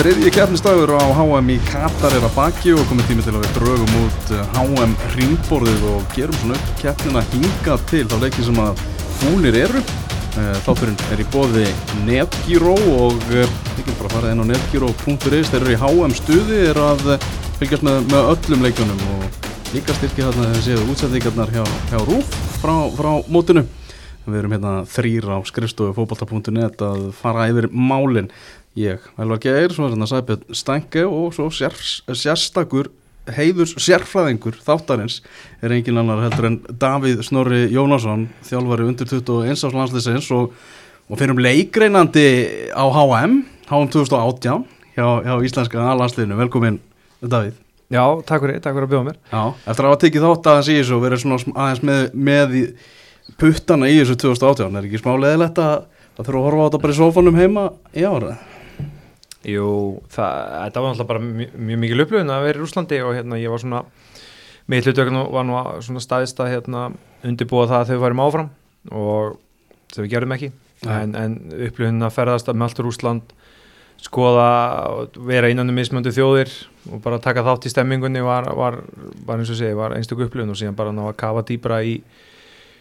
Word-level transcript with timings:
Þriðji 0.00 0.30
keppnistagur 0.32 0.94
á 0.96 1.12
HM 1.12 1.50
í 1.52 1.58
Katar 1.66 2.14
er 2.16 2.22
að 2.24 2.32
baki 2.32 2.70
og 2.72 2.86
komið 2.88 3.10
tími 3.10 3.24
til 3.26 3.34
að 3.34 3.42
við 3.42 3.50
drögum 3.58 3.90
út 3.98 4.30
HM 4.54 4.94
ringborðið 5.12 5.82
og 5.90 6.06
gerum 6.14 6.38
svona 6.40 6.54
upp 6.56 6.70
keppnina 6.80 7.22
hinga 7.34 7.74
til 7.90 8.00
þá 8.08 8.14
leikið 8.22 8.46
sem 8.46 8.60
að 8.64 8.80
fúnir 9.18 9.58
eru. 9.60 9.82
Eh, 10.40 10.54
Þátturinn 10.64 10.96
er 11.12 11.20
í 11.20 11.26
bóði 11.34 11.66
Netgyro 12.06 12.78
og 12.94 13.26
eh, 13.28 13.44
ég 13.44 13.82
get 13.82 13.98
bara 13.98 14.12
farið 14.14 14.32
inn 14.32 14.40
á 14.40 14.50
netgyro.is 14.54 15.52
þeir 15.52 15.58
eru 15.60 15.74
í 15.74 15.80
HM 15.82 16.16
stuði, 16.16 16.62
er 16.70 16.80
að 16.80 17.04
eh, 17.18 17.28
fylgjast 17.58 17.84
með, 17.84 18.00
með 18.14 18.30
öllum 18.32 18.64
leikjunum 18.64 19.04
og 19.18 19.50
líka 19.74 19.98
styrkja 19.98 20.30
hérna 20.30 20.48
þegar 20.48 20.64
séu 20.64 20.88
útsendingarnar 20.94 21.52
hjá, 21.58 21.66
hjá 21.92 22.00
Rúf 22.08 22.32
frá, 22.62 22.72
frá 22.96 23.12
mótinu. 23.28 23.66
Við 24.30 24.36
erum 24.42 24.52
hérna 24.52 24.72
þrýr 24.88 25.28
á 25.32 25.38
skrifstofu 25.48 25.94
fókbalta.net 25.96 26.82
að 26.84 27.06
fara 27.16 27.46
yfir 27.50 27.70
málinn. 27.72 28.28
Ég, 28.80 29.04
Elvar 29.20 29.40
Geir, 29.42 29.72
svo 29.74 29.90
hérna 29.90 30.06
Sæbjörn 30.08 30.56
Stænke 30.56 31.02
og 31.04 31.34
svo 31.36 31.50
sér, 31.52 31.74
sérstakur 32.16 32.88
heiðurs 33.28 33.74
sérfræðingur 33.76 34.56
þáttarins 34.64 35.20
er 35.60 35.74
engin 35.74 36.00
annar 36.00 36.22
heldur 36.24 36.48
en 36.48 36.58
Davíð 36.80 37.20
Snorri 37.26 37.66
Jónasson, 37.74 38.28
þjálfari 38.48 38.86
undir 38.88 39.10
21 39.10 39.52
ás 39.52 39.76
landsleisins 39.76 40.30
og, 40.34 40.54
og 41.10 41.20
fyrir 41.20 41.34
um 41.34 41.42
leikreinandi 41.44 42.26
á 42.72 42.84
HM, 42.88 43.42
HM 43.68 43.90
2018 43.92 44.64
hjá, 44.96 45.06
hjá 45.26 45.34
Íslenska 45.44 45.90
landsleinu. 46.00 46.38
Velkomin 46.40 46.80
Davíð. 47.20 47.58
Já, 47.90 48.04
takk 48.24 48.46
fyrir, 48.46 48.60
takk 48.62 48.76
fyrir 48.76 48.86
að 48.86 48.92
bjóða 48.94 49.08
mér. 49.10 49.20
Já, 49.32 49.42
eftir 49.66 49.84
að 49.84 49.90
hafa 49.90 50.02
tekið 50.04 50.26
þátt 50.28 50.52
aðeins 50.52 50.70
í 50.70 50.78
þessu 50.78 50.96
og 50.96 51.04
verið 51.04 51.24
svona 51.24 51.40
aðeins 51.66 51.82
með, 51.90 52.04
með 52.14 52.54
puttana 53.40 53.90
í 53.90 53.98
þessu 53.98 54.16
2018, 54.24 54.78
er 54.78 54.86
ekki 54.88 55.02
smá 55.02 55.16
leðilegt 55.18 55.58
að 55.60 55.74
það 56.14 56.28
þurfa 56.28 56.40
að 56.40 56.46
horfa 56.46 56.62
á 56.62 56.66
þetta 56.68 56.82
bara 56.84 56.94
í 56.94 57.00
sófanum 57.00 57.40
heima 57.40 57.66
í 57.90 58.06
ára? 58.06 58.36
Jú, 59.48 60.00
það, 60.12 60.40
var 60.52 60.72
náttúrulega 60.74 61.08
bara 61.08 61.20
mjög, 61.24 61.52
mjög 61.56 61.78
mikil 61.80 62.02
upplöfun 62.04 62.32
að 62.34 62.42
vera 62.44 62.60
í 62.60 62.64
Úslandi 62.66 62.98
og 63.00 63.14
hérna 63.16 63.38
ég 63.40 63.52
var 63.52 63.62
svona, 63.62 63.78
mitt 64.68 64.84
hlutöknu 64.84 65.22
var 65.32 65.46
nú 65.48 65.60
svona 65.86 66.02
staðist 66.04 66.42
að 66.44 66.50
hérna 66.54 66.82
undirbúa 67.24 67.68
það 67.70 67.78
að 67.78 67.92
þau 67.92 68.02
varum 68.02 68.20
áfram 68.26 68.50
og 68.92 69.38
þau 69.94 70.04
gerðum 70.12 70.36
ekki, 70.36 70.50
en, 70.84 71.16
en 71.16 71.38
upplöfun 71.56 72.04
að 72.04 72.16
ferðast 72.18 72.52
með 72.52 72.66
alltur 72.68 72.90
Úsland, 72.92 73.32
skoða, 74.00 74.50
vera 75.28 75.48
innan 75.52 75.72
um 75.72 75.80
mismöndu 75.80 76.12
þjóðir 76.12 76.52
og 76.90 77.00
bara 77.04 77.20
taka 77.20 77.44
þátt 77.44 77.68
í 77.68 77.72
stemmingunni 77.72 78.20
var, 78.24 78.48
var, 78.56 78.82
var 79.24 79.40
eins 79.40 79.52
og 79.52 79.56
segi, 79.56 79.76
var 79.76 79.96
einstaklega 79.96 80.28
upplöfun 80.28 80.52
og 80.52 80.60
síðan 80.60 80.76
bara 80.76 80.92
ná 80.92 81.06
að 81.08 81.16
kafa 81.20 81.46
dýbra 81.48 81.80
í 81.84 81.96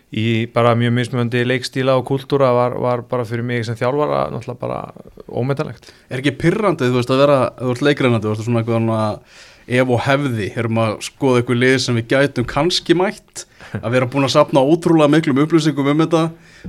í 0.09 0.47
bara 0.53 0.73
mjög 0.77 0.95
mismjöndi 0.95 1.43
leikstíla 1.45 1.97
og 1.99 2.07
kúltúra 2.09 2.49
var, 2.55 2.77
var 2.81 3.03
bara 3.09 3.27
fyrir 3.29 3.45
mig 3.45 3.67
sem 3.67 3.77
þjálfara 3.77 4.25
náttúrulega 4.33 4.61
bara 4.63 4.79
ómetanlegt. 5.29 5.91
Er 6.09 6.23
ekki 6.23 6.37
pyrrandið, 6.41 6.89
þú 6.89 7.01
veist, 7.01 7.13
að 7.13 7.23
vera 7.25 7.39
þú 7.59 7.71
veist 7.73 7.85
leikrænandi, 7.85 8.25
þú 8.25 8.33
veist, 8.33 8.47
svona 8.47 8.63
eitthvað 8.63 9.19
ef 9.69 9.91
og 9.93 10.01
hefði, 10.01 10.49
erum 10.57 10.79
að 10.81 10.93
skoða 11.05 11.41
eitthvað 11.41 11.59
lið 11.61 11.75
sem 11.83 11.97
við 11.99 12.07
gætum 12.13 12.47
kannski 12.49 12.95
mætt 12.97 13.45
að 13.77 13.91
vera 13.93 14.07
búin 14.09 14.25
að 14.25 14.33
sapna 14.33 14.63
ótrúlega 14.65 15.11
miklum 15.13 15.41
upplýsingum 15.43 15.91
um 15.91 16.01
þetta 16.05 16.23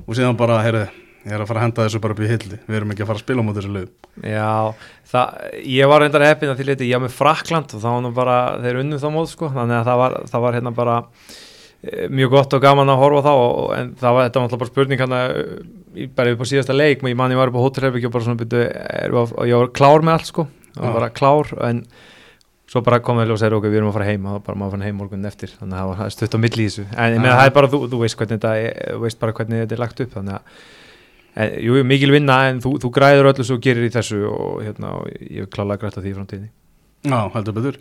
og 0.05 0.19
síðan 0.19 0.37
bara, 0.41 0.61
heyrðu 0.67 0.85
ég 1.21 1.35
er 1.37 1.43
að 1.43 1.51
fara 1.51 1.61
að 1.61 1.67
henda 1.67 1.85
þessu 1.87 2.01
bara 2.01 2.17
upp 2.17 2.21
í 2.25 2.29
hildi. 2.31 2.59
Við 2.65 2.77
erum 2.79 2.93
ekki 2.93 3.05
að 3.05 3.11
fara 3.11 3.21
að 3.21 3.25
spila 3.27 3.45
mot 3.45 3.57
þessu 3.57 3.73
lið 3.75 3.89
Já, 4.25 4.73
það, 5.13 5.43
ég 5.69 5.91
var 5.91 6.05
reyndar 6.05 6.25
heppin 6.27 6.53
að 6.53 6.61
því 6.61 6.67
liti, 6.71 6.89
ég 6.91 7.01
var 7.01 7.07
með 7.07 7.17
Frakland 7.17 7.75
og 7.77 7.83
þá 7.83 7.89
var 7.91 8.17
bara, 8.17 8.39
þeir 8.65 8.81
unnum 8.83 9.01
þá 9.01 9.09
mót 9.15 9.33
sko, 9.33 9.51
þannig 9.55 9.79
að 9.79 9.89
það 9.91 10.01
var, 10.03 10.17
það 10.33 10.45
var 10.45 10.59
hérna 10.59 10.73
bara 10.77 10.97
mjög 12.13 12.35
gott 12.35 12.55
og 12.57 12.63
gaman 12.63 12.93
að 12.93 13.01
horfa 13.01 13.25
þá 13.25 13.33
og, 13.33 13.67
en 13.77 13.93
það 13.97 14.17
var, 14.17 14.27
þetta 14.27 14.41
var 14.41 14.47
alltaf 14.47 14.63
bara 14.63 14.71
spurning 14.71 15.01
hann 15.01 15.17
að 15.17 15.35
bara 16.17 16.35
upp 16.35 16.45
á 16.45 16.51
síðasta 16.51 16.77
leik, 16.77 17.03
ég 17.03 17.19
man 17.19 17.33
ég 17.33 17.41
var 17.41 17.51
upp 17.51 17.57
á 17.57 17.65
hótelherbyggju 17.65 18.11
og 18.11 18.15
bara 18.15 18.27
svona 18.27 18.41
byrju, 18.43 19.25
og 19.25 19.45
ég 19.49 19.63
var 19.63 19.71
klár 19.81 20.05
með 20.05 20.19
allt 20.19 20.31
sko, 20.31 20.47
það 20.77 20.85
var 20.85 20.99
bara 20.99 21.13
klár 21.17 21.55
en 21.71 21.85
svo 22.71 22.83
bara 22.87 23.01
komum 23.03 23.25
við 23.25 23.33
og 23.35 23.41
segja 23.41 23.57
okkur 23.57 23.73
við 23.73 23.81
erum 23.81 23.91
að 23.91 23.97
fara 23.97 24.11
heim 24.11 24.27
og 24.31 24.45
bara 24.47 24.59
maður 24.59 24.69
að 24.69 24.77
fara 24.77 24.87
heim 24.87 25.01
morgun 25.01 25.27
eftir. 25.27 25.55
Þannig 25.59 25.75
að 25.75 25.89
það 25.89 26.03
var 26.05 26.13
stutt 26.15 26.37
á 26.37 26.45
milli 26.45 26.63
í 26.63 26.69
þessu. 26.69 26.85
En 26.95 27.17
ég 27.17 27.25
meina 27.25 27.39
það 27.41 27.49
er 27.49 27.57
bara, 27.57 27.71
þú, 27.73 27.81
þú 27.91 28.03
veist 28.05 28.21
hvernig 28.21 28.37
þetta 28.37 28.53
þú 28.93 29.01
veist 29.03 29.21
bara 29.25 29.35
hvernig 29.41 29.65
þetta 29.65 29.75
er 29.75 29.83
lagt 29.83 30.03
upp 30.05 30.15
þannig 30.15 30.37
að 30.37 30.61
en, 31.35 31.57
jú, 31.67 31.83
mikil 31.91 32.15
vinna 32.15 32.39
en 32.51 32.63
þú, 32.63 32.77
þú 32.85 32.93
græður 32.95 33.33
öllu 33.33 33.47
svo 33.47 33.59
gerir 33.63 33.89
í 33.89 33.93
þessu 33.95 34.23
og 34.31 34.63
hérna, 34.63 34.95
og 35.01 35.11
ég 35.11 35.47
er 35.47 35.51
klálega 35.51 35.83
grætt 35.83 35.99
að 35.99 36.07
því 36.07 36.15
framtíðinni 36.19 36.53
Já, 37.01 37.31
heldur 37.33 37.57
betur. 37.57 37.77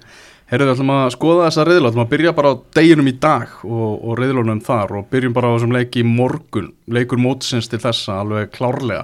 Herru, 0.50 0.66
við 0.66 0.72
ætlum 0.74 0.92
að 0.96 1.12
skoða 1.14 1.48
þessa 1.50 1.64
reyðlun, 1.68 1.84
við 1.84 1.92
ætlum 1.92 2.04
að 2.06 2.14
byrja 2.14 2.32
bara 2.38 2.52
á 2.56 2.62
deginum 2.80 3.10
í 3.10 3.16
dag 3.22 3.58
og, 3.68 3.90
og 4.00 4.14
reyðlunum 4.18 4.62
þar 4.66 4.94
og 4.98 5.10
byrjum 5.12 5.34
bara 5.36 5.52
á 5.52 5.54
þessum 5.54 5.74
leiki 5.76 6.04
morgun, 6.08 6.70
leikur 6.90 7.20
mótsins 7.22 7.68
til 7.70 7.82
þessa 7.84 8.16
alveg 8.24 8.50
klárlega. 8.56 9.04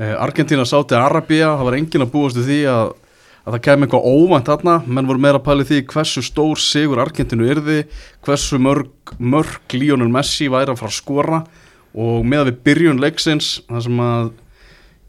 Eh, 0.00 0.14
Argentina 0.18 0.64
sáti 0.66 0.96
Arabia, 0.98 1.52
það 1.54 1.68
var 1.68 1.76
engin 1.78 2.06
að 2.06 2.10
búast 2.16 2.40
því 2.40 2.58
að, 2.72 2.90
að 3.44 3.54
það 3.54 3.62
kemur 3.68 3.86
eitthvað 3.86 4.08
óvænt 4.10 4.50
þarna, 4.50 4.74
menn 4.88 5.10
voru 5.12 5.22
meira 5.22 5.38
að 5.38 5.46
pæli 5.46 5.68
því 5.68 5.82
hversu 5.92 6.24
stór 6.26 6.62
sigur 6.64 7.02
Argentinu 7.04 7.46
yrði, 7.52 7.78
hversu 8.26 8.58
mörg, 8.58 9.14
mörg 9.22 9.76
Lionel 9.76 10.10
Messi 10.12 10.48
væri 10.50 10.74
að 10.74 10.80
fara 10.82 10.90
að 10.90 10.98
skora 10.98 11.42
og 11.94 12.26
með 12.26 12.42
að 12.42 12.50
við 12.50 12.62
byrjun 12.66 13.04
leiksins, 13.04 13.52
það 13.68 13.86
sem 13.86 14.02
að, 14.08 14.32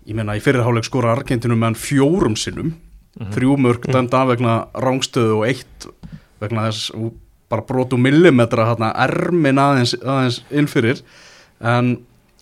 ég 0.07 0.19
menna 0.19 0.37
í 0.37 0.43
fyrirháleik 0.45 0.87
skora 0.87 1.15
Argentinu 1.17 1.57
meðan 1.57 1.79
fjórum 1.81 2.37
sinnum, 2.39 2.75
Mm 3.17 3.25
-hmm. 3.25 3.33
þrjú 3.33 3.57
mörg 3.57 3.81
mhm. 3.81 3.93
dæmda 3.93 4.17
af 4.21 4.27
vegna 4.27 4.67
rángstöðu 4.73 5.37
og 5.39 5.47
eitt 5.47 5.87
vegna 6.39 6.67
þess 6.69 6.91
bara 7.49 7.61
brotu 7.61 7.97
millimetra 7.97 8.67
hérna 8.67 8.91
ermin 9.07 9.57
aðeins, 9.57 9.95
aðeins 10.03 10.43
innfyrir 10.51 11.01
en 11.61 11.97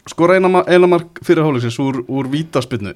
skora 0.09 0.35
einamark 0.35 1.21
fyrirháleiksins 1.25 1.79
úr, 1.79 2.03
úr 2.07 2.29
vítaspinnu 2.29 2.95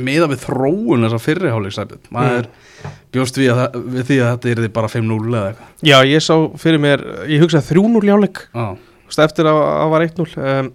meða 0.00 0.30
við 0.32 0.46
þróun 0.46 1.04
þessar 1.04 1.22
fyrirháleiksæpið 1.26 2.08
maður 2.14 2.48
mm. 2.48 2.94
bjóst 3.12 3.38
við, 3.40 3.52
að, 3.52 3.76
við 3.92 4.08
því 4.08 4.18
að 4.24 4.32
þetta 4.32 4.64
er 4.64 4.72
bara 4.72 4.88
5-0 4.88 5.18
eða 5.28 5.44
eitthvað 5.50 5.90
Já 5.90 5.96
ég 6.08 6.24
sá 6.24 6.34
fyrir 6.62 6.80
mér, 6.80 7.04
ég 7.28 7.44
hugsaði 7.44 7.76
3-0 7.76 8.08
jáleik 8.08 8.42
ah. 8.56 8.72
eftir 9.12 9.50
að 9.50 9.60
það 9.60 9.92
var 9.92 10.06
1-0 10.08 10.28
um, 10.40 10.72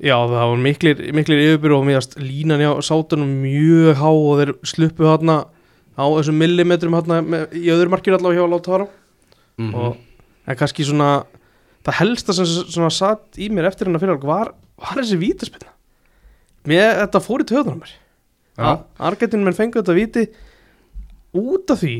Já, 0.00 0.16
það 0.16 0.46
var 0.48 0.60
miklir, 0.64 1.00
miklir 1.12 1.42
yfirbyrg 1.44 1.76
og 1.76 1.82
mér 1.84 2.06
línan 2.16 2.62
á 2.64 2.72
sátunum 2.80 3.32
mjög 3.42 3.98
há 4.00 4.08
og 4.08 4.38
þeir 4.40 4.52
sluppu 4.64 5.04
hérna 5.04 5.42
á 5.92 6.04
þessum 6.08 6.38
millimetrum 6.40 6.96
hérna 6.96 7.44
í 7.52 7.68
öðru 7.68 7.92
markir 7.92 8.16
allavega 8.16 8.40
hjá 8.40 8.48
Láttara 8.48 8.86
mm 8.86 9.68
-hmm. 9.68 9.74
og 9.76 9.96
en 10.46 10.56
kannski 10.56 10.84
svona 10.84 11.24
það 11.84 11.98
helsta 12.00 12.32
sem 12.32 12.46
svona 12.46 12.90
satt 12.90 13.38
í 13.38 13.50
mér 13.52 13.68
eftir 13.68 13.88
hennar 13.88 14.00
fyrir 14.00 14.20
var, 14.24 14.54
var 14.76 14.96
þessi 15.00 15.18
vítaspilna 15.20 15.72
mér, 16.64 17.04
þetta 17.04 17.20
fór 17.20 17.44
í 17.44 17.48
töðunum 17.50 17.82
mér 17.84 17.92
ja. 18.56 18.78
Argentin 18.98 19.44
menn 19.44 19.56
fengið 19.56 19.82
þetta 19.82 19.98
víti 19.98 20.26
út 21.36 21.70
af 21.70 21.80
því 21.84 21.96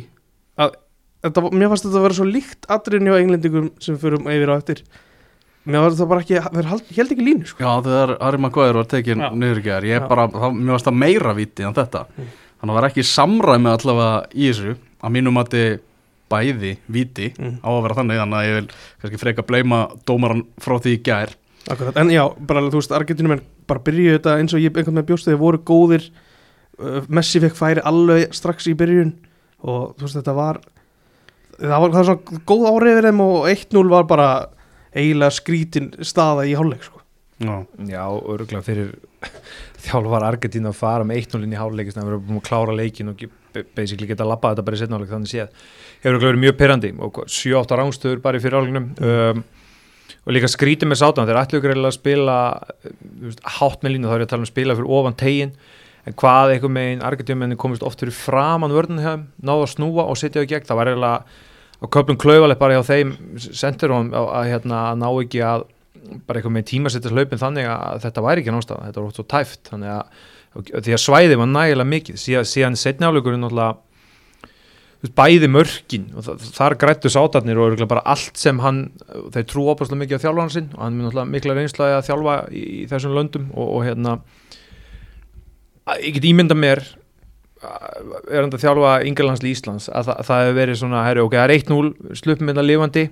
að 0.57 0.75
þetta, 1.23 1.47
mér 1.53 1.69
fannst 1.69 1.85
þetta 1.85 2.01
að 2.01 2.07
vera 2.09 2.19
svo 2.19 2.29
líkt 2.29 2.67
aðriðin 2.69 3.11
hjá 3.11 3.21
englendingum 3.21 3.71
sem 3.79 3.99
fyrir 4.01 4.25
yfir 4.25 4.53
á 4.53 4.57
eftir 4.57 4.85
Mér 5.69 5.85
var 5.85 5.93
það 5.93 6.09
bara 6.09 6.23
ekki, 6.25 6.39
það 6.41 6.71
held 6.97 7.11
ekki 7.13 7.25
línu 7.27 7.49
sko. 7.51 7.61
Já 7.61 7.85
þegar 7.85 8.15
Harry 8.23 8.41
Maguire 8.41 8.81
var 8.81 8.89
tekinn 8.89 9.25
ég 9.85 10.07
bara, 10.09 10.25
það, 10.33 10.57
mér 10.57 10.73
varst 10.73 10.89
það 10.89 11.01
meira 11.03 11.35
viti 11.37 11.67
en 11.67 11.77
þetta, 11.77 12.07
mm. 12.15 12.31
þannig 12.31 12.63
að 12.63 12.71
það 12.71 12.79
var 12.79 12.89
ekki 12.89 13.05
samræmi 13.11 13.71
allavega 13.75 14.15
í 14.33 14.47
þessu, 14.49 14.75
að 15.05 15.15
mínum 15.19 15.41
að 15.41 15.53
þið 15.55 15.75
bæði 16.31 16.73
viti 16.97 17.29
mm. 17.35 17.61
á 17.61 17.69
að 17.75 17.83
vera 17.85 17.99
þannig, 18.01 18.23
þannig 18.23 18.39
að 18.41 18.49
ég 18.49 18.57
vil 18.57 18.67
kannski 18.73 19.21
freka 19.21 19.47
bleima 19.47 19.83
dómaran 20.09 20.43
frá 20.63 20.77
því 20.81 20.97
í 20.97 21.03
gær. 21.11 21.37
Akkurat, 21.69 22.01
en 22.01 22.13
já, 22.15 22.23
bara 22.49 22.65
þú 22.71 22.81
veist, 22.81 22.97
Argentinum 22.97 23.37
er 23.37 23.45
bara 23.69 23.85
byrjuð 23.85 24.17
þetta 24.17 24.37
eins 24.41 24.57
og 24.57 24.63
ég 24.63 24.73
einhvern 24.73 24.97
veginn 24.97 25.11
bjóst 25.11 25.29
þegar 25.29 25.43
voru 25.43 25.61
góðir. 25.69 26.07
Uh, 26.81 27.03
Messi 27.13 27.43
fekk 27.43 27.59
færi 27.59 27.83
alveg 27.85 28.33
strax 28.33 28.71
í 28.71 28.77
byrjun 28.79 29.13
og 29.61 29.91
þú 29.99 30.07
veist, 30.07 30.17
þetta 30.17 30.37
var 30.39 30.63
það 31.61 31.83
var, 31.83 31.93
það 31.93 31.99
var 31.99 32.09
svona 32.09 32.43
góð 32.49 32.67
árið 32.71 32.97
við 32.97 33.09
þeim 33.09 33.23
og 33.27 33.49
1-0 33.51 33.85
var 33.91 34.09
bara 34.09 34.29
eiginlega 34.95 35.37
skrítin 35.37 35.93
staða 36.07 36.47
í 36.49 36.57
hálfleik 36.59 36.87
sko. 36.87 37.03
Já, 37.41 37.55
Já 37.89 38.05
öruglega 38.05 38.65
fyrir 38.65 38.95
þjálfar 39.85 40.27
Argentín 40.29 40.69
að 40.69 40.81
fara 40.81 41.07
með 41.09 41.23
1-0 41.25 41.45
inn 41.47 41.55
í 41.55 41.61
hálfleik 41.61 41.93
þannig 41.93 42.03
að 42.03 42.11
við 42.11 42.17
erum 42.17 42.27
búin 42.29 42.43
að 42.43 42.49
klára 42.51 42.77
leikin 42.77 43.13
og 43.13 43.25
basically 43.75 44.09
geta 44.11 44.27
að 44.27 44.35
lappa 44.35 44.53
þetta 44.53 44.67
bara 44.67 44.77
í 44.77 44.83
setnáleik 44.83 45.11
þannig 45.15 45.33
séð 45.33 45.65
hefur 46.03 46.13
öruglega 46.13 46.33
verið 46.33 46.45
mjög 46.45 46.59
perandi 46.61 46.93
og 47.07 47.23
7-8 47.27 47.81
rángstöður 47.81 48.23
bara 48.25 48.39
í 48.39 48.45
fyrir 48.45 48.59
hálfleiknum. 48.61 48.91
Um, 49.01 49.43
og 50.27 50.35
líka 50.37 50.51
skrítið 50.51 50.91
með 50.91 51.01
sátan 51.01 51.29
þeir 51.29 51.41
ætlu 51.41 51.61
ykkur 51.61 51.77
að 51.79 51.95
spila 51.97 52.39
hátt 53.59 53.85
með 53.85 53.95
línu 53.95 54.11
þá 54.11 54.15
er 54.15 54.23
ég 54.23 54.27
að 54.27 54.33
tala 54.35 54.45
um 54.45 54.51
spila 54.51 54.77
fyrir 54.77 54.97
ofan 54.99 55.17
tegin 55.21 55.55
en 56.09 56.17
hvað 56.17 56.55
eitthvað 56.55 56.75
megin 56.77 57.05
Argentín 57.05 57.57
komist 57.61 57.85
oft 57.87 58.03
fyrir 58.03 58.17
framann 58.17 58.75
vörðunum 58.75 59.27
náða 59.41 59.65
að 59.65 59.73
snúa 59.75 60.07
og 60.09 60.19
setja 60.19 60.43
það 60.43 60.51
gegn 60.55 60.69
það 60.69 60.81
var 60.81 60.91
eiginlega 60.93 61.49
og 61.81 61.93
köplum 61.95 62.19
klauvaleg 62.21 62.59
bara 62.61 62.79
hjá 62.79 62.89
þeim 62.93 63.15
sendur 63.41 63.95
hún 63.97 64.11
að, 64.17 64.51
hérna, 64.51 64.83
ná 65.01 65.09
ekki 65.11 65.45
að 65.45 65.69
bara 66.27 66.41
eitthvað 66.41 66.57
með 66.57 66.67
tímasettis 66.71 67.15
hlaupin 67.15 67.41
þannig 67.41 67.69
að 67.71 68.03
þetta 68.05 68.25
væri 68.25 68.43
ekki 68.43 68.55
náttúrulega, 68.55 68.89
þetta 68.89 69.01
var 69.01 69.11
ótt 69.11 69.21
svo 69.21 69.27
tæft 69.31 69.71
þannig 69.71 69.95
að 69.95 70.83
því 70.83 70.97
að 70.97 71.05
svæði 71.05 71.39
var 71.39 71.49
nægilega 71.51 71.91
mikið. 71.93 72.19
Síðan, 72.19 72.49
síðan 72.51 72.79
setnjáleikurinn 72.81 73.45
náttúrulega 73.45 73.79
bæði 75.17 75.49
mörkin 75.49 76.09
og 76.13 76.27
það, 76.27 76.43
þar 76.59 76.77
grættu 76.83 77.13
sátarnir 77.13 77.61
og 77.63 77.81
bara 77.89 78.03
allt 78.13 78.37
sem 78.37 78.59
hann, 78.61 78.83
þeir 79.33 79.47
trú 79.49 79.65
opastlega 79.73 80.03
mikið 80.03 80.21
á 80.21 80.25
þjálfana 80.27 80.53
sinn 80.53 80.69
og 80.75 80.83
hann 80.85 80.99
er 81.09 81.31
mikla 81.31 81.57
reynslaði 81.57 81.97
að 81.97 82.09
þjálfa 82.11 82.35
í, 82.53 82.65
í 82.83 82.89
þessum 82.91 83.15
löndum 83.17 83.47
og, 83.55 83.71
og 83.79 83.87
hérna 83.87 84.19
ég 86.05 86.19
get 86.19 86.29
ímynda 86.29 86.59
mér 86.59 86.85
er 87.61 88.41
hann 88.41 88.53
að 88.53 88.63
þjálfa 88.63 88.93
Ingerlandsli 89.09 89.51
Íslands 89.53 89.89
að 89.93 90.11
það, 90.11 90.23
það 90.29 90.45
hefur 90.45 90.57
verið 90.61 90.79
svona, 90.81 91.03
herri, 91.07 91.25
ok, 91.25 91.35
það 91.37 91.45
er 91.45 91.57
1-0 91.59 92.21
sluppum 92.21 92.49
með 92.49 92.61
það 92.61 92.69
lifandi 92.71 93.05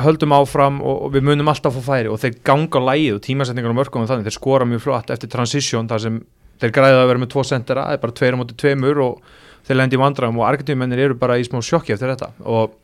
höldum 0.00 0.32
áfram 0.36 0.78
og, 0.80 1.00
og 1.06 1.14
við 1.16 1.26
munum 1.28 1.50
alltaf 1.52 1.76
að 1.76 1.88
færi 1.88 2.12
og 2.12 2.20
þeir 2.22 2.38
ganga 2.46 2.82
lægið 2.90 3.16
og 3.18 3.22
tímasetningar 3.26 3.74
á 3.76 3.78
mörgum 3.80 4.04
og 4.04 4.10
þannig, 4.10 4.28
þeir 4.28 4.36
skora 4.38 4.68
mjög 4.68 4.84
flott 4.86 5.12
eftir 5.12 5.32
transition 5.32 5.88
þar 5.90 6.04
sem 6.04 6.20
þeir 6.60 6.72
græða 6.76 7.02
að 7.02 7.10
vera 7.10 7.22
með 7.22 7.32
tvo 7.34 7.44
sendera, 7.44 7.86
það 7.88 7.96
er 7.96 8.02
bara 8.04 8.16
tveir 8.20 8.36
á 8.36 8.40
móti 8.40 8.56
tveimur 8.60 9.02
og 9.04 9.34
þeir 9.66 9.80
lendi 9.80 9.98
í 9.98 10.00
vandræðum 10.00 10.40
og 10.40 10.46
argentumennir 10.48 11.02
eru 11.06 11.18
bara 11.20 11.38
í 11.40 11.44
smá 11.46 11.58
sjokki 11.64 11.94
eftir 11.96 12.12
þetta. 12.12 12.30
Og 12.46 12.76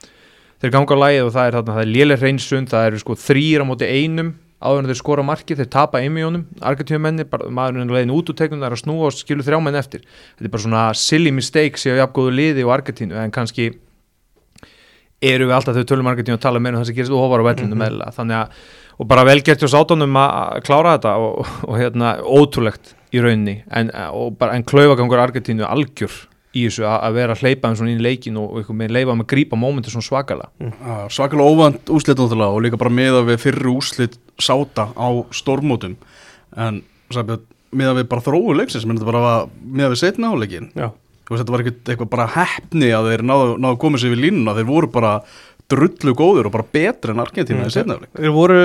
þeir 0.62 0.74
ganga 0.74 0.98
lægið 0.98 1.28
og 1.28 1.34
það 1.36 1.48
er, 1.48 1.58
er 1.72 1.90
lélir 1.90 2.20
reynsund, 2.20 2.70
það 2.72 2.88
eru 2.90 3.02
sko 3.02 3.16
þrýr 3.22 3.64
á 3.64 3.66
móti 3.68 3.88
einum 3.88 4.34
áður 4.62 4.82
en 4.82 4.90
þeir 4.90 4.98
skora 5.00 5.24
markið, 5.26 5.62
þeir 5.62 5.70
tapa 5.74 6.00
einmjónum 6.00 6.44
argentumennir, 6.62 7.28
maðurinn 7.28 7.88
er 7.88 7.96
leiðin 7.96 8.14
út 8.14 8.30
úr 8.30 8.38
teiknum 8.38 8.62
það 8.62 8.68
er 8.70 8.76
að 8.76 8.82
snúa 8.82 9.08
og 9.08 9.16
skilu 9.16 9.46
þrjá 9.46 9.58
menn 9.62 9.78
eftir. 9.78 10.04
Þetta 10.36 10.48
er 10.48 10.54
bara 10.54 10.64
svona 10.66 10.84
silly 10.98 11.32
mistake 11.34 11.80
séu 11.80 11.96
jafngóðu 11.98 12.34
liði 12.38 12.66
og 12.66 12.74
argentínu 12.78 13.18
en 13.20 13.34
kannski 13.34 13.70
eru 15.22 15.46
við 15.46 15.56
alltaf 15.56 15.76
þau 15.76 15.86
tölumarketing 15.92 16.38
að 16.38 16.42
tala 16.42 16.62
meira 16.62 16.78
um 16.78 16.82
það 16.82 16.90
sem 16.90 16.98
gerist 16.98 17.14
ofar 17.14 17.42
á 17.42 17.48
vellinu 17.50 17.76
mm 17.76 17.82
-hmm. 17.82 18.16
þannig 18.16 18.36
að, 18.40 18.48
og 18.98 19.08
bara 19.08 19.24
velgert 19.24 19.62
hjá 19.62 19.68
sátunum 19.70 20.16
að 20.18 20.60
klára 20.66 20.96
þetta 20.96 21.14
og, 21.16 21.46
og 21.68 21.78
hérna, 21.78 22.16
ótrúlegt 22.22 22.94
í 23.12 23.20
rauninni. 23.20 23.62
En, 23.70 23.90
en 23.92 24.64
klaufagangur 24.64 25.18
Argentínu 25.18 25.64
algjör 25.64 26.31
í 26.52 26.66
þessu 26.66 26.86
að, 26.88 27.16
vera 27.16 27.36
að 27.36 27.44
hleypa 27.44 27.70
um 27.70 27.76
svona 27.78 27.92
inn 27.92 28.00
í 28.02 28.06
leikin 28.06 28.38
og, 28.40 28.58
og 28.60 28.72
með 28.76 28.94
leifa 28.98 29.16
með 29.16 29.28
grípa 29.32 29.58
mómentur 29.58 29.94
svona 29.94 30.08
svakala 30.08 30.48
mm. 30.60 30.72
Svakala 31.12 31.46
óvand 31.48 31.92
úslit 31.92 32.20
og 32.20 32.58
líka 32.64 32.80
bara 32.80 32.92
meða 32.92 33.22
við 33.28 33.40
fyrri 33.46 33.72
úslit 33.72 34.18
sáta 34.40 34.90
á 34.92 35.08
stormótum 35.32 35.96
en 36.56 36.82
meða 37.72 37.96
við 38.00 38.10
bara 38.10 38.24
þróu 38.24 38.56
leiksins 38.58 38.84
meða 38.88 39.92
við 39.94 40.00
setna 40.02 40.34
áleikin 40.34 40.68
Já. 40.76 40.90
Þetta 41.32 41.54
var 41.54 41.62
eitthvað 41.64 42.10
bara 42.12 42.28
hefni 42.34 42.90
að 42.92 43.08
þeir 43.08 43.22
náðu, 43.24 43.52
náðu 43.56 43.72
að 43.72 43.82
koma 43.84 44.00
sér 44.00 44.12
við 44.12 44.24
línuna, 44.26 44.52
þeir 44.56 44.68
voru 44.68 44.88
bara 44.92 45.12
drullu 45.72 46.14
góður 46.18 46.48
og 46.48 46.56
bara 46.56 46.66
betur 46.74 47.14
en 47.14 47.22
Argentina 47.22 47.62
mm, 47.62 47.70
í 47.70 47.72
setnafleik. 47.72 48.10
Þeir 48.18 48.34
voru, 48.34 48.58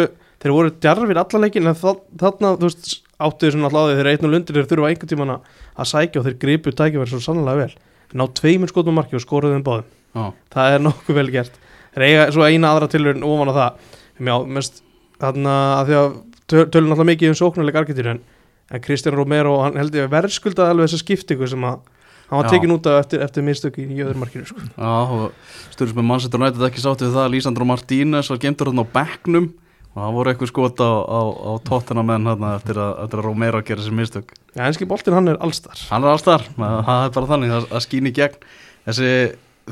þeir 0.43 0.55
voru 0.55 0.73
djarfir 0.75 1.21
allanleikin 1.21 1.69
en 1.71 1.77
þarna 1.77 2.53
þú 2.57 2.67
veist 2.67 2.89
áttuði 3.17 3.53
svona 3.55 3.69
alltaf 3.69 3.97
þeir 3.97 4.09
einn 4.11 4.27
og 4.27 4.33
lundir 4.33 4.57
þeir 4.57 4.69
þurfa 4.71 4.89
einhvern 4.91 5.11
tíman 5.11 5.33
að 5.37 5.89
sækja 5.91 6.21
og 6.21 6.27
þeir 6.27 6.37
gripu 6.41 6.73
tækjaverð 6.73 7.13
svo 7.13 7.21
sannlega 7.23 7.63
vel. 7.63 7.73
Náðu 8.13 8.35
tveimur 8.39 8.71
skotum 8.71 8.97
marki 8.97 9.17
og 9.17 9.23
skoruðu 9.23 9.57
þeim 9.57 9.65
báðum. 9.65 9.89
Ah. 10.17 10.31
Það 10.53 10.75
er 10.75 10.83
nokkuð 10.85 11.19
vel 11.19 11.31
gert. 11.33 11.57
Þeir 11.95 12.05
eiga 12.07 12.27
svo 12.35 12.45
eina 12.45 12.71
aðra 12.71 12.89
tilhörn 12.93 13.25
ofan 13.25 13.51
á 13.51 13.53
það. 13.57 13.83
Já, 14.17 14.35
mest 14.57 14.81
þarna 15.21 15.57
að 15.79 15.89
því 15.89 15.99
að 15.99 16.17
tölun 16.47 16.93
alltaf 16.93 17.09
mikið 17.09 17.33
um 17.33 17.37
sóknarleik 17.41 17.79
Argentina 17.81 18.15
en, 18.15 18.23
en 18.71 18.83
Kristján 18.83 19.17
Romero 19.17 19.57
hann 19.63 19.77
held 19.79 19.97
ég 19.97 20.09
verðskuldaði 20.11 20.73
alveg 20.73 20.87
þessa 20.87 21.01
skiptingu 21.03 21.49
sem 21.49 21.65
að 21.67 21.81
hann 22.29 22.41
var 22.41 22.49
tekin 22.51 22.73
út 22.75 22.87
af 22.89 23.01
eftir, 23.01 23.23
eftir 23.23 23.45
mistöki 23.45 23.85
í 23.85 23.99
jöðurmarkinu 23.99 24.47
sko. 24.47 24.63
Já, 24.77 24.95
og 25.17 25.73
stjórnum 25.75 26.01
með 26.01 26.09
mannsettur 26.11 26.43
nættið 26.43 26.67
ekki 26.69 26.83
sátti 26.83 27.07
við 27.07 27.15
það 27.17 27.25
að 27.25 27.33
Lísandro 27.35 27.67
Martínez 27.67 28.31
var 28.31 28.41
gemtur 28.43 28.71
hérna 28.71 28.85
á 28.87 28.93
begnum 28.97 29.49
og 29.97 30.03
það 30.03 30.13
voru 30.13 30.31
eitthvað 30.31 30.51
skot 30.51 30.81
á, 30.85 30.91
á, 30.93 31.21
á 31.25 31.51
tóttina 31.65 32.03
menn 32.05 32.29
hérna 32.29 32.53
eftir 32.59 32.77
að, 32.77 32.91
eftir 33.01 33.21
að 33.21 33.25
Romero 33.25 33.63
gera 33.65 33.81
sér 33.81 33.95
mistök. 33.97 34.35
Já, 34.53 34.61
enski 34.67 34.85
boltin 34.89 35.17
hann 35.17 35.31
er 35.31 35.39
allstar. 35.41 35.79
Hann 35.89 36.05
er 36.05 36.13
allstar, 36.13 36.45
það 36.53 36.91
er 37.07 37.13
bara 37.15 37.29
þannig 37.31 37.53
að, 37.57 37.69
að 37.73 37.85
skýni 37.87 38.13
gegn. 38.13 38.37
Þessi 38.85 39.09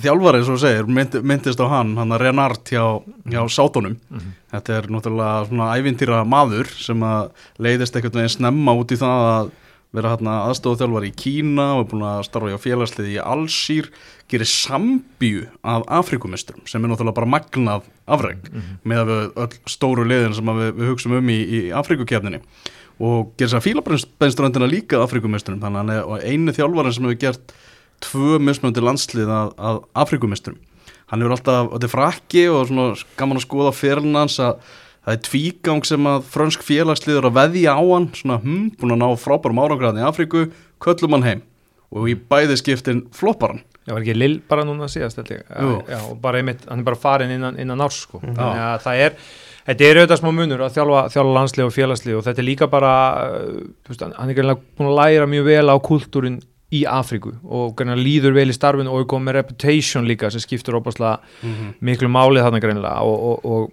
þjálfari 0.01 0.41
eins 0.41 0.49
og 0.51 0.57
segir, 0.63 0.89
mynd, 0.89 1.19
myndist 1.21 1.61
á 1.61 1.67
hann 1.71 1.93
hann 1.99 2.15
er 2.17 2.25
Renard 2.25 2.65
hjá, 2.73 3.03
hjá 3.29 3.43
sátunum. 3.53 3.99
Mm 4.09 4.17
-hmm. 4.17 4.33
þetta 4.55 4.73
er 4.79 4.89
náttúrulega 4.89 5.45
svona 5.51 5.69
ævintýra 5.77 6.23
maður 6.25 6.73
sem 6.73 7.05
að 7.05 7.29
leiðist 7.59 7.95
eitthvað 7.95 8.27
snemma 8.33 8.73
út 8.73 8.91
í 8.91 8.97
það 8.97 9.29
að 9.35 9.53
vera 9.95 10.11
hérna 10.13 10.35
aðstofþjálfar 10.49 11.07
í 11.07 11.13
Kína 11.17 11.65
og 11.75 11.83
er 11.83 11.89
búin 11.91 12.05
að 12.07 12.23
starfa 12.27 12.53
í 12.53 12.61
félagsliði 12.61 13.15
í 13.15 13.23
Allsýr 13.23 13.89
gerir 14.31 14.49
sambíu 14.49 15.45
af 15.63 15.85
Afrikumisturum 16.01 16.65
sem 16.69 16.83
er 16.83 16.91
náttúrulega 16.91 17.19
bara 17.19 17.31
magnað 17.35 17.89
afreg 18.05 18.41
mm 18.51 18.59
-hmm. 18.59 18.77
með 18.83 19.01
að 19.01 19.11
við 19.11 19.41
öll 19.43 19.59
stóru 19.75 20.05
liðin 20.05 20.35
sem 20.35 20.45
við, 20.45 20.71
við 20.75 20.89
hugsaum 20.89 21.17
um 21.19 21.29
í, 21.29 21.39
í 21.41 21.59
Afrikukefninni 21.71 22.41
og 22.99 23.33
gerir 23.37 23.49
þess 23.49 23.59
að 23.59 23.65
fílabænströndina 23.67 24.71
líka 24.71 25.03
Afrikumisturum 25.03 25.61
þannig 25.61 25.99
að 25.99 26.23
einu 26.23 26.51
þjálfarin 26.51 26.93
sem 26.93 27.03
hefur 27.03 27.19
gert 27.19 27.53
tvö 27.99 28.39
mismöndi 28.39 28.81
landslið 28.81 29.29
að, 29.29 29.53
að 29.57 29.83
Afrikumisturum 29.93 30.59
hann 31.11 31.21
hefur 31.21 31.35
alltaf, 31.35 31.69
þetta 31.73 31.85
er 31.85 31.93
frakki 31.93 32.47
og 32.49 33.03
gaman 33.17 33.37
að 33.37 33.45
skoða 33.45 33.71
fyrir 33.75 34.15
hans 34.15 34.39
að 34.39 34.59
það 35.05 35.13
er 35.13 35.21
tvígang 35.29 35.85
sem 35.87 36.09
að 36.09 36.25
frönsk 36.33 36.65
félagsliður 36.65 37.29
að 37.29 37.37
veðja 37.39 37.77
á 37.77 37.83
hann 37.83 38.09
svona 38.17 38.41
hm, 38.41 38.73
búin 38.79 38.95
að 38.95 39.01
ná 39.03 39.21
frábærum 39.21 39.61
árangræðin 39.61 40.01
í 40.01 40.09
Afríku 40.09 40.47
köllum 40.83 41.17
hann 41.17 41.29
heim. 41.29 41.45
Og 41.95 42.09
í 42.11 42.15
bæði 42.17 42.57
skiptin 42.59 43.05
floppar 43.15 43.55
hann. 43.55 43.63
Já, 43.85 43.93
var 43.93 44.01
ekki 44.01 44.15
Lill 44.17 44.39
bara 44.49 44.65
núna 44.65 44.87
síðast 44.89 45.19
Já, 45.21 45.99
bara 46.21 46.39
einmitt, 46.41 46.63
hann 46.65 46.81
er 46.81 46.87
bara 46.87 46.97
farin 46.97 47.33
innan, 47.35 47.59
innan 47.61 47.83
árs 47.85 48.01
sko, 48.07 48.17
mm. 48.17 48.33
þannig 48.33 48.63
að 48.65 48.79
það 48.81 49.01
er 49.03 49.19
þetta 49.65 49.85
er 49.85 49.99
auðvitað 49.99 50.21
smá 50.21 50.31
munur 50.33 50.63
að 50.65 50.75
þjálfa, 50.79 51.03
þjálfa 51.13 51.35
landslið 51.37 51.67
og 51.67 51.75
félagslið 51.75 52.17
og 52.17 52.25
þetta 52.25 52.41
er 52.41 52.47
líka 52.49 52.67
bara 52.71 52.91
veist, 53.85 54.01
hann 54.01 54.15
er 54.17 54.33
ekki 54.33 54.57
búin 54.77 54.89
að 54.89 54.99
læra 54.99 55.29
mjög 55.29 55.49
vel 55.49 55.65
á 55.69 55.75
kultúrin 55.85 56.39
í 56.73 56.81
Afríku 56.89 57.35
og 57.45 57.81
líður 58.01 58.35
vel 58.39 58.49
í 58.49 58.57
starfinu 58.57 58.89
og 58.91 59.03
er 59.03 59.09
komið 59.09 59.29
með 59.29 59.37
reputation 59.39 60.09
líka 60.09 60.31
sem 60.33 60.41
skiptur 60.41 60.79
óbáslega 60.79 61.19
mm 61.21 61.53
-hmm. 61.53 61.73
miklu 61.79 62.09
málið 62.09 62.45
þarna 62.45 62.63
greinlega 62.63 63.01
og, 63.05 63.17
og, 63.29 63.45
og 63.45 63.71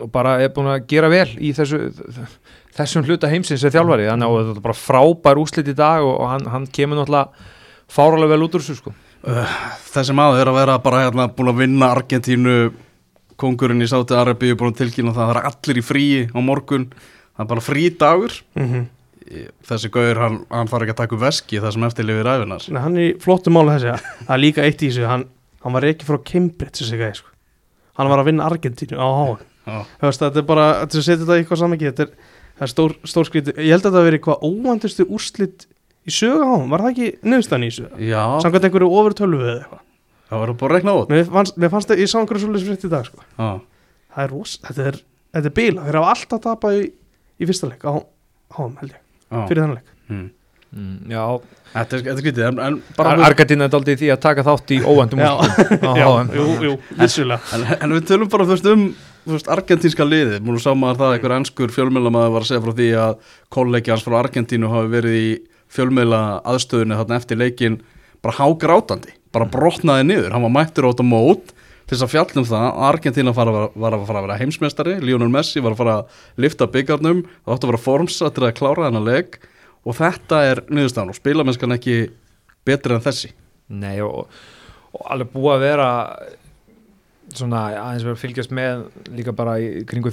og 0.00 0.10
bara 0.12 0.38
er 0.40 0.52
búin 0.54 0.70
að 0.72 0.86
gera 0.90 1.10
vel 1.12 1.28
í 1.36 1.52
þessu, 1.56 1.90
þessum 2.76 3.04
hluta 3.06 3.30
heimsins 3.30 3.60
sem 3.62 3.72
þjálfari, 3.74 4.08
þannig 4.08 4.30
að 4.30 4.46
þetta 4.48 4.62
er 4.62 4.66
bara 4.66 4.78
frábær 4.78 5.40
úslit 5.42 5.68
í 5.68 5.76
dag 5.76 6.04
og, 6.06 6.14
og 6.16 6.30
hann, 6.30 6.46
hann 6.52 6.68
kemur 6.72 7.00
náttúrulega 7.00 7.50
fáralega 7.92 8.32
vel 8.32 8.46
út 8.46 8.56
úr 8.56 8.64
þessu 8.64 8.78
sko. 8.78 8.94
Uh, 9.22 9.58
Þessi 9.92 10.16
maður 10.18 10.40
er 10.42 10.50
að 10.50 10.58
vera 10.58 10.78
bara 10.82 11.04
hérna 11.04 11.28
búin 11.30 11.52
að 11.52 11.60
vinna 11.60 11.92
Argentínu 11.94 12.56
kongurinn 13.38 13.84
í 13.84 13.90
Sáti 13.90 14.16
Arabi 14.16 14.54
búin 14.58 14.72
að 14.72 14.80
tilkynna 14.80 15.14
það, 15.14 15.28
það 15.28 15.36
er 15.36 15.50
allir 15.50 15.78
í 15.78 15.84
fríi 15.84 16.24
á 16.32 16.38
morgun, 16.42 16.88
það 17.36 17.44
er 17.44 17.52
bara 17.52 17.64
frí 17.68 17.84
dagur. 18.00 18.34
Mm 18.56 18.66
-hmm. 18.72 18.88
þessi 19.68 19.92
gauður 19.92 20.18
hann, 20.24 20.40
hann 20.50 20.68
far 20.68 20.82
ekki 20.82 20.96
að 20.96 21.02
taka 21.04 21.20
veski 21.20 21.60
það 21.60 21.72
sem 21.72 21.84
eftirlifir 21.84 22.26
ræðunar 22.26 22.66
Hann 22.82 22.96
er 22.96 23.02
í 23.02 23.14
flottu 23.20 23.50
málu 23.50 23.76
þessi. 23.76 23.94
Það 24.26 24.34
er 24.34 24.42
líka 24.42 24.64
eitt 24.64 24.82
í 24.82 24.88
þessu, 24.88 25.06
hann, 25.06 25.24
hann 25.62 25.72
var 25.72 25.84
ekki 25.84 26.08
frá 26.08 26.18
Cambridge 26.24 26.82
þessi 26.82 26.98
gæði 26.98 27.20
sko. 27.20 27.28
Hann 27.96 28.08
var 28.08 28.18
að 28.18 28.28
vinna 28.32 28.48
Argentínu 28.48 28.98
á 28.98 29.06
háan 29.06 29.51
Veist, 29.66 30.22
þetta 30.22 30.42
er 30.42 30.46
bara, 30.48 30.66
þetta 30.82 31.04
setja 31.04 31.20
þetta 31.22 31.36
í 31.36 31.42
eitthvað 31.44 31.62
saman 31.62 31.82
þetta 31.82 32.06
er, 32.06 32.16
er 32.62 32.72
stór, 32.72 32.96
stór 33.06 33.28
skriti 33.28 33.54
ég 33.58 33.70
held 33.76 33.86
að 33.86 33.98
það 33.98 34.08
veri 34.08 34.18
eitthvað 34.18 34.46
óvandustu 34.48 35.06
úrslitt 35.06 35.68
í 36.02 36.14
sögu 36.14 36.42
á, 36.42 36.54
var 36.72 36.82
það 36.82 36.92
ekki 36.92 37.30
nöðstan 37.30 37.66
í 37.66 37.70
sögu? 37.74 38.02
Já. 38.02 38.22
Samkvæmt 38.42 38.66
einhverju 38.68 38.90
ofur 38.90 39.14
tölvu 39.18 39.44
eða 39.44 39.54
eitthvað. 39.60 39.86
Það 40.32 40.42
var 40.42 40.52
bara 40.62 40.72
að 40.72 40.78
rekna 40.78 40.96
út. 40.98 41.12
Mér 41.12 41.30
fannst, 41.30 41.58
mér 41.60 41.72
fannst 41.72 41.92
það, 41.92 42.02
ég 42.02 42.10
sá 42.10 42.18
einhverju 42.18 42.42
svolítið 42.46 42.66
spritt 42.66 42.86
í 42.88 42.92
dag 42.92 43.06
sko. 43.06 43.24
það 43.36 44.24
er 44.24 44.32
ros, 44.32 44.58
þetta 44.66 44.86
er 44.90 44.98
þetta 45.32 45.48
er 45.48 45.56
bíla, 45.56 45.86
þeir 45.86 45.98
hafa 46.00 46.12
alltaf 46.16 46.44
tapað 46.44 46.78
í, 46.78 46.84
í 47.38 47.48
fyrsta 47.48 47.70
leik 47.70 47.84
á 47.86 47.92
háum 48.56 48.76
held 48.80 48.94
ég. 48.94 49.02
Fyrir 49.32 49.62
þennan 49.62 49.76
leik. 49.78 49.92
Hmm. 50.08 50.26
mm, 50.74 50.96
já. 51.12 51.22
Þetta 51.72 51.96
er, 51.96 52.04
er 52.12 52.18
skrítið, 52.20 52.44
en, 52.50 52.58
en 52.66 52.80
bara... 52.98 53.14
Ar 53.14 53.24
Argentina 53.30 53.68
er 53.68 53.78
aldrei 53.78 53.94
því 54.00 54.10
að 54.12 54.20
taka 54.26 54.44
þátt 54.44 54.74
í 54.76 54.80
óvendum 54.84 55.22
úrslitum 55.24 55.96
Já, 56.02 56.08
jú, 56.36 56.48
jú, 56.66 56.74
vissulega. 56.98 57.40
En, 57.56 57.64
en 57.78 57.96
við 57.96 58.10
tölum 58.10 58.32
bara, 58.32 58.48
veist, 58.50 58.68
um 58.68 58.90
þú 59.22 59.36
veist, 59.36 59.48
argentínska 59.52 60.06
liðið, 60.06 60.42
múlum 60.42 60.62
saman 60.62 60.92
að 60.92 61.02
það 61.02 61.16
einhver 61.16 61.34
ennskur 61.36 61.72
fjölmjölamæður 61.74 62.34
var 62.34 62.44
að 62.44 62.50
segja 62.50 62.62
frá 62.64 62.74
því 62.78 62.88
að 63.02 63.32
kollegi 63.54 63.92
hans 63.92 64.04
frá 64.06 64.16
Argentínu 64.18 64.70
hafi 64.72 64.92
verið 64.92 65.18
í 65.18 65.26
fjölmjöla 65.72 66.22
aðstöðinu 66.52 66.98
þarna 66.98 67.18
eftir 67.20 67.40
leikin 67.40 67.78
bara 68.22 68.36
hágrátandi, 68.38 69.14
bara 69.34 69.48
brotnaði 69.50 70.08
niður. 70.08 70.34
Hann 70.34 70.46
var 70.46 70.54
mættur 70.56 70.88
átt 70.90 71.02
á 71.02 71.06
mót 71.06 71.54
til 71.86 71.94
þess 71.94 72.06
að 72.06 72.12
fjallum 72.12 72.48
það 72.48 72.66
að 72.66 72.82
Argentína 72.88 73.34
var 73.36 73.52
að 73.52 73.72
fara 73.78 74.20
að 74.20 74.26
vera 74.26 74.40
heimsmeistari, 74.40 74.98
Lionel 75.02 75.30
Messi 75.32 75.62
var 75.62 75.74
að 75.74 75.82
fara 75.82 75.96
að 76.00 76.20
lifta 76.44 76.68
byggarnum, 76.70 77.24
það 77.44 77.56
átt 77.56 77.64
að 77.66 77.72
vera 77.72 77.82
formsa 77.86 78.30
til 78.34 78.46
að 78.46 78.56
klára 78.58 78.88
þennan 78.88 79.08
leik 79.08 79.40
og 79.82 79.98
þetta 79.98 80.42
er 80.50 80.62
niðurstafn 80.70 81.10
og 81.10 81.18
spilamennskan 81.18 81.74
ekki 81.78 81.96
betri 82.66 82.96
en 82.96 83.02
þessi. 83.04 83.32
Nei 83.72 83.98
og, 84.04 84.28
og 84.94 85.10
alveg 85.10 85.34
búið 85.34 85.54
að 85.56 85.64
vera 85.66 85.90
svona 87.38 87.62
aðeins 87.70 88.06
verið 88.06 88.16
að 88.16 88.22
fylgjast 88.22 88.54
með 88.56 88.82
líka 89.16 89.34
bara 89.36 89.58
í 89.62 89.84
kringu 89.88 90.12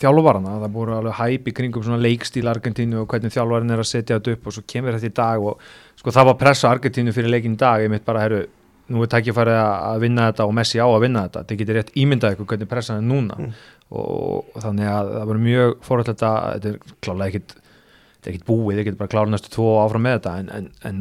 þjálfvarana 0.00 0.56
það 0.64 0.74
búið 0.76 0.94
alveg 0.96 1.18
hæp 1.20 1.50
í 1.50 1.54
kringum 1.56 1.84
svona 1.86 2.02
leikstíl 2.04 2.46
Argentínu 2.50 3.02
og 3.02 3.10
hvernig 3.10 3.34
þjálfvarin 3.34 3.74
er 3.74 3.82
að 3.82 3.90
setja 3.90 4.18
þetta 4.18 4.36
upp 4.36 4.48
og 4.48 4.56
svo 4.56 4.64
kemur 4.68 4.96
þetta 4.96 5.10
í 5.10 5.18
dag 5.20 5.50
og 5.50 5.68
sko 6.00 6.14
það 6.16 6.30
var 6.30 6.40
pressa 6.40 6.72
Argentínu 6.72 7.14
fyrir 7.16 7.34
leikin 7.34 7.58
í 7.58 7.60
dag 7.60 7.84
ég 7.84 7.92
mitt 7.92 8.06
bara, 8.06 8.24
herru, 8.26 8.44
nú 8.90 9.04
er 9.04 9.10
tækifærið 9.12 9.60
að 9.62 10.04
vinna 10.04 10.28
þetta 10.30 10.46
og 10.48 10.54
Messi 10.58 10.80
á 10.82 10.86
að 10.88 11.02
vinna 11.04 11.26
þetta. 11.26 11.44
Þetta 11.44 11.58
getur 11.60 11.76
rétt 11.78 11.92
ímyndað 11.94 12.32
eitthvað 12.32 12.52
hvernig 12.52 12.70
pressan 12.70 12.98
er 12.98 13.06
núna. 13.06 13.36
Mm. 13.38 13.52
og, 13.90 14.50
og 14.54 14.62
þannig 14.62 14.90
að 14.90 15.12
það 15.14 15.30
var 15.30 15.42
mjög 15.44 15.72
fórhald 15.86 16.10
þetta, 16.10 16.30
þetta 16.54 16.70
er 16.70 16.94
klálega 17.04 17.30
ekkit 17.30 17.54
þetta 17.56 18.28
er 18.28 18.34
ekkit 18.34 18.46
búið, 18.46 18.70
þetta 18.70 18.86
getur 18.86 19.00
bara 19.00 19.12
klála 19.14 19.32
næstu 19.32 19.52
tvo 19.54 19.70
áfram 19.80 20.04
með 20.06 20.16
þetta 20.18 20.34
en, 20.42 20.50
en, 20.56 20.68
en 20.90 21.00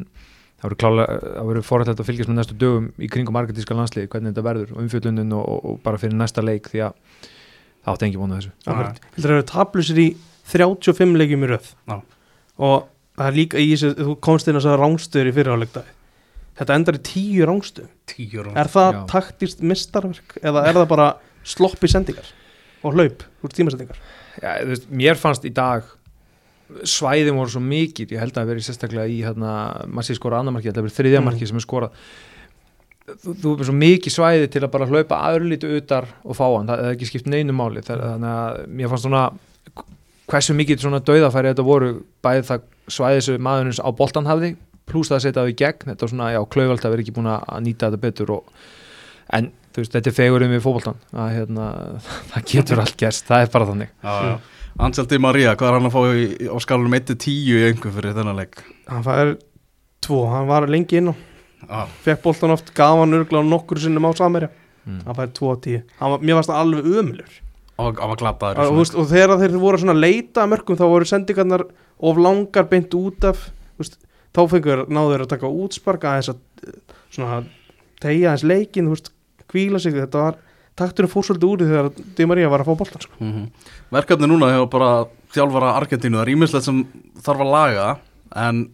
það 0.59 1.49
verður 1.49 1.65
forrættlega 1.67 2.03
að 2.03 2.09
fylgjast 2.09 2.31
með 2.31 2.39
næstu 2.39 2.57
dögum 2.59 2.87
í 2.99 3.09
kringum 3.11 3.39
argentíska 3.39 3.77
landslið, 3.77 4.09
hvernig 4.11 4.33
þetta 4.33 4.45
verður 4.45 4.73
og 4.75 4.81
umfjöldunum 4.83 5.35
og, 5.39 5.65
og 5.69 5.77
bara 5.85 6.01
fyrir 6.01 6.17
næsta 6.19 6.43
leik 6.43 6.67
því 6.71 6.85
að 6.89 6.97
það 7.79 7.93
átt 7.93 8.07
engi 8.07 8.19
að 8.19 8.33
þessu. 8.35 8.53
Það 9.15 9.29
eru 9.31 9.45
tablusir 9.53 10.01
í 10.03 10.07
35 10.49 11.21
leikjum 11.21 11.45
í 11.45 11.51
röð? 11.53 11.71
Já. 11.87 11.99
og 12.59 12.89
það 13.19 13.29
er 13.29 13.37
líka 13.37 13.61
í 13.61 13.71
þessu, 13.71 13.93
þú 13.99 14.17
komst 14.23 14.49
inn 14.49 14.59
að 14.59 14.69
að 14.71 14.81
rángstöður 14.83 15.31
í 15.31 15.35
fyrirháleikdaði 15.37 15.95
þetta 16.59 16.75
endar 16.75 16.97
í 16.99 17.03
tíu 17.07 17.47
rángstöðum 17.47 17.91
Tíu 18.09 18.43
rán 18.43 18.57
er 18.59 18.69
það 18.71 18.89
Já. 18.95 19.01
taktist 19.13 19.63
mistarverk 19.63 20.37
eða 20.41 20.65
er 20.67 20.79
það 20.79 20.89
bara 20.91 21.07
sloppi 21.47 21.89
sendingar 21.91 22.27
og 22.83 22.95
hlaup 22.95 23.23
úr 23.43 23.55
tímasendingar? 23.55 23.99
Já, 24.39 24.51
veist, 24.67 24.87
mér 24.91 25.19
fannst 25.19 25.47
í 25.47 25.53
dag 25.55 25.87
svæðin 26.85 27.38
voru 27.39 27.49
svo 27.53 27.61
mikið 27.65 28.11
ég 28.15 28.19
held 28.23 28.33
að 28.35 28.41
það 28.43 28.49
veri 28.53 28.65
sérstaklega 28.67 29.07
í 29.09 29.19
hérna, 29.25 29.53
maður 29.89 30.07
sé 30.09 30.17
skora 30.19 30.39
annar 30.41 30.53
marki, 30.57 30.69
þetta 30.71 30.83
er 30.85 30.97
þriðja 30.99 31.19
Mm. 31.21 31.25
marki 31.31 31.47
sem 31.49 31.57
er 31.57 31.65
skorað 31.65 31.91
þú, 33.09 33.33
þú 33.41 33.53
er 33.59 33.65
svo 33.69 33.75
mikið 33.79 34.13
svæði 34.13 34.49
til 34.53 34.61
að 34.63 34.71
bara 34.75 34.85
hlaupa 34.89 35.21
aðurlítu 35.29 35.71
utar 35.79 36.05
og 36.23 36.38
fá 36.38 36.45
hann, 36.53 36.67
það 36.69 36.83
er 36.85 36.95
ekki 36.95 37.09
skipt 37.09 37.29
neinu 37.31 37.55
máli 37.57 37.81
þannig 37.81 38.29
að 38.29 38.59
mér 38.69 38.91
fannst 38.91 39.07
svona 39.07 39.23
hversu 40.29 40.53
mikið 40.53 40.83
svona 40.83 40.99
dauðafæri 41.01 41.49
þetta 41.53 41.65
voru 41.65 41.93
bæði 42.21 42.43
það 42.51 42.67
svæði 42.93 43.23
sem 43.25 43.41
maðurins 43.41 43.79
á 43.81 43.89
boltan 43.97 44.29
hafði 44.29 44.51
pluss 44.89 45.09
það 45.09 45.17
að 45.17 45.23
setja 45.25 45.41
það 45.41 45.49
í 45.49 45.57
gegn 45.63 45.89
þetta 45.89 46.05
var 46.05 46.11
svona, 46.13 46.27
já, 46.35 46.39
klauvalt 46.53 46.85
að 46.85 46.93
vera 46.93 47.03
ekki 47.05 47.15
búin 47.17 47.31
að 47.33 47.63
nýta 47.65 47.89
þetta 47.89 48.01
betur 48.05 48.31
og, 48.38 48.53
en 49.38 49.49
þú 49.73 49.81
veist, 49.83 49.93
þetta 49.97 50.09
er 50.09 50.17
fegurum 50.17 50.53
við 50.53 50.63
fótboltan 50.65 51.01
að 51.13 51.33
hérna, 51.39 51.65
það 52.31 52.47
getur 52.53 52.81
allt 52.85 52.97
gerst, 53.01 53.25
það 53.29 53.45
er 53.47 53.51
bara 53.57 53.69
þannig 53.73 53.91
Já, 54.05 54.13
já. 54.29 54.38
Ansel 54.79 55.09
Di 55.12 55.17
Maria, 55.19 55.57
hvað 55.59 55.69
er 55.69 55.75
hann 55.75 55.88
að 55.89 55.95
fá 55.95 56.01
í, 56.15 56.25
á 56.48 56.55
skalunum 56.63 56.93
1-10 56.95 57.33
í 57.51 57.57
einhver 57.67 57.91
fyrir 57.98 58.15
þennan 58.15 58.38
leik? 58.39 58.62
hann 58.88 59.03
fær 59.03 59.33
tvo, 60.05 60.21
hann 60.31 60.48
var 60.48 60.69
lengi 60.71 61.01
inn 61.01 61.12
á 61.12 61.15
Já, 61.59 61.81
fekk 62.05 62.21
boltan 62.24 62.53
oft, 62.55 62.71
gaf 62.77 63.01
hann 63.01 63.17
örgla 63.17 63.41
nokkur 63.43 63.81
sinnum 63.83 64.07
á 64.07 64.15
samerja, 64.15 64.48
mm. 64.86 65.01
hann 65.03 65.17
fær 65.17 65.33
tvo 65.36 65.51
og 65.51 65.59
tíu 65.65 65.81
hann 66.00 66.13
var, 66.15 66.24
mér 66.24 66.39
varst 66.39 66.51
það 66.53 66.62
alveg 66.63 66.88
ömulur 67.01 67.36
og 67.79 68.00
hann 68.00 68.13
var 68.13 68.21
glataður. 68.24 68.62
og, 68.63 68.79
veist, 68.79 68.95
og 68.95 69.09
þegar 69.12 69.36
þeir 69.43 69.59
voru 69.59 69.81
svona 69.83 69.98
að 69.98 70.03
leita 70.05 70.43
að 70.45 70.51
mörgum 70.53 70.79
þá 70.79 70.86
voru 70.93 71.12
sendingarnar 71.12 71.65
of 72.00 72.24
langar 72.24 72.71
beint 72.71 72.95
út 72.95 73.27
af 73.27 73.45
veist, 73.79 74.00
þá 74.31 74.41
fengur 74.53 74.86
náður 74.88 75.25
að 75.25 75.33
taka 75.36 75.51
útsparka 75.51 76.13
aðeins 76.13 76.31
að 76.31 76.39
eh, 76.63 77.00
svona 77.12 77.41
tegja 78.00 78.31
aðeins 78.31 78.48
leikin, 78.48 78.93
kvíla 79.50 79.83
sig 79.83 80.00
þetta 80.00 80.24
var, 80.29 80.39
takturinn 80.79 81.12
fór 81.12 81.27
svolítið 81.27 81.50
úr 81.50 81.62
því 81.62 81.69
þegar 81.69 82.12
Di 82.17 82.27
Maria 82.29 82.51
var 82.51 82.63
að 82.63 82.71
fá 82.71 82.81
boltan 82.83 83.05
sko. 83.05 83.17
Mm 83.21 83.48
Verkefni 83.89 84.29
núna 84.29 84.51
hefur 84.53 84.69
bara 84.69 84.91
þjálfara 85.33 85.71
Argentínu, 85.79 86.19
það 86.19 86.27
er 86.27 86.33
ímislegt 86.36 86.67
sem 86.67 86.83
þarf 87.25 87.41
að 87.45 87.53
laga 87.55 87.88
en 88.38 88.67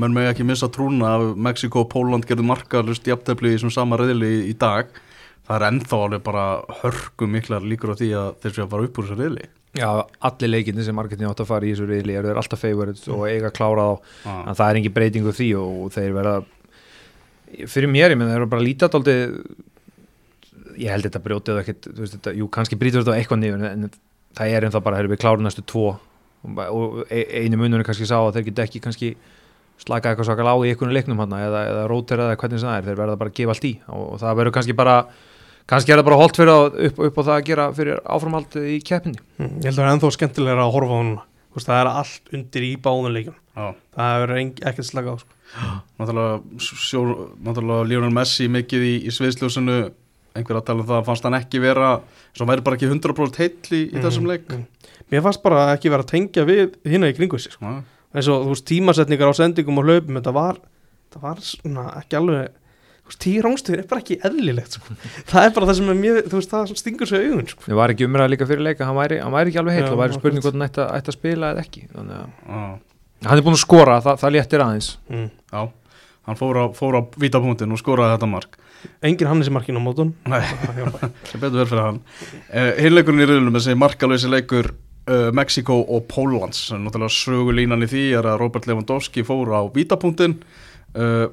menn 0.00 0.14
með 0.16 0.30
ekki 0.30 0.46
missa 0.48 0.68
trúna 0.72 1.16
að 1.16 1.24
Mexiko 1.40 1.84
og 1.84 1.90
Póland 1.92 2.26
gerðu 2.28 2.46
markalust 2.48 3.08
jafntefli 3.08 3.54
í 3.54 3.58
svona 3.60 3.76
sama 3.76 3.98
reyðli 4.00 4.30
í, 4.50 4.54
dag 4.56 4.92
það 5.46 5.56
er 5.56 5.66
ennþá 5.68 5.98
alveg 6.06 6.22
bara 6.24 6.44
hörku 6.82 7.28
miklar 7.28 7.64
líkur 7.66 7.92
á 7.92 8.00
því 8.00 8.12
að 8.20 8.30
þeir 8.44 8.54
séu 8.54 8.64
að 8.64 8.72
fara 8.72 8.88
upp 8.88 9.00
úr 9.00 9.08
þessu 9.08 9.20
reyðli 9.20 9.50
Já, 9.72 9.88
allir 10.28 10.50
leikinni 10.52 10.84
sem 10.84 10.96
marketing 10.96 11.30
átt 11.30 11.42
að 11.44 11.48
fara 11.48 11.64
í 11.64 11.72
þessu 11.72 11.88
reyðli 11.88 12.16
eru 12.20 12.34
alltaf 12.36 12.60
favorites 12.60 13.08
og 13.08 13.24
eiga 13.24 13.48
að 13.48 13.56
klára 13.56 13.86
þá 13.88 13.94
ah. 14.28 14.40
en 14.42 14.58
það 14.58 14.66
er 14.66 14.80
engin 14.80 14.96
breytingu 14.96 15.36
því 15.36 15.48
og, 15.60 15.86
þeir 15.94 16.16
verða 16.16 16.34
fyrir 17.72 17.92
mér, 17.92 18.12
ég 18.12 18.20
menn 18.20 18.32
þeir 18.32 18.42
eru 18.42 18.50
bara 18.52 18.66
lítið 18.66 18.98
aldrei 18.98 19.16
ég 20.80 20.92
held 20.92 21.08
þetta 21.08 21.22
brjótið 21.26 21.60
ekkert, 21.62 21.90
þú 21.90 22.04
veist 22.04 22.16
þetta, 22.18 22.34
jú, 22.38 22.48
kannski 22.52 22.78
brýtur 22.80 23.04
þetta 23.04 23.18
eitthvað 23.18 23.42
niður 23.42 23.66
en 23.68 23.90
það 24.38 24.56
er 24.56 24.66
ennþá 24.68 24.82
bara, 24.84 25.02
eru 25.02 25.12
við 25.12 25.22
klára 25.22 25.44
næstu 25.44 25.64
tvo. 25.68 25.96
Og, 26.42 27.02
e- 27.12 27.44
einu 27.44 27.60
munurinn 27.60 27.86
kannski 27.86 28.08
sá 28.08 28.16
að 28.18 28.38
þeir 28.38 28.48
geta 28.50 28.64
ekki 28.66 28.82
kannski 28.82 29.12
slaka 29.82 30.10
eitthvað 30.10 30.30
svakal 30.30 30.48
á 30.50 30.56
í 30.62 30.72
einhvern 30.72 30.94
leiknum 30.94 31.20
hann 31.22 31.36
eða, 31.36 31.66
eða 31.70 31.84
rótera 31.90 32.30
eða 32.30 32.38
hvernig 32.40 32.62
sem 32.62 32.70
það 32.70 32.80
er, 32.80 32.88
þeir 32.88 32.98
verða 33.02 33.20
bara 33.20 33.30
að 33.32 33.36
gefa 33.38 33.54
allt 33.54 33.68
í. 33.68 33.72
Og, 33.88 34.02
og 34.14 34.22
það 34.22 34.40
verður 34.40 34.56
kannski 34.58 34.76
bara 34.78 34.96
kannski 35.70 35.92
er 35.92 36.00
það 36.00 36.08
bara 36.08 36.18
holdt 36.20 36.38
fyrir 36.40 36.52
að, 36.52 36.78
upp, 36.88 37.02
upp 37.06 37.18
á 37.18 37.22
það 37.22 37.34
að 37.34 37.44
gera 37.48 37.66
fyrir 37.76 38.00
áframhaldið 38.02 38.70
í 38.72 38.78
keppinni 38.86 39.20
mm, 39.20 39.52
ég 39.62 39.68
held 39.68 39.76
að 39.76 39.78
það 39.78 39.84
er 39.84 39.92
ennþá 39.96 40.10
skemmtilegra 40.16 40.66
að 40.66 40.74
horfa 40.76 40.96
á 40.96 41.00
hún 41.00 41.12
það 41.62 41.78
er 41.78 41.90
allt 41.92 42.34
undir 42.38 42.66
í 42.66 42.72
báðun 42.82 43.16
leikum 43.16 43.38
Já, 43.52 43.66
það 43.92 44.18
verður 44.22 44.42
ekkert 44.70 44.88
slaka 44.88 45.12
á 45.12 45.16
sko. 45.20 45.38
náttúrulega, 46.00 47.82
Lionel 47.90 48.12
Messi 48.16 48.48
mikið 48.48 48.86
í, 48.88 48.94
í 49.04 49.12
sviðsljósinu 49.12 49.78
einhver 50.36 50.60
að 50.60 50.66
tala 50.68 50.84
um 50.84 50.88
það, 50.88 51.02
fannst 51.08 51.26
hann 51.26 51.36
ekki 51.38 51.60
vera 51.62 51.90
svo 52.32 52.46
væri 52.48 52.64
bara 52.64 52.78
ekki 52.78 52.88
100% 52.88 53.40
heill 53.42 53.76
í, 53.76 53.82
í 53.92 54.02
þessum 54.02 54.28
leik 54.30 54.48
mm. 54.48 54.64
mér 55.12 55.24
fannst 55.26 55.42
bara 55.44 55.66
ekki 55.74 55.92
vera 55.92 56.06
að 56.06 56.12
tengja 56.14 56.46
við 56.48 56.78
hinna 56.88 57.10
í 57.12 57.16
kringu 57.16 57.40
sig 57.42 57.56
sko. 57.56 57.80
Eins 58.12 58.28
og 58.28 58.46
þú 58.46 58.54
veist 58.54 58.66
tímasetningar 58.68 59.32
á 59.32 59.34
sendingum 59.36 59.80
og 59.80 59.88
hlaupum 59.88 60.18
þetta 60.18 60.34
var, 60.36 60.58
þetta 61.08 61.22
var 61.22 61.42
svona 61.44 61.86
ekki 62.00 62.18
alveg 62.20 62.50
þú 62.52 63.10
veist, 63.10 63.20
tíu 63.24 63.42
rángstöður 63.44 63.82
er 63.82 63.90
bara 63.90 64.04
ekki 64.04 64.18
eðlilegt 64.28 64.78
sko. 64.78 64.96
það 65.32 65.48
er 65.48 65.54
bara 65.58 65.68
það 65.70 65.78
sem 65.80 65.92
er 65.92 66.00
mjög, 66.00 66.22
þú 66.28 66.40
veist, 66.40 66.54
það 66.54 66.74
stingur 66.80 67.12
sig 67.12 67.26
í 67.26 67.32
augun 67.32 67.52
sko. 67.52 67.66
Mér 67.68 67.80
var 67.80 67.94
ekki 67.94 68.08
umræða 68.08 68.32
líka 68.32 68.48
fyrir 68.48 68.66
leika, 68.68 68.88
hann 68.88 68.98
væri, 69.00 69.20
hann 69.24 69.36
væri 69.36 69.52
ekki 69.52 69.62
alveg 69.64 69.78
heill 69.80 69.88
Já, 69.88 69.92
og 69.92 70.02
væri 70.02 70.18
spurning 70.18 70.44
hvort 70.44 70.56
hann 70.56 70.66
ætti, 70.68 70.84
að- 70.84 70.96
ætti 71.00 71.12
að 71.12 71.18
spila 71.18 71.52
eða 71.52 71.66
ekki 71.66 71.84
þannig 71.92 72.18
að 72.18 72.26
já, 72.52 72.64
hann 73.28 73.38
er 73.38 73.46
búin 73.46 73.58
að 73.58 73.64
skora, 73.64 74.00
það, 74.04 74.20
það 74.22 74.34
léttir 74.36 74.64
aðeins 74.64 74.90
mm. 75.08 75.30
já 75.52 75.62
hann 76.28 76.38
fór 76.38 76.58
á, 76.58 76.64
fór 76.76 76.98
á 76.98 77.02
vítapunktin 77.18 77.74
og 77.74 77.80
skoraði 77.80 78.16
þetta 78.16 78.30
mark 78.30 78.58
engin 79.04 79.30
Hannes 79.30 79.50
í 79.50 79.54
markinu 79.54 79.82
á 79.82 79.84
mótun. 79.84 80.14
Nei, 80.30 80.40
sem 81.28 81.42
betur 81.42 81.62
verð 81.62 81.74
fyrir 81.74 81.84
hann. 81.84 82.00
Uh, 82.48 82.72
Hinleikurinn 82.80 83.24
í 83.24 83.28
riðlunum, 83.28 83.58
þessi 83.58 83.76
markalösi 83.78 84.30
leikur 84.32 84.72
uh, 84.72 85.30
Mexiko 85.34 85.78
og 85.82 86.08
Póllands. 86.10 86.68
Náttúrulega 86.74 87.16
sögulínan 87.16 87.86
í 87.86 87.90
því 87.90 88.04
er 88.18 88.28
að 88.32 88.40
Robert 88.42 88.68
Lewandowski 88.70 89.24
fór 89.26 89.54
á 89.54 89.62
vítapunktin 89.74 90.38
uh, 90.96 91.28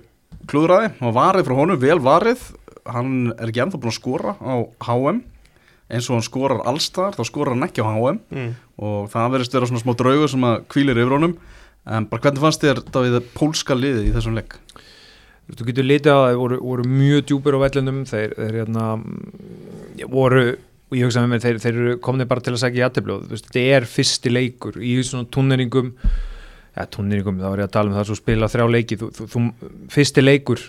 klúðraði 0.50 0.94
og 1.04 1.18
varið 1.18 1.50
frá 1.50 1.58
honum, 1.58 1.82
vel 1.82 2.00
varið. 2.04 2.48
Hann 2.90 3.34
er 3.36 3.52
ekki 3.52 3.66
ennþá 3.66 3.82
búin 3.82 3.94
að 3.94 4.00
skora 4.00 4.36
á 4.40 4.56
HM 4.88 5.24
eins 5.90 6.10
og 6.10 6.20
hann 6.20 6.26
skorar 6.26 6.62
allstar, 6.70 7.16
þá 7.18 7.24
skorar 7.26 7.56
hann 7.56 7.66
ekki 7.66 7.82
á 7.82 7.90
HM 7.90 8.20
mm. 8.30 8.52
og 8.86 9.10
það 9.10 9.32
verðist 9.36 9.56
vera 9.58 9.70
svona 9.70 9.82
smá 9.82 9.96
draugur 9.98 10.30
sem 10.30 10.46
að 10.46 10.62
kvílir 10.70 11.02
yfir 11.02 11.16
honum. 11.18 11.34
En 11.90 12.06
bara 12.10 12.22
hvernig 12.22 12.44
fannst 12.44 12.62
þér 12.62 12.84
Davíð 12.94 13.22
pólska 13.34 13.78
liðið 13.78 14.10
í 14.10 14.14
þessum 14.14 14.38
leik? 14.38 14.58
Þú 15.58 15.68
getur 15.70 15.88
litið 15.88 16.14
á 16.14 16.20
það, 16.20 16.40
voru, 16.40 16.58
voru 16.64 16.88
mjög 16.90 17.28
djúpir 17.30 17.58
á 17.58 17.60
vellunum, 17.66 18.02
þeir, 18.10 18.34
þeir 18.38 18.58
hérna, 18.62 18.88
voru 20.10 20.44
og 20.90 20.98
ég 20.98 21.06
hugsa 21.06 21.22
með 21.22 21.34
mér, 21.36 21.44
þeir, 21.44 21.60
þeir 21.62 21.80
komni 22.02 22.26
bara 22.30 22.42
til 22.42 22.56
að 22.56 22.64
segja 22.64 22.88
jættiblóð, 22.88 23.28
þetta 23.36 23.64
er 23.78 23.86
fyrsti 23.86 24.32
leikur 24.34 24.80
í 24.82 24.96
svona 25.06 25.30
túnneringum. 25.30 25.92
Ja, 26.74 26.86
túnneringum, 26.90 27.38
þá 27.42 27.48
er 27.52 27.62
ég 27.62 27.70
að 27.70 27.76
tala 27.76 27.92
um 27.92 27.98
það 27.98 28.10
svo 28.10 28.18
spila 28.18 28.50
þrjá 28.50 28.66
leiki, 28.74 28.98
þú, 28.98 29.10
þú, 29.18 29.28
þú, 29.34 29.44
fyrsti 29.94 30.26
leikur 30.26 30.66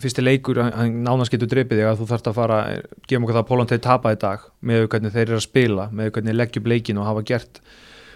fyrsti 0.00 0.22
leikur, 0.24 0.56
hann- 0.64 1.02
nánast 1.04 1.32
getur 1.32 1.50
drepið 1.50 1.76
þig 1.82 1.88
að 1.90 1.98
þú 2.00 2.06
þarft 2.08 2.28
að 2.30 2.36
fara, 2.38 2.58
gefum 3.06 3.26
okkur 3.26 3.36
það 3.36 3.42
að 3.42 3.48
Póland 3.50 3.72
þeir 3.72 3.82
tapa 3.84 4.12
í 4.14 4.18
dag, 4.20 4.46
með 4.64 4.86
hvernig 4.88 5.12
þeir 5.12 5.26
eru 5.26 5.36
að 5.36 5.44
spila 5.44 5.88
með 5.92 6.30
leggja 6.32 6.60
upp 6.62 6.70
leikinu 6.72 7.02
og 7.02 7.08
hafa 7.10 7.22
gert 7.28 7.60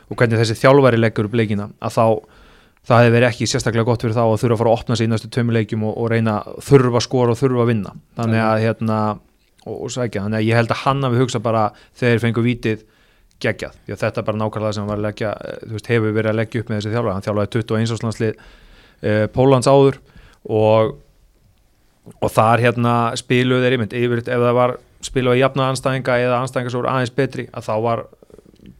og 0.09 0.17
hvernig 0.17 0.41
þessi 0.41 0.57
þjálfari 0.63 1.01
leggur 1.01 1.29
upp 1.29 1.37
leikina 1.37 1.69
að 1.81 1.97
þá, 1.99 2.05
það 2.85 3.03
hefði 3.03 3.15
verið 3.15 3.29
ekki 3.31 3.49
sérstaklega 3.51 3.89
gott 3.89 4.05
fyrir 4.05 4.17
þá 4.17 4.25
að 4.25 4.41
þurfa 4.43 4.57
að 4.57 4.63
fara 4.63 4.73
að 4.73 4.81
opna 4.81 4.97
sig 4.99 5.09
í 5.09 5.13
næstu 5.13 5.31
tveimur 5.33 5.57
leikjum 5.59 5.87
og, 5.89 5.95
og 6.01 6.11
reyna 6.13 6.39
að 6.41 6.59
þurfa 6.69 7.01
að 7.01 7.07
skora 7.07 7.35
og 7.35 7.41
þurfa 7.41 7.63
að 7.65 7.71
vinna. 7.73 7.95
Þannig 8.19 8.43
að 8.45 8.65
hérna 8.65 8.99
og, 9.65 9.77
og 9.77 9.95
sækja, 9.95 10.25
þannig 10.27 10.41
að 10.41 10.49
ég 10.49 10.59
held 10.61 10.75
að 10.75 10.83
hann 10.83 11.07
hafi 11.09 11.23
hugsað 11.23 11.47
bara 11.47 11.63
þegar 11.93 12.13
þeir 12.13 12.25
fengu 12.27 12.45
vítið 12.45 12.85
geggjað, 13.45 13.79
því 13.85 13.95
að 13.95 14.03
þetta 14.05 14.21
er 14.21 14.27
bara 14.29 14.41
nákvæmlega 14.41 14.77
sem 14.77 14.91
að 14.95 15.05
leggja, 15.05 15.31
eh, 15.45 15.63
veist, 15.73 15.89
hefur 15.91 16.13
verið 16.15 16.31
að 16.31 16.39
leggja 16.39 16.61
upp 16.63 16.69
með 16.71 16.79
þessi 16.79 16.93
þjálfari, 16.93 17.15
hann 17.17 17.25
þjálfaði 17.25 17.51
21 17.55 17.95
áslandslið 17.97 18.37
uh, 18.45 19.25
Pólans 19.35 19.69
áður 19.69 19.99
og 20.45 20.95
og 22.21 22.33
þar 22.33 22.61
hérna 22.61 22.95
spiluðu 23.17 23.65
þeir 23.65 23.77
yfir, 23.97 24.21
ef 24.21 24.43
það 24.43 24.57
var 24.59 24.75
spiluðu 25.05 25.41
jafna 25.41 25.69
anstæðinga 25.73 26.17
eða 26.21 26.41
anstæðinga 26.43 26.75
voru 26.77 26.91
aðeins 26.91 27.15
betri 27.17 27.47
að 27.53 27.69
þá 27.69 27.75
var 27.85 28.03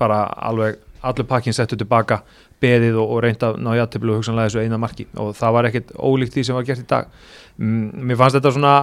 bara 0.01 0.19
alveg 0.49 0.81
allur 1.05 1.29
pakkin 1.29 1.57
settu 1.57 1.79
tilbaka 1.81 2.23
beðið 2.65 2.97
og, 3.03 3.13
og 3.15 3.25
reynd 3.25 3.45
að 3.47 3.61
ná 3.63 3.75
jættiblu 3.79 4.15
og 4.17 4.23
hugsanlega 4.23 4.51
þessu 4.51 4.65
eina 4.65 4.81
marki. 4.81 5.07
Og 5.21 5.35
það 5.39 5.59
var 5.59 5.69
ekkit 5.71 5.93
ólíkt 6.01 6.39
því 6.39 6.47
sem 6.49 6.59
var 6.59 6.67
gert 6.71 6.83
í 6.83 6.89
dag. 6.91 7.13
Mm, 7.61 8.09
mér 8.09 8.19
fannst 8.19 8.41
þetta 8.41 8.55
svona 8.57 8.75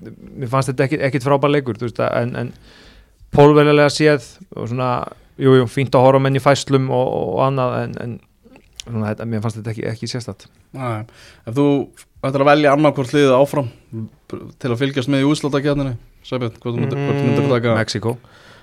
mér 0.00 0.50
fannst 0.50 0.70
þetta 0.72 0.86
ekkit, 0.86 1.02
ekkit 1.08 1.26
frábær 1.26 1.52
leikur 1.52 1.78
þú 1.78 1.88
veist, 1.88 2.00
en, 2.00 2.34
en 2.40 2.52
pólverulega 3.34 3.90
séð 3.92 4.26
og 4.56 4.70
svona, 4.70 4.90
jú, 5.40 5.54
jú, 5.60 5.66
fínt 5.70 5.96
að 5.96 6.06
horfa 6.06 6.22
menn 6.24 6.38
í 6.38 6.42
fæslum 6.42 6.90
og, 6.94 7.10
og 7.20 7.42
annað 7.46 7.76
en, 7.82 7.96
en 8.04 8.14
svona, 8.82 9.10
þetta, 9.10 9.28
mér 9.30 9.44
fannst 9.44 9.60
þetta 9.60 9.74
ekki, 9.74 9.86
ekki 9.92 10.10
sérstætt 10.10 10.46
Nei, 10.76 11.02
ef 11.50 11.56
þú 11.56 11.66
ættir 12.26 12.44
að 12.44 12.50
velja 12.52 12.74
annarkvort 12.76 13.14
liðið 13.16 13.36
áfram 13.36 13.70
til 14.30 14.70
að 14.70 14.80
fylgjast 14.80 15.12
með 15.12 15.24
í 15.24 15.30
úslátakjarninu 15.30 15.96
Sæbjörn, 16.26 16.56
hvað 16.60 16.74
þú 16.74 16.82
myndir, 16.82 17.00
mm, 17.00 17.20
Mm, 17.40 17.46
taka? 17.48 17.76
Mexiko 17.78 18.16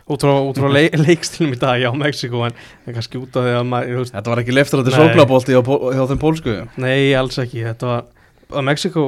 út 0.07 0.23
frá, 0.23 0.67
leik, 0.71 0.95
leikstilum 1.05 1.53
í 1.55 1.59
dag, 1.61 1.79
já, 1.81 1.89
Mexiko 1.95 2.43
en, 2.47 2.55
en 2.85 2.95
kannski 2.95 3.19
út 3.19 3.35
af 3.39 3.47
því 3.47 3.55
að 3.57 3.65
maður, 3.71 3.99
veist, 4.01 4.15
Þetta 4.15 4.33
var 4.33 4.41
ekki 4.43 4.55
leiftur 4.55 4.81
að 4.81 4.87
þetta 4.87 5.01
Nei. 5.01 5.11
sóklabolti 5.11 5.55
hjá, 5.57 6.03
þeim 6.11 6.21
pólsku 6.21 6.55
nei, 6.83 7.13
alls 7.19 7.39
ekki 7.43 7.63
þetta 7.65 7.91
var, 7.91 8.05
að 8.53 8.67
Mexiko 8.69 9.05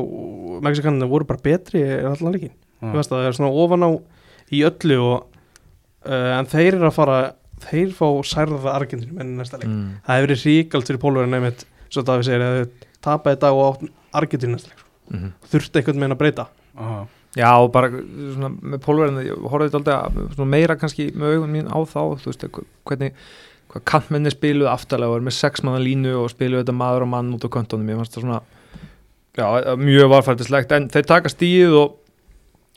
Mexikaninu 0.65 1.09
voru 1.11 1.27
bara 1.29 1.43
betri 1.43 1.83
allan 1.99 2.35
leikin 2.35 2.53
Já. 2.53 2.87
Þú 2.87 2.95
veist 2.95 3.11
að 3.11 3.19
það 3.19 3.29
er 3.29 3.37
svona 3.39 3.63
ofan 3.63 3.87
á 3.87 3.89
í 4.55 4.63
öllu 4.67 4.99
og, 5.03 5.39
uh, 6.07 6.29
en 6.37 6.51
þeir 6.51 6.77
eru 6.77 6.87
að 6.87 6.95
fara 6.95 7.17
þeir 7.69 7.95
fá 7.95 8.05
særða 8.23 8.75
Argentinum 8.75 9.19
enn 9.19 9.33
í 9.33 9.39
næsta 9.39 9.59
leik 9.59 9.67
mm. 9.67 9.87
það 10.05 10.15
hefur 10.15 10.29
verið 10.29 10.45
ríkald 10.47 10.87
fyrir 10.87 11.01
pólverðin 11.03 11.35
nefnitt 11.35 11.65
svo 11.91 12.05
Davíð 12.07 12.29
segir 12.29 12.45
að 12.45 12.59
þau 12.59 12.85
tapaði 13.09 13.39
í 13.39 13.41
dag 13.43 13.59
og 13.59 13.65
átt 13.73 13.89
Argentínu 14.21 14.55
næsta 14.55 14.71
leik 14.71 14.85
Mm 15.09 15.19
-hmm. 15.19 15.49
þurfti 15.51 15.79
einhvern 15.79 15.99
veginn 15.99 16.13
að 16.13 16.19
breyta 16.21 16.43
Aha. 16.77 17.07
Já, 17.37 17.49
og 17.61 17.69
bara 17.75 17.91
svona 17.93 18.49
með 18.49 18.81
pólverðin, 18.81 19.19
ég 19.27 19.43
horfði 19.51 19.83
svona 19.83 20.49
meira 20.49 20.75
kannski 20.79 21.11
með 21.13 21.35
augun 21.35 21.53
mín 21.53 21.69
á 21.69 21.77
þá, 21.85 22.01
þú 22.23 22.31
veist, 22.31 22.45
hvernig 22.89 23.13
hvað 23.69 23.85
kantmenni 23.85 24.31
spiluðu 24.33 24.71
aftalega 24.71 25.13
og 25.13 25.19
er 25.19 25.27
með 25.27 25.35
sex 25.37 25.61
manna 25.61 25.81
línu 25.83 26.15
og 26.23 26.31
spiluðu 26.33 26.63
þetta 26.63 26.73
maður 26.73 27.05
og 27.05 27.11
mann 27.11 27.33
út 27.35 27.45
á 27.45 27.53
kontónum 27.53 27.91
ég 27.91 27.99
fannst 28.01 28.17
það 28.17 28.25
svona 28.25 28.39
já, 29.37 29.75
mjög 29.77 30.09
varfærdislegt 30.15 30.73
en 30.73 30.89
þeir 30.89 31.05
taka 31.11 31.29
stíð 31.29 31.75
og, 31.77 31.99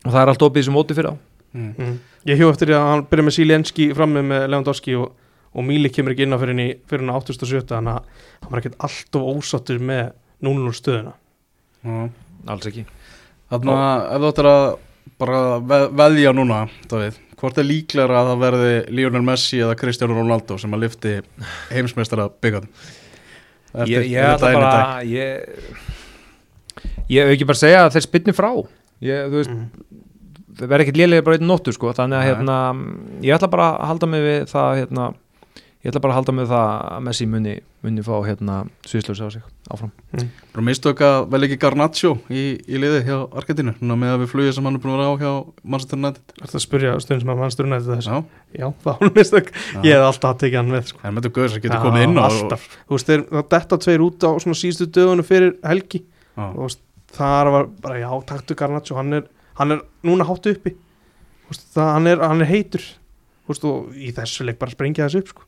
og 0.04 0.10
það 0.10 0.20
er 0.20 0.32
allt 0.34 0.44
opið 0.50 0.68
sem 0.68 0.76
móti 0.76 0.98
fyrir 0.98 1.14
á 1.16 1.16
Mm. 1.52 1.74
Mm. 1.76 1.96
Ég 2.24 2.38
hjú 2.40 2.48
eftir 2.48 2.70
að 2.72 2.86
hann 2.88 3.02
byrja 3.10 3.24
með 3.26 3.34
Sílenski 3.36 3.88
frammi 3.92 4.22
með 4.24 4.46
Lewandowski 4.48 4.94
og, 4.96 5.10
og 5.52 5.66
Míli 5.68 5.90
kemur 5.92 6.14
ekki 6.14 6.24
inn 6.24 6.32
á 6.32 6.40
fyrir 6.40 6.54
henni 6.54 6.68
fyrir 6.88 7.02
henni 7.04 7.12
807 7.12 7.66
þannig 7.68 7.98
að 7.98 8.22
hann 8.40 8.54
var 8.54 8.62
ekkert 8.62 8.78
alltof 8.88 9.26
ósattur 9.34 9.82
með 9.84 10.14
0-0 10.48 10.72
stöðuna 10.78 11.12
Já. 11.84 11.98
alls 12.54 12.70
ekki 12.70 12.86
Þannig 13.52 13.76
að 13.76 14.06
ef 14.08 14.22
þú 14.22 14.30
ættir 14.32 14.48
að 14.48 14.64
bara 15.22 15.42
ve 15.60 15.78
veðja 15.98 16.32
núna, 16.34 16.64
Davíð, 16.90 17.18
hvort 17.38 17.58
er 17.60 17.68
líklega 17.68 18.18
að 18.18 18.30
það 18.30 18.42
verði 18.46 18.74
Lionel 18.96 19.22
Messi 19.26 19.60
eða 19.60 19.76
Cristiano 19.78 20.16
Ronaldo 20.16 20.56
sem 20.58 20.72
að 20.72 20.84
lifti 20.86 21.14
heimsmeistara 21.70 22.28
byggðum? 22.42 22.68
ég, 23.88 24.06
ég 24.12 24.28
ætla 24.34 24.52
bara 24.56 25.02
ég, 25.08 25.44
ég 27.12 27.32
ekki 27.34 27.48
bara 27.48 27.56
að 27.56 27.64
segja 27.64 27.84
að 27.86 27.92
þeir 27.96 28.06
spynni 28.06 28.36
frá 28.36 28.50
ég, 29.02 29.28
þú 29.32 29.38
veist, 29.38 29.52
mm. 29.52 30.00
það 30.58 30.72
verður 30.72 30.84
ekkert 30.86 31.00
lélega 31.00 31.26
bara 31.26 31.38
einn 31.38 31.48
nóttu 31.48 31.74
sko, 31.74 31.92
þannig 31.96 32.20
að 32.20 32.28
hérna, 32.28 32.58
ég 33.24 33.36
ætla 33.36 33.50
bara 33.52 33.68
að 33.74 33.92
halda 33.92 34.10
mig 34.12 34.24
við 34.26 34.40
það 34.52 34.80
hérna, 34.82 35.08
ég 35.82 35.90
ætla 35.90 36.00
bara 36.02 36.14
að 36.14 36.18
halda 36.20 36.32
við 36.36 36.50
það 36.52 36.68
að 36.94 37.00
Messi 37.06 37.26
muni, 37.26 37.52
muni 37.82 38.02
fá 38.06 38.12
hérna 38.22 38.56
sviðslösa 38.86 39.26
á 39.26 39.30
sig 39.34 39.46
áfram 39.72 39.90
Bara 40.52 40.64
mistök 40.66 41.00
að 41.02 41.16
vel 41.32 41.40
ekki 41.46 41.58
Garnaccio 41.64 42.12
í, 42.30 42.42
í 42.62 42.78
liði 42.78 43.00
hjá 43.08 43.16
Argentínu, 43.40 43.74
núna 43.80 43.96
með 43.98 44.12
að 44.14 44.22
við 44.22 44.30
flugið 44.30 44.54
sem 44.56 44.68
hann 44.68 44.78
er 44.78 44.84
búin 44.84 44.94
að 44.94 45.02
vera 45.02 45.10
á 45.10 45.20
hjá 45.22 45.32
Manchester 45.74 45.98
United. 45.98 46.36
Það 46.38 46.46
er 46.46 46.60
að 46.60 46.64
spyrja 46.66 46.94
stundum 47.02 47.24
sem 47.24 47.34
að 47.34 47.52
styrna 47.56 47.80
þetta 47.82 47.98
þessu 47.98 48.14
Já, 48.14 48.22
Já, 48.62 48.66
það 48.84 49.02
var 49.02 49.12
mistök 49.18 49.52
Já. 49.58 49.80
Ég 49.82 49.98
hef 49.98 50.06
alltaf 50.06 50.30
að 50.30 50.40
tekið 50.44 50.60
hann 50.62 50.72
með 50.76 50.88
sko. 50.92 51.02
en 51.02 51.16
með 51.16 51.26
þetta 51.26 51.34
guður 51.40 51.52
sem 51.56 51.66
getur 51.66 51.78
Já, 51.78 51.84
komið 51.88 52.06
inn 52.06 52.16
á. 52.16 52.24
alltaf. 52.28 52.70
Þú 52.86 52.96
veist, 52.98 53.10
þeir, 53.12 53.26
það 53.32 53.50
detta 53.56 53.80
tveir 53.86 54.06
út 54.06 54.26
á 54.28 54.30
svona 54.46 54.60
síðustu 54.62 54.90
dögunum 54.94 55.26
fyrir 55.26 55.54
helgi 55.66 56.02
Já, 56.06 56.44
Þú 56.46 56.64
veist, 56.68 56.82
það 57.18 57.52
var 57.58 57.70
bara, 57.82 58.00
já, 58.06 58.10
taktu 58.30 58.58
Garnaccio 58.62 58.98
hann 59.00 59.18
er, 59.18 59.26
hann 59.58 59.74
er 59.74 59.86
núna 60.06 60.28
háttu 60.30 60.54
uppi 60.54 60.76
Þú 61.50 61.58
það, 61.74 61.88
hann, 61.96 62.12
er, 62.12 62.22
hann 62.22 62.44
er 62.46 62.52
heitur 62.54 62.86
Þú 63.42 63.56
og 63.68 63.96
í 63.98 64.12
þessu 64.14 64.46
leik 64.46 64.60
bara 64.60 64.72
sprengja 64.72 65.08
þessu 65.08 65.24
upp 65.24 65.32
sko. 65.32 65.42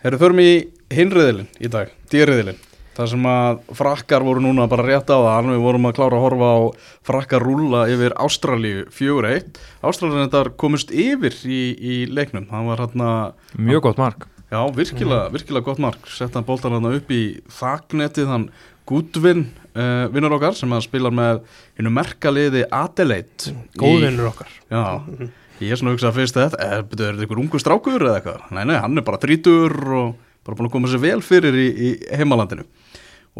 Herru, 0.00 0.20
förum 0.20 0.40
í 0.40 0.50
hinriðilinn 0.92 1.48
í 1.60 1.70
dag, 1.72 1.92
dýriðilinn. 2.12 2.58
Það 2.96 3.10
sem 3.12 3.26
að 3.30 3.60
frakkar 3.78 4.24
voru 4.26 4.42
núna 4.44 4.66
bara 4.68 4.84
rétt 4.84 5.08
á 5.08 5.16
það, 5.16 5.50
við 5.54 5.62
vorum 5.64 5.86
að 5.88 5.94
klára 5.96 6.18
að 6.18 6.24
horfa 6.24 6.48
á 6.50 6.58
frakkar 7.06 7.44
rúlla 7.46 7.84
yfir 7.88 8.16
Ástralíu 8.20 8.82
4-1. 8.92 9.60
Ástralíu 9.86 10.24
þetta 10.24 10.42
komist 10.60 10.90
yfir 10.92 11.36
í, 11.46 11.60
í 11.76 11.94
leiknum, 12.10 12.48
það 12.50 12.68
var 12.72 12.82
hérna 12.84 13.12
mjög 13.56 13.86
gott 13.86 14.02
mark. 14.02 14.26
Já, 14.50 14.60
virkilega, 14.74 15.30
virkilega 15.30 15.68
gott 15.68 15.80
mark. 15.80 16.10
Setta 16.10 16.40
hann 16.40 16.48
boltan 16.48 16.74
hann 16.74 16.90
upp 16.90 17.12
í 17.14 17.22
þaknetið 17.54 18.32
hann 18.32 18.48
Gudvin 18.90 19.44
uh, 19.76 20.08
vinnur 20.10 20.34
okkar 20.34 20.56
sem 20.58 20.72
að 20.74 20.88
spila 20.88 21.12
með 21.14 21.44
hennu 21.78 21.92
merkaliði 21.94 22.64
Adelaide 22.74 23.54
Góðvinnur 23.78 24.32
okkar. 24.32 24.50
Í, 24.50 24.74
Já, 24.74 25.30
ég 25.60 25.74
er 25.74 25.80
svona 25.80 25.92
að 25.92 25.98
hugsa 25.98 26.12
fyrst 26.16 26.36
þetta 26.38 26.60
er, 26.64 26.84
þetta 26.90 27.08
einhver 27.12 27.42
ungu 27.42 27.60
strákur 27.62 28.04
eða 28.06 28.18
eitthvað? 28.20 28.44
Nei, 28.56 28.62
nei, 28.70 28.76
hann 28.80 28.98
er 28.98 29.06
bara 29.06 29.20
þrítur 29.22 29.76
og 30.00 30.12
bara 30.46 30.58
búin 30.58 30.70
að 30.70 30.74
koma 30.76 30.90
sér 30.90 31.02
vel 31.04 31.18
fyrir 31.24 31.56
í, 31.60 31.66
í 31.70 31.90
heimalandinu. 32.16 32.66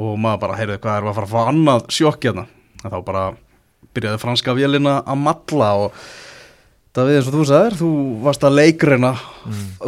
Og 0.00 0.16
maður 0.20 0.42
bara, 0.44 0.58
heyrðu, 0.60 0.80
hvað 0.82 0.98
er 0.98 1.06
að 1.10 1.16
fara 1.18 1.28
að 1.28 1.32
fá 1.34 1.50
annað 1.50 1.86
sjokk 1.96 2.26
hérna. 2.28 2.46
Þá 2.84 2.98
bara 3.06 3.24
byrjaði 3.96 4.22
franska 4.22 4.54
vélina 4.56 5.00
að 5.02 5.24
matla 5.24 5.70
og 5.84 6.02
Davíð 6.90 7.20
eins 7.20 7.28
og 7.30 7.34
þú 7.36 7.44
sagðir, 7.46 7.74
þú 7.78 7.88
varst 8.24 8.42
að 8.42 8.56
leikreina 8.56 9.10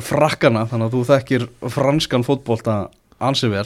frakkana 0.06 0.60
þannig 0.70 0.86
að 0.86 0.92
þú 0.94 1.00
þekkir 1.08 1.46
franskan 1.74 2.22
fótbolta 2.22 2.76
ansi 3.18 3.50
vel. 3.50 3.64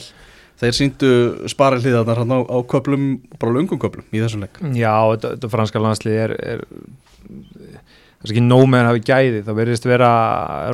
Þeir 0.57 0.73
síndu 0.73 1.09
spari 1.53 1.77
hlýðarnar 1.83 2.23
hann 2.23 2.33
á, 2.33 2.39
á 2.49 2.57
köplum, 2.65 3.03
bara 3.37 3.53
lungum 3.53 3.77
köplum 3.77 4.07
í 4.09 4.23
þessum 4.23 4.41
leik. 4.41 4.57
Já, 4.73 4.95
þetta 5.21 5.51
franska 5.53 5.83
landslið 5.83 6.17
er, 6.23 6.33
er 6.41 6.65
ekki 8.25 8.43
nóg 8.43 8.65
með 8.65 8.81
hann 8.81 8.89
hafi 8.89 9.03
gæði 9.05 9.43
það 9.45 9.59
verðist 9.59 9.85
vera 9.87 10.09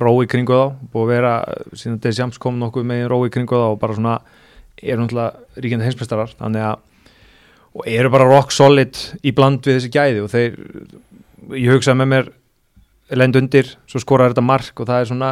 ró 0.01 0.11
í 0.23 0.29
kringu 0.31 0.55
þá 0.55 0.85
búið 0.93 1.03
að 1.03 1.11
vera, 1.11 1.33
síðan 1.75 1.99
Desjams 2.03 2.39
kom 2.41 2.59
nokkuð 2.61 2.87
með 2.87 3.03
ró 3.11 3.17
í 3.27 3.33
kringu 3.33 3.59
þá 3.59 3.67
og 3.73 3.79
bara 3.81 3.97
svona 3.97 4.15
eru 4.79 5.03
náttúrulega 5.03 5.63
ríkjandi 5.63 5.87
heimsmeistarar 5.89 6.31
þannig 6.39 6.67
að, 6.69 6.77
og 7.73 7.89
eru 7.89 8.13
bara 8.13 8.29
rock 8.29 8.55
solid 8.55 9.01
í 9.23 9.33
bland 9.35 9.67
við 9.67 9.79
þessi 9.79 9.91
gæði 9.93 10.23
og 10.23 10.31
þeir, 10.31 10.57
ég 11.57 11.75
hugsaði 11.75 11.99
með 12.01 12.11
mér 12.13 12.31
lend 13.19 13.37
undir, 13.37 13.67
svo 13.91 13.99
skorar 14.01 14.31
þetta 14.31 14.45
mark 14.47 14.79
og 14.79 14.87
það 14.89 15.01
er 15.01 15.09
svona 15.11 15.31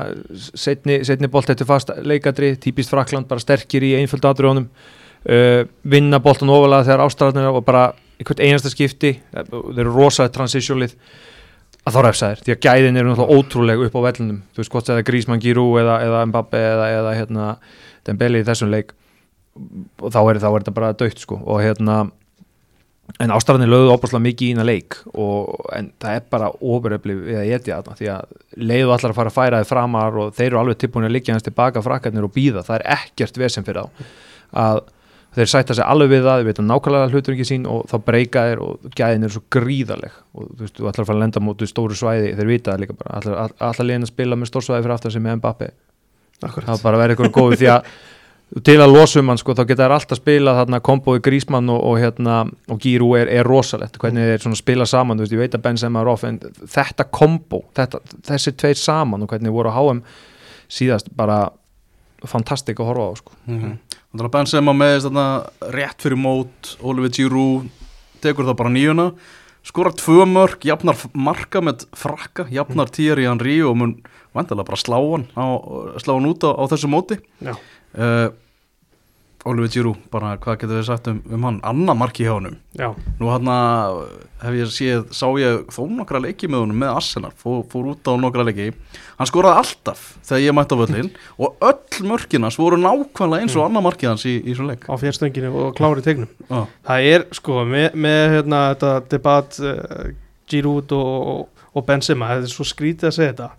setni, 0.60 1.00
setni 1.08 1.30
bolt 1.32 1.50
eftir 1.50 1.70
fast 1.70 1.94
leikadri, 2.04 2.54
típist 2.62 2.92
Frakland 2.92 3.30
bara 3.30 3.42
sterkir 3.42 3.86
í 3.88 3.96
einföldu 3.98 4.30
atriðunum 4.30 4.68
uh, 4.68 5.64
vinna 5.88 6.20
boltan 6.22 6.52
ofalega 6.52 6.90
þegar 6.90 7.06
ástæðanir 7.08 7.56
og 7.56 7.66
bara 7.66 7.88
í 8.22 8.28
hvert 8.28 8.44
einasta 8.44 8.70
skipti 8.70 9.16
þeir 9.32 9.82
eru 9.82 9.96
rosaði 9.96 10.36
transitiólið 10.36 10.98
að 11.82 11.96
þá 11.96 12.02
refsaðir, 12.06 12.42
því 12.46 12.54
að 12.54 12.64
gæðin 12.68 13.00
eru 13.02 13.12
náttúrulega 13.12 13.38
ótrúlega 13.38 13.86
upp 13.88 13.96
á 13.98 14.02
vellunum, 14.06 14.42
þú 14.54 14.62
veist 14.62 14.74
hvort 14.74 14.90
það 14.90 15.02
er 15.02 15.06
Grísmann 15.08 15.42
Girú 15.42 15.68
eða, 15.82 15.98
eða 16.06 16.24
Mbappe 16.30 16.62
eða, 16.62 16.90
eða 17.00 17.14
hérna, 17.18 17.52
Dembele 18.06 18.42
í 18.42 18.46
þessum 18.46 18.74
leik 18.74 18.94
og 19.58 20.12
þá 20.14 20.20
er, 20.22 20.42
þá 20.42 20.50
er 20.52 20.60
þetta 20.62 20.76
bara 20.78 20.92
dögt 20.98 21.24
sko. 21.24 21.40
Og 21.42 21.60
hérna 21.64 22.04
en 23.20 23.34
ástæðanir 23.34 23.72
lögðu 23.72 23.92
óbúslega 23.96 24.24
mikið 24.24 24.48
í 24.48 24.54
ína 24.56 24.66
leik 24.68 24.96
og, 25.12 25.66
en 25.76 25.90
það 26.02 26.18
er 26.18 26.28
bara 26.32 26.52
ofuröfli 26.54 27.18
við 27.18 27.40
að 27.42 27.54
etja 27.58 27.80
þarna 27.82 27.98
því 28.00 28.10
að 28.14 28.36
leiðu 28.62 28.94
allar 28.94 29.14
að 29.14 29.18
fara 29.18 29.34
að 29.34 29.38
færa 29.38 29.62
þið 29.62 29.72
framar 29.72 30.20
og 30.22 30.34
þeir 30.38 30.48
eru 30.48 30.62
alveg 30.62 30.80
tilbúin 30.82 31.08
að 31.10 31.16
liggja 31.18 31.36
hans 31.36 31.48
tilbaka 31.48 31.84
frakkarnir 31.84 32.28
og 32.28 32.34
býða, 32.36 32.64
það 32.68 32.78
er 32.78 32.88
ekkert 32.96 33.42
vesen 33.42 33.68
fyrir 33.68 33.90
þá 33.90 34.14
að 34.62 34.82
þeir 35.36 35.52
sætta 35.52 35.78
sig 35.78 35.88
alveg 35.88 36.12
við 36.12 36.26
það, 36.28 36.42
þeir 36.42 36.50
veit 36.50 36.62
að 36.62 36.68
nákvæmlega 36.70 37.12
hlutur 37.12 37.36
ekki 37.38 37.48
sín 37.48 37.68
og 37.72 37.86
þá 37.92 37.96
breyka 38.08 38.46
þeir 38.50 38.64
og 38.66 38.90
gæðin 38.98 39.28
er 39.28 39.34
svo 39.36 39.44
gríðarleg. 39.56 40.18
Og 40.36 40.50
þú 40.50 40.66
veist, 40.66 40.76
þú 40.80 40.90
ætlar 40.92 41.06
að 41.06 41.12
fara 41.12 41.18
að 41.20 41.24
lenda 41.26 41.44
mútið 41.46 41.72
stóru 41.72 41.98
svæði, 41.98 42.34
þeir 42.40 42.52
vita 42.52 42.74
það 42.74 42.84
líka 42.84 42.98
bara. 43.00 43.22
Allar, 43.22 43.56
allar 43.70 43.88
liðin 43.88 44.08
að 44.08 44.12
spila 44.12 44.40
með 44.40 44.52
stórsvæði 44.52 44.86
fyrir 44.86 44.98
aftar 44.98 45.16
sem 45.16 45.32
er 45.32 45.72
Akkurat. 46.42 46.72
Það 46.72 46.82
bara 46.82 46.98
verður 46.98 47.14
eitthvað 47.14 47.36
góð 47.36 47.56
því 47.62 47.68
að 47.70 47.90
til 48.66 48.78
að 48.84 48.92
losa 48.92 49.22
um 49.22 49.30
hann 49.32 49.40
sko 49.40 49.54
þá 49.56 49.62
geta 49.70 49.86
þær 49.86 49.94
alltaf 49.96 50.20
spila 50.20 50.56
þarna 50.58 50.82
komboði 50.84 51.22
Grísmann 51.24 51.72
og, 51.72 51.80
og 51.88 52.00
hérna 52.02 52.42
og 52.68 52.82
Gíru 52.84 53.14
er, 53.20 53.30
er 53.32 53.48
rosalegt 53.48 53.96
hvernig 54.02 54.28
þeir 54.28 54.44
svona 54.44 54.60
spila 54.60 54.88
saman, 54.90 55.20
þú 55.20 55.24
veist, 55.24 55.36
ég 55.38 55.44
veit 55.46 55.56
að 55.56 55.64
Benzema 55.68 56.02
er 56.02 56.12
off 56.12 56.26
en 56.28 56.42
þetta 56.60 57.08
kombo, 57.16 57.62
þessi 57.78 58.56
tveir 58.60 58.80
saman 58.82 59.24
og 59.24 59.32
hvernig 59.32 59.56
voru 59.56 59.72
á 59.72 59.78
HM 59.78 60.04
síðast 60.72 61.14
bara 61.16 61.46
fantastik 62.30 62.80
að 62.80 62.92
horfa 62.92 63.08
á 63.08 63.14
sko. 63.18 63.32
Mm 63.48 63.60
-hmm. 63.60 63.78
Þannig 64.12 64.26
að 64.26 64.32
Benzema 64.32 64.74
með 64.74 64.98
þarna 65.06 65.28
rétt 65.72 66.02
fyrir 66.02 66.18
mót 66.18 66.78
Oliver 66.82 67.10
Giroud 67.10 67.70
tekur 68.22 68.46
það 68.46 68.58
bara 68.58 68.70
nýjuna 68.70 69.12
skorar 69.64 69.94
tvö 69.94 70.26
mörg, 70.26 70.64
jafnar 70.66 70.98
marka 71.14 71.62
með 71.62 71.86
frakka, 71.98 72.48
jafnar 72.54 72.90
týr 72.94 73.22
í 73.22 73.28
hann 73.30 73.42
rí 73.42 73.60
og 73.66 73.78
mun 73.78 73.96
vandalega 74.36 74.68
bara 74.72 74.80
slá 74.80 74.98
hann, 74.98 75.28
á, 75.38 75.46
slá 76.02 76.16
hann 76.16 76.30
út 76.30 76.46
á, 76.48 76.50
á 76.50 76.64
þessu 76.72 76.90
móti. 76.90 77.20
Já, 77.44 77.54
uh, 77.54 78.32
Oliver 79.50 79.72
Giroud, 79.74 80.02
bara 80.14 80.36
hvað 80.38 80.60
getur 80.62 80.78
við 80.78 80.84
sagt 80.86 81.08
um, 81.10 81.22
um 81.34 81.46
hann, 81.48 81.56
annað 81.66 81.98
marki 81.98 82.26
hjá 82.28 82.36
já, 82.78 82.90
Nú 83.18 83.30
hann 83.32 83.50
hef 84.42 84.58
ég 84.58 84.70
séð, 84.70 85.08
sá 85.18 85.26
ég 85.42 85.64
þó 85.74 85.82
nokkra 85.90 86.22
leiki 86.22 86.50
með 86.50 86.66
honum 86.66 86.82
með 86.84 86.92
Arsenal, 87.00 87.32
fór, 87.42 87.64
fór 87.72 87.90
út 87.94 88.06
á 88.06 88.14
nokkra 88.22 88.46
leiki. 88.46 88.70
Hann 89.18 89.30
skoraði 89.30 89.64
alltaf 89.64 90.04
þegar 90.28 90.44
ég 90.46 90.56
mætti 90.58 90.78
á 90.78 90.82
völlin 90.82 91.10
og 91.42 91.66
öll 91.72 92.10
mörkinas 92.12 92.60
voru 92.62 92.78
nákvæmlega 92.82 93.48
eins 93.48 93.58
og 93.58 93.66
annað 93.66 93.88
markið 93.88 94.12
hans 94.12 94.28
í, 94.30 94.36
í 94.46 94.58
svo 94.58 94.68
leik. 94.70 94.86
Á 94.86 94.94
fjárstönginu 95.02 95.54
og 95.64 95.74
klári 95.78 96.06
tegnum 96.06 96.30
Já, 96.46 96.62
Það 96.90 97.10
er 97.16 97.26
sko 97.38 97.64
með, 97.66 97.88
með 98.06 98.22
hérna, 98.36 98.62
þetta 98.76 98.94
debatt 99.16 99.58
uh, 99.66 100.06
Giroud 100.52 100.94
og, 100.98 101.34
og, 101.34 101.66
og 101.74 101.90
Benzema 101.90 102.30
það 102.30 102.46
er 102.46 102.54
svo 102.54 102.68
skrítið 102.68 103.10
að 103.10 103.18
segja 103.18 103.34
þetta 103.34 103.50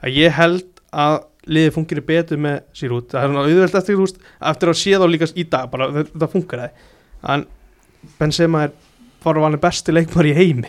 að 0.00 0.16
ég 0.16 0.32
held 0.32 0.69
að 0.90 1.20
liðið 1.50 1.74
fungir 1.74 2.02
betur 2.06 2.40
með 2.40 2.58
Giroud 2.76 3.08
það 3.12 3.26
er 3.26 3.38
auðvelt 3.40 3.76
eftir, 3.80 3.96
þú 3.96 4.06
veist, 4.06 4.18
eftir 4.50 4.72
að 4.72 4.80
sé 4.80 4.98
þá 5.00 5.06
líka 5.08 5.28
í 5.34 5.46
dag 5.50 5.70
bara 5.72 5.88
þetta, 5.94 6.28
funkar 6.32 6.64
það 6.64 7.34
en 7.34 7.46
Benzema 8.18 8.64
er 8.66 8.74
fara 9.20 9.42
vanlega 9.44 9.64
besti 9.66 9.94
leikmar 9.94 10.28
í 10.28 10.34
heimi 10.36 10.68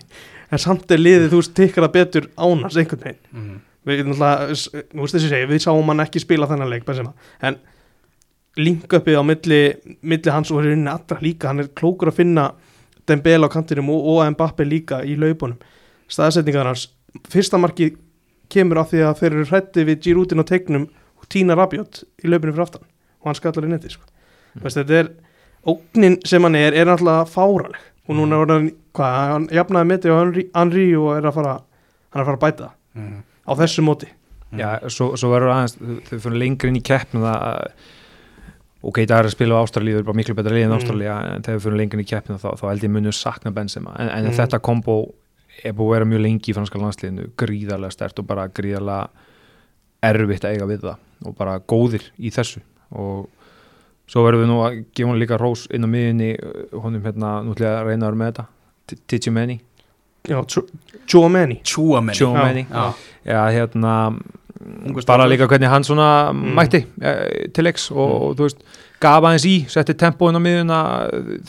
en 0.52 0.62
samt 0.62 0.92
er 0.92 1.02
liðið, 1.02 1.28
þú 1.32 1.42
veist, 1.42 1.54
tikkar 1.58 1.88
það 1.88 1.94
betur 1.98 2.30
ánars 2.36 2.78
einhvern 2.80 3.04
veginn. 3.06 3.22
Mm. 3.32 3.60
við, 3.88 4.02
náttúrulega, 4.12 5.46
við 5.52 5.64
sáum 5.64 5.92
hann 5.94 6.04
ekki 6.04 6.24
spila 6.24 6.50
þennan 6.50 6.72
leik 6.72 6.88
Benzema, 6.88 7.14
en 7.42 7.60
linkupið 8.60 9.20
á 9.20 9.24
milli, 9.24 9.62
milli 10.04 10.34
hans 10.34 10.52
og 10.52 10.64
hérna 10.66 10.98
allra 10.98 11.24
líka, 11.24 11.52
hann 11.52 11.64
er 11.64 11.72
klókur 11.78 12.12
að 12.12 12.20
finna 12.20 12.52
Dembele 13.08 13.48
á 13.48 13.50
kantinum 13.52 13.90
og, 13.94 14.08
og 14.12 14.26
Mbappe 14.36 14.68
líka 14.68 15.02
í 15.08 15.16
laupunum, 15.20 15.60
staðsetningar 16.12 16.68
hans 16.68 16.90
fyrsta 17.32 17.60
marki 17.60 17.94
kemur 18.54 18.82
af 18.84 18.92
því 18.92 19.02
að 19.08 19.20
þeir 19.22 19.32
eru 19.38 19.46
hrætti 19.52 19.86
við 19.88 20.02
Giroudin 20.06 20.44
á 20.44 20.46
tegnum 20.52 20.88
og 21.22 21.28
Tína 21.32 21.56
Rabiot 21.58 22.04
í 22.24 22.28
laupinu 22.32 22.54
fyrir 22.56 22.66
aftan 22.68 22.86
og 23.22 23.26
hann 23.30 23.38
skallar 23.40 23.68
í 23.68 23.72
netti 23.72 23.90
sko. 23.94 24.04
mm. 24.56 24.62
Veist, 24.66 24.78
þetta 24.82 25.00
er, 25.04 25.10
ógnin 25.68 26.20
sem 26.26 26.42
hann 26.48 26.56
er 26.58 26.74
er 26.74 26.86
náttúrulega 26.90 27.28
fáraleg 27.30 27.82
og 28.10 28.16
núna 28.18 28.40
er 28.42 28.50
hann, 28.56 28.72
hvað, 28.98 29.18
hann 29.32 29.48
jafnaði 29.54 29.88
meti 29.92 30.10
á 30.10 30.16
Henry, 30.20 30.48
Henry 30.56 30.88
og 30.98 31.12
er 31.18 31.28
að 31.30 31.36
fara 31.38 31.54
hann 31.62 32.20
er 32.20 32.24
að 32.26 32.30
fara 32.32 32.38
að 32.40 32.46
bæta 32.48 32.64
það 32.68 32.78
Mm. 32.92 33.22
á 33.48 33.52
þessu 33.56 33.84
móti 33.88 34.08
Já, 34.52 34.80
svo, 34.92 35.14
svo 35.16 35.30
verður 35.32 35.54
aðeins, 35.54 35.78
þau- 36.10 36.20
fyrir 36.26 36.40
lengri 36.42 36.68
inn 36.68 36.76
í 36.76 36.84
keppnum 36.84 37.24
það 37.24 37.70
ok, 38.84 38.98
það 39.06 39.14
er 39.22 39.28
að 39.30 39.32
spila 39.36 39.56
á 39.56 39.64
Ástralíu, 39.64 39.94
þau 39.96 40.02
eru 40.02 40.08
bara 40.10 40.18
miklu 40.20 40.36
betra 40.36 40.52
lið 40.58 40.66
en 40.66 40.72
Mm. 40.74 40.78
Ástralíu, 40.82 41.12
en 41.36 41.42
þegar 41.46 41.60
þau 41.60 41.64
fyrir 41.68 41.78
lengri 41.80 41.96
inn 42.00 42.04
í 42.04 42.10
keppnum 42.10 42.40
þá, 42.42 42.50
þá 42.60 42.66
held 42.72 42.84
ég 42.84 42.92
munið 42.92 43.14
sakna 43.16 43.52
Benzema 43.56 43.94
en, 44.00 44.10
en 44.10 44.26
Mm. 44.26 44.36
þetta 44.36 44.60
kombo 44.60 45.14
er 45.64 45.74
búið 45.78 45.88
að 45.90 45.94
vera 45.98 46.06
mjög 46.12 46.22
lengi 46.26 46.52
í 46.52 46.56
franska 46.58 46.80
landsliðinu, 46.82 47.28
gríðarlega 47.38 47.92
stert 47.96 48.20
og 48.20 48.28
bara 48.28 48.48
gríðarlega 48.48 49.10
erfitt 50.02 50.46
að 50.48 50.56
eiga 50.56 50.70
við 50.72 50.82
það 50.88 51.28
og 51.30 51.36
bara 51.38 51.60
góðir 51.70 52.06
í 52.18 52.32
þessu 52.34 52.62
og 52.98 53.28
svo 54.12 54.24
verðum 54.26 54.42
við 54.44 54.50
nú 54.52 54.60
að 54.66 54.78
gefa 54.98 55.10
hún 55.12 55.20
líka 55.22 55.38
rós 55.40 55.68
inn 55.72 55.86
á 55.86 55.90
miðinni 55.92 56.32
honum 56.74 57.04
hérna, 57.06 57.36
nú 57.46 57.54
ætla 57.54 57.68
ég 57.70 57.78
að 57.78 57.90
reyna 57.92 58.08
að 58.08 58.10
vera 58.10 58.22
með 58.24 58.32
þetta 58.32 58.48
Tijumeni, 59.08 59.60
Já, 60.28 60.38
Chouameni 61.08 61.60
Tjúameni 61.64 62.66
Já. 62.70 62.94
Já, 63.26 63.40
hérna 63.56 63.94
bara 65.08 65.26
líka 65.30 65.48
hvernig 65.48 65.70
hann 65.72 65.84
svona 65.84 66.32
Mm. 66.34 66.54
mætti 66.58 66.86
eh, 67.02 67.48
til 67.54 67.64
leiks 67.64 67.90
og, 67.92 67.98
Mm. 67.98 68.22
og 68.22 68.36
þú 68.38 68.44
veist, 68.50 68.60
gaf 69.02 69.26
aðeins 69.26 69.46
í 69.50 69.54
setti 69.72 69.96
tempóin 69.98 70.38
á 70.38 70.42
miðuna 70.42 70.78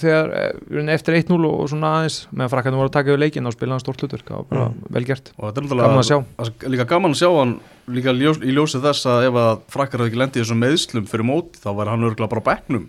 þegar 0.00 0.30
eh, 0.38 0.48
við 0.68 0.78
erum 0.78 0.88
eftir 0.94 1.16
1-0 1.18 1.36
og, 1.48 1.60
svona 1.70 1.90
aðeins 1.98 2.16
meðan 2.32 2.52
frakkarnir 2.54 2.80
voru 2.80 2.90
að 2.90 2.96
taka 2.96 3.12
yfir 3.12 3.22
leikin 3.22 3.48
og 3.50 3.54
spila 3.56 3.76
hann 3.76 3.82
stórt 3.84 4.02
hlutur 4.04 4.24
það 4.24 4.38
var 4.38 4.46
bara 4.52 4.64
Mm. 4.72 4.80
vel 4.96 5.04
gert 5.08 5.32
og 5.38 5.44
þetta 5.52 5.62
er 5.62 5.82
gaman 5.82 6.00
að 6.02 6.08
sjá 6.08 6.18
náttúrulega 6.22 6.72
líka 6.74 6.88
gaman 6.92 7.14
að 7.16 7.20
sjá 7.22 7.30
hann 7.36 7.54
líka 7.92 8.14
ljós, 8.16 8.38
í 8.42 8.52
ljósið 8.56 8.84
þess 8.88 9.06
að 9.12 9.26
ef 9.28 9.38
að 9.42 9.62
frakkar 9.74 10.00
hafði 10.02 10.12
ekki 10.12 10.20
lendið 10.22 10.40
í 10.40 10.44
þessum 10.44 10.60
meðslum 10.62 11.06
fyrir 11.10 11.26
móti 11.28 11.62
þá 11.62 11.70
var 11.76 11.90
hann 11.92 12.04
örgulega 12.08 12.30
bara 12.32 12.44
á 12.44 12.48
bekknum 12.52 12.86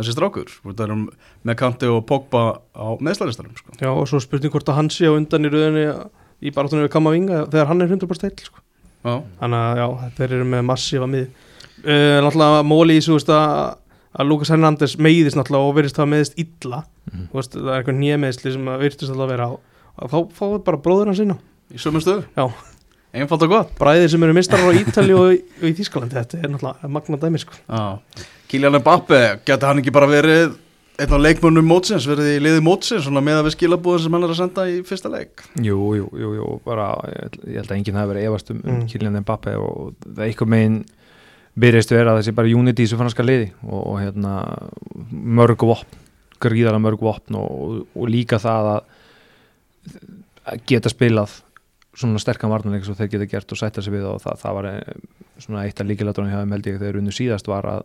þessi 0.00 0.14
strákur, 0.16 0.48
þetta 0.64 0.84
er 0.88 0.92
um 0.96 1.04
með 1.46 1.56
Kanti 1.60 1.86
og 1.92 2.00
Pogba 2.08 2.42
á 2.72 2.86
meðslaristarum 2.98 3.52
sko. 3.58 3.74
Já, 3.78 3.90
og 3.92 4.06
svo 4.08 4.18
spurning 4.24 4.50
hvort 4.50 4.68
að 4.72 4.78
hann 4.80 4.88
sé 4.90 5.04
á 5.06 5.12
undan 5.12 5.44
í 5.46 5.50
rauðinni 5.52 5.84
í 6.42 6.50
baráttunni 6.50 6.86
við 6.88 6.92
Kamavinga 6.96 7.42
þegar 7.52 7.68
hann 7.70 7.84
er 7.84 7.92
100% 7.92 8.24
heill 8.26 8.46
sko. 8.48 8.62
Já, 9.04 9.14
Þannig 9.42 9.58
að 9.60 9.80
já, 9.82 9.86
þeir 10.16 10.32
eru 10.38 10.46
með 10.48 10.64
massífa 10.72 11.08
mið 11.12 11.26
uh, 11.28 12.18
Náttúrulega 12.24 12.62
móli 12.66 12.96
í 12.98 13.04
að 14.12 14.28
Lukas 14.28 14.50
Hernandez 14.52 14.96
meiðist 15.00 15.38
náttúrulega 15.38 15.68
og 15.70 15.76
verðist 15.78 15.96
það 16.00 16.10
meðist 16.12 16.36
illa. 16.42 16.82
Þú 17.12 17.38
veist, 17.38 17.54
það 17.56 17.70
er 17.72 17.78
eitthvað 17.80 17.98
nýjameðsli 18.02 18.52
sem 18.56 18.68
að 18.72 18.82
virtist 18.86 19.10
alltaf 19.12 19.24
að 19.26 19.32
vera 19.34 19.46
á 19.48 19.52
og 19.92 20.08
þá 20.12 20.18
fáið 20.38 20.58
bara 20.66 20.80
bróður 20.84 21.10
hans 21.12 21.20
inn 21.24 21.34
á 21.34 21.38
í 21.72 21.80
sömu 21.80 22.00
stöðu 22.00 22.22
Já. 22.36 22.46
Einfalt 23.12 23.42
og 23.44 23.50
gott 23.52 23.72
bræðir 23.76 24.08
sem 24.08 24.22
eru 24.24 24.32
mistarar 24.36 24.72
á 24.72 24.76
Ítali 24.76 25.12
og, 25.12 25.34
í- 25.36 25.42
og 25.60 25.64
í 25.68 25.72
Þískalandi 25.76 26.16
þetta 26.16 26.38
er 26.40 26.52
náttúrulega 26.54 26.88
magna 26.94 27.18
dæmi 27.20 27.40
sko. 27.42 27.56
Já. 27.68 27.98
Kylian 28.48 28.78
Mbappe, 28.80 29.18
geti 29.48 29.68
hann 29.68 29.82
ekki 29.82 29.92
bara 29.92 30.08
verið 30.08 30.54
einn 31.02 31.12
á 31.12 31.18
leikmönnum 31.24 31.64
mótsins, 31.68 32.04
verið 32.08 32.30
í 32.36 32.40
liði 32.44 32.62
mótsins 32.64 33.04
svona 33.04 33.20
með 33.24 33.40
að 33.42 33.46
við 33.50 33.54
skilabúðin 33.58 34.02
sem 34.06 34.16
hann 34.16 34.24
er 34.28 34.32
að 34.32 34.40
senda 34.40 34.64
í 34.68 34.80
fyrsta 34.88 35.12
leik 35.12 35.44
Jú, 35.64 35.76
jú, 35.98 36.08
jú, 36.20 36.32
jú 36.38 36.48
bara, 36.64 36.88
ég, 37.12 37.36
held 37.58 37.68
að 37.72 37.76
enginn 37.78 37.96
hafi 38.00 38.12
verið 38.14 38.28
efast 38.30 38.52
um, 38.52 38.60
um 38.64 38.74
Mm. 38.80 38.82
Kylian 38.92 39.20
Mbappe 39.24 39.54
og 39.60 39.94
það 40.04 40.20
er 40.20 40.28
eitthvað 40.30 40.52
megin 41.54 41.62
byrjast 41.62 41.90
vera 41.92 42.16
þessi 42.18 42.32
bara 42.34 42.48
unity 42.48 42.82
í 42.82 42.86
þessu 42.86 42.98
franska 43.00 43.22
liði 43.26 43.50
og, 43.66 43.80
og 43.92 44.00
hérna 44.00 44.34
mörg 45.12 45.62
vopn, 45.68 45.98
gríðara 46.40 46.78
mörg 46.82 47.00
vopn 47.04 47.36
og, 47.38 47.50
og, 47.50 47.86
og 47.94 48.08
líka 48.08 48.38
það 48.42 48.70
að, 48.72 48.82
að 50.48 50.62
geta 50.66 50.90
spilað 50.92 51.38
svona 51.92 52.18
sterkan 52.22 52.48
varnarleik 52.50 52.86
svo 52.86 52.94
þeir 52.96 53.10
geta 53.12 53.28
gert 53.34 53.52
og 53.52 53.58
sætta 53.60 53.82
sig 53.84 53.92
við 53.92 54.06
og 54.08 54.20
það, 54.24 54.38
það 54.40 54.54
var 54.58 54.68
eh, 54.70 55.00
svona 55.44 55.64
eitt 55.66 55.80
af 55.82 55.86
líkilatunum 55.90 56.30
hjá 56.32 56.38
þeim 56.40 56.54
held 56.56 56.68
ég 56.70 56.78
þegar 56.80 57.00
unnu 57.02 57.12
síðast 57.12 57.50
var 57.52 57.68
að, 57.68 57.82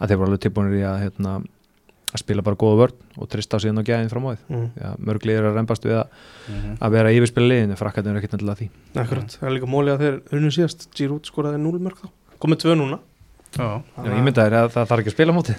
að 0.00 0.08
þeir 0.08 0.20
voru 0.22 0.30
alveg 0.30 0.44
tilbúinir 0.46 0.78
í 0.80 0.86
að 0.88 1.02
hérna, 1.04 1.34
að 2.10 2.22
spila 2.24 2.42
bara 2.46 2.58
góða 2.58 2.78
vörn 2.80 3.20
og 3.20 3.28
trista 3.30 3.60
síðan 3.60 3.82
á 3.84 3.88
gæðin 3.90 4.08
fram 4.10 4.24
á 4.24 4.30
því 4.32 4.56
mm. 4.56 4.64
Já, 4.80 4.88
mörg 5.10 5.26
liður 5.28 5.50
að 5.50 5.58
reymbast 5.60 5.84
við 5.86 5.98
að, 6.00 6.16
Mhm. 6.50 6.72
að 6.82 6.94
vera 6.96 7.10
yfirspila 7.14 7.46
liðinu, 7.52 7.76
frakkarnir 7.78 8.16
er 8.16 8.18
ekkert 8.18 8.32
nefnilega 8.34 8.58
því. 8.58 8.66
Akkurat, 8.98 9.34
það 9.36 9.46
er 9.46 9.52
líka 9.54 9.68
móli 9.70 9.92
að 9.92 10.00
þeir 10.02 10.16
unnu 10.40 10.48
síðast. 10.56 10.88
Giroud 10.98 11.28
skoraði 11.28 11.60
0 11.62 11.78
mörg 11.84 12.00
þá 12.00 12.08
komið 12.40 12.64
tvö 12.64 12.76
núna 12.80 13.00
Já, 13.56 13.82
Já, 13.82 14.06
ég 14.06 14.22
mynda 14.22 14.44
þér 14.46 14.54
að 14.60 14.68
það 14.74 14.90
þarf 14.90 15.00
ekki 15.02 15.10
að 15.10 15.16
spila 15.16 15.32
móti. 15.34 15.52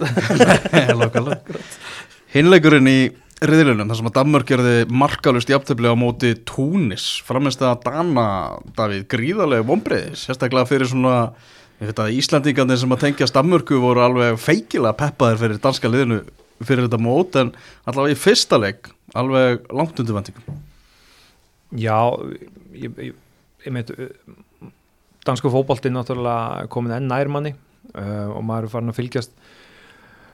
Hinleikurinn 2.36 2.88
í 2.88 3.00
riðlunum, 3.42 3.90
þar 3.90 4.00
sem 4.00 4.08
að 4.08 4.16
Danmörk 4.16 4.48
gerði 4.48 4.76
markalust 5.02 5.52
jafntefli 5.52 5.92
á 5.92 5.96
móti 6.00 6.32
Túnis, 6.48 7.08
framist 7.28 7.64
að 7.66 7.82
Dana, 7.88 8.28
Davíð, 8.78 9.04
gríðarlega 9.12 9.68
vombriði, 9.68 10.14
sérstaklega 10.22 10.70
fyrir 10.70 10.88
svona, 10.88 11.16
ég 11.82 12.02
Íslandingarnir 12.16 12.80
sem 12.80 12.96
að 12.96 13.04
tengjast 13.08 13.36
Danmörku 13.36 13.82
voru 13.84 14.06
alveg 14.06 14.40
feikilega 14.40 14.96
peppaðir 15.02 15.42
fyrir 15.42 15.62
danska 15.64 15.92
liðinu 15.92 16.22
fyrir 16.62 16.86
þetta 16.86 17.02
mót, 17.02 17.36
en 17.42 17.52
allavega 17.90 18.16
í 18.16 18.22
fyrsta 18.22 18.62
leik, 18.62 18.92
alveg 19.18 19.66
langt 19.74 20.00
undir 20.00 20.16
vendingum. 20.16 20.62
Já, 21.82 21.98
ég, 22.78 22.96
ég, 23.10 23.20
ég 23.66 23.76
meit 23.76 23.92
dansku 25.26 25.52
fótbolti 25.54 25.92
náttúrulega 25.94 26.68
komin 26.74 26.96
enn 26.98 27.10
nærmanni 27.12 27.56
uh, 27.96 28.30
og 28.36 28.44
maður 28.48 28.68
er 28.70 28.74
farin 28.76 28.90
að 28.94 29.00
fylgjast 29.02 29.34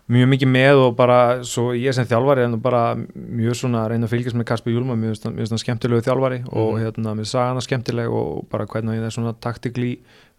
mjög 0.07 0.29
mikið 0.31 0.47
með 0.47 0.81
og 0.85 0.93
bara 0.95 1.17
svo 1.43 1.73
ég 1.75 1.91
sem 1.95 2.05
þjálfari 2.07 2.45
er 2.45 2.51
nú 2.53 2.61
bara 2.63 2.95
mjög 2.95 3.57
svona 3.59 3.81
að 3.83 3.89
reyna 3.91 4.07
að 4.07 4.13
fylgjast 4.13 4.37
með 4.39 4.47
Kasper 4.47 4.71
Júlma 4.71 4.95
mjög, 4.95 5.17
mjög, 5.25 5.49
mjög 5.51 5.59
skemmtilegu 5.65 6.05
þjálfari 6.05 6.37
og 6.47 6.69
Mhm. 6.77 6.83
hérna 6.85 7.15
mér 7.17 7.27
sagði 7.27 7.49
hana 7.51 7.65
skemmtileg 7.65 8.07
og 8.15 8.45
bara 8.49 8.65
hvernig 8.65 9.01
það 9.01 9.05
er 9.09 9.15
svona 9.17 9.33
taktikli 9.35 9.89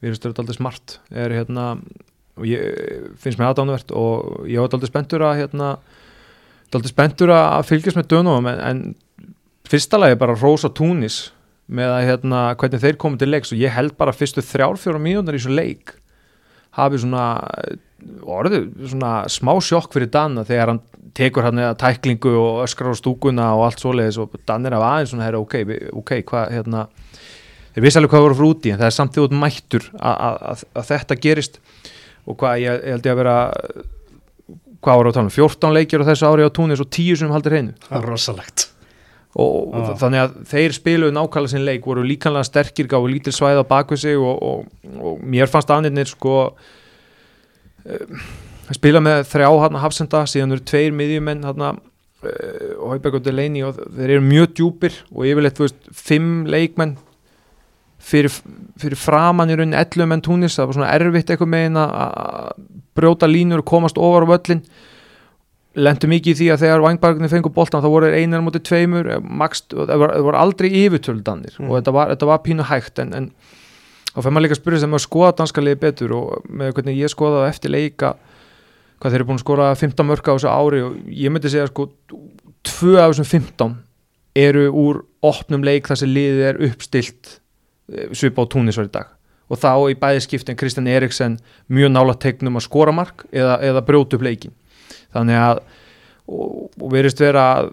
við 0.01 0.09
erum 0.09 0.17
stöður 0.21 0.41
aldrei 0.41 0.57
smart 0.57 0.99
er 1.13 1.31
hérna 1.37 1.67
og 2.39 2.45
ég 2.47 3.13
finnst 3.21 3.39
mér 3.39 3.51
aðdánuvert 3.53 3.93
og 3.93 4.47
ég 4.49 4.57
var 4.63 4.73
aldrei 4.73 4.89
spenntur 4.89 5.21
að 5.21 5.37
hérna 5.43 5.77
aldrei 6.73 6.89
spenntur 6.93 7.29
að 7.35 7.67
fylgjast 7.69 7.97
með 8.01 8.09
dönum 8.09 8.47
en, 8.49 8.61
en 8.61 8.95
fyrsta 9.69 9.99
lagi 10.01 10.17
bara 10.17 10.37
Rosa 10.41 10.69
Túnis 10.71 11.31
með 11.69 11.95
að 11.95 12.07
hérna 12.09 12.43
hvernig 12.59 12.83
þeir 12.85 13.01
komið 13.01 13.23
til 13.23 13.31
leiks. 13.33 13.53
Og 13.53 13.63
ég 13.63 13.75
held 13.75 13.97
bara 14.01 14.17
fyrstu 14.17 14.45
þrjár 14.45 14.81
fjóra 14.81 15.03
mínúnar 15.03 15.37
í 15.37 15.43
svo 15.43 15.55
leik 15.57 15.95
hafi 16.79 17.01
svona 17.03 17.25
orðið 18.29 18.69
svona 18.93 19.13
smá 19.33 19.53
sjokk 19.65 19.95
fyrir 19.95 20.11
Danna 20.15 20.45
þegar 20.47 20.73
hann 20.73 20.83
tekur 21.19 21.49
hann 21.49 21.59
eða 21.59 21.77
tæklingu 21.81 22.35
og 22.39 22.63
öskrar 22.63 22.95
á 22.95 23.01
stúkuna 23.01 23.49
og 23.57 23.65
allt 23.67 23.83
svoleiðis 23.83 24.21
og 24.23 24.37
Dan 24.47 24.69
er 24.69 24.77
af 24.77 24.85
aðeins 24.87 25.13
svona 25.13 25.27
herra 25.27 25.41
ok, 25.43 25.57
ok, 25.99 26.13
hvað 26.29 26.55
hérna 26.55 26.85
þeir 27.75 27.87
vissi 27.87 28.01
alveg 28.01 28.15
hvað 28.15 28.27
voru 28.27 28.39
frá 28.39 28.49
úti 28.49 28.73
en 28.73 28.81
það 28.81 28.91
er 28.91 28.97
samt 28.97 29.17
því 29.17 29.25
út 29.27 29.37
mættur 29.43 29.89
að, 29.99 30.65
þetta 30.93 31.19
gerist. 31.27 31.61
Og 32.29 32.37
hvað 32.39 32.63
ég, 32.63 32.83
ég 32.85 32.97
held 32.97 33.09
ég 33.09 33.15
að 33.15 33.21
vera 33.23 33.37
hvað 34.85 35.01
voru 35.01 35.11
á 35.11 35.17
talum, 35.17 35.35
14 35.35 35.75
leikir 35.75 36.05
á 36.05 36.09
þessu 36.13 36.29
ári 36.29 36.47
á 36.47 36.51
túnis 36.55 36.83
og 36.85 36.91
10 36.93 37.23
sem 37.23 37.33
haldir 37.35 37.57
hreinu. 37.57 37.77
Það 37.89 37.99
er 37.99 38.11
rosalegt. 38.13 38.69
Og 39.37 39.75
Ah. 39.75 39.93
þannig 40.01 40.23
að 40.23 40.37
þeir 40.49 40.73
spiluðu 40.73 41.13
nákvæmlega 41.15 41.53
sinn 41.53 41.65
leik, 41.67 41.85
voru 41.87 42.03
líkanlega 42.07 42.49
sterkir 42.49 42.89
gáðu 42.89 43.11
lítil 43.13 43.35
svæð 43.37 43.61
á 43.61 43.65
bakvið 43.69 44.01
sig 44.01 44.17
og, 44.17 44.43
og, 44.43 44.67
og 44.99 45.21
mér 45.23 45.51
fannst 45.53 45.71
aðnirnir 45.71 46.09
sko 46.09 46.37
uh, 47.87 48.23
spila 48.73 49.03
með 49.05 49.27
þrjá 49.29 49.51
hann 49.65 49.83
hafsenda, 49.83 50.25
síðan 50.29 50.57
eru 50.57 50.65
tveir 50.65 50.97
miðjumenn 50.97 51.45
hann 51.45 51.61
uh, 51.69 51.77
Hauberg 52.83 53.21
og 53.21 53.27
Delaney 53.27 53.63
og 53.69 53.77
þeir 53.77 54.17
eru 54.17 54.25
mjög 54.25 54.57
djúpir 54.59 54.97
og 55.13 55.29
yfirleitt, 55.29 55.59
þú 55.61 55.69
veist, 55.69 55.93
fimm 55.93 56.33
leikmenn 56.49 56.97
fyrir, 57.99 58.33
fyrir 58.81 58.99
framann 58.99 59.51
í 59.53 59.57
rauninni 59.59 59.79
11 59.79 60.09
menn 60.09 60.25
túnis, 60.25 60.57
það 60.57 60.71
var 60.71 60.79
svona 60.79 60.93
erfitt 60.97 61.31
eitthvað 61.35 61.53
megin 61.55 61.81
að 61.81 61.97
að 61.99 62.53
brjóta 62.99 63.29
línur 63.31 63.63
og 63.63 63.69
komast 63.69 63.99
ofar 64.01 64.27
á 64.27 64.33
völlin 64.33 64.65
lendu 65.79 66.09
mikið 66.11 66.33
í 66.33 66.39
því 66.41 66.49
að 66.55 66.63
þegar 66.65 66.83
vangbarginni 66.85 67.31
fengur 67.33 67.55
boltan 67.55 67.85
þá 67.85 67.89
voru 67.93 68.09
þeir 68.11 68.25
einar 68.25 68.43
mútið 68.45 68.65
tveimur 68.69 69.11
eh, 69.15 69.21
max, 69.43 69.63
það 69.71 69.95
var, 70.03 70.15
það 70.17 70.27
var 70.29 70.39
aldrei 70.43 70.69
yfirtöldanir 70.85 71.59
Mm. 71.59 71.69
og 71.71 71.79
þetta 71.79 71.95
var, 71.97 72.13
þetta 72.15 72.29
var 72.31 72.43
pínu 72.45 72.67
hægt 72.69 73.03
en, 73.03 73.13
en 73.15 73.31
þá 74.13 74.19
fyrir 74.23 74.35
maður 74.35 74.47
líka 74.47 74.57
að 74.57 74.63
spyrja 74.63 74.81
sem 74.85 74.97
að 74.99 75.05
skoða 75.05 75.35
danska 75.39 75.63
liði 75.65 75.81
betur 75.83 76.15
og 76.19 76.47
með 76.49 76.73
hvernig 76.77 76.99
ég 76.99 77.13
skoða 77.13 77.43
það 77.45 77.51
eftir 77.53 77.75
leika 77.75 78.15
hvað 78.99 79.13
þeir 79.13 79.21
eru 79.21 79.29
búin 79.29 79.39
að 79.39 79.45
skora 79.45 79.69
15 79.79 80.09
mörka 80.09 80.33
á 80.33 80.37
þessu 80.39 80.51
ári 80.51 80.81
og 80.83 80.97
ég 81.15 81.31
myndi 81.35 81.53
segja 81.53 81.69
sko 81.71 81.89
tvö 82.67 82.97
af 82.99 83.13
þessum 83.13 83.29
15 83.31 83.77
eru 84.39 84.65
úr 84.75 85.03
opnum 85.23 85.63
leik 85.67 85.87
þar 85.91 86.01
sem 86.03 86.11
liðið 86.11 86.43
er 86.49 86.59
uppstilt 86.69 87.31
eh, 87.93 88.09
svipa 88.15 88.43
á 88.43 88.51
túnisvar 88.51 88.89
í 88.89 88.93
dag. 88.95 89.07
Og 89.49 89.57
þá 89.59 89.71
í 89.89 89.95
bæði 89.99 90.21
skiptin 90.27 90.59
Kristjan 90.61 90.91
Eriksen 90.91 91.39
mjög 91.73 91.95
nála 91.95 92.15
tegnum 92.21 92.59
að 92.61 92.67
skora 92.67 92.93
mark 92.93 93.25
eða, 93.33 93.57
eða 93.65 93.83
brjóta 93.87 94.19
upp 94.19 94.27
leikin 94.27 94.53
þannig 95.17 95.39
að 95.45 95.61
og, 96.29 96.69
og 96.83 96.91
verist 96.93 97.21
vera 97.23 97.47
að 97.61 97.71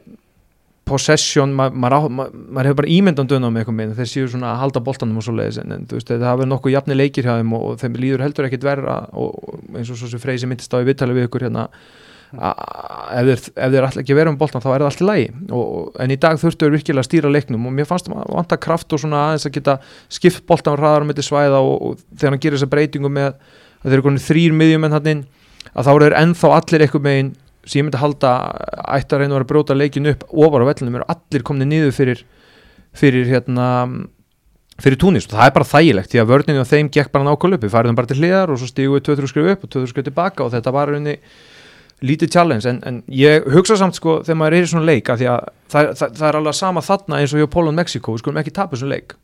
possession, 0.85 1.49
ma 1.57 1.65
maður, 1.73 1.95
á, 1.97 2.01
ma 2.13 2.25
maður 2.29 2.67
hefur 2.69 2.77
bara 2.83 2.91
ímyndan 2.93 3.25
döna 3.29 3.49
með 3.49 3.63
eitthvað 3.63 3.77
með 3.79 3.93
þeir 3.97 4.09
séu 4.11 4.27
svona 4.29 4.51
að 4.53 4.59
halda 4.61 4.81
boltanum 4.85 5.17
og 5.17 5.25
svo 5.25 5.33
leiðis 5.33 5.57
en, 5.63 5.71
en 5.73 5.85
veist, 5.89 6.11
það 6.11 6.25
hafa 6.29 6.45
nokkuð 6.45 6.75
jafni 6.75 6.97
leikir 6.99 7.25
hjá 7.25 7.39
þeim 7.39 7.53
og, 7.57 7.63
og 7.71 7.79
þeim 7.81 7.95
líður 8.03 8.21
heldur 8.27 8.45
ekkit 8.45 8.67
verra 8.67 8.97
og, 9.17 9.31
og 9.49 9.79
eins 9.79 9.89
og 9.89 9.97
svo 9.97 10.11
sem 10.11 10.21
Freysi 10.21 10.45
myndist 10.51 10.75
á 10.75 10.77
í 10.77 10.85
vittali 10.85 11.15
við 11.17 11.25
ykkur 11.25 11.47
hérna 11.47 11.63
a- 12.37 12.53
ef 13.17 13.49
þeir, 13.57 13.87
ætla 13.87 14.03
ekki 14.03 14.13
að 14.13 14.19
vera 14.21 14.33
um 14.35 14.37
boltan 14.37 14.61
þá 14.61 14.67
er 14.75 14.83
það 14.83 14.89
allt 14.91 15.01
í 15.01 15.07
lagi. 15.09 15.25
Og, 15.49 15.63
og- 15.79 15.97
en 16.05 16.13
í 16.13 16.19
dag 16.21 16.37
þurftu 16.41 16.67
þeir 16.67 16.75
virkilega 16.77 17.01
að 17.01 17.09
stýra 17.09 17.31
leiknum 17.33 17.65
og 17.65 17.73
mér 17.79 17.89
fannst 17.89 18.11
það 18.11 18.29
vanta 18.37 18.59
kraft 18.61 18.93
og 18.93 19.01
svona 19.01 19.23
aðeins 19.31 19.47
að 19.49 19.55
geta 19.57 19.77
skipt 20.19 20.45
boltan 20.45 20.77
hraðar 20.77 21.01
á 21.01 21.09
milli 21.09 21.25
svæða 21.25 21.63
og, 21.65 21.75
og 21.89 22.05
þegar 22.13 22.35
hann 22.37 22.43
gerir 22.45 22.59
þessa 22.59 22.69
breytingu 22.75 23.09
með 23.17 23.31
að 23.31 23.89
þeir 23.89 23.97
eru 23.97 24.05
konið 24.11 24.27
þrýr 24.29 24.55
miðjumenn 24.61 24.97
hann 24.99 25.11
inn 25.15 25.25
að 25.73 25.87
þá 25.87 25.91
eru 25.95 26.15
ennþá 26.21 26.53
allir 26.59 26.85
eitthvað 26.85 27.07
megin 27.07 27.33
sem 27.65 27.79
ég 27.79 27.87
myndi 27.87 28.01
halda 28.01 28.31
ætti 28.93 29.15
að 29.15 29.23
reyna 29.23 29.39
að 29.39 29.45
að 29.45 29.49
bróta 29.49 29.77
leikin 29.77 30.11
upp 30.11 30.25
ofar 30.29 30.61
á 30.61 30.69
vellunum 30.69 30.99
eru 30.99 31.07
allir 31.09 31.45
komni 31.45 31.65
niður 31.65 31.95
fyrir 31.95 32.21
fyrir 32.95 33.25
hérna 33.31 33.69
fyrir 34.81 34.99
túnist 34.99 35.31
og 35.31 35.39
það 35.39 35.49
er 35.49 35.55
bara 35.55 35.67
þægilegt 35.69 36.11
því 36.11 36.21
að 36.21 36.31
vörninu 36.31 36.61
og 36.61 36.69
þeim 36.69 36.89
gekk 36.91 37.11
bara 37.13 37.25
nákvæmlega 37.25 37.59
upp. 37.59 37.65
Við 37.65 37.73
færiðum 37.75 37.99
bara 37.99 38.09
til 38.11 38.17
hliðar 38.19 38.51
og 38.51 38.59
svo 38.59 38.69
stígu 38.69 38.97
við 38.97 39.05
2-3 39.07 39.29
skrif 39.31 39.51
upp 39.53 39.63
og 39.63 39.71
2-3 39.75 39.91
skrif 39.91 40.07
tilbaka 40.09 40.43
og 40.43 40.51
þetta 40.51 40.73
var 40.75 40.91
raunni 40.91 41.15
lítið 42.05 42.31
challenge. 42.35 42.67
En, 42.67 42.81
en 42.83 42.97
ég 43.07 43.47
hugsa 43.55 43.77
samt 43.79 43.95
sko 43.95 44.17
þegar 44.25 44.39
maður 44.41 44.57
er 44.57 44.67
í 44.67 44.71
svona 44.73 44.89
leik 44.89 45.11
að 45.11 45.21
því 45.21 45.29
að 45.31 45.47
það, 45.71 45.91
það, 46.01 46.17
það 46.19 46.27
er 46.27 46.39
alveg 46.41 46.57
sama 46.59 46.83
þarna 46.83 47.21
eins 47.21 47.35
og 47.35 47.41
hjá 47.41 47.51
Pólund 47.55 47.79
Mexiko 47.79 48.15
við 48.15 48.23
skulum 48.23 48.41
ekki 48.43 48.55
tapa 48.55 48.75
þessu 48.75 48.91
leik. 48.91 49.15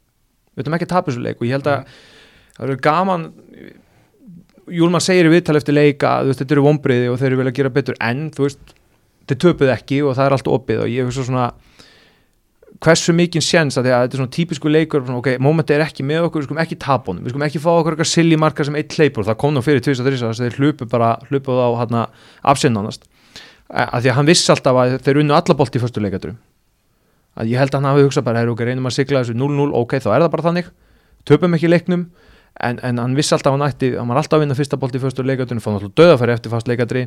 Við 0.55 0.63
ætlum 0.63 0.77
ekki 0.77 0.87
að 0.87 0.93
tapa 0.95 1.11
þessu 1.11 1.25
leik 1.25 1.41
og 1.41 1.49
ég 1.49 1.57
held 1.57 1.71
að 1.71 1.99
það 2.55 2.65
eru 2.69 2.79
gaman 2.87 3.27
Júlmann 4.71 5.03
segir 5.03 5.27
í 5.29 5.33
viðtal 5.33 5.57
eftir 5.59 5.75
leika 5.75 6.17
að 6.19 6.33
þetta 6.39 6.55
eru 6.55 6.67
vonbriði 6.67 7.09
og 7.11 7.19
þeir 7.19 7.31
eru 7.31 7.41
vel 7.41 7.49
að 7.51 7.57
gera 7.59 7.73
betur 7.73 7.97
en 8.03 8.29
þú 8.35 8.47
veist, 8.47 8.73
þeir 9.29 9.39
töpuð 9.45 9.73
ekki 9.75 10.01
og 10.05 10.17
það 10.17 10.27
er 10.27 10.35
allt 10.37 10.51
opið 10.51 10.83
og 10.85 10.91
ég 10.91 11.09
hugsa 11.09 11.25
svona 11.27 11.49
hversu 12.81 13.13
mikinn 13.13 13.43
séns 13.45 13.77
að, 13.77 13.91
að 13.91 14.05
þetta 14.05 14.17
er 14.17 14.21
svona 14.21 14.35
típisku 14.37 14.71
leikur 14.71 15.03
svona, 15.03 15.19
ok, 15.21 15.33
momenti 15.43 15.75
er 15.75 15.83
ekki 15.85 16.05
með 16.07 16.29
okkur, 16.29 16.41
við 16.41 16.49
skulum 16.49 16.61
ekki 16.63 16.79
tapa 16.81 17.11
honum 17.11 17.27
við 17.27 17.35
skulum 17.35 17.45
ekki 17.45 17.61
fá 17.61 17.69
okkur 17.73 17.97
eitthvað 17.97 18.09
silly 18.09 18.39
marka 18.41 18.65
sem 18.65 18.77
eitt 18.79 18.95
hleypur 18.97 19.27
það 19.27 19.37
kom 19.43 19.53
nú 19.53 19.61
fyrir 19.65 19.83
2003 19.85 20.21
þess 20.23 20.41
að 20.41 20.47
þeir 20.47 20.57
hlupu 20.61 20.87
bara 20.89 21.11
hlupuð 21.27 21.61
á 21.61 21.69
hérna 21.83 22.05
afsinnanast 22.53 23.05
að 23.69 23.99
því 23.99 24.13
að 24.13 24.17
hann 24.17 24.31
vissi 24.31 24.49
alltaf 24.55 24.81
að 24.81 24.97
þeir 25.05 25.21
unnu 25.21 25.37
allabolt 25.37 25.77
í 25.77 25.83
förstu 25.83 26.01
leikaturum 26.01 26.39
að 27.37 27.51
ég 27.51 27.61
held 27.61 27.71
að 27.71 27.79
hann 27.79 27.89
hafi 27.91 28.05
hugsað 28.05 28.25
bara, 28.27 28.43
ok, 28.51 28.63
reynum 28.67 28.89
að 28.89 28.97
sigla 28.97 29.23
þessu 29.23 29.37
0-0, 29.39 29.69
ok, 29.81 29.97
þá 30.03 30.09
er 30.11 30.25
það 30.25 30.31
bara 30.33 30.45
þannig. 30.47 30.71
Töpum 31.27 31.55
ekki 31.55 31.71
leiknum 31.71 32.05
en, 32.59 32.79
en 32.83 32.97
hann 32.99 33.15
vissi 33.15 33.33
alltaf 33.35 33.53
að 33.53 33.57
hann 33.59 33.67
ætti, 33.69 33.91
hann 33.97 34.07
var 34.11 34.17
alltaf 34.21 34.37
að 34.39 34.43
vinna 34.45 34.57
fyrsta 34.57 34.77
bolt 34.81 34.95
í 34.95 35.01
förstu 35.01 35.23
leikaturum, 35.25 35.61
fann 35.63 35.77
alltaf 35.79 35.93
döðafæri 35.97 36.33
eftir 36.35 36.51
fast 36.51 36.67
leikatri 36.67 37.05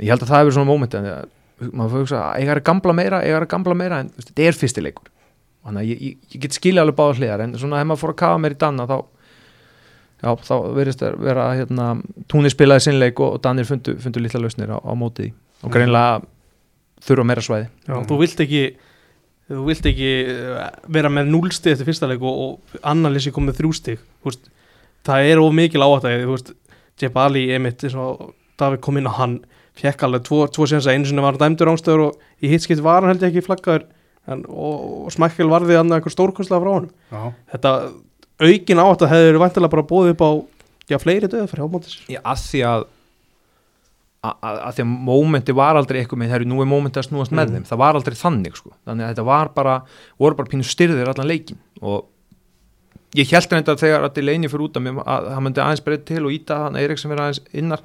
ég 0.00 0.10
held 0.10 0.22
að 0.24 0.30
það 0.32 0.40
hefur 0.44 0.56
svona 0.56 0.70
móment 0.70 0.94
en 0.98 1.08
maður 1.72 2.06
fyrir 2.06 2.18
að 2.18 2.38
eiga 2.40 2.54
er 2.54 2.60
að 2.60 2.66
gamla 2.70 2.94
meira 2.98 3.20
eiga 3.22 3.36
er 3.38 3.44
að 3.46 3.52
gamla 3.52 3.74
meira, 3.78 3.98
en 4.02 4.08
veist, 4.16 4.30
þetta 4.32 4.46
er 4.48 4.58
fyrstileikur 4.58 5.10
þannig 5.64 5.80
að 5.84 5.90
ég, 5.92 6.00
ég, 6.08 6.16
ég 6.34 6.40
get 6.42 6.56
skilja 6.56 6.82
alveg 6.82 6.96
báða 6.98 7.18
hliðar 7.20 7.44
en 7.46 7.54
svona 7.60 7.80
ef 7.80 7.86
maður 7.88 8.02
fór 8.02 8.14
að 8.14 8.18
kafa 8.24 8.40
mér 8.42 8.56
í 8.56 8.58
danna 8.64 8.86
þá 8.90 8.96
já, 10.24 10.30
þá 10.48 10.54
verðist 10.74 11.04
það 11.04 11.18
vera 11.28 11.44
hérna, 11.58 11.86
túnir 12.32 12.52
spilaði 12.52 12.84
sinnleik 12.88 13.20
og, 13.22 13.36
og 13.36 13.44
Danir 13.44 13.68
fundu, 13.68 13.94
fundu 14.02 14.22
lilla 14.24 14.40
lausnir 14.42 14.72
á, 14.74 14.78
á 14.80 14.92
mótið 14.96 15.30
og 15.62 15.68
Mhm. 15.68 15.72
greinlega 15.76 16.20
þurfa 17.04 17.24
meira 17.28 17.42
svæði. 17.44 17.66
Já, 17.88 17.94
þú 18.08 18.18
vilt 18.20 18.40
ekki 18.44 18.62
þú 19.48 19.62
vilt 19.68 19.86
ekki 19.90 20.10
eh, 20.32 20.68
vera 20.88 21.10
með 21.12 21.28
núlstig 21.32 21.72
eftir 21.74 21.88
fyrsta 21.88 22.08
leik 22.08 22.22
og, 22.24 22.38
og 22.44 22.78
annarlýsi 22.82 23.32
komið 23.32 23.58
þrjústig 23.60 23.98
veist, 24.24 24.48
það 25.04 25.28
er 25.32 25.42
of 25.42 25.52
mikil 25.56 25.82
áhættæði 25.84 26.24
þú 26.26 26.36
veist, 26.36 26.52
Jeff 27.02 27.16
Ali 27.18 27.44
emitt 27.56 27.82
eins 27.84 27.96
og 27.98 28.32
David 28.60 28.80
kom 28.86 28.96
inn 29.00 29.08
og 29.10 29.16
hann 29.18 29.36
fekk 29.74 30.04
alveg 30.06 30.22
tvo, 30.28 30.44
tvo 30.54 30.66
séns 30.70 30.86
að 30.86 30.94
einu 30.98 31.08
sinni 31.10 31.22
var 31.24 31.34
hann 31.34 31.42
dæmdur 31.56 31.72
ánstöður 31.72 32.04
og 32.08 32.42
í 32.44 32.50
hitskipt 32.52 32.82
var 32.84 33.02
hann 33.02 33.10
held 33.14 33.24
ég 33.26 33.32
ekki 33.34 33.42
flaggaður 33.48 33.86
en, 34.30 34.44
og, 34.48 35.06
og 35.08 35.12
smækkel 35.12 35.50
varði 35.50 35.76
hann 35.80 35.90
eitthvað 35.92 36.14
stórkostlega 36.14 36.62
frá 36.62 36.74
hann 36.78 36.86
Já, 37.10 37.22
þetta 37.56 37.72
aukin 38.44 38.82
áhættæði 38.84 39.10
hefur 39.14 39.26
verið 39.32 39.42
vantilega 39.44 39.74
bara 39.74 39.88
bóðið 39.90 40.14
upp 40.14 40.22
á 40.24 40.30
já, 40.94 40.98
fleiri 41.02 41.28
döða 41.32 41.50
fyrir 41.50 41.66
ámótis 41.66 41.98
Já, 42.12 42.20
að 42.22 42.44
því 42.46 42.62
að 42.70 42.86
að, 44.24 44.36
að, 44.40 44.58
að 44.68 44.76
því 44.78 44.84
að 44.86 44.92
mómenti 45.10 45.54
var 45.58 45.76
aldrei 45.78 45.98
eitthvað 46.00 46.20
með 46.22 46.30
þegar 46.32 46.46
nú 46.48 46.62
er 46.64 46.68
mómenti 46.70 47.00
að 47.02 47.08
snúast 47.10 47.34
með 47.34 47.50
Mm. 47.50 47.54
þeim. 47.58 47.66
Það 47.68 47.80
var 47.82 47.98
aldrei 47.98 48.16
þannig 48.16 48.54
sko, 48.56 48.70
þannig 48.88 49.04
að 49.04 49.10
þetta 49.12 49.24
var 49.28 49.50
bara 49.58 49.74
voru 50.22 50.38
bara 50.38 50.48
pínu 50.54 50.64
styrðir 50.64 51.10
allan 51.12 51.28
leikin 51.28 51.58
og 51.82 52.06
ég 53.14 53.30
held 53.30 53.52
reynda 53.52 53.76
þegar 53.78 54.08
að 54.08 54.16
Delaney 54.18 54.50
fyrir 54.50 54.66
út 54.66 54.78
af 54.78 54.84
mér 54.84 55.00
að 55.04 55.30
hann 55.34 55.46
myndi 55.46 55.62
aðeins 55.62 55.84
breyta 55.86 56.08
til 56.10 56.24
og 56.24 56.34
íta 56.34 56.60
hann 56.66 56.78
Eriksson 56.80 57.12
verið 57.12 57.26
aðeins 57.28 57.42
innar. 57.62 57.84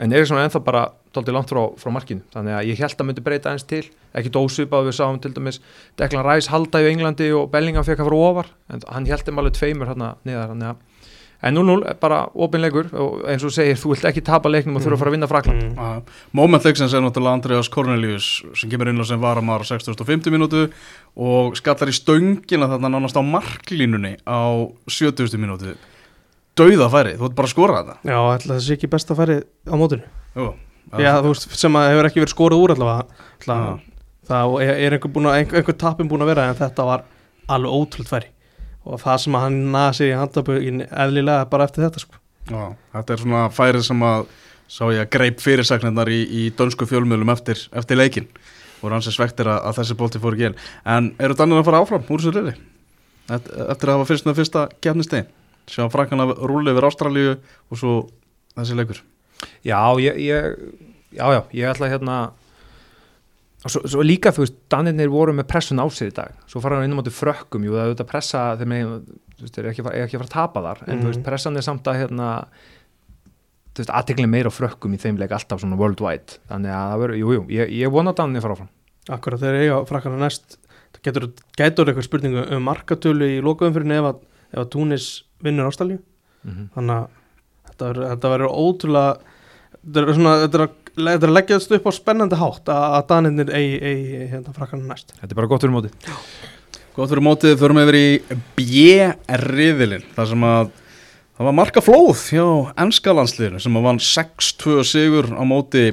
En 0.00 0.12
Eriksson 0.12 0.36
er 0.36 0.48
ennþá 0.48 0.60
bara 0.64 0.82
dálítið 1.16 1.36
langt 1.36 1.52
frá, 1.52 1.62
frá 1.80 1.92
markinu. 1.94 2.24
Þannig 2.34 2.56
að 2.56 2.66
ég 2.70 2.80
held 2.84 3.00
að 3.00 3.08
myndi 3.08 3.24
breyta 3.24 3.52
aðeins 3.52 3.68
til. 3.70 3.84
Ekki 4.16 4.32
dósvipað 4.34 4.90
við 4.90 4.98
sáum 4.98 5.20
til 5.24 5.32
dæmis 5.36 5.60
Declan 5.96 6.26
Rice 6.26 6.52
halda 6.52 6.82
í 6.84 6.90
Englandi 6.90 7.30
og 7.36 7.48
Bellingham 7.52 7.86
fekk 7.86 8.04
að 8.04 8.10
fara 8.10 8.20
ofar. 8.30 8.50
En 8.72 8.84
hann 8.92 9.08
held 9.08 9.24
þeim 9.24 9.40
alveg 9.40 9.56
tveimur 9.56 9.92
hérna 9.92 10.10
niðar. 10.28 10.52
Þannig 10.52 10.72
að 10.72 10.95
en 11.46 11.56
0-0 11.56 11.84
er 11.90 11.96
bara 12.00 12.18
opinleikur 12.34 12.88
og 12.98 13.24
eins 13.30 13.44
og 13.46 13.52
segir, 13.54 13.78
þú 13.78 13.92
vilt 13.92 14.06
ekki 14.10 14.22
tapa 14.26 14.50
leiknum 14.50 14.78
og 14.78 14.84
þurfa 14.84 14.96
að 14.96 15.02
fara 15.02 15.12
að 15.12 15.16
vinna 15.16 15.28
frakland. 15.30 15.64
Mm. 15.64 15.76
Já, 15.78 16.20
Moment 16.36 16.66
leiksins 16.66 16.94
er 16.96 17.04
náttúrulega 17.04 17.38
Andreas 17.38 17.70
Cornelius 17.72 18.28
sem 18.58 18.72
kemur 18.72 18.90
inn 18.90 19.00
á 19.00 19.04
sem 19.06 19.22
varamar 19.22 19.62
á 19.62 19.66
6050 19.68 20.34
mínútu 20.34 20.66
og 21.16 21.56
skallar 21.58 21.92
í 21.92 21.96
stöngina 21.96 22.68
þarna 22.72 22.92
nánast 22.96 23.18
á 23.18 23.22
marklínunni 23.24 24.16
á 24.26 24.40
70. 24.90 25.38
mínútu. 25.40 25.74
Dauða 26.56 26.88
færi, 26.92 27.16
þú 27.18 27.28
ert 27.28 27.36
bara 27.36 27.50
að 27.50 27.52
skora 27.52 27.80
þetta. 27.82 27.98
Já, 28.08 28.18
ætla 28.36 28.54
það 28.54 28.62
sé 28.64 28.76
ekki 28.78 28.92
best 28.94 29.10
að 29.12 29.20
færi 29.20 29.40
á 29.44 29.74
mótinu. 29.76 30.06
Jú, 30.36 30.46
já, 30.96 31.10
þú 31.20 31.34
veist, 31.34 31.50
sem 31.60 31.76
að 31.76 31.90
hefur 31.92 32.08
ekki 32.10 32.22
verið 32.22 32.32
skorað 32.36 32.62
úr 32.64 32.76
allavega. 32.76 33.26
Ætla, 33.36 33.58
Já. 33.60 33.74
það 34.30 34.56
er 34.64 34.72
er 34.86 34.96
einhver, 34.96 35.12
búin 35.12 35.28
að, 35.28 35.36
einhver, 35.42 35.60
einhver 35.60 35.76
tapin 35.82 36.08
búin 36.08 36.24
að 36.24 36.32
vera 36.32 36.48
en 36.48 36.56
þetta 36.56 36.88
var 36.88 37.04
alveg 37.52 37.76
ótrúld 37.76 38.08
færi 38.10 38.32
og 38.86 39.02
það 39.02 39.22
sem 39.24 39.38
hann 39.40 39.60
naða 39.74 39.94
sér 39.98 40.12
í 40.12 40.18
handabögin 40.20 40.84
eðlilega 40.86 41.48
bara 41.50 41.66
eftir 41.68 41.86
þetta 41.86 42.02
sko. 42.04 42.20
Já, 42.46 42.62
þetta 42.94 43.14
er 43.14 43.22
svona 43.22 43.46
færið 43.54 43.86
sem 43.88 44.04
að 44.06 44.28
sá 44.70 44.84
ég 44.94 45.00
að 45.02 45.10
greip 45.14 45.42
fyrirsagnirnar 45.42 46.10
í, 46.10 46.20
í 46.26 46.44
dönsku 46.58 46.86
fjölmiðlum 46.90 47.32
eftir, 47.34 47.60
eftir 47.74 47.98
leikin 47.98 48.28
og 48.82 48.90
rann 48.92 49.02
sér 49.02 49.16
svektir 49.16 49.50
að, 49.50 49.60
að 49.70 49.80
þessi 49.80 49.96
bólti 49.98 50.22
fór 50.22 50.36
ekki 50.36 50.50
inn. 50.50 50.60
En 50.86 51.10
eru 51.22 51.36
Danir 51.38 51.62
að 51.62 51.68
fara 51.68 51.82
áfram 51.82 52.06
úr 52.06 52.22
þessu 52.22 52.34
liði? 52.36 52.54
Eftir, 53.26 53.66
eftir 53.66 53.90
að 53.90 53.98
hafa 53.98 54.08
fyrst 54.10 54.28
með 54.28 54.38
fyrsta 54.40 54.68
kefnistegi 54.84 55.26
sjá 55.70 55.86
frankana 55.90 56.28
rúli 56.30 56.72
yfir 56.72 56.86
Ástralíu 56.86 57.36
og 57.36 57.80
svo 57.80 57.94
þessi 58.56 58.76
leikur. 58.78 59.00
Já, 59.66 59.80
ég, 60.00 60.18
ég 60.22 60.58
já, 61.16 61.26
já, 61.34 61.40
ég 61.52 61.70
ætla 61.72 61.90
hérna 61.90 62.18
og 63.64 63.70
svo, 63.72 63.80
svo 63.88 64.02
líka, 64.04 64.30
þú 64.30 64.44
veist, 64.44 64.54
Danirnir 64.70 65.08
voru 65.10 65.32
með 65.32 65.48
pressun 65.50 65.80
á 65.82 65.86
sig 65.90 66.12
í 66.12 66.14
dag, 66.14 66.32
svo 66.46 66.60
fara 66.60 66.76
hann 66.76 66.84
inn 66.90 66.94
á 66.94 67.00
móti 67.00 67.10
frökkum 67.14 67.64
jú, 67.64 67.72
það 67.72 67.82
er 67.82 67.88
auðvitað 67.90 68.10
pressa 68.10 68.42
veist, 68.56 69.54
þeir 69.54 69.64
eru 69.64 69.70
ekki, 69.72 69.82
að 69.82 69.86
fara- 69.86 70.24
að 70.24 70.28
tapa 70.30 70.60
þar. 70.62 70.82
En 70.88 70.98
Mhm. 70.98 71.02
þú 71.02 71.06
veist, 71.12 71.22
pressan 71.24 71.56
er 71.56 71.62
samt 71.62 71.84
að 71.84 71.98
hérna 72.00 72.46
þú 73.74 73.82
veist, 73.82 73.90
aðteklið 73.92 74.28
meira 74.32 74.48
á 74.48 74.56
frökkum 74.56 74.94
í 74.94 75.00
þeim 75.00 75.18
leik 75.18 75.30
alltaf 75.36 75.60
svona 75.60 75.76
worldwide, 75.76 76.38
þannig 76.48 76.72
að 76.72 76.86
það 76.92 77.00
verður, 77.02 77.18
jú, 77.18 77.32
jú 77.36 77.42
ég, 77.48 77.68
ég 77.76 77.90
vona 77.92 78.12
að 78.12 78.16
Danirnir 78.16 78.42
fara 78.42 78.54
áfram. 78.56 78.68
Akkurat 79.08 79.40
þegar 79.40 79.60
eiga 79.60 79.86
frakkana 79.86 80.18
næst. 80.18 80.56
Það 80.96 81.02
getur, 81.02 81.26
getur 81.56 81.84
eitthvað 81.90 82.06
spurningu 82.08 82.46
um 82.56 82.64
markatölu 82.64 83.28
í 83.36 83.42
lokaumfyrin 83.44 83.92
ef 83.92 84.08
að, 84.08 84.20
ef 84.52 84.58
að 84.64 84.70
Túnis 84.70 85.22
vinnur 85.44 85.68
ástælju 85.68 85.98
mm 86.44 86.52
-hmm. 86.52 86.68
þannig 86.74 86.96
að 86.96 87.08
þetta 87.76 88.30
verður 88.32 88.56
ótrúlega 88.56 89.18
þetta 89.84 90.00
er, 90.00 90.14
svona, 90.14 90.32
þetta 90.46 90.54
er, 90.54 90.64
að, 90.66 90.70
þetta 90.96 91.26
er 91.26 91.30
að 91.30 91.36
leggja 91.36 91.60
þetta 91.60 91.78
upp 91.78 91.88
á 91.88 91.92
spennandi 91.92 92.40
hátt 92.40 92.70
að, 92.72 92.84
að 92.96 93.06
Daninir 93.12 93.54
eigi, 93.54 93.78
eigi 93.80 94.28
hérna, 94.32 94.54
frakkana 94.56 94.88
næst. 94.88 95.12
Þetta 95.20 95.32
er 95.32 95.40
bara 95.40 95.50
gott 95.50 95.66
fyrir 95.66 95.76
móti 95.76 95.92
Góð 96.96 97.10
fyrir 97.12 97.24
mótið, 97.26 97.54
förum 97.60 97.78
yfir 97.82 97.96
í 97.98 98.06
B-riðilinn 98.56 100.04
þar 100.16 100.28
sem 100.30 100.44
að 100.48 100.70
það 101.36 101.48
var 101.50 101.56
marka 101.58 101.82
flóð 101.84 102.22
hjá 102.32 102.46
ennska 102.86 103.12
landsliðinu 103.12 103.58
sem 103.60 103.74
að 103.76 103.84
vann 103.84 104.00
6-2 104.00 104.76
sigur 104.88 105.28
á 105.36 105.44
móti 105.44 105.90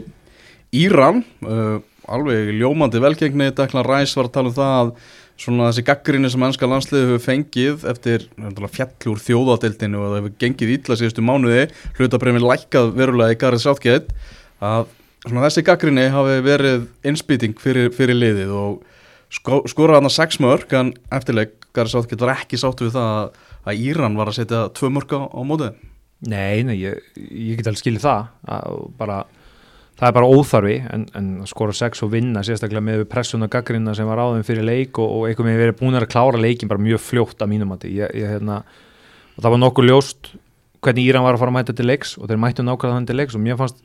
Íran. 0.74 1.20
Uh, 1.44 1.82
alveg 2.08 2.54
ljómandi 2.56 3.02
velgengni 3.04 3.50
Deklan 3.52 3.84
Ræs 3.84 4.16
var 4.16 4.30
að 4.30 4.38
tala 4.38 4.54
um 4.54 4.56
það 4.56 4.78
að 4.78 4.94
svona 5.44 5.68
þessi 5.68 5.84
gaggrinni 5.90 6.32
sem 6.32 6.46
ennska 6.48 6.70
landsliði 6.72 7.10
hefur 7.10 7.26
fengið 7.26 7.84
eftir 7.92 8.26
fjallur 8.78 9.20
þjóðadeildinu 9.28 10.00
og 10.00 10.08
það 10.08 10.18
hefur 10.22 10.38
gengið 10.46 10.74
ítla 10.78 10.98
síðustu 11.02 11.26
mánuði. 11.26 11.68
Hlutabreyfin 12.00 12.48
lækkað 12.48 12.96
verulega 12.96 13.36
í 13.36 13.42
Garið 13.44 13.66
Sáttgeitt 13.66 14.16
að 14.64 14.92
svona 15.24 15.46
þessi 15.48 15.64
gaggrinni 15.68 16.10
hafi 16.14 16.40
verið 16.44 16.88
innspýting 17.08 17.56
fyrir, 17.62 17.92
fyrir 17.96 18.18
liðið 18.20 18.54
og 18.58 18.82
sko, 19.34 19.64
skoraði 19.70 20.02
hann 20.02 20.10
að 20.10 20.18
sex 20.18 20.40
mörg 20.44 20.76
en 20.80 20.94
eftirleik 21.14 21.60
Garið 21.74 21.96
Sáttgeitt 21.96 22.22
var 22.22 22.36
ekki 22.36 22.60
sáttu 22.62 22.86
við 22.86 22.98
það 22.98 23.14
að, 23.18 23.38
að 23.66 23.86
Íran 23.88 24.18
var 24.20 24.30
að 24.30 24.38
setja 24.38 24.66
tvö 24.78 24.92
mörg 24.94 25.16
á, 25.18 25.22
á 25.26 25.42
mótið 25.48 25.80
Nei, 26.24 26.64
nei, 26.64 26.78
ég, 26.80 27.00
ég 27.20 27.58
get 27.60 27.68
alveg 27.68 27.82
skilið 27.82 28.06
það 28.06 28.28
að 28.56 28.84
bara, 28.96 29.18
það 30.00 30.06
er 30.08 30.14
bara 30.16 30.30
óþarfi 30.32 30.76
en, 30.96 31.02
en 31.20 31.26
skora 31.50 31.76
sex 31.76 32.04
og 32.06 32.14
vinna 32.14 32.44
sérstaklega 32.48 32.86
með 32.86 33.04
pressun 33.12 33.44
og 33.44 33.52
gaggrina 33.52 33.96
sem 33.98 34.08
var 34.08 34.22
á 34.24 34.32
þeim 34.32 34.46
fyrir 34.48 34.64
leik 34.64 35.02
og, 35.04 35.10
og 35.18 35.26
einhver 35.28 35.50
með 35.50 35.60
verið 35.66 35.82
búin 35.82 36.00
að 36.00 36.08
klára 36.14 36.40
leikin 36.40 36.72
bara 36.72 36.84
mjög 36.86 37.04
fljótt 37.04 37.44
að 37.44 37.52
mínum 37.52 37.76
að 37.76 37.90
ég, 37.92 38.16
hérna, 38.16 38.62
og 39.36 39.42
það 39.42 39.56
var 39.56 39.62
nokkuð 39.66 39.90
ljóst 39.90 40.32
hvernig 40.84 41.10
Íran 41.10 41.28
var 41.28 41.36
að 41.36 41.44
fara 41.44 41.52
að 41.52 41.58
mæta 41.58 41.76
til 41.76 41.90
leiks 41.90 42.16
og 42.20 42.32
þeir 42.32 42.42
mættu 42.46 42.64
nákvæmlega 42.64 42.96
þannig 42.96 43.12
til 43.12 43.20
leiks 43.20 43.36
og 43.36 43.44
mér 43.44 43.60
fannst 43.60 43.84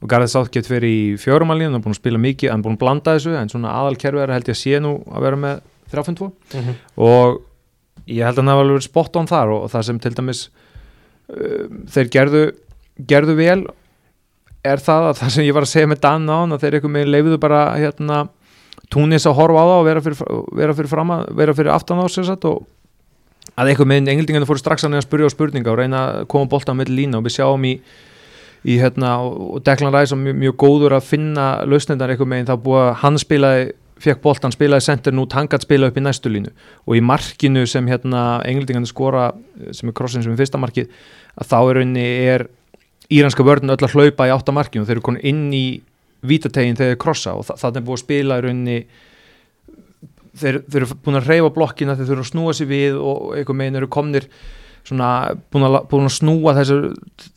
og 0.00 0.08
Garðið 0.08 0.32
Sáttgett 0.32 0.68
fyrir 0.68 0.88
í 0.88 1.00
fjórumalínu 1.20 1.68
hann 1.68 1.80
er 1.80 1.84
búin 1.84 1.94
að 1.94 2.00
spila 2.00 2.20
mikið, 2.20 2.50
hann 2.52 2.62
er 2.62 2.66
búin 2.66 2.78
að 2.78 2.82
blanda 2.84 3.16
þessu 3.16 3.36
en 3.36 3.52
svona 3.52 3.74
aðalkerfi 3.82 4.22
er 4.22 4.32
held 4.32 4.48
ég 4.48 4.56
að 4.56 4.60
sé 4.62 4.80
nú 4.80 4.94
að 5.10 5.26
vera 5.26 5.40
með 5.40 5.60
3-5-2 5.92 6.30
mm 6.30 6.64
-hmm. 6.64 6.80
og 6.96 7.40
ég 8.06 8.24
held 8.24 8.38
að 8.38 8.42
hann 8.42 8.52
hafa 8.52 8.64
alveg 8.64 8.76
verið 8.78 8.88
spot 8.88 9.16
on 9.16 9.30
þar 9.30 9.54
og, 9.54 9.62
og 9.64 9.70
það 9.70 9.86
sem 9.86 10.00
til 10.00 10.14
dæmis 10.14 10.42
um, 11.28 11.84
þeir 11.86 12.08
gerðu, 12.16 12.44
gerðu 12.96 13.36
vel 13.36 13.60
er 14.64 14.78
það 14.78 15.08
að 15.10 15.16
það 15.20 15.30
sem 15.34 15.44
ég 15.44 15.54
var 15.56 15.62
að 15.64 15.72
segja 15.72 15.86
með 15.86 16.00
Dan 16.00 16.28
á 16.28 16.36
hann 16.40 16.52
að 16.52 16.60
þeir 16.64 16.74
eitthvað 16.74 16.96
með 16.96 17.12
leifuðu 17.14 17.38
bara 17.40 17.60
hérna 17.76 18.28
túnis 18.90 19.26
að 19.26 19.38
horfa 19.38 19.62
á 19.62 19.66
það 19.68 19.78
og 19.78 19.86
vera 19.86 20.02
fyrir, 20.04 20.20
vera 20.52 20.74
fyrir, 20.74 20.90
fram 20.90 21.10
að, 21.14 21.24
vera 21.38 21.54
fyrir 21.54 21.72
aftan 21.72 22.02
á 22.02 22.06
sér 22.10 22.28
satt 22.28 22.44
og 22.44 22.66
að 23.56 23.70
eitthvað 23.70 23.90
með 23.90 24.10
englendingarnir 24.12 24.48
fóru 24.48 24.62
strax 24.62 24.84
að 24.84 25.00
spyrja 25.04 25.30
á 25.30 25.34
spurninga 25.34 25.72
og 25.72 25.80
reyna 25.80 26.00
að 26.20 26.28
koma 26.32 26.50
bolta 26.50 26.74
með 26.76 26.92
lína 26.94 27.20
og 27.20 27.26
við 27.26 27.36
sjáum 27.38 27.66
í, 27.66 27.74
í 28.68 28.76
hérna 28.80 29.16
og 29.24 29.62
Declan 29.64 29.94
Rice 29.94 30.14
var 30.14 30.22
mjög, 30.24 30.40
mjög 30.42 30.56
góður 30.60 30.96
að 30.98 31.06
finna 31.08 31.46
lausnendar 31.68 32.12
eitthvað 32.12 32.32
með 32.32 32.50
það 32.50 32.64
búið 32.66 32.82
að 32.82 32.98
hann 33.04 33.20
spilaði 33.22 33.70
fekk 34.00 34.22
boltan 34.24 34.54
spilaði 34.54 34.84
sendir 34.86 35.12
nút, 35.16 35.34
hann 35.36 35.48
gætt 35.50 35.66
spila 35.66 35.90
upp 35.90 35.98
í 36.00 36.02
næstu 36.04 36.30
línu. 36.32 36.52
Og 36.88 36.96
í 36.96 37.02
markinu 37.04 37.66
sem 37.68 37.88
hérna 37.90 38.40
englendingarnir 38.48 38.88
skora 38.88 39.26
sem 39.76 39.90
er 39.90 39.96
krossin 39.96 40.24
sem 40.24 40.32
er 40.32 40.40
fyrsta 40.40 40.60
markið 40.60 40.88
að 41.36 41.50
þá 41.50 41.58
er 41.58 41.78
rauninni 41.80 42.06
er 42.30 42.46
íranska 43.12 43.44
vörðin 43.44 43.74
öll 43.74 43.84
að 43.84 43.96
hlaupa 43.96 44.28
í 44.28 44.32
átta 44.32 44.54
markinu 44.56 44.88
þeir 44.88 44.96
eru 44.96 45.06
konin 45.10 45.26
inn 45.26 45.46
í 45.52 45.64
vítategin 46.24 46.78
þegar 46.78 46.94
þeir 46.94 47.02
krossa. 47.04 47.36
Og 47.36 47.46
það, 47.48 47.60
það 47.62 47.80
er 47.80 47.86
búið 47.88 47.98
að 47.98 48.04
spila 48.04 48.38
í 48.40 48.44
rauninni 48.46 48.78
þeir, 50.40 50.62
þeir 50.64 50.80
eru 50.80 50.98
búin 51.04 51.20
að 51.20 51.30
reyfa 51.34 51.52
blokkina 51.58 51.98
þeir 51.98 52.14
eru 52.14 52.24
að 52.24 52.32
snúa 52.32 52.56
sér 52.56 52.70
við 52.70 52.98
og 53.02 53.34
einhver 53.36 53.60
megin 53.60 53.80
eru 53.82 53.90
komnir 53.92 54.30
svona 54.86 55.08
búin 55.52 55.66
að, 55.66 55.76
búin 55.90 56.08
að 56.08 56.14
snúa 56.16 56.54
þessu, 56.56 56.78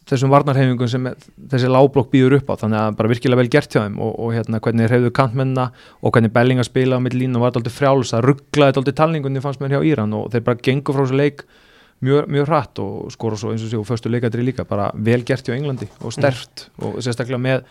þessum 0.10 0.32
varnarhefingum 0.34 0.90
sem 0.90 1.10
þessi 1.52 1.72
láblokk 1.72 2.12
býður 2.14 2.38
upp 2.40 2.54
á 2.54 2.56
þannig 2.64 2.80
að 2.80 2.96
bara 3.00 3.12
virkilega 3.12 3.42
vel 3.42 3.52
gert 3.52 3.76
hjá 3.76 3.82
þeim 3.82 4.00
og, 4.02 4.14
og 4.24 4.32
hérna 4.36 4.62
hvernig 4.64 4.94
hefðu 4.94 5.12
kantmenna 5.16 5.68
og 6.02 6.16
hvernig 6.16 6.34
Bellinga 6.34 6.66
spila 6.68 6.98
á 6.98 7.04
mitt 7.04 7.18
línu 7.18 7.40
og 7.40 7.46
var 7.46 7.60
alltaf 7.60 7.76
frjáls 7.76 8.14
að 8.16 8.30
rugglaði 8.30 8.82
alltaf 8.82 8.98
talningunni 9.00 9.44
fannst 9.44 9.64
mér 9.64 9.78
hjá 9.78 9.86
Íran 9.92 10.16
og 10.18 10.32
þeir 10.34 10.48
bara 10.48 10.64
gengur 10.66 10.98
frá 10.98 11.06
þessu 11.06 11.20
leik 11.20 11.46
mjög, 12.04 12.30
mjög 12.32 12.50
hratt 12.50 12.84
og 12.84 13.12
skora 13.14 13.40
svo 13.40 13.54
eins 13.54 13.66
og 13.66 13.72
séu 13.72 13.84
fyrstu 13.88 14.12
leikadri 14.12 14.46
líka, 14.46 14.66
bara 14.68 14.90
vel 14.94 15.24
gert 15.28 15.48
hjá 15.48 15.56
Englandi 15.56 15.90
og 16.02 16.16
stert 16.16 16.68
mm. 16.68 16.86
og 16.88 17.02
sérstaklega 17.04 17.42
með 17.42 17.64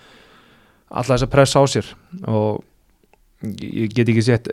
alla 0.93 1.17
þessa 1.17 1.31
press 1.33 1.57
á 1.57 1.63
sér 1.69 1.89
og 2.29 2.63
ég 3.43 3.93
get 3.93 4.09
ekki 4.09 4.25
sett 4.25 4.51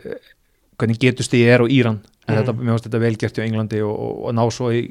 hvernig 0.80 1.00
getust 1.00 1.32
því 1.32 1.44
er 1.46 1.64
á 1.64 1.66
Íran 1.68 2.00
en 2.00 2.34
mm. 2.34 2.40
þetta, 2.40 2.56
mér 2.56 2.74
finnst 2.74 2.88
þetta 2.88 3.04
vel 3.04 3.14
gert 3.20 3.38
hjá 3.38 3.46
Englandi 3.46 3.82
og, 3.84 3.94
og, 3.94 4.18
og 4.28 4.36
ná 4.36 4.44
svo 4.52 4.72
í 4.74 4.84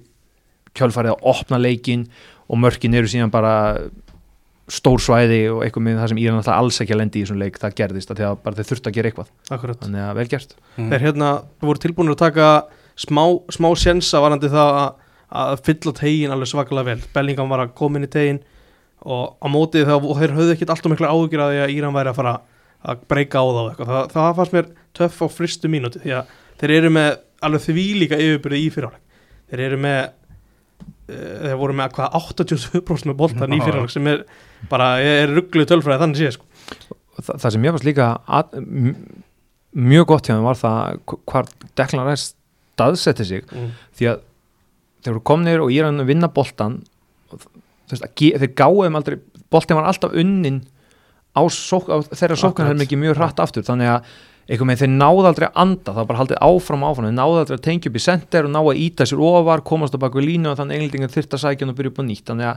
kjölfarið 0.77 1.15
að 1.15 1.25
opna 1.31 1.59
leikin 1.61 2.05
og 2.49 2.61
mörkin 2.61 2.97
eru 2.97 3.09
síðan 3.09 3.33
bara 3.33 3.53
stór 4.69 5.01
svæði 5.01 5.41
og 5.49 5.63
eitthvað 5.65 5.85
með 5.87 5.99
það 5.99 6.11
sem 6.11 6.21
Íran 6.21 6.39
alltaf 6.39 6.59
alls 6.59 6.77
ekki 6.83 6.93
að 6.93 6.99
lendi 7.01 7.19
í 7.19 7.23
þessum 7.25 7.39
leik, 7.41 7.57
það 7.61 7.77
gerðist 7.79 8.11
að 8.13 8.21
þegar 8.21 8.35
bara 8.43 8.57
þeir 8.57 8.67
þurfti 8.69 8.89
að 8.89 8.97
gera 8.97 9.09
eitthvað. 9.09 9.31
Akkurat. 9.55 9.79
þannig 9.81 10.03
að 10.05 10.19
vel 10.19 10.27
gert. 10.29 10.53
Mm. 10.75 10.91
Þeir 10.91 11.05
hérna 11.07 11.29
voru 11.65 11.81
tilbúinur 11.81 12.17
að 12.17 12.21
taka 12.21 12.49
smá, 12.99 13.23
smá 13.49 13.69
sjensa 13.81 14.21
varandi 14.21 14.51
það 14.53 14.77
að, 14.83 15.07
að 15.41 15.63
fylla 15.65 15.95
tegin 15.97 16.35
alveg 16.35 16.51
svakalega 16.51 16.91
vel. 16.91 17.09
Bellingham 17.15 17.49
var 17.49 17.65
að 17.65 17.73
koma 17.81 17.97
inn 17.97 18.05
í 18.05 18.11
tegin 18.13 18.43
og 18.99 19.39
á 19.39 19.47
mótið 19.49 19.89
og 19.95 20.13
þeir 20.19 20.35
höfðu 20.35 20.55
ekkit 20.55 20.73
alltaf 20.73 20.93
miklu 20.93 21.09
ágjur 21.09 21.43
að 21.43 21.53
því 21.53 21.61
að 21.63 21.75
Íran 21.77 21.95
væri 21.95 22.11
að 22.11 22.19
fara 22.19 22.35
að 22.79 23.03
breyka 23.11 23.41
á 23.41 23.45
það 23.47 23.69
það, 23.79 24.03
það 24.13 24.33
fannst 24.37 24.55
mér 24.55 24.69
töff 24.95 25.19
á 25.23 25.27
fristu 25.31 25.71
mínúti 25.71 26.01
því 26.03 26.15
að 26.19 26.33
þeir 26.59 26.73
eru 26.77 26.91
með 26.95 27.09
alveg 27.47 27.65
því 27.65 27.85
líka 27.99 28.19
yfirbyrði 28.19 28.59
í 28.59 28.69
fyriráleik 28.75 29.23
þeir 29.51 29.63
eru 29.67 29.79
með 29.83 29.99
þeir 31.09 31.57
voru 31.59 31.75
með 31.77 31.95
hvað 31.97 32.17
82% 32.19 33.09
með 33.09 33.17
boltan 33.19 33.55
í 33.55 33.61
fyriráleik 33.63 33.93
sem 33.93 34.09
er 34.11 34.25
bara, 34.71 34.91
er 35.01 35.31
ruggluð 35.33 35.69
tölfræði 35.71 36.03
þannig 36.03 36.21
séð 36.21 36.35
sko. 36.37 36.47
Þa, 37.19 37.33
það 37.33 37.53
sem 37.55 37.65
ég 37.65 37.75
fannst 37.75 37.87
líka 37.87 38.09
að, 38.39 38.59
mjög 39.89 40.09
gott 40.13 40.29
hjá 40.29 40.35
þeim 40.35 40.47
var 40.47 40.59
það 40.59 40.99
hvað 41.29 41.53
Declan 41.77 42.09
Rice 42.09 42.33
staðsetti 42.79 43.27
sig 43.27 43.45
mm. 43.51 43.71
því 43.99 44.11
að 44.13 44.25
þeir 45.03 45.13
voru 45.13 45.25
komnir 45.31 45.63
og 45.63 45.73
Íran 45.73 46.05
vinna 46.07 46.29
boltan 46.31 46.81
og, 47.33 47.45
veist, 47.91 48.05
þeir 48.15 48.53
gáðum 48.57 48.99
aldrei 48.99 49.19
boltin 49.51 49.79
var 49.79 49.89
alltaf 49.89 50.15
unnin 50.17 50.63
á, 51.35 51.41
sók, 51.53 51.89
á 51.89 52.01
þeirra 52.09 52.37
sóknar 52.39 52.71
hefði 52.71 52.85
mikið 52.85 53.01
mjög 53.03 53.19
hratt 53.19 53.41
aftur 53.43 53.65
þannig 53.67 53.93
að 53.93 54.11
einhvern 54.49 54.71
veginn 54.71 54.81
þeir 54.81 54.93
náðu 54.97 55.25
aldrei 55.29 55.45
að 55.45 55.57
anda 55.61 55.91
það 55.91 55.97
var 55.99 56.07
bara 56.09 56.19
haldið 56.23 56.39
áfram 56.41 56.83
áfram, 56.87 57.05
þeir 57.05 57.17
náðu 57.19 57.39
aldrei 57.39 57.57
að 57.59 57.65
tengja 57.67 57.89
upp 57.89 57.97
í 57.99 58.01
sender 58.01 58.47
og 58.47 58.51
ná 58.53 58.59
að 58.63 58.79
íta 58.81 59.05
sér 59.05 59.19
ofar, 59.21 59.61
komast 59.67 59.93
á 59.93 60.01
baku 60.01 60.23
línu 60.23 60.49
og 60.49 60.57
þannig 60.57 60.79
englendingar 60.79 61.11
þurft 61.13 61.35
að 61.37 61.43
sækja 61.43 61.67
og 61.69 61.75
byrja 61.77 61.91
upp 61.91 61.99
á 62.01 62.03
nýtt. 62.07 62.25
Þannig 62.29 62.47
að 62.49 62.55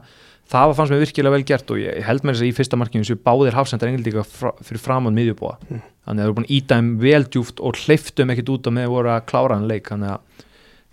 það 0.52 0.64
var 0.70 0.76
fannst 0.78 0.92
mér 0.94 1.02
virkilega 1.02 1.35
vel 1.37 1.46
gert 1.50 1.72
og 1.72 1.83
ég 1.83 2.07
held 2.09 2.24
mér 2.24 2.33
þess 2.33 2.44
að 2.44 2.48
í 2.48 2.57
fyrsta 2.57 2.78
markinu 2.81 3.09
sem 3.09 3.20
báðir 3.28 3.59
hafsendar 3.59 3.90
englendingar 3.90 4.26
fra, 4.28 4.55
fyrir 4.64 4.83
framann 4.83 5.16
miðjubóa 5.18 5.55
mm. 5.61 5.83
þannig 6.07 6.09
að 6.09 6.16
þeir 6.16 6.24
eru 6.24 6.37
búin 6.38 6.48
að 6.48 6.55
íta 6.57 6.78
þeim 6.81 6.90
vel 7.02 7.24
djúft 7.28 7.61
og 7.61 7.72
hleyftum 7.85 8.33
ekkit 8.33 8.52
út 8.57 8.68
á 8.68 8.70
með 8.72 8.88
voru 8.94 9.12
að 9.12 9.26
klára 9.28 9.59
hann 9.59 9.68
leik. 9.68 9.92
Þannig 9.92 10.11
að 10.16 10.20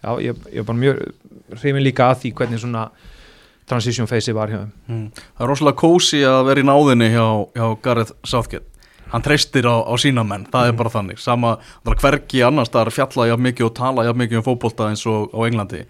já, 0.04 0.12
ég, 0.28 0.34
ég 0.60 0.68
var 0.68 0.78
mjög 0.84 0.96
transition 3.70 4.10
phase 4.10 4.34
var 4.34 4.50
hjá 4.52 4.60
þeim. 4.64 4.72
Mm. 4.90 5.06
Það 5.14 5.46
er 5.46 5.52
rosalega 5.52 5.80
kósi 5.80 6.22
að 6.26 6.40
vera 6.50 6.64
í 6.64 6.68
náðinni 6.68 7.10
hjá, 7.14 7.26
hjá 7.54 7.66
Gareth 7.86 8.16
Southgate 8.26 8.69
hann 9.12 9.26
treystir 9.26 9.68
á, 9.68 9.76
á 9.84 9.94
sína 10.00 10.24
menn, 10.28 10.46
það 10.52 10.68
mm. 10.68 10.72
er 10.72 10.80
bara 10.80 10.94
þannig. 10.94 11.20
Sama, 11.24 11.58
hverki 11.88 12.44
annars 12.46 12.72
það 12.74 12.86
er 12.86 12.96
fjallað 13.00 13.34
jafn 13.34 13.46
mikið 13.50 13.68
og 13.68 13.76
tala 13.80 14.08
jafn 14.08 14.24
mikið 14.24 14.42
um 14.42 14.48
fókbólta 14.48 14.90
eins 14.92 15.06
og 15.10 15.34
á 15.34 15.40
Englandi. 15.48 15.84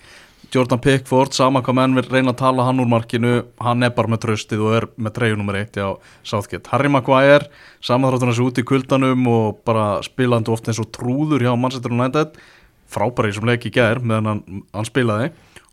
Jordan 0.49 0.81
Pickford, 0.81 1.35
sama 1.37 1.61
hvað 1.61 1.75
menn 1.77 1.97
vil 1.99 2.07
reyna 2.09 2.31
að 2.33 2.39
tala 2.39 2.63
hann 2.65 2.81
úr 2.81 2.87
markinu, 2.89 3.33
hann 3.61 3.85
er 3.85 3.91
bara 3.93 4.09
með 4.09 4.23
tröstið 4.23 4.63
og 4.65 4.77
er 4.79 4.87
með 4.97 5.13
treyjunumur 5.19 5.59
eitt 5.59 5.77
á 5.77 5.93
Southgate. 6.25 6.65
Harry 6.71 6.89
Maguire, 6.89 7.51
samanþráttur 7.85 8.31
hans 8.31 8.41
út 8.41 8.57
í 8.57 8.65
kuldanum 8.65 9.27
og 9.29 9.59
bara 9.67 9.99
spilandi 10.05 10.49
ofta 10.49 10.71
eins 10.71 10.81
og 10.81 10.89
trúður 10.95 11.45
hjá 11.45 11.53
Manchester 11.53 11.93
United. 11.93 12.39
Frábæri 12.89 13.35
sem 13.35 13.45
leiki 13.45 13.69
gær 13.69 14.01
meðan 14.01 14.31
hann, 14.31 14.63
hann 14.73 14.89
spilaði 14.89 15.29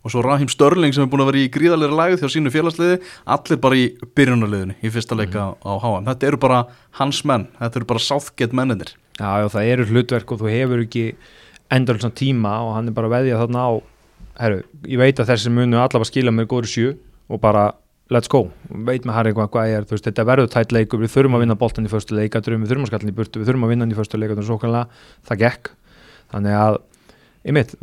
og 0.07 0.13
svo 0.13 0.23
Rahim 0.23 0.47
Störling 0.51 0.95
sem 0.95 1.03
er 1.03 1.09
búin 1.11 1.25
að 1.25 1.33
vera 1.33 1.41
í 1.43 1.49
gríðalegri 1.51 1.97
lægð 1.99 2.21
þjá 2.21 2.33
sínu 2.37 2.53
félagsliði, 2.53 2.99
allir 3.35 3.59
bara 3.63 3.79
í 3.79 3.87
byrjunarliðinu 4.15 4.77
í 4.79 4.91
fyrsta 4.93 5.17
leika 5.19 5.49
mm. 5.49 5.67
á 5.67 5.71
HM 5.83 6.07
þetta 6.07 6.29
eru 6.29 6.39
bara 6.45 6.61
hans 7.01 7.19
menn, 7.27 7.49
þetta 7.59 7.81
eru 7.81 7.89
bara 7.89 8.03
Southgate 8.05 8.57
menninir. 8.57 8.93
Já, 9.17 9.27
já, 9.41 9.47
það 9.51 9.71
eru 9.73 9.87
hlutverk 9.91 10.31
og 10.31 10.39
þú 10.41 10.53
hefur 10.53 10.85
ekki 10.85 11.05
endur 11.73 11.99
tíma 12.15 12.53
og 12.63 12.77
hann 12.77 12.87
er 12.87 12.95
bara 12.95 13.11
veðið 13.11 13.41
þarna 13.41 13.65
á 13.67 13.71
herru, 14.37 14.63
ég 14.87 15.01
veit 15.01 15.19
að 15.19 15.33
þessi 15.33 15.51
munu 15.51 15.81
allavega 15.81 16.07
skila 16.07 16.31
með 16.31 16.49
góður 16.53 16.71
sjö 16.71 16.93
og 17.27 17.41
bara 17.43 17.67
let's 18.13 18.31
go, 18.31 18.45
veit 18.69 19.03
með 19.03 19.17
Harry 19.17 19.35
hvað 19.35 19.49
hvað 19.51 19.73
er 19.73 19.87
veist, 19.89 20.05
þetta 20.05 20.25
verður 20.27 20.51
tætt 20.53 20.71
leikur, 20.75 21.01
við 21.01 21.11
þurfum 21.11 21.35
að 21.35 21.43
vinna 21.43 21.57
boltan 21.59 21.87
í 21.87 21.91
fyrstu 21.91 22.15
leikadrum, 22.15 22.63
við 22.63 22.71
þurfum 22.71 22.87
að 22.87 22.91
skalla 22.93 23.11
í 23.11 23.17
burtu, 23.17 23.41
við 23.41 23.49
þurfum 23.49 23.67
að 23.67 23.73
vinna 23.73 23.87
í 23.89 23.97
fyrstu 23.97 24.21
leikadrum, 24.21 24.77
það 25.27 25.41
gekk 25.43 25.71
þannig 26.31 26.59
að, 26.61 26.79
ég 27.47 27.57
mitt 27.57 27.75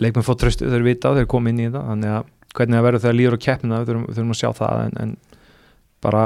leikmenn 0.00 0.26
fótt 0.26 0.42
tröstu 0.42 0.68
þegar 0.68 0.84
við 0.84 0.94
vita 0.94 1.14
þeir 1.16 1.30
komið 1.30 1.52
inn 1.52 1.60
í 1.60 1.66
þetta 1.68 1.86
þannig 1.88 2.14
að 2.16 2.30
hvernig 2.56 2.78
það 2.78 2.86
verður 2.86 3.04
þegar 3.04 3.18
líður 3.18 3.36
á 3.36 3.44
keppina 3.46 3.80
þurfum, 3.86 4.06
þurfum 4.10 4.34
að 4.34 4.40
sjá 4.40 4.50
það 4.58 4.84
en, 4.84 4.94
en 5.04 5.16
bara, 6.00 6.22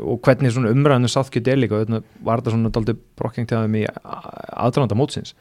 og 0.00 0.20
hvernig 0.24 0.54
svona 0.54 0.72
umræðinu 0.72 1.10
sáþkjöld 1.12 1.50
er 1.52 1.60
líka, 1.60 1.82
var 2.24 2.40
þetta 2.40 2.54
svona 2.54 2.72
daldi 2.74 2.94
brokking 3.18 3.48
til 3.48 3.58
aðeim 3.58 3.76
í 3.82 3.84
aðdralanda 3.88 4.96
mótsins? 4.98 5.34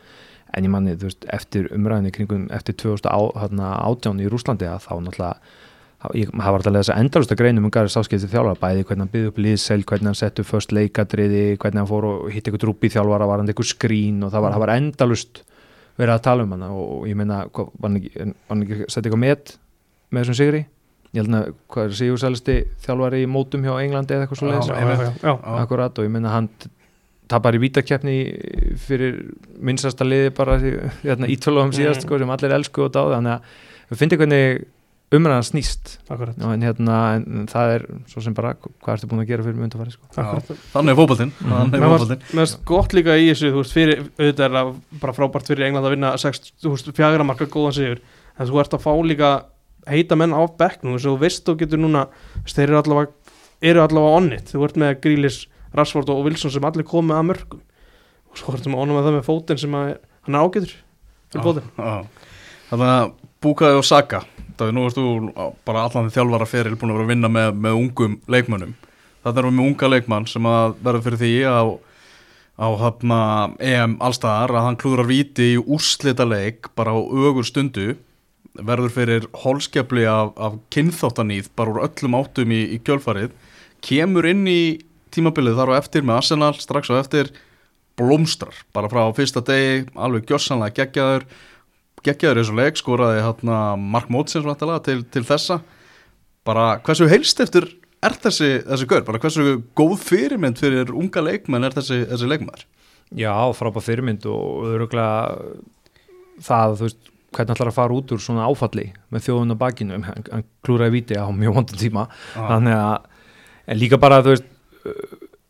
En 0.56 0.68
ég 0.68 0.72
manni, 0.72 0.96
þú 1.00 1.10
veist, 1.10 1.28
eftir 1.34 1.70
umræðinu 1.76 2.12
kringum, 2.16 2.46
eftir 2.56 2.76
2018 2.84 4.22
í 4.24 4.30
Rúslandi 4.32 4.68
að 4.68 4.84
þá 4.86 4.94
náttúrulega 5.08 5.56
ég 6.14 6.30
hafa 6.30 6.60
alltaf 6.60 6.70
að 6.70 6.76
lesa 6.78 6.96
endalusta 7.02 7.36
greinum 7.36 7.66
um 7.68 7.74
Garri 7.74 7.90
Sáskeiði 7.90 8.30
þjálfara, 8.30 8.60
bæði 8.62 8.84
hvernig 8.86 9.04
hann 9.04 9.12
byggði 9.14 9.32
upp 9.32 9.40
liðsel, 9.42 9.80
hvernig 9.90 10.12
hann 10.12 10.20
sett 10.20 10.40
upp 10.40 10.48
först 10.48 10.74
leikadriði, 10.76 11.58
hvernig 11.58 11.82
hann 11.82 11.90
fór 11.90 12.06
og 12.06 12.28
hitt 12.30 12.46
eitthvað 12.46 12.64
drúpi 12.68 12.92
þjálfara, 12.94 13.28
var 13.28 13.42
hann 13.42 13.50
eitthvað 13.50 13.72
skrín 13.72 14.22
og 14.24 14.32
það 14.34 14.46
var, 14.46 14.58
var 14.62 14.74
endalust 14.76 15.42
verið 15.98 16.14
að 16.16 16.24
tala 16.28 16.46
um 16.46 16.56
hana 16.56 16.72
og 16.78 17.06
ég 17.10 17.18
meina, 17.18 17.44
var 17.54 17.92
hann 17.92 18.64
ekki, 18.64 18.88
sett 18.88 19.04
eitthvað 19.04 19.24
met 19.24 19.54
með 20.14 20.24
þessum 20.24 20.40
sigri? 20.40 20.64
Ég 21.16 21.24
held 21.24 21.38
að, 21.38 21.52
hvað 21.72 21.88
er 21.88 21.98
Sigursælisti 21.98 22.58
þjálfari 22.84 23.22
í 23.24 23.30
mótum 23.32 23.64
hjá 23.66 23.74
Englandi 23.82 24.16
eða 24.16 24.26
eitthvað 24.26 24.42
svo 24.42 24.52
leiðis 24.52 25.22
akkurat 25.64 26.00
og 26.00 26.08
ég 26.08 26.14
meina 26.14 26.34
hann 26.36 26.50
tapar 27.32 27.58
í 27.58 27.62
vítakefni 27.62 28.18
fyrir 28.80 29.20
minnstasta 29.60 30.06
liði 30.08 30.32
bara 30.36 30.58
hérna, 30.62 31.28
ítfélagum 31.28 31.74
síðast 31.76 32.04
mm. 32.04 32.08
sko, 32.08 32.20
sem 32.22 32.34
allir 32.36 32.56
elsku 32.60 32.86
og 32.86 32.94
dáð 32.96 33.16
þannig 33.18 33.34
að 33.36 33.90
við 33.90 34.02
finnum 34.02 34.22
hvernig 34.22 34.66
umræðan 35.16 35.46
snýst. 35.48 35.94
En, 36.12 36.64
hérna, 36.66 36.96
en 37.16 37.46
það 37.48 37.74
er 37.78 37.84
svo 38.12 38.24
sem 38.24 38.34
bara 38.36 38.54
hvað 38.60 38.94
ertu 38.94 39.08
búin 39.08 39.22
að 39.24 39.30
gera 39.30 39.46
fyrir 39.46 39.60
myndafæri 39.62 39.94
sko. 39.94 40.08
þannig 40.74 40.92
er 40.92 40.98
fókbaltinn 41.00 42.18
mér 42.34 42.42
finnst 42.42 42.58
gott 42.68 42.96
líka 42.96 43.16
í 43.16 43.30
þessu 43.30 43.54
veist, 43.56 43.76
fyrir, 43.76 44.02
auðvitað 44.18 44.44
er 44.48 44.56
það 44.58 44.72
bara 45.04 45.16
frábært 45.16 45.52
fyrir 45.52 45.68
England 45.70 45.88
að 45.88 45.96
vinna 45.96 46.12
6, 46.20 46.52
fjagra 46.98 47.28
marka 47.28 47.48
góðan 47.52 47.78
sigur. 47.78 48.02
En 48.36 48.50
þú 48.50 48.60
ert 48.64 48.76
að 48.76 48.84
fá 48.84 48.92
líka 49.08 49.30
heita 49.88 50.18
menn 50.20 50.36
á 50.36 50.44
bekknum 50.60 50.98
og 51.00 51.22
veist 51.22 51.48
þú 51.48 51.56
getur 51.62 51.80
núna 51.80 52.04
þeir 52.44 52.66
eru 52.66 52.82
allavega, 52.82 53.38
eru 53.64 53.84
allavega 53.86 54.20
onnit 54.20 54.52
þú 54.52 54.66
ert 54.68 54.82
með 54.84 55.00
Grílis, 55.06 55.40
Rashford 55.78 56.12
og 56.12 56.26
Wilson 56.28 56.52
sem 56.52 56.68
allir 56.68 56.88
komið 56.88 57.16
að 57.16 57.30
mörgum. 57.32 57.64
Og 58.28 58.42
svo 58.42 58.58
ertum 58.58 58.76
við 58.76 58.84
onnum 58.84 59.00
með 59.00 59.08
það 59.08 59.18
með 59.22 59.26
fótinn 59.30 59.64
sem 59.64 59.80
að, 59.80 59.96
hann 60.28 60.36
er 60.36 60.44
ágætur 60.44 60.76
fyrir 61.32 61.48
fótinn. 61.48 61.72
þannig 62.68 62.92
að 62.92 63.16
Búkaði 63.44 63.78
og 63.78 63.86
Saka. 63.86 64.24
Það 64.58 64.70
er 64.70 64.74
nú 64.74 64.86
erstu 64.88 65.04
bara 65.68 65.84
allan 65.86 66.08
því 66.08 66.16
þjálfara 66.16 66.48
feril 66.50 66.78
búin 66.80 66.94
að 66.94 66.98
vera 66.98 67.06
að 67.06 67.12
vinna 67.12 67.30
með, 67.30 67.50
með 67.66 67.78
ungum 67.78 68.16
leikmönnum. 68.26 68.74
Það 69.22 69.42
er 69.42 69.50
með 69.52 69.68
unga 69.68 69.90
leikmann 69.92 70.26
sem 70.30 70.50
að 70.50 70.74
verður 70.86 71.06
fyrir 71.06 71.22
því 71.22 71.32
á, 71.46 71.62
á 72.58 72.68
hafna 72.82 73.20
EM 73.62 73.98
allstaðar 74.02 74.56
að 74.56 74.66
hann 74.66 74.80
klúðrar 74.82 75.10
viti 75.12 75.52
í 75.54 75.62
úrslita 75.62 76.26
leik 76.26 76.72
bara 76.80 76.96
á 76.96 77.00
ögur 77.00 77.46
stundu. 77.46 77.98
Verður 78.58 78.96
fyrir 78.96 79.28
holskefli 79.44 80.08
af, 80.10 80.34
af 80.42 80.58
kynþáttanýð 80.74 81.52
bara 81.54 81.76
úr 81.76 81.84
öllum 81.86 82.18
áttum 82.18 82.56
í, 82.56 82.64
í 82.74 82.82
kjölfarið. 82.82 83.36
Kemur 83.86 84.26
inn 84.26 84.48
í 84.50 84.62
tímabilið 85.14 85.60
þar 85.60 85.76
á 85.78 85.80
eftir 85.84 86.08
með 86.08 86.24
Arsenal 86.24 86.56
strax 86.58 86.90
á 86.90 86.98
eftir 86.98 87.30
blómstrar 87.98 88.58
bara 88.74 88.90
frá 88.90 89.06
fyrsta 89.18 89.42
degi 89.46 89.86
alveg 89.98 90.28
gjössanlega 90.30 90.76
geggjaður 90.82 91.26
geggjaður 92.06 92.42
eins 92.42 92.52
og 92.54 92.60
leik 92.60 92.78
skoraði 92.80 93.24
hérna 93.26 93.76
Mark 93.80 94.10
Mótsins 94.14 94.46
til, 94.86 95.04
til 95.04 95.24
þessa. 95.26 95.62
Bara 96.48 96.78
hversu 96.86 97.08
heilst 97.10 97.40
eftir 97.44 97.68
er 98.06 98.16
þessi, 98.22 98.50
þessi 98.68 98.88
gaur, 98.90 99.04
bara 99.08 99.20
hversu 99.22 99.58
góð 99.78 99.98
fyrirmynd 100.06 100.60
fyrir 100.62 100.92
unga 100.94 101.24
leikmenn 101.26 101.66
er 101.68 101.76
þessi, 101.76 102.04
þessi 102.12 102.30
leikmæður 102.30 102.66
Já, 103.18 103.32
frábæð 103.56 103.86
fyrirmynd 103.88 104.26
og 104.30 104.66
öruglega 104.68 105.38
það, 106.44 106.76
þú 106.78 106.86
veist, 106.88 107.12
hvernig 107.36 107.56
ætlar 107.56 107.72
að 107.72 107.78
fara 107.78 107.96
út 107.98 108.12
úr 108.14 108.22
svona 108.24 108.48
áfalli 108.52 108.90
með 109.14 109.26
þjóðun 109.28 109.56
á 109.56 109.62
bakinu, 109.64 110.00
hann, 110.04 110.46
klúraði 110.66 110.96
viti 110.98 111.18
á 111.20 111.26
mjög 111.32 111.56
vondan 111.58 111.80
tíma, 111.80 112.08
Ah. 112.36 112.50
þannig 112.52 112.76
að 112.78 113.80
líka 113.80 114.00
bara, 114.00 114.22
þú 114.24 114.36
veist 114.36 114.50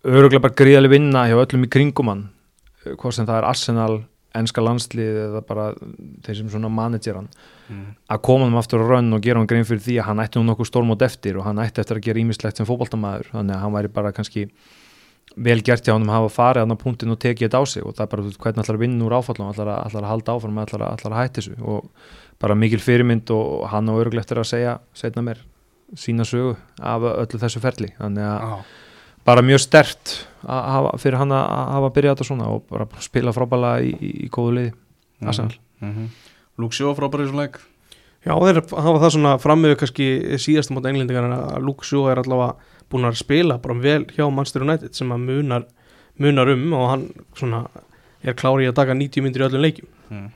öruglega 0.08 0.46
bara 0.46 0.58
gríðali 0.62 0.94
vinna 0.94 1.26
hjá 1.28 1.38
öllum 1.42 1.66
í 1.66 1.72
kringum 1.74 2.12
hann, 2.14 2.24
hvort 2.86 3.18
sem 3.18 3.26
það 3.28 3.42
er 3.42 3.50
Arsenal, 3.50 3.98
enska 4.40 4.62
landslið 4.64 5.18
eða 5.28 5.42
bara 5.48 5.66
þeir 6.26 6.36
sem 6.42 6.50
svona 6.54 6.70
manageran 6.74 7.30
Mm. 7.68 7.96
að 8.10 8.22
koma 8.24 8.46
hann 8.48 8.56
aftur 8.56 8.80
á 8.80 8.88
rönn 8.88 9.12
og 9.14 9.20
gera 9.22 9.40
hann 9.42 9.48
grein 9.48 9.66
fyrir 9.68 9.82
því 9.84 9.96
að 10.00 10.06
hann 10.08 10.20
ætti 10.24 10.40
nú 10.40 10.46
nokkuð 10.48 10.70
stórmót 10.70 11.02
eftir 11.04 11.36
og 11.38 11.44
hann 11.44 11.58
ætti 11.60 11.82
eftir 11.84 11.98
að 12.00 12.06
gera 12.06 12.20
ímislegt 12.22 12.56
sem 12.56 12.66
fótboltamaður. 12.66 13.28
Þannig 13.34 13.56
að 13.58 13.60
hann 13.66 13.74
væri 13.76 13.90
bara 13.92 14.12
kannski 14.16 14.46
vel 15.36 15.60
gert 15.62 15.84
hjá 15.84 15.92
hann 15.98 16.08
að 16.08 16.16
hafa 16.16 16.30
farið 16.32 16.64
hann 16.64 16.72
á 16.72 16.80
punktin 16.80 17.12
og 17.12 17.20
tekið 17.20 17.50
þetta 17.50 17.60
á 17.60 17.64
sig. 17.68 17.84
Og 17.84 17.92
það 17.98 18.06
er 18.06 18.12
bara 18.14 18.24
hvernig 18.24 18.64
ætlar 18.64 18.78
að 18.78 18.84
vinna 18.86 19.04
úr 19.10 19.18
áfallum 19.20 19.52
ætlar 19.52 19.68
að, 19.74 19.82
ætlar 19.90 20.04
að 20.08 20.12
halda 20.14 20.36
áfram, 20.38 20.62
ætlar 20.64 20.86
að, 20.88 20.94
ætlar 20.96 21.12
að 21.12 21.22
hætti 21.26 21.42
þessu? 21.42 21.58
Og 21.68 21.90
bara 22.40 22.56
mikil 22.56 22.80
fyrirmynd 22.80 23.32
og 23.36 23.68
hann 23.68 23.92
á 23.92 23.94
öruglega 24.00 24.24
eftir 24.24 24.40
að 24.40 24.48
segja 24.48 24.78
setna 24.96 25.22
mér 25.28 25.44
sína 25.96 26.24
sögu 26.24 26.56
af 26.80 27.02
öllu 27.04 27.40
þessu 27.44 27.60
ferli. 27.68 27.92
Þannig 28.00 28.24
að 28.24 28.48
Ah. 28.48 28.64
Bara 29.28 29.44
mjög 29.46 29.64
stert 29.66 30.14
að 30.48 30.68
hafa, 30.74 30.92
fyrir 31.02 31.20
hann 31.20 31.34
að 31.36 31.48
að 31.58 31.72
hafa 31.76 31.94
byrjað 31.98 32.16
þetta 32.16 32.28
svona 32.30 32.52
og 32.54 32.68
bara 32.72 32.88
spila 33.04 33.34
frábæla 33.36 33.74
í, 33.84 33.92
í, 33.92 34.12
í 34.28 34.30
góðu 34.32 34.54
liði 34.58 34.74
Arsenal. 35.28 35.58
mm 35.82 35.92
-hmm. 35.94 36.08
Luke 36.58 36.76
Shaw 36.76 36.96
frábæri 36.96 37.28
í 37.28 37.32
svona 37.32 37.48
leik 37.48 37.60
Já, 38.28 38.34
þeir 38.34 38.62
hafa 38.76 39.00
það 39.00 39.12
svona 39.14 39.38
frammiðu 39.40 39.76
kannski 39.80 40.08
síðast 40.42 40.72
mót 40.74 40.88
englendingar 40.90 41.28
að 41.32 41.64
Luke 41.64 41.86
Shaw 41.86 42.10
er 42.12 42.20
allavega 42.20 42.56
búin 42.90 43.08
að 43.08 43.20
spila 43.20 43.58
bara 43.58 43.76
vel 43.80 44.06
hjá 44.06 44.26
Manchester 44.32 44.66
United 44.66 44.96
sem 44.96 45.12
að 45.12 45.24
munar, 45.28 45.68
munar 46.18 46.50
um 46.50 46.74
og 46.74 46.90
hann 46.90 47.06
svona 47.36 47.68
er 48.24 48.34
klári 48.34 48.66
í 48.66 48.70
að 48.72 48.78
taka 48.80 48.96
90 48.98 49.24
myndir 49.24 49.44
í 49.44 49.48
öllum 49.48 49.64
leikjum 49.64 49.88
mm. 50.10 50.28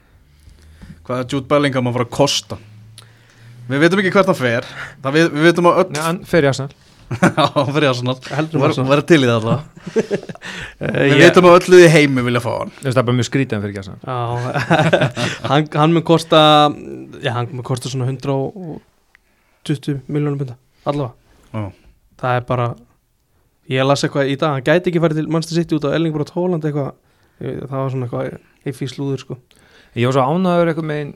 Hvað 1.02 1.20
er 1.20 1.28
Jude 1.34 1.48
Bellingham 1.50 1.88
að 1.90 1.98
fara 1.98 2.06
að 2.06 2.16
kosta? 2.16 2.58
Við 3.72 3.80
veitum 3.82 4.02
ekki 4.04 4.14
hvert 4.14 4.30
það 4.30 4.42
fer 4.42 4.68
það 5.02 5.18
við, 5.18 5.28
við 5.34 5.48
veitum 5.50 5.70
að 5.72 5.82
öll 5.82 5.92
Nei, 5.96 6.02
hann 6.06 6.24
fer 6.28 6.46
í 6.46 6.52
Arsenal 6.52 6.72
Já, 6.72 6.82
fyrir 7.76 7.88
Arsenal 7.90 8.16
heldur 8.32 8.62
Var, 8.64 8.74
maður 8.78 8.90
var 8.92 9.02
til 9.12 9.20
í 9.22 9.28
það 9.30 9.38
alltaf. 9.40 9.62
Eh, 10.82 10.88
Við 10.96 11.12
ég- 11.14 11.20
veitum 11.22 11.46
að 11.50 11.56
öllu 11.60 11.78
í 11.84 11.90
heimi 11.94 12.22
vilja 12.26 12.42
fá 12.42 12.50
hann. 12.56 12.72
Það 12.82 12.98
er 12.98 13.06
bara 13.06 13.18
mjög 13.20 13.28
skrítið 13.28 13.56
en 13.58 13.64
fyrir 13.66 13.82
Arsenal 13.82 14.00
Já, 14.08 14.18
hann, 15.52 15.68
hann 15.78 15.94
mun 15.98 16.06
kosta 16.08 16.40
já, 17.22 17.32
hann 17.36 17.50
mun 17.52 17.66
kosta 17.68 17.92
svona 17.92 18.08
120 18.10 20.00
miljónum 20.10 20.40
bunda 20.42 20.56
allavega. 20.90 21.14
Já. 21.54 21.64
það 22.22 22.38
er 22.40 22.46
bara 22.50 22.68
ég 23.72 23.86
las 23.88 24.04
eitthvað 24.08 24.32
í 24.34 24.38
dag, 24.42 24.56
hann 24.58 24.66
gæti 24.66 24.90
ekki 24.92 25.02
farið 25.04 25.22
til 25.22 25.30
Manchester 25.32 25.60
City 25.62 25.78
út 25.78 25.86
á 25.86 25.94
Ellingbrot 25.98 26.34
Holland 26.36 26.66
eitthvað. 26.66 26.94
Það 27.42 27.76
var 27.78 27.92
svona 27.94 28.08
eitthvað 28.08 28.24
eitt 28.70 28.82
slúður 28.96 29.22
sko. 29.22 29.38
Ég 29.98 30.08
var 30.10 30.16
svo 30.18 30.26
ánæður 30.34 30.72
eitthvað 30.74 30.90
með 30.92 31.14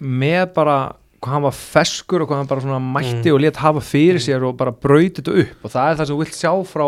með 0.00 0.42
bara 0.56 0.78
hvað 1.24 1.34
hann 1.38 1.46
var 1.48 1.56
feskur 1.56 2.22
og 2.24 2.28
hvað 2.30 2.42
hann 2.42 2.50
bara 2.52 2.64
svona 2.66 2.80
mætti 2.84 3.30
Mm. 3.30 3.34
og 3.34 3.42
létt 3.44 3.60
hafa 3.64 3.80
fyrir 3.84 4.20
sér 4.22 4.44
og 4.44 4.56
bara 4.60 4.72
brauti 4.72 5.22
þetta 5.22 5.34
upp. 5.42 5.64
Og 5.64 5.70
það 5.74 5.90
er 5.90 5.98
það 5.98 6.06
sem 6.06 6.14
þú 6.16 6.22
vilt 6.22 6.38
sjá 6.38 6.52
frá 6.68 6.86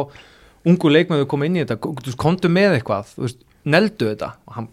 ungu 0.66 0.90
leikmæðu 0.92 1.26
koma 1.30 1.46
inn 1.48 1.56
í 1.56 1.64
þetta. 1.64 1.78
Þú 1.80 2.16
komdu 2.20 2.48
með 2.52 2.78
eitthvað, 2.78 3.12
þú 3.16 3.26
veist, 3.26 3.42
neldu 3.64 4.08
þetta. 4.12 4.32
Og 4.46 4.54
hann 4.60 4.68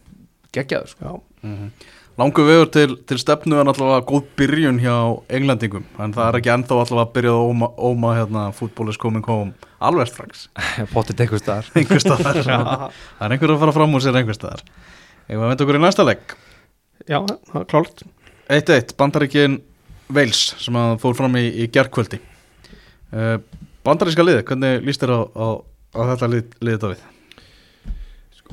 geggjaður 0.53 0.93
sko. 0.95 1.03
já, 1.03 1.47
mm 1.49 1.91
Langur 2.13 2.45
vegur 2.45 2.67
til, 2.69 2.91
til 3.09 3.17
stefnu 3.17 3.55
er 3.57 3.65
allavega 3.65 4.03
góð 4.05 4.27
byrjun 4.37 4.75
hjá 4.83 4.93
englendingum 5.33 5.81
en 5.97 6.11
það 6.13 6.27
er 6.27 6.35
ekki 6.37 6.51
ennþá 6.53 6.75
allavega 6.83 7.05
að 7.07 7.13
byrja 7.15 7.31
að 7.33 7.45
óma, 7.49 7.69
óma 7.89 8.11
hérna, 8.13 8.43
fútból 8.53 8.91
is 8.91 8.99
coming 9.01 9.25
home 9.25 9.55
alveg 9.81 10.11
strax, 10.11 10.43
potið 10.93 11.23
eitthvað 11.25 11.41
staðar. 11.41 11.71
Einhver 11.81 12.03
staðar 12.03 12.37
það 12.45 12.83
er 13.25 13.33
einhver 13.33 13.53
að 13.55 13.63
fara 13.63 13.73
fram 13.79 13.97
úr 13.97 14.05
sér 14.05 14.19
einhver 14.21 14.37
staðar. 14.37 14.61
Ef 15.25 15.33
við 15.33 15.41
veitum 15.41 15.65
okkur 15.65 15.79
í 15.79 15.81
næsta 15.87 16.05
legg 16.05 16.35
já, 17.09 17.17
það 17.49 17.57
er 17.63 17.67
klárt 17.73 18.05
1-1, 18.53 18.95
bandaríkin 18.99 19.61
Wales 20.13 20.43
sem 20.61 20.75
að 20.77 20.97
fór 21.01 21.17
fram 21.17 21.39
í, 21.39 21.47
í 21.63 21.69
gerkvöldi 21.73 22.19
uh, 23.13 23.37
Bandaríska 23.83 24.23
liði, 24.23 24.45
hvernig 24.47 24.85
líst 24.87 25.01
þér 25.03 25.11
á, 25.11 25.21
á, 25.35 25.47
á 25.97 26.01
þetta 26.13 26.31
lið, 26.31 26.53
liðið 26.61 26.77
þetta 26.77 26.93
við? 26.93 27.09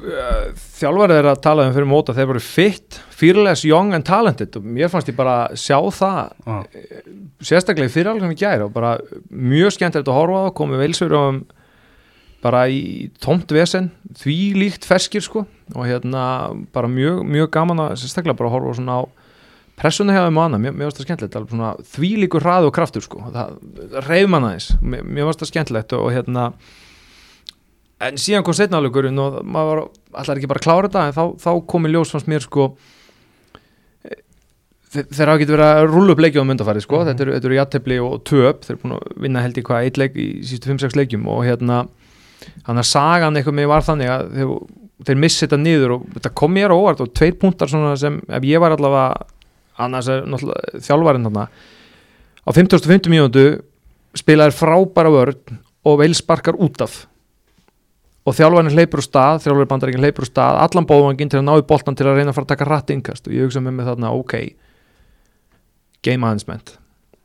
þjálfarið 0.01 1.19
er 1.19 1.29
að 1.29 1.41
tala 1.45 1.67
um 1.69 1.75
fyrir 1.75 1.89
móta 1.89 2.15
þeir 2.17 2.29
voru 2.31 2.43
fit, 2.43 2.99
fearless, 3.13 3.65
young 3.69 3.95
and 3.97 4.07
talented. 4.07 4.57
Og 4.57 4.65
mér 4.65 4.91
fannst 4.93 5.11
ég 5.11 5.19
bara 5.19 5.51
sjá 5.59 5.77
það 5.93 6.31
Ah, 6.49 6.63
sérstaklega 7.45 7.91
í 7.91 7.93
fyriralgan 7.93 8.33
í 8.33 8.39
gær. 8.39 8.65
Og 8.67 8.73
bara 8.73 8.97
mjög 9.29 9.75
skemmtilegt 9.77 10.09
að 10.09 10.17
horfa 10.17 10.41
á 10.41 10.43
það, 10.47 10.55
komið 10.61 10.85
veilsur 10.85 11.17
um 11.19 11.41
bara 12.41 12.65
í 12.73 13.11
tómt 13.21 13.53
vesen 13.53 13.91
því 14.17 14.39
líkt 14.57 14.89
ferskir 14.89 15.25
sko. 15.25 15.45
Og 15.75 15.85
hérna 15.85 16.25
bara 16.73 16.89
mjög, 16.89 17.21
mjög 17.29 17.51
gaman 17.53 17.85
að 17.85 17.99
sérstaklega 18.01 18.39
bara 18.41 18.53
horfa 18.55 18.79
svona 18.79 19.03
á 19.05 19.09
hjá 19.81 20.27
þeim 20.27 20.39
og 20.41 20.45
annað, 20.45 20.61
mér, 20.67 20.75
varst 20.87 20.99
það 21.01 21.07
skemmtilegt 21.09 21.91
því 21.95 22.11
líkur 22.25 22.45
hraði 22.45 22.69
og 22.69 22.75
kraftur 22.77 23.05
sko. 23.05 23.23
Reyf 24.07 24.29
mann 24.29 24.45
aðeins, 24.51 24.71
mér, 24.83 25.25
varst 25.29 25.41
það 25.41 25.51
skemmtilegt 25.55 25.95
og, 25.97 26.05
og 26.09 26.13
hérna 26.15 26.51
en 28.01 28.17
síðan 28.21 28.45
kom 28.45 28.57
setnaðalugurinn 28.57 29.19
og 29.21 29.41
maður 29.45 29.71
var, 29.71 29.83
allar 30.23 30.39
ekki 30.41 30.49
bara 30.49 30.61
að 30.63 30.67
klára 30.69 30.89
þetta 30.89 31.07
en 31.11 31.17
þá, 31.17 31.25
þá 31.43 31.51
komi 31.69 31.91
ljós 31.93 32.13
fannst 32.15 32.29
mér 32.33 32.45
sko 32.45 32.71
þe- 34.91 35.05
þeir 35.13 35.31
hafa 35.31 35.39
ekki 35.39 35.49
verið 35.53 35.67
að 35.71 35.89
rúlla 35.93 36.15
upp 36.17 36.23
leikjum 36.25 36.45
á 36.45 36.51
myndafæri 36.51 36.83
sko, 36.85 37.01
Mhm. 37.01 37.09
þetta 37.11 37.21
eru, 37.27 37.33
þetta 37.37 37.49
eru 37.51 37.59
jattefli 37.59 37.99
og 38.05 38.25
töp, 38.25 38.63
þeir 38.65 38.71
eru 38.77 38.81
búin 38.85 38.97
að 38.97 39.21
vinna 39.25 39.43
held 39.45 39.59
í 39.61 39.63
hvað 39.63 39.85
eitt 39.87 39.99
leik 40.01 40.15
í 40.17 40.29
sístu 40.45 40.71
5-6 40.73 40.97
leikjum 40.97 41.27
og 41.29 41.45
hérna 41.45 41.89
hann 42.67 42.77
að 42.81 42.89
sagan 42.89 43.37
eitthvað 43.37 43.59
með 43.61 43.69
var 43.69 43.83
þannig 43.83 44.09
að 44.09 44.33
þeir, 44.35 44.55
þeir 45.05 45.17
missi 45.21 45.47
þetta 45.47 45.61
niður 45.61 45.91
og 45.97 46.07
þetta 46.17 46.35
kom 46.35 46.53
mér 46.57 46.73
á 46.73 46.77
óvart 46.81 47.01
og 47.05 47.13
tveir 47.15 47.37
punktar 47.39 47.69
svona 47.69 47.97
sem 47.99 48.21
ef 48.29 48.43
ég 48.43 48.59
var 48.61 48.73
allavega 48.73 49.27
annars 49.85 50.09
er 50.13 50.25
náttúrulega 50.29 50.83
þjálfarinn 50.87 51.29
þarna. 51.29 51.47
Á 52.47 52.51
50.50 52.57 53.13
mínútu 53.13 53.45
spilaðir 54.19 54.57
frábæra 54.57 55.13
vörn 55.15 55.61
og 55.87 56.01
veil 56.01 56.17
sparkar 56.17 56.59
út 56.61 56.83
af. 56.85 57.05
Og 58.29 58.37
þjálfarinn 58.37 58.75
hleypur 58.75 59.01
úr 59.01 59.07
stað 59.07 59.45
þjálfarinn 59.45 59.71
bandaríkinn 59.71 60.05
hleypur 60.05 60.27
úr 60.27 60.31
stað 60.31 60.61
allan 60.65 60.89
bóðvanginn 60.89 61.33
til 61.33 61.41
að 61.41 61.47
ná 61.49 61.55
í 61.57 61.67
boltan 61.69 61.97
til 61.99 62.09
að 62.09 62.21
reyna 62.21 62.35
að 62.35 62.39
fara 62.39 62.49
að 62.49 62.53
taka 62.55 62.69
rætt 62.69 62.93
innkast. 62.95 63.29
Og 63.29 63.37
ég 63.37 63.49
hugsa 63.49 63.63
með 63.65 63.79
mig 63.79 63.89
þarna 63.89 64.13
ok 64.17 64.37
game 66.05 66.21
management. 66.25 66.77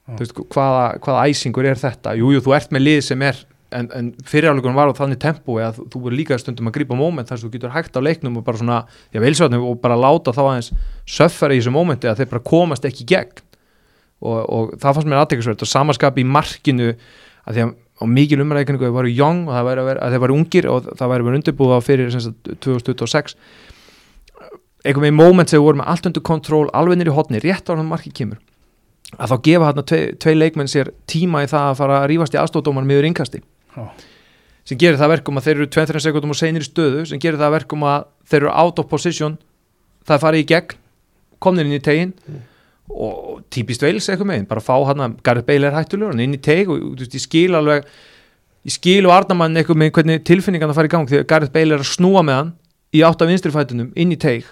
Þú 0.06 0.22
veist, 0.22 0.39
hvaða, 0.53 0.86
hvaða 1.01 1.26
æsingur 1.32 1.66
er 1.66 1.80
þetta? 1.82 2.14
Jújú, 2.20 2.38
jú, 2.38 2.45
þú 2.45 2.56
ert 2.58 2.74
með 2.76 2.84
lið 2.86 2.99
sem 3.08 3.24
er 3.26 3.39
en, 3.76 3.89
en 3.95 4.11
fyrirjáleikunum 4.28 4.78
var 4.78 4.91
á 4.91 4.97
þannig 4.97 5.19
tempo 5.21 5.57
að 5.61 5.82
þú, 5.91 6.01
verður 6.05 6.17
líka 6.19 6.39
stundum 6.41 6.69
að 6.71 6.78
grípa 6.80 6.97
moment 6.97 7.30
þar 7.30 7.41
sem 7.41 7.49
þú 7.49 7.57
getur 7.57 7.73
hægt 7.76 7.97
á 7.97 8.01
leiknum 8.01 8.39
og 8.39 8.45
bara 8.47 8.61
svona 8.61 8.80
já, 9.11 9.19
veilsvætnum 9.23 9.65
og 9.69 9.80
bara 9.84 9.97
láta 9.99 10.34
þá 10.36 10.41
aðeins 10.45 10.71
söffara 11.17 11.55
í 11.55 11.61
þessu 11.61 11.76
momenti 11.76 12.09
að 12.09 12.21
þeir 12.21 12.32
bara 12.34 12.45
komast 12.51 12.88
ekki 12.88 13.07
gegn 13.11 13.43
og, 14.23 14.39
og 14.39 14.76
það 14.80 14.97
fannst 14.97 15.11
mér 15.11 15.21
aðteklisvert 15.23 15.65
og 15.65 15.71
samaskap 15.71 16.19
í 16.21 16.26
markinu 16.28 16.93
að 17.45 17.57
því 17.57 17.65
að 17.65 17.76
á 17.95 18.03
mikil 18.11 18.41
umræðikningu 18.43 18.84
að 18.84 18.89
þeir 18.89 18.97
varu 18.97 19.13
young 19.13 19.45
og 19.47 19.69
vera, 19.69 19.86
að 20.03 20.15
þeir 20.15 20.23
varu 20.26 20.36
ungir 20.36 20.67
og 20.67 20.89
það 20.99 21.11
væri 21.13 21.28
verið 21.28 21.39
undirbúða 21.39 21.78
fyrir 21.86 22.11
sagt, 22.11 22.49
2026 22.65 23.38
einhver 24.86 25.05
með 25.05 25.15
moment 25.15 25.51
sem 25.51 25.63
voru 25.63 25.80
með 25.80 25.91
allt 25.93 26.09
undir 26.09 26.26
kontról 26.26 26.65
alveg 26.76 26.99
nýri 26.99 27.15
hotni, 27.15 27.39
rétt 27.39 27.71
á 27.71 27.73
hann 27.73 27.88
markið 27.88 28.17
kemur 28.19 28.41
að 29.15 29.32
þá 29.32 29.36
gefa 29.47 29.69
hérna 29.69 29.86
tvei, 29.88 30.01
tvei 30.19 30.36
leikmenn 30.36 30.71
sér 30.71 30.91
tíma 31.07 31.45
í 31.45 31.49
það 31.49 31.69
að 31.69 31.80
fara 31.80 31.99
að 32.01 32.07
rífast 32.11 32.36
í 32.36 32.41
aðstóðdómar 32.41 32.88
meður 32.89 33.07
innkasti 33.07 33.39
Já. 33.39 33.55
Sem 34.65 34.80
gerir 34.82 34.97
það 34.99 35.13
verkum 35.17 35.38
að 35.39 35.47
þeir 35.47 35.59
eru 35.59 35.69
2-3 35.76 36.03
sekundum 36.07 36.34
og 36.34 36.39
seinir 36.39 36.65
í 36.65 36.69
stöðu 36.69 37.05
sem 37.09 37.21
gerir 37.21 37.41
það 37.41 37.55
verkum 37.59 37.86
að 37.86 38.09
þeir 38.26 38.41
eru 38.41 38.51
out 38.55 38.82
of 38.82 38.89
position 38.89 39.38
það 40.07 40.26
farið 40.26 40.43
í 40.43 40.49
gegn 40.53 40.78
komnir 41.43 41.69
inn 41.69 41.78
í 41.78 41.84
tegin 41.84 42.13
og 42.86 43.41
típist 43.53 43.82
veils 43.82 44.07
eitthvað 44.09 44.30
meginn, 44.30 44.49
bara 44.49 44.61
fá 44.63 44.76
hann 44.88 45.01
að 45.01 45.15
Gareth 45.26 45.47
Bale 45.47 45.69
er 45.69 45.76
hættulegur, 45.76 46.13
hann 46.13 46.21
inn 46.21 46.38
í 46.38 46.41
teg 46.41 46.69
og 46.69 46.82
þú 46.82 47.01
veist, 47.01 47.17
ég 47.17 47.23
skil 47.23 47.57
alveg 47.57 47.88
ég 48.65 48.73
skil 48.73 49.05
og 49.05 49.13
Arnamann 49.13 49.57
eitthvað 49.57 49.82
með 49.82 49.91
hvernig 49.97 50.23
tilfinningan 50.26 50.71
að 50.71 50.80
fara 50.80 50.89
í 50.89 50.93
gang 50.93 51.09
því 51.09 51.21
að 51.21 51.28
Gareth 51.32 51.53
Bale 51.53 51.78
er 51.78 51.84
að 51.84 51.91
snúa 51.91 52.23
með 52.26 52.39
hann 52.39 52.53
í 52.95 53.01
átt 53.05 53.21
af 53.21 53.30
vinstrifætunum 53.30 53.91
inn 53.99 54.13
í 54.13 54.19
teig. 54.21 54.47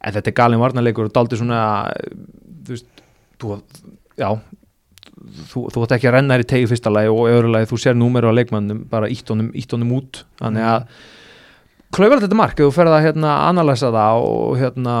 En 0.00 0.14
þetta 0.14 0.32
er 0.32 0.36
galin 0.36 0.62
varnarleikur 0.62 1.08
og 1.08 1.14
daldi 1.14 1.38
svona 1.40 1.62
þú 2.66 2.74
veist 2.74 3.02
þú, 3.40 3.58
já 4.20 4.30
þú, 5.50 5.64
þú 5.72 5.84
ætti 5.86 5.96
ekki 5.98 6.10
að 6.10 6.14
renna 6.18 6.36
þér 6.36 6.44
í 6.44 6.50
teig 6.52 6.66
í 6.66 6.68
fyrsta 6.70 6.92
lagi 6.92 7.10
og 7.12 7.24
öðru 7.30 7.54
lagi 7.54 7.70
þú 7.70 7.78
sér 7.84 7.96
númeru 7.98 8.30
á 8.30 8.36
leikmannum 8.36 8.84
bara 8.90 9.08
ítt 9.12 9.28
honum, 9.32 9.50
ítt 9.56 9.72
honum 9.76 9.96
út. 9.98 10.22
Þannig 10.40 10.66
að 10.70 10.86
klauðvægt 11.90 12.22
þetta 12.22 12.36
mark 12.38 12.60
ef 12.60 12.68
þú 12.68 12.74
ferð 12.76 12.94
að 12.94 13.04
hérna, 13.08 13.30
analysa 13.50 13.88
það 13.90 14.24
og 14.28 14.52
hérna, 14.60 14.92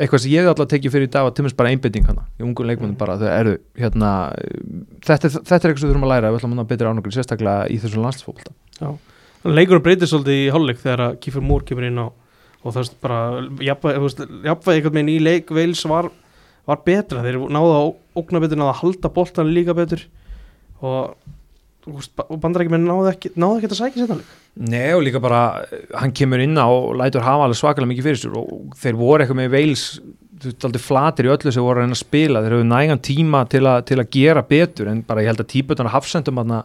eitthvað 0.00 0.22
sem 0.24 0.32
ég 0.32 0.46
alltaf 0.48 0.70
tekið 0.70 0.94
fyrir 0.94 1.08
í 1.10 1.12
dag 1.12 1.26
var 1.26 1.34
tímast 1.36 1.58
bara 1.58 1.72
einbytting 1.74 2.06
hana 2.08 2.24
í 2.40 2.46
ungum 2.46 2.70
leikmannum 2.70 2.96
bara 2.96 3.18
þau 3.20 3.26
eru 3.28 3.52
hérna, 3.76 4.12
þetta, 5.04 5.28
er- 5.28 5.34
þetta 5.44 5.58
er 5.58 5.66
eitthvað 5.68 5.82
sem 5.82 5.90
við 5.90 5.92
þurfum 5.92 6.06
að 6.08 6.12
læra 6.14 6.30
við 6.32 6.38
ætlum 6.40 6.54
að 6.56 6.62
ná 6.62 6.68
betri 6.72 6.88
ánokkur 6.88 7.16
sérstaklega 7.18 7.66
í 7.68 7.76
þessum 7.82 8.06
landsfólta 8.06 8.54
leikur 9.44 9.82
breytir 9.84 10.08
svolítið 10.08 10.38
í 10.40 10.48
hálfleik 10.56 10.80
þegar 10.80 11.04
Kiefer 11.20 11.44
Moore 11.44 11.68
kemur 11.68 11.88
inn 11.90 12.00
á 12.00 12.06
og 12.08 12.70
það 12.70 12.80
veist 12.80 12.96
bara 13.02 13.20
jafnvæg 13.68 14.78
einhvern 14.78 14.96
veginn 14.96 15.12
í 15.12 15.18
leik 15.20 15.52
Veils 15.52 15.84
var, 15.90 16.08
var 16.64 16.80
betra, 16.86 17.20
þeir 17.26 17.42
náðu 17.52 17.72
að 17.76 17.92
ógna 18.18 18.42
betur, 18.42 18.60
náðu 18.60 18.72
að 18.72 18.80
halda 18.82 19.12
boltan 19.12 19.54
líka 19.54 19.76
betur. 19.76 20.04
Og 20.82 21.14
og 21.82 21.98
ekki, 21.98 23.32
náðu 23.34 23.58
ekki 23.58 23.70
að 23.70 23.78
sækja 23.78 24.04
sér 24.04 24.10
leik. 24.20 24.34
Nei 24.62 24.92
og 24.94 25.02
líka 25.02 25.18
bara 25.22 25.64
eh, 25.64 25.86
hann 25.98 26.12
kemur 26.14 26.42
inn 26.42 26.54
á 26.54 26.68
og 26.68 26.94
lætur 27.00 27.24
hafa 27.24 27.48
alveg 27.48 27.58
svakalega 27.58 27.90
mikið 27.90 28.06
fyrir 28.06 28.20
sér. 28.20 28.36
Og 28.38 28.76
þeir 28.78 28.98
voru 29.00 29.24
eitthvað 29.24 29.40
með 29.40 29.54
veils 29.56 29.86
þú 30.42 30.50
veist 30.50 30.66
aldrei 30.68 30.82
flatir 30.82 31.26
í 31.26 31.32
öllu 31.32 31.54
sem 31.54 31.64
voru 31.64 31.80
að 31.80 31.86
reyna 31.86 31.96
að 31.96 32.02
spila. 32.02 32.42
Þeir 32.44 32.56
hefur 32.56 32.70
nægan 32.70 33.02
tíma 33.08 33.42
til, 33.50 33.64
a, 33.66 33.74
til 33.86 33.98
að 33.98 34.12
gera 34.14 34.44
betur 34.46 34.92
en 34.92 35.02
bara 35.06 35.24
ég 35.24 35.32
held 35.32 35.42
að 35.42 35.50
típutan 35.54 35.90
að 35.90 35.96
hafsendum 35.96 36.40
hann 36.42 36.56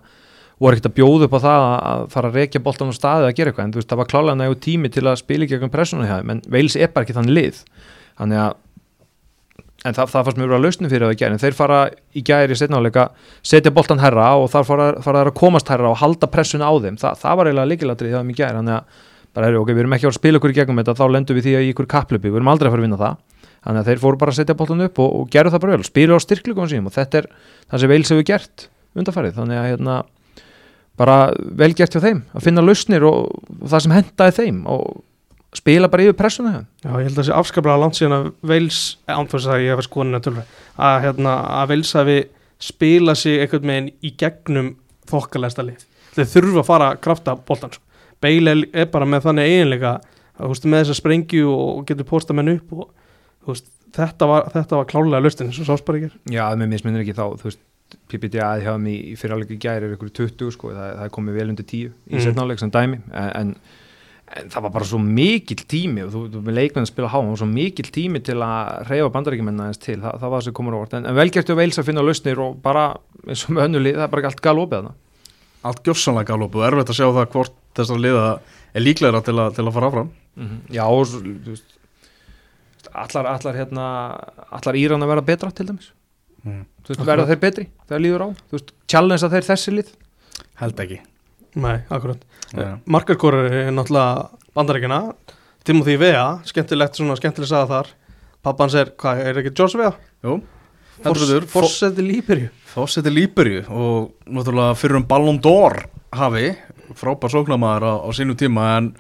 voru 0.58 0.74
ekkert 0.74 0.90
að 0.90 0.96
bjóða 0.98 1.28
upp 1.28 1.36
á 1.38 1.40
það 1.46 1.66
að 1.66 2.06
fara 2.14 2.32
að 2.32 2.40
rekja 2.42 2.64
boltan 2.66 2.94
á 2.94 2.96
staði 2.98 3.28
að 3.28 3.36
gera 3.40 3.52
eitthvað. 3.54 3.68
En 3.68 3.74
þú 3.74 3.82
veist 3.82 3.92
það 3.92 4.02
var 4.02 4.12
klálega 4.14 4.40
nægu 4.42 4.62
tími 4.68 4.94
til 4.94 5.06
að 5.06 5.20
spila 5.22 5.46
í 5.46 5.52
gegnum 5.52 5.74
pressuna 5.74 6.08
hjá 6.10 6.16
þeim 6.20 6.34
en 6.34 6.46
veils 6.58 6.78
er 6.78 6.94
bara 6.94 7.06
ekki 7.06 7.18
þann 7.18 7.34
lið. 7.34 7.62
Þannig 8.18 8.42
að 8.46 8.56
en 9.88 9.98
það, 9.98 10.10
það 10.14 10.28
fannst 10.28 10.40
mér 10.40 10.52
vera 10.52 10.62
lausni 10.64 10.92
fyrir 10.92 11.08
það 11.08 11.16
í 11.16 11.20
gæri 11.22 11.36
en 11.36 11.42
þeir 11.44 11.58
fara 11.58 11.80
í 12.14 12.24
gæri 12.28 12.56
í 12.56 12.60
setnáleika 12.60 13.06
setja 13.46 13.74
boltan 13.74 14.02
herra 14.04 14.30
og 14.38 14.50
þar 14.54 14.68
fara, 14.68 14.88
fara 15.06 15.24
þær 15.24 15.32
að 15.32 15.38
komast 15.40 15.72
herra 15.72 15.92
og 15.94 16.00
halda 16.02 16.30
pressuna 16.32 16.70
á 16.70 16.74
þeim. 16.84 17.00
Þa, 17.02 17.14
það 17.22 17.40
var 17.40 17.50
eiginlega 17.52 17.72
líkilatrið 17.74 18.18
það 18.18 18.34
í 18.34 18.38
gæri 18.38 18.60
þannig 18.60 18.78
að 18.78 19.06
bara 19.38 19.50
er 19.52 19.60
ok, 19.60 19.72
við 19.74 19.84
erum 19.84 19.98
ekki 19.98 20.08
að 20.08 20.14
að 20.14 20.18
spila 20.18 20.40
okkur 20.42 20.54
í 20.54 20.58
gegnum 20.58 20.80
þetta 20.82 20.98
þá 20.98 21.06
lendum 21.14 21.38
við 21.38 21.48
því 21.48 21.56
að 21.58 21.66
í 21.66 21.72
ykkur 21.74 21.90
kapplöpi, 21.92 22.32
við 22.32 22.40
erum 22.40 22.52
aldrei 22.54 22.70
að 22.70 22.74
fara 22.74 22.82
að 22.82 22.88
vinna 22.88 23.02
það. 23.02 23.18
Þannig 23.68 23.82
að 23.82 23.90
þeir 23.92 24.02
fóru 24.02 24.20
bara 24.22 24.34
að 24.34 24.38
setja 24.40 24.56
boltan 24.58 24.84
upp 24.86 25.00
og, 25.04 25.14
og 25.18 25.30
gerðu 25.34 25.54
það 25.54 25.64
bara 25.64 25.76
vel, 25.76 25.86
spilu 25.86 26.18
á 26.18 26.20
styrklegum 26.24 26.70
sínum 26.72 26.90
og 26.90 26.96
þetta 26.96 27.20
er 27.20 27.28
það 27.68 27.84
sem 27.84 27.92
Veils 27.92 28.12
hefur 28.14 28.28
gert 28.28 28.68
undarfarið 28.98 29.38
þannig 29.38 29.60
að 29.60 29.68
hérna, 29.72 29.98
bara 30.98 31.18
vel 31.60 31.74
gert 31.78 31.94
hjá 31.94 32.02
þeim 32.02 32.24
að 32.34 32.48
finna 32.48 32.64
lausnir 32.64 33.06
og, 33.06 33.28
og 33.60 33.68
það 33.68 33.84
sem 33.86 33.96
hendaði 33.98 34.36
þeim 34.40 34.62
og 34.74 34.86
spila 35.56 35.88
bara 35.92 36.04
yfir 36.04 36.18
pressuna. 36.20 36.66
Já, 36.84 36.90
ég 36.92 37.08
held 37.08 37.14
að 37.14 37.22
það 37.22 37.28
sé 37.30 37.36
afskaplega 37.38 37.82
langt 37.82 37.96
síðan 38.00 38.16
að 38.18 38.28
Veils, 38.52 38.80
ánfærs 39.08 39.48
að 39.48 39.64
ég 39.64 39.72
hef 39.74 39.84
að 40.20 40.26
tölva, 40.28 40.44
að, 40.78 40.98
hérna, 41.06 41.36
að 41.62 41.72
Veils 41.72 41.94
hafi 41.98 42.18
spila 42.60 43.16
sig 43.16 43.40
einhvern 43.44 43.72
veginn 43.72 43.90
í 44.04 44.14
gegnum 44.20 44.74
þokkalæsta 45.08 45.66
lið. 45.66 45.86
Þeir 46.18 46.30
þurfa 46.34 46.60
að 46.64 46.70
fara 46.72 46.92
að 46.92 47.02
krafta 47.06 47.36
boltan. 47.48 47.74
Sko. 47.74 47.84
Beil 48.22 48.48
er, 48.50 48.64
bara 48.92 49.06
með 49.06 49.28
þannig 49.30 49.52
eiginleika 49.54 49.96
að 50.38 50.44
þú 50.44 50.52
veist, 50.54 50.66
með 50.66 50.84
þessa 50.84 51.00
sprengju 51.00 51.50
og 51.54 51.84
getur 51.90 52.08
posta 52.10 52.34
menn 52.34 52.56
upp 52.56 52.74
og 52.74 52.90
þú 53.46 53.54
veist, 53.54 53.70
þetta 53.98 54.30
var, 54.30 54.50
þetta 54.54 54.80
var 54.82 54.90
klálega 54.90 55.24
löstin 55.24 55.50
eins 55.50 55.62
og 55.62 55.70
sáspar 55.70 56.00
ekki. 56.00 56.12
Já, 56.34 56.44
það 56.50 56.62
með 56.64 56.72
misminnir 56.74 57.06
ekki 57.06 57.18
þá, 57.18 57.26
þú 57.38 57.50
veist 57.50 57.64
PPDA 58.12 58.50
hjá 58.64 58.72
þeim 58.74 58.88
í, 58.92 58.96
í 59.14 59.60
gæri 59.62 59.88
er 59.88 59.94
ykkur 59.96 60.10
20 60.20 60.52
sko, 60.56 60.72
það, 60.76 60.90
það 60.98 61.06
er 61.06 61.14
komið 61.18 61.38
vel 61.40 61.50
undir 61.54 61.68
10 61.68 61.78
í 61.88 62.18
Mm. 62.18 62.24
setnáleik 62.26 62.60
sem 62.60 62.72
dæmi 62.74 63.00
en, 63.14 63.30
en, 63.40 63.54
en 64.36 64.50
það 64.52 64.66
var 64.66 64.74
bara 64.76 64.88
svo 64.88 65.00
mikill 65.00 65.64
tími 65.72 66.04
og 66.04 66.12
þú, 66.12 66.22
þú 66.34 66.42
með 66.44 66.58
leikmenn 66.58 66.86
að 66.86 66.90
spila 66.92 67.12
háma 67.14 67.32
og 67.32 67.40
svo 67.40 67.48
mikill 67.48 67.88
tími 67.96 68.20
til 68.28 68.36
að 68.44 68.90
reyfa 68.90 69.12
bandaríkjumenn 69.14 69.64
aðeins 69.64 69.82
til, 69.84 69.98
það, 70.04 70.20
það 70.20 70.34
var 70.34 70.42
það 70.42 70.46
sem 70.48 70.58
komur 70.60 70.76
á 70.76 70.80
vart 70.82 70.96
en, 70.98 71.08
en 71.08 71.18
velgertu 71.18 71.56
að 71.56 71.62
veils 71.62 71.80
að 71.80 71.88
finna 71.88 72.04
lausnir 72.04 72.44
og 72.44 72.60
bara 72.66 72.84
eins 73.24 73.46
og 73.48 73.56
með 73.56 73.70
önnuli, 73.70 73.96
það 73.96 74.06
er 74.08 74.14
bara 74.14 74.32
allt 74.32 74.44
galopið 74.44 74.78
þarna. 74.82 74.94
Allt 75.68 75.82
gjörsanlega 75.88 76.32
galop 76.34 76.60
og 76.60 76.68
erfitt 76.68 76.92
að 76.94 77.00
sjá 77.00 77.08
það 77.08 77.32
hvort 77.34 77.58
þessar 77.80 78.04
liða 78.04 78.28
er 78.78 78.84
líklegra 78.84 79.24
til, 79.26 79.38
a, 79.40 79.50
til 79.56 79.66
að 79.66 79.74
fara 79.78 79.92
áfram. 79.92 80.14
Já, 80.76 80.84
og 80.86 81.08
þú 81.16 81.24
veist 81.48 81.76
allar, 82.94 83.32
allar 83.34 83.58
hérna 83.58 83.90
allar 84.60 84.80
Íran 84.80 85.04
að 85.04 85.14
vera 85.16 85.28
betra 85.32 85.52
til 85.56 85.68
dæmis? 85.72 85.92
Mm. 86.44 86.64
þú 86.86 86.94
veist, 86.94 87.06
verða 87.10 87.28
þeir 87.32 87.44
betri? 87.44 87.70
Þegar 87.88 88.04
líður 88.04 88.26
á, 88.28 88.30
þú 88.48 88.60
veist, 88.60 88.74
challenge 88.92 89.28
að 89.28 89.38
þeir 89.38 89.48
þessi 89.52 89.78
lið? 89.80 89.94
Held 90.62 90.84
ekki 90.86 91.00
Nei, 91.56 91.78
akkurat. 91.90 92.20
ja. 92.54 92.78
Markarkórar 92.86 93.52
er 93.52 93.72
náttúrulega 93.72 94.30
bandarækjana, 94.58 95.02
Timothy 95.68 95.98
Vea, 96.00 96.40
skemmtilegt 96.48 96.96
svona, 96.96 97.18
skemmtileg 97.20 97.50
saga 97.50 97.68
þar. 97.72 97.90
Pappans 98.46 98.76
er, 98.80 98.94
hvað, 99.00 99.24
er 99.28 99.42
ekki 99.42 99.54
George 99.58 99.82
Vea? 99.82 99.92
Jú, 100.24 100.38
Líberju. 102.08 102.50
Fawcett 102.72 103.06
er 103.10 103.14
Líberju 103.14 103.64
og 103.70 104.12
náttúrulega 104.26 104.78
fyrir 104.80 105.00
um 105.00 105.06
Ballon 105.08 105.40
d'Or 105.42 105.80
hafi, 106.16 106.52
frábær 106.98 107.34
sóknamaður 107.34 107.86
á, 107.86 107.94
á 108.02 108.10
sínu 108.16 108.38
tíma 108.40 108.70
en 108.78 108.92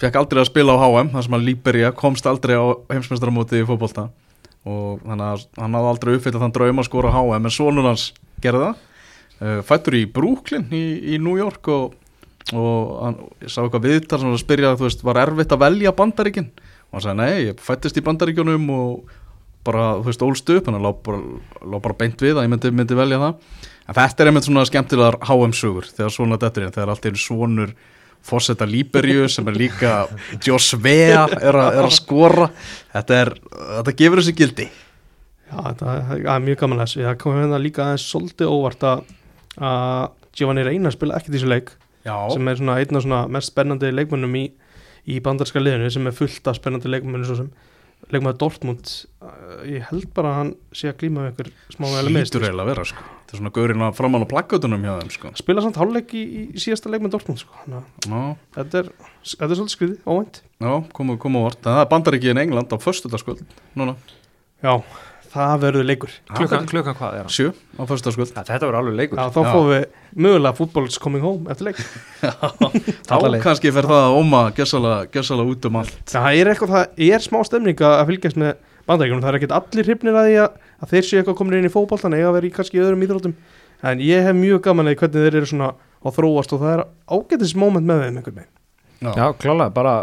fekk 0.00 0.18
aldrei 0.18 0.42
að 0.42 0.50
spila 0.50 0.74
á 0.74 0.82
HM 0.82 1.12
þar 1.14 1.26
sem 1.26 1.36
að 1.38 1.46
Líberja 1.48 1.92
komst 1.96 2.26
aldrei 2.26 2.56
á 2.58 2.64
heimsmeistaramóti 2.90 3.62
í 3.62 3.68
fótbolta 3.68 4.08
og 4.64 5.04
þannig 5.04 5.28
að 5.28 5.46
hann 5.60 5.76
hafði 5.78 5.92
aldrei 5.92 6.12
uppfyllað 6.18 6.44
þann 6.44 6.56
draum 6.56 6.82
að 6.82 6.88
skora 6.88 7.12
á 7.12 7.20
HM 7.20 7.48
en 7.48 7.54
sonur 7.54 7.88
hans 7.88 8.08
gerði 8.42 8.66
það 8.66 8.82
fættur 9.66 9.96
í 9.98 10.04
Brooklyn 10.14 10.68
í, 10.74 10.84
í 11.14 11.18
New 11.22 11.34
York 11.40 11.68
og, 11.72 11.94
og 12.54 12.94
hann, 13.02 13.18
ég 13.42 13.50
sá 13.52 13.62
eitthvað 13.64 13.88
viðtal 13.88 14.20
sem 14.22 14.30
var 14.30 14.38
að 14.38 14.44
spyrja 14.44 14.74
þú 14.78 14.86
veist, 14.88 15.04
var 15.06 15.20
erfitt 15.24 15.52
að 15.56 15.62
velja 15.64 15.92
bandaríkin? 15.96 16.50
Og 16.90 16.98
hann 16.98 17.04
sagði 17.08 17.18
nei, 17.20 17.44
ég 17.50 17.62
fættist 17.64 17.98
í 17.98 18.04
bandaríkjunum 18.06 18.68
og 18.74 19.12
bara, 19.64 19.94
þú 19.98 20.10
veist, 20.10 20.22
ólst 20.26 20.50
upp 20.54 20.68
hann 20.70 20.80
lá 20.84 20.90
bara, 20.92 21.22
bara 21.80 21.96
beint 21.98 22.20
við 22.22 22.36
að 22.38 22.46
ég 22.46 22.52
myndi, 22.52 22.70
myndi 22.76 22.98
velja 22.98 23.18
það. 23.22 23.50
En 23.88 23.96
þetta 23.98 24.22
er 24.24 24.30
einmitt 24.30 24.46
svona 24.46 24.64
skemmtilegar 24.68 25.18
HM-sugur 25.28 25.88
þegar 25.90 26.12
svona 26.14 26.38
dettur 26.40 26.64
inn, 26.66 26.72
þegar 26.72 26.92
allt 26.94 27.08
er 27.10 27.18
svonur 27.20 27.74
Fossetta 28.24 28.64
Líberju 28.64 29.26
sem 29.28 29.48
er 29.50 29.56
líka 29.60 29.90
Joss 30.46 30.70
Vea 30.80 31.26
er, 31.36 31.56
a, 31.60 31.66
er 31.76 31.84
að 31.84 31.92
skora. 31.98 32.46
Þetta, 32.94 33.18
er, 33.26 33.32
þetta 33.80 33.94
gefur 33.98 34.22
þessi 34.22 34.36
gildi. 34.38 34.68
Já, 35.50 35.58
þetta 35.58 35.96
er- 36.14 36.24
er 36.32 36.46
mjög 36.46 36.62
gaman 36.62 36.80
að 36.80 36.86
þessu. 36.86 37.02
Það 37.08 37.18
kom 37.24 37.36
hérna 37.42 37.60
líka 37.60 37.84
aðeins 37.84 38.06
svolítið 38.08 38.54
óvart 38.54 38.86
að 38.88 39.02
að 39.58 40.08
Giovanni 40.34 40.64
Reina 40.66 40.92
spila 40.94 41.18
ekkert 41.18 41.34
í 41.34 41.38
þessu 41.38 41.50
leik 41.52 41.74
Já, 42.04 42.16
sem 42.32 42.48
er 42.50 42.58
svona 42.60 42.78
einn 42.82 42.98
af 42.98 43.04
svona 43.04 43.20
mest 43.32 43.52
spennandi 43.52 43.92
leikmönnum 43.94 44.34
í, 44.40 44.48
í 45.08 45.20
bandarska 45.24 45.62
liðinu 45.62 45.92
sem 45.92 46.10
er 46.10 46.16
fullt 46.16 46.50
af 46.50 46.58
spennandi 46.58 46.90
leikmönnum 46.90 47.28
svo 47.28 47.38
sem 47.42 47.52
leikmöður 48.12 48.38
Dortmund. 48.42 48.90
Ég 49.68 49.86
held 49.88 50.10
bara 50.16 50.32
að 50.32 50.38
hann 50.40 50.50
sé 50.76 50.90
að 50.90 51.04
við 51.06 51.20
einhver 51.22 51.50
smá 51.72 51.86
vel 51.88 52.10
hlýtur 52.10 52.44
eiginlega 52.44 52.64
að 52.64 52.70
vera 52.70 52.84
sko. 52.90 53.04
þetta 53.14 53.36
er 53.36 53.40
svona 53.40 53.52
gaurinn 53.56 53.84
að 53.86 53.94
framan 53.98 54.26
á 54.26 54.32
plakkutunum 54.34 54.84
hjá 54.84 54.92
þeim 54.98 55.12
sko. 55.14 55.32
spila 55.40 55.64
samt 55.64 55.78
hálfleik 55.80 56.12
í, 56.12 56.24
í 56.52 56.60
síðasta 56.60 56.92
leikmönd 56.92 57.14
Dortmund 57.14 57.40
sko. 57.40 57.64
Já, 57.64 57.80
þetta 58.58 58.82
er, 58.82 58.92
þetta 59.24 59.48
er 59.48 59.60
svolítið 59.60 59.76
skriðið, 59.78 59.96
óvænt. 60.04 60.42
Já, 60.60 60.72
koma 60.92 61.16
á 61.16 61.44
vort 61.46 61.64
það 61.64 61.80
er 61.80 61.90
bandaríki 61.94 62.32
en 62.34 62.42
England 62.44 62.76
á 62.76 62.78
föstudagskvöld 62.84 63.44
núna, 63.78 63.96
Já, 64.64 64.80
það 65.34 65.54
verður 65.64 65.86
leikur. 65.88 66.12
Klukkan, 66.30 66.66
klukkan 66.70 66.96
hvað 66.98 67.16
er 67.18 67.26
hann? 67.26 67.32
sjö 67.34 67.50
á 67.50 67.82
föstudagskvöld 67.90 68.32
Ja, 68.34 68.44
þetta 68.46 68.68
verður 68.68 68.78
alveg 68.80 68.98
leikur. 69.00 69.18
Já, 69.18 69.32
þá 69.34 69.40
fáum 69.48 69.70
við 69.70 69.86
mögulega 70.14 70.58
football's 70.58 70.98
coming 71.02 71.24
home 71.24 71.50
eftir 71.50 71.70
leik. 71.70 71.80
Þá 73.08 73.16
kannski 73.42 73.72
fer 73.74 73.88
það 73.90 74.04
að 74.04 74.18
óma 74.20 74.42
gessalega 74.54 75.48
út 75.48 75.68
um 75.70 75.80
allt. 75.80 75.98
Það 76.12 76.28
er 76.38 76.52
eitthvað, 76.52 76.74
það 76.76 77.08
er 77.08 77.26
smá 77.26 77.40
stemning 77.48 77.84
að 77.88 78.04
fylgjast 78.12 78.40
með 78.40 78.54
bandaríkjum, 78.88 79.22
það 79.24 79.30
er 79.32 79.38
ekkert 79.40 79.56
allir 79.58 79.88
hrifnir 79.88 80.18
að 80.20 80.28
því 80.28 80.38
að, 80.44 80.58
þeir 80.92 81.08
séu 81.08 81.20
eitthvað 81.20 81.38
komin 81.40 81.58
inn 81.58 81.68
í 81.68 81.72
fótboltan 81.72 82.16
eiga 82.16 82.28
að 82.30 82.36
vera 82.38 82.48
í 82.48 82.52
kannski 82.54 82.82
öðrum 82.82 83.04
íþróttum. 83.06 83.36
En 83.84 84.02
ég 84.04 84.24
hef 84.24 84.36
mjög 84.38 84.60
gaman 84.64 84.88
að 84.88 84.94
því 84.94 85.00
hvernig 85.02 85.24
þeir 85.24 85.38
eru 85.40 85.48
svona 85.50 85.70
að 86.04 86.18
þróast 86.18 86.52
og 86.54 86.62
það 86.62 86.74
er 86.74 86.84
ágætis 87.16 87.56
moment 87.58 87.88
með 87.88 88.04
þeim 88.04 88.20
einhvern 88.20 88.38
veginn. 88.38 88.52
Já, 89.04 89.26
klálega, 89.40 89.72
bara 89.74 89.94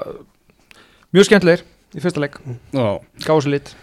mjög 1.13 1.29
skemmtilegir 1.29 1.63
í 1.95 2.03
fyrsta 2.03 2.21
leik, 2.23 2.37
Já. 2.73 2.99
gáðu 3.25 3.53
lit 3.53 3.73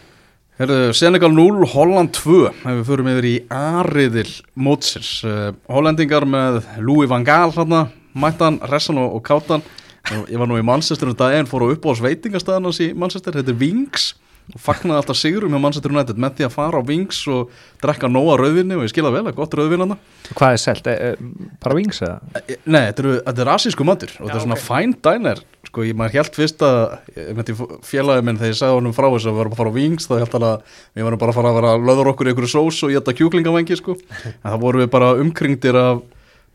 Herðu, 0.59 0.91
Senegal 0.91 1.31
0, 1.31 1.69
Holland 1.71 2.17
2 2.17 2.39
ef 2.51 2.65
við 2.67 2.87
förum 2.89 3.09
yfir 3.13 3.27
í 3.29 3.35
ariðil 3.55 4.31
mótsins. 4.59 5.11
Uh, 5.23 5.53
Hollendingar 5.71 6.27
með 6.27 6.65
Louis 6.83 7.07
van 7.07 7.23
Gaal 7.23 7.53
hérna, 7.55 7.85
mættan, 8.19 8.59
Ressan 8.67 8.99
og, 8.99 9.21
Kátan 9.23 9.63
ég 10.09 10.39
var 10.41 10.49
nú 10.49 10.57
í 10.59 10.65
Manchester 10.65 11.11
um 11.11 11.17
daginn 11.17 11.49
fór 11.49 11.67
á 11.69 11.73
upp 11.75 11.87
á 11.87 11.93
sveitingastæðanas 12.01 12.81
í 12.83 12.89
Manchester 12.97 13.37
þetta 13.37 13.53
er 13.53 13.61
Wings 13.61 14.09
og 14.55 14.63
fagnaði 14.63 15.03
alltaf 15.03 15.19
sigurum 15.19 15.53
hjá 15.53 15.61
Manchester 15.61 15.93
United 15.93 16.21
með 16.21 16.39
því 16.39 16.47
að 16.47 16.55
fara 16.55 16.81
á 16.81 16.89
Wings 16.89 17.21
og 17.29 17.53
drekka 17.83 18.09
nóga 18.09 18.39
rauðvinni 18.41 18.79
og 18.79 18.87
ég 18.87 18.93
skilða 18.93 19.13
vel 19.13 19.25
að 19.29 19.37
gott 19.37 19.57
rauðvinn 19.59 19.85
hana 19.85 19.99
Hvað 20.31 20.55
er 20.55 20.63
selt? 20.63 20.89
E, 20.89 20.95
e, 20.95 21.53
bara 21.61 21.77
vings 21.77 22.01
eða? 22.01 22.19
Eh, 22.41 22.57
Nei, 22.65 22.81
þetta, 22.89 23.05
eru, 23.05 23.15
þetta 23.27 23.45
er 23.45 23.53
asísku 23.55 23.87
matur 23.89 24.15
og 24.17 24.25
þetta 24.25 24.39
er 24.39 24.45
svona 24.47 24.59
ok. 24.59 24.65
fine 24.65 24.99
diner 25.09 25.43
sko, 25.69 25.85
ég 25.85 25.99
maður 26.01 26.17
held 26.19 26.41
fyrst 26.41 26.65
að 26.65 26.81
ég 27.19 27.63
félagið 27.85 28.29
minn 28.29 28.41
þegar 28.41 28.55
ég 28.55 28.61
sagði 28.63 28.79
honum 28.81 28.97
frá 28.97 29.09
þess 29.13 29.29
að 29.29 29.35
við 29.35 29.41
varum 29.43 29.57
að 29.57 29.63
fara 29.63 29.73
á 29.73 29.77
Wings 29.77 30.09
þá 30.09 30.15
held 30.17 30.37
hann 30.39 30.49
að 30.49 30.77
við 30.97 31.09
varum 31.09 31.23
bara 31.23 31.35
að 31.35 31.41
fara 31.41 31.53
að 31.53 31.59
vera 31.61 31.73
að 31.75 31.89
löður 31.91 32.13
okkur 32.15 32.29
í 32.29 32.33
einhverju 32.33 32.53
sós 32.55 32.83
og 32.87 32.95
geta 32.95 33.17
kjúklingavengi 33.19 33.79
sko. 33.79 33.99
en 34.25 34.39
það 34.49 34.63
voru 34.65 34.85
við 34.85 34.93
bara 34.97 35.15
umkringdir 35.21 35.77
af 35.79 36.05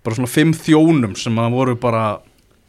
bara 0.03 0.17
svona 0.17 0.31
fimm 0.31 0.53
þjónum 0.57 1.13
sem 1.19 1.37
að 1.39 1.57
voru 1.57 1.75
bara 1.79 2.05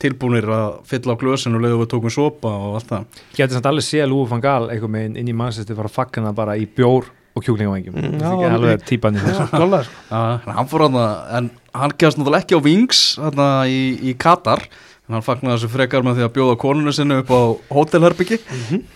tilbúnir 0.02 0.44
að 0.50 0.78
fylla 0.90 1.14
á 1.14 1.20
glösin 1.20 1.54
og 1.56 1.62
leiðu 1.64 1.80
við 1.84 1.90
tókum 1.94 2.10
sopa 2.12 2.48
og 2.50 2.78
allt 2.80 2.88
það. 2.90 3.04
Getur 3.36 3.54
samt 3.58 3.68
alveg 3.70 3.86
séð 3.86 4.08
Lúi 4.10 4.26
van 4.28 4.42
Gaal 4.44 4.70
einhvern 4.70 4.96
veginn 4.98 5.16
inn 5.20 5.28
í 5.30 5.36
mannsæsti 5.36 5.76
fara 5.78 5.88
að 5.90 5.94
fagna 5.98 6.32
bara 6.36 6.56
í 6.60 6.66
bjór 6.66 7.06
og 7.34 7.42
kjúklingavengjum 7.42 7.94
Mm, 7.98 8.18
Það 8.20 8.32
er 8.32 8.34
ekki 8.44 8.54
alveg. 8.54 8.82
típan 8.86 9.16
í 9.16 9.22
þessu. 9.24 9.46
Sko. 9.48 10.50
Hann 10.54 10.68
fór 10.70 10.84
hann 10.86 10.98
en 11.38 11.50
hann 11.74 11.94
gefast 11.98 12.18
náttúrulega 12.20 12.44
ekki 12.44 12.58
á 12.58 12.64
Wings 12.66 13.00
hérna 13.18 13.48
í, 13.66 13.80
í 14.10 14.14
Katar 14.18 14.62
en 15.04 15.14
hann 15.18 15.24
fagnaði 15.24 15.58
þessu 15.58 15.68
frekar 15.68 16.04
með 16.06 16.16
því 16.16 16.22
að 16.24 16.30
bjóða 16.38 16.52
konunu 16.62 16.92
sinni 16.96 17.18
upp 17.20 17.28
á 17.28 17.40
hótelherbyggi. 17.76 18.38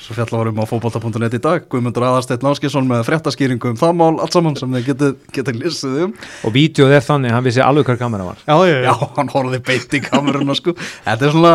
Svo 0.00 0.14
fjalla 0.16 0.38
varum 0.40 0.60
á 0.60 0.64
fótbolta.net 0.70 1.36
í 1.36 1.40
dag. 1.44 1.66
Guðmundur 1.68 2.06
Aðarsteinn 2.08 2.46
Náskisson 2.46 2.88
með 2.88 3.02
fréttaskýringu 3.10 3.74
um 3.74 3.76
það 3.76 3.92
mál 3.98 4.14
allt 4.24 4.32
saman 4.38 4.56
sem 4.56 4.72
þið 4.78 4.86
getið 4.86 5.12
geta 5.36 5.54
lýsið 5.58 5.98
um. 6.06 6.14
Og 6.48 6.54
vídeoð 6.56 6.94
er 6.96 7.04
þannig, 7.04 7.34
hann 7.36 7.44
vissi 7.44 7.60
alveg 7.64 7.90
hver 7.90 8.00
kamera 8.00 8.30
var. 8.30 8.40
Já, 8.48 8.56
já, 8.64 8.78
Já, 8.78 8.88
já, 8.88 9.10
hann 9.18 9.34
horfði 9.34 9.60
beint 9.68 9.98
í 9.98 10.02
kameruna 10.06 10.56
sko. 10.56 10.74
Þetta 11.04 11.28
er 11.28 11.36
svona, 11.36 11.52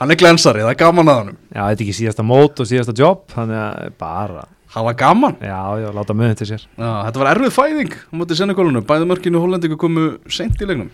hann 0.00 0.16
er 0.16 0.20
glensari, 0.24 0.64
það 0.64 0.72
er 0.72 0.80
gaman 0.86 1.12
að 1.12 1.20
hann 1.20 1.30
Já, 1.52 1.60
þetta 1.60 1.76
er 1.76 1.84
ekki 1.86 1.98
síðasta 2.00 2.24
mót 2.32 2.64
og 2.64 2.72
síðasta 2.72 2.96
jobb 2.96 3.28
Þannig 3.36 3.60
að 3.60 3.94
bara 4.00 4.48
hafa 4.72 4.96
gaman. 4.96 5.36
Já, 5.44 5.60
já, 5.84 5.88
láta 5.92 6.14
möðin 6.16 6.38
til 6.40 6.48
sér. 6.48 6.62
Já, 6.80 6.90
þetta 7.04 7.20
var 7.20 7.30
erfið 7.34 7.56
fæðing 7.60 7.92
á 7.92 8.12
móti 8.16 8.36
Senególunu, 8.38 8.80
bæði 8.88 9.08
mörkinu 9.10 9.36
og 9.36 9.44
hollendingu 9.44 9.76
komu 9.80 10.06
seint 10.32 10.56
í 10.64 10.68
leiknum. 10.68 10.88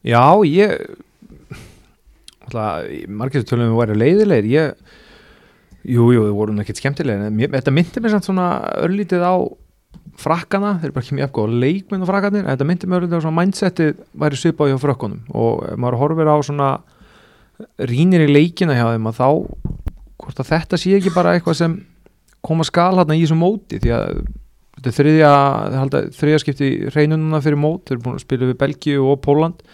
Já, 0.00 0.22
ég 0.48 0.78
margir 3.08 3.46
tölum 3.48 3.72
við 3.72 3.80
væri 3.80 3.98
leiðilegir. 3.98 4.48
Ég, 4.52 4.94
jú, 5.88 6.08
jú, 6.14 6.26
við 6.28 6.36
vorum 6.36 6.62
ekkert 6.62 6.82
skemmtilegir 6.82 7.26
en 7.28 7.36
mér, 7.36 7.52
þetta 7.54 7.74
myndi 7.74 8.02
mér 8.02 8.14
samt 8.14 8.28
svona 8.28 8.48
örlítið 8.82 9.24
á 9.26 9.34
frakkana, 10.22 10.76
þeir 10.80 10.90
eru 10.90 10.96
bara 10.96 11.04
ekki 11.06 11.16
mjög 11.18 11.30
eftir 11.30 11.54
leikminn 11.62 12.04
og 12.04 12.10
frakkanir, 12.10 12.48
þetta 12.48 12.66
myndi 12.68 12.88
mér 12.88 13.00
örlítið 13.00 13.22
á 13.22 13.24
svona 13.24 13.38
mindsetið 13.40 14.02
væri 14.22 14.38
svipað 14.38 14.72
hjá 14.72 14.80
frökkunum. 14.82 15.22
Og 15.32 15.64
maður 15.80 15.98
horfir 16.02 16.30
á 16.30 16.36
svona 16.44 16.68
rínir 17.78 18.26
í 18.26 18.30
leikina 18.30 18.76
hjá 18.76 18.86
þeim 18.92 19.08
að 19.10 19.18
þá 19.18 19.28
hvort 20.22 20.42
að 20.42 20.52
þetta 20.52 20.78
sé 20.78 20.94
ekki 20.98 21.14
bara 21.14 21.34
eitthvað 21.36 21.58
sem 21.58 21.76
koma 22.44 22.66
skal 22.66 22.94
hérna 22.98 23.16
í 23.16 23.24
þessu 23.24 23.38
móti? 23.38 23.80
Því 23.82 23.94
að 23.96 24.20
þetta 24.76 24.90
er 24.90 24.96
þriðja, 24.98 25.32
þriðja 26.18 26.42
skipti 26.42 26.70
reynununa 26.94 27.42
fyrir 27.44 27.60
mót, 27.60 27.84
þeir 27.86 27.96
eru 27.96 28.04
búin 28.06 28.18
að 28.18 28.24
spila 28.24 28.50
við 28.50 28.60
Belgíu 28.62 29.08
og 29.12 29.20
Póland 29.24 29.64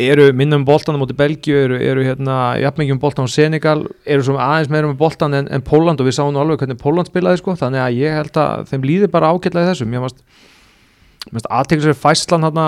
eru 0.00 0.28
minnum 0.36 0.64
boltan 0.64 0.96
á 0.96 1.00
móti 1.00 1.16
Belgíu 1.16 1.56
eru, 1.58 1.78
eru 1.78 2.04
hérna 2.04 2.36
jafnmyggjum 2.60 3.00
boltan 3.02 3.26
á 3.26 3.30
Senegal 3.30 3.84
eru 4.04 4.24
svo 4.24 4.38
aðeins 4.40 4.70
meira 4.72 4.88
með 4.88 5.00
boltan 5.00 5.36
en, 5.36 5.48
en 5.52 5.64
Póland 5.64 6.00
og 6.00 6.08
við 6.08 6.16
sáum 6.18 6.32
nú 6.34 6.40
alveg 6.42 6.62
hvernig 6.62 6.80
Póland 6.80 7.10
spilaði 7.10 7.40
sko 7.42 7.56
þannig 7.60 7.84
að 7.84 7.98
ég 8.00 8.16
held 8.18 8.40
að 8.40 8.64
þeim 8.70 8.86
líði 8.88 9.10
bara 9.12 9.32
ágætlaði 9.34 9.72
þessum 9.72 9.96
ég 9.96 10.04
mást 10.04 11.50
aðtekla 11.50 11.90
sér 11.90 11.98
fæslan 12.00 12.46
hérna 12.46 12.66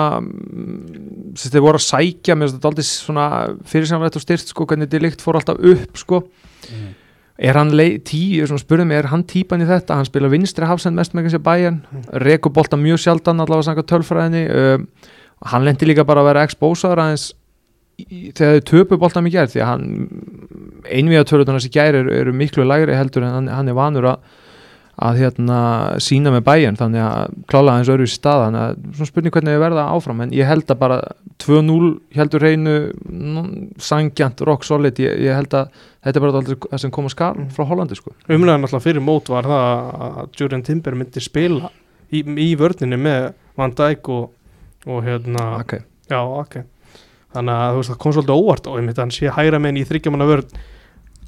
sem 1.39 1.53
þeir 1.53 1.65
voru 1.65 1.81
að 1.81 1.87
sækja 1.87 2.37
mér 2.37 2.51
finnst 2.51 2.59
þetta 2.59 2.69
aldrei 2.71 2.87
svona 2.89 3.29
fyrirsamlegt 3.71 4.19
og 4.19 4.25
styrt 4.25 4.53
sko 4.53 4.67
hvernig 4.69 4.99
líkt 5.01 5.25
fór 5.25 5.39
alltaf 5.39 5.57
upp 5.57 5.97
sko 5.97 6.21
mm. 6.21 6.91
er 7.49 7.59
hann 7.59 7.73
tí, 8.05 8.23
spurðum 8.45 8.93
er 8.93 9.09
hann 9.09 9.25
típan 9.25 9.65
í 9.65 9.69
þetta 9.69 9.97
hann 9.97 10.09
spila 10.09 10.29
vinstri 10.31 10.69
hafsend 10.69 10.99
mest 10.99 11.17
með 11.17 11.29
kannski 11.29 11.43
bæjan 11.49 11.81
mm. 11.81 12.05
reku 12.27 12.53
boltan 12.53 12.83
mjög 12.85 13.01
sjaldan 13.07 13.41
allavega 13.41 13.81
um, 15.41 15.47
hann 15.51 15.65
lendi 15.65 15.89
líka 15.89 16.05
bara 16.07 16.23
að 16.23 16.31
vera 16.31 16.45
expósaður 16.47 17.03
aðeins 17.03 17.31
þegar 18.03 18.59
þau 18.59 18.69
töpu 18.69 18.99
bóltan 18.99 19.25
mikið 19.25 19.39
gerð 19.39 19.51
því 19.53 19.61
að 19.63 19.69
hann 19.69 19.83
einviða 20.89 21.27
tölutunars 21.29 21.67
í 21.67 21.73
gæri 21.73 22.01
eru, 22.01 22.13
eru 22.13 22.33
miklu 22.35 22.65
lægri 22.65 22.95
heldur 22.97 23.25
en 23.27 23.35
hann, 23.37 23.51
hann 23.53 23.69
er 23.69 23.77
vanur 23.77 24.07
að, 24.13 24.39
að 25.07 25.19
hérna, 25.21 25.59
sína 26.03 26.33
með 26.33 26.43
bæjan 26.47 26.79
þannig 26.79 27.03
að 27.05 27.37
klála 27.51 27.77
hans 27.77 27.91
öru 27.93 28.07
í 28.07 28.11
stað. 28.11 28.47
Þannig 28.47 28.63
að 28.63 28.83
svona 28.97 29.11
spurning 29.11 29.35
hvernig 29.35 29.55
við 29.55 29.63
verða 29.63 29.85
áfram. 29.93 30.25
En 30.25 30.35
ég 30.35 30.49
held 30.49 30.73
að 30.73 30.81
bara 30.81 30.99
2-0 31.43 31.93
heldur 32.17 32.45
reynu 32.45 32.75
sangjant, 33.81 34.43
rock 34.49 34.67
solid. 34.67 35.01
Ég, 35.01 35.17
ég 35.27 35.37
held 35.37 35.55
að 35.57 35.71
þetta 36.03 36.19
er 36.19 36.25
bara 36.25 36.43
það 36.43 36.83
sem 36.83 36.93
kom 36.93 37.09
að 37.09 37.15
skar 37.15 37.39
mm. 37.39 37.49
frá 37.55 37.67
Hollandi 37.69 37.97
sko. 37.99 38.15
Umlega 38.27 38.59
náttúrulega 38.59 38.87
fyrir 38.89 39.05
mót 39.05 39.33
var 39.33 39.49
það 39.49 39.65
að 40.09 40.23
Júriðan 40.39 40.67
Timber 40.67 40.97
myndi 40.99 41.23
spila 41.23 41.73
í, 42.09 42.21
í 42.21 42.53
vörninu 42.59 42.99
með 42.99 43.33
Van 43.59 43.73
Dijk 43.77 44.09
og 44.13 44.31
og 44.85 45.03
hérna 45.05 45.47
okay. 45.61 45.85
já, 46.09 46.19
okay. 46.19 46.67
þannig 47.35 47.65
að 47.65 47.79
veist, 47.79 47.93
það 47.93 47.99
kom 48.03 48.15
svolítið 48.17 48.43
óvart 48.43 48.69
og 48.69 48.79
ég 48.79 48.87
myndi 48.87 48.99
að 48.99 49.05
hann 49.05 49.17
sé 49.17 49.33
hægra 49.33 49.61
meginn 49.63 49.81
í 49.83 49.89
þryggjamanna 49.89 50.29
vörð 50.29 50.55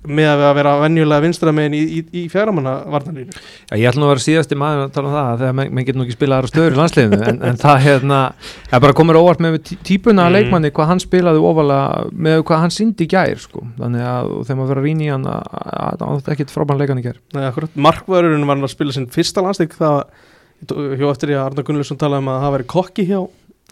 með 0.06 0.42
að 0.46 0.52
vera 0.60 0.74
venjulega 0.82 1.24
vinstra 1.24 1.52
meginn 1.56 1.76
í, 1.76 1.82
í, 1.82 2.02
í 2.20 2.24
fjaramanna 2.30 2.74
varnarlínu 2.94 3.34
Já, 3.34 3.76
ég 3.80 3.88
ætla 3.90 4.02
nú 4.02 4.08
að 4.08 4.12
vera 4.14 4.24
síðasti 4.26 4.58
maður 4.60 4.84
að 4.84 4.92
tala 4.98 5.10
um 5.10 5.16
það 5.16 5.42
þegar 5.42 5.56
menn 5.60 5.72
men 5.74 5.88
getur 5.88 6.00
nú 6.00 6.06
ekki 6.06 6.18
spilað 6.18 6.42
aðra 6.42 6.52
stöður 6.52 6.76
í 6.76 6.80
landsliðinu 6.80 7.20
en, 7.32 7.40
en 7.50 7.60
það 7.62 7.80
hérna, 7.86 8.20
bara 8.74 8.98
komur 9.00 9.20
óvart 9.20 9.42
með 9.44 9.58
típuna 9.88 10.28
mm. 10.28 10.36
leikmanni 10.36 10.72
hvað 10.76 10.92
hann 10.92 11.02
spilaði 11.04 11.42
ofalega 11.50 12.06
með 12.28 12.44
hvað 12.50 12.64
hann 12.66 12.76
syndi 12.76 13.10
gær 13.12 13.42
sko, 13.42 13.66
þannig 13.80 14.06
að 14.12 14.32
þegar 14.44 14.60
maður 14.60 14.72
verið 14.74 14.84
að 14.84 14.90
rýna 14.90 15.08
í 15.08 15.12
hann 15.14 15.28
að 15.32 15.98
það 16.04 16.14
var 16.14 16.36
ekkit 16.36 16.54
frábæn 16.54 16.82
leikan 16.84 17.02
í 17.02 17.08
gær 17.08 17.20
Markvörurinn 17.88 18.48
var 18.50 18.62
að 18.62 18.74
spila 18.76 18.96
sinn 18.96 19.10
fyrsta 19.14 19.46
landsleik 19.46 19.74
það 19.80 20.04
hjá 20.66 21.08
eftir 21.10 21.34
ég 21.34 21.42
að 21.42 21.50
Arna 21.50 21.66
Gunnlaugsson 21.66 22.00
talaði 22.00 22.24
um 22.24 22.32
að 22.32 22.44
það 22.46 22.56
væri 22.56 22.68
kokki 22.72 23.06
hjá 23.10 23.20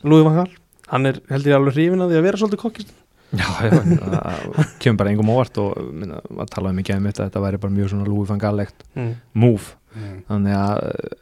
Lúi 0.01 0.25
Van 0.25 0.41
Gaal. 0.41 0.51
Hann 0.89 1.09
er 1.09 1.21
held 1.29 1.47
ég 1.47 1.55
alveg 1.57 1.77
hrifin 1.77 2.03
að 2.03 2.13
því 2.13 2.19
að 2.19 2.27
vera 2.27 2.41
svolítið 2.41 2.63
kokkist 2.65 2.93
Já, 3.33 3.47
já, 3.65 3.79
það 3.81 4.73
kemur 4.83 4.99
bara 4.99 5.13
engum 5.13 5.31
óvart 5.33 5.57
og 5.61 5.77
minna, 5.89 6.19
að 6.43 6.51
talaði 6.53 6.77
mikið 6.79 6.99
um 6.99 7.07
þetta 7.09 7.25
þetta 7.25 7.41
væri 7.41 7.59
bara 7.63 7.73
mjög 7.73 7.89
svona 7.89 8.05
Lúi 8.05 8.27
Van 8.29 8.41
Gaal-legt 8.41 8.85
mm. 8.93 9.09
move, 9.41 9.73
mm. 9.95 10.19
þannig 10.27 10.57
að 10.59 10.81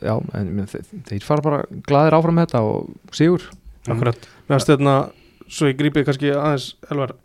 já, 0.10 0.14
en 0.42 0.50
minna, 0.50 0.68
þeir, 0.74 0.90
þeir 1.08 1.28
fara 1.28 1.46
bara 1.46 1.62
gladir 1.88 2.18
áfram 2.18 2.36
með 2.36 2.50
þetta 2.50 2.64
og 2.68 3.16
sigur. 3.16 3.48
Akkurat, 3.88 4.28
meðan 4.50 4.64
stöðna 4.66 4.96
svo 5.52 5.72
ég 5.72 5.80
grípið 5.80 6.08
kannski 6.10 6.34
aðeins 6.36 6.68
Elvar, 6.92 7.16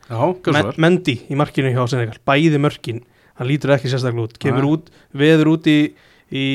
Men, 0.54 0.72
Mendi 0.82 1.18
í 1.26 1.38
markinu 1.38 1.74
hjá 1.74 1.82
Senegal, 1.90 2.20
bæði 2.26 2.62
mörkin. 2.62 3.02
Hann 3.36 3.50
lítur 3.50 3.74
ekki 3.74 3.90
sérstaklega 3.90 4.30
út, 4.30 4.38
kemur 4.42 4.70
út 4.70 4.92
veður 5.18 5.56
út 5.56 5.66
í, 5.70 5.80
í 6.30 6.46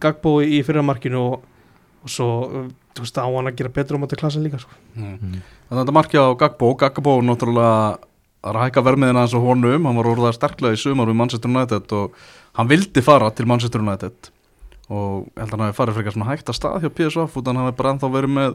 gagbói 0.00 0.44
í 0.58 0.60
fyrramarkinu 0.66 1.24
og, 1.24 1.48
og 2.04 2.12
svo 2.12 2.28
þú 2.94 3.04
veist, 3.04 3.18
á 3.18 3.26
hann 3.26 3.50
að 3.50 3.58
gera 3.60 3.74
betur 3.74 3.98
á 3.98 4.02
móti 4.02 4.18
klassin 4.18 4.44
líka 4.44 4.60
sko. 4.62 4.74
mm. 4.94 5.16
Mm. 5.18 5.42
Þetta 5.70 5.94
markja 5.94 6.24
á 6.26 6.30
Gagbó 6.38 6.72
Gagbó 6.78 7.18
náttúrulega 7.22 7.98
að 8.48 8.58
hækka 8.62 8.84
vermiðina 8.86 9.24
eins 9.24 9.34
og 9.34 9.44
honum, 9.44 9.86
hann 9.86 9.98
var 9.98 10.10
orðað 10.12 10.36
sterklega 10.36 10.76
í 10.76 10.80
sumar 10.80 11.10
við 11.10 11.18
Manchester 11.18 11.50
United 11.50 11.94
og 11.98 12.18
hann 12.58 12.70
vildi 12.70 13.02
fara 13.02 13.30
til 13.34 13.48
Manchester 13.50 13.82
United 13.82 14.30
og 14.88 15.26
ég 15.26 15.42
held 15.42 15.52
að 15.52 15.56
hann 15.56 15.66
hafi 15.66 15.78
farið 15.78 15.98
frekar 15.98 16.14
svona 16.14 16.30
hægt 16.30 16.48
að 16.50 16.58
stað 16.58 16.84
hjá 16.84 16.92
PSV 16.96 17.24
og 17.26 17.50
hann 17.50 17.60
hafi 17.60 17.76
bara 17.80 17.94
ennþá 17.94 18.12
verið 18.14 18.34
með 18.36 18.54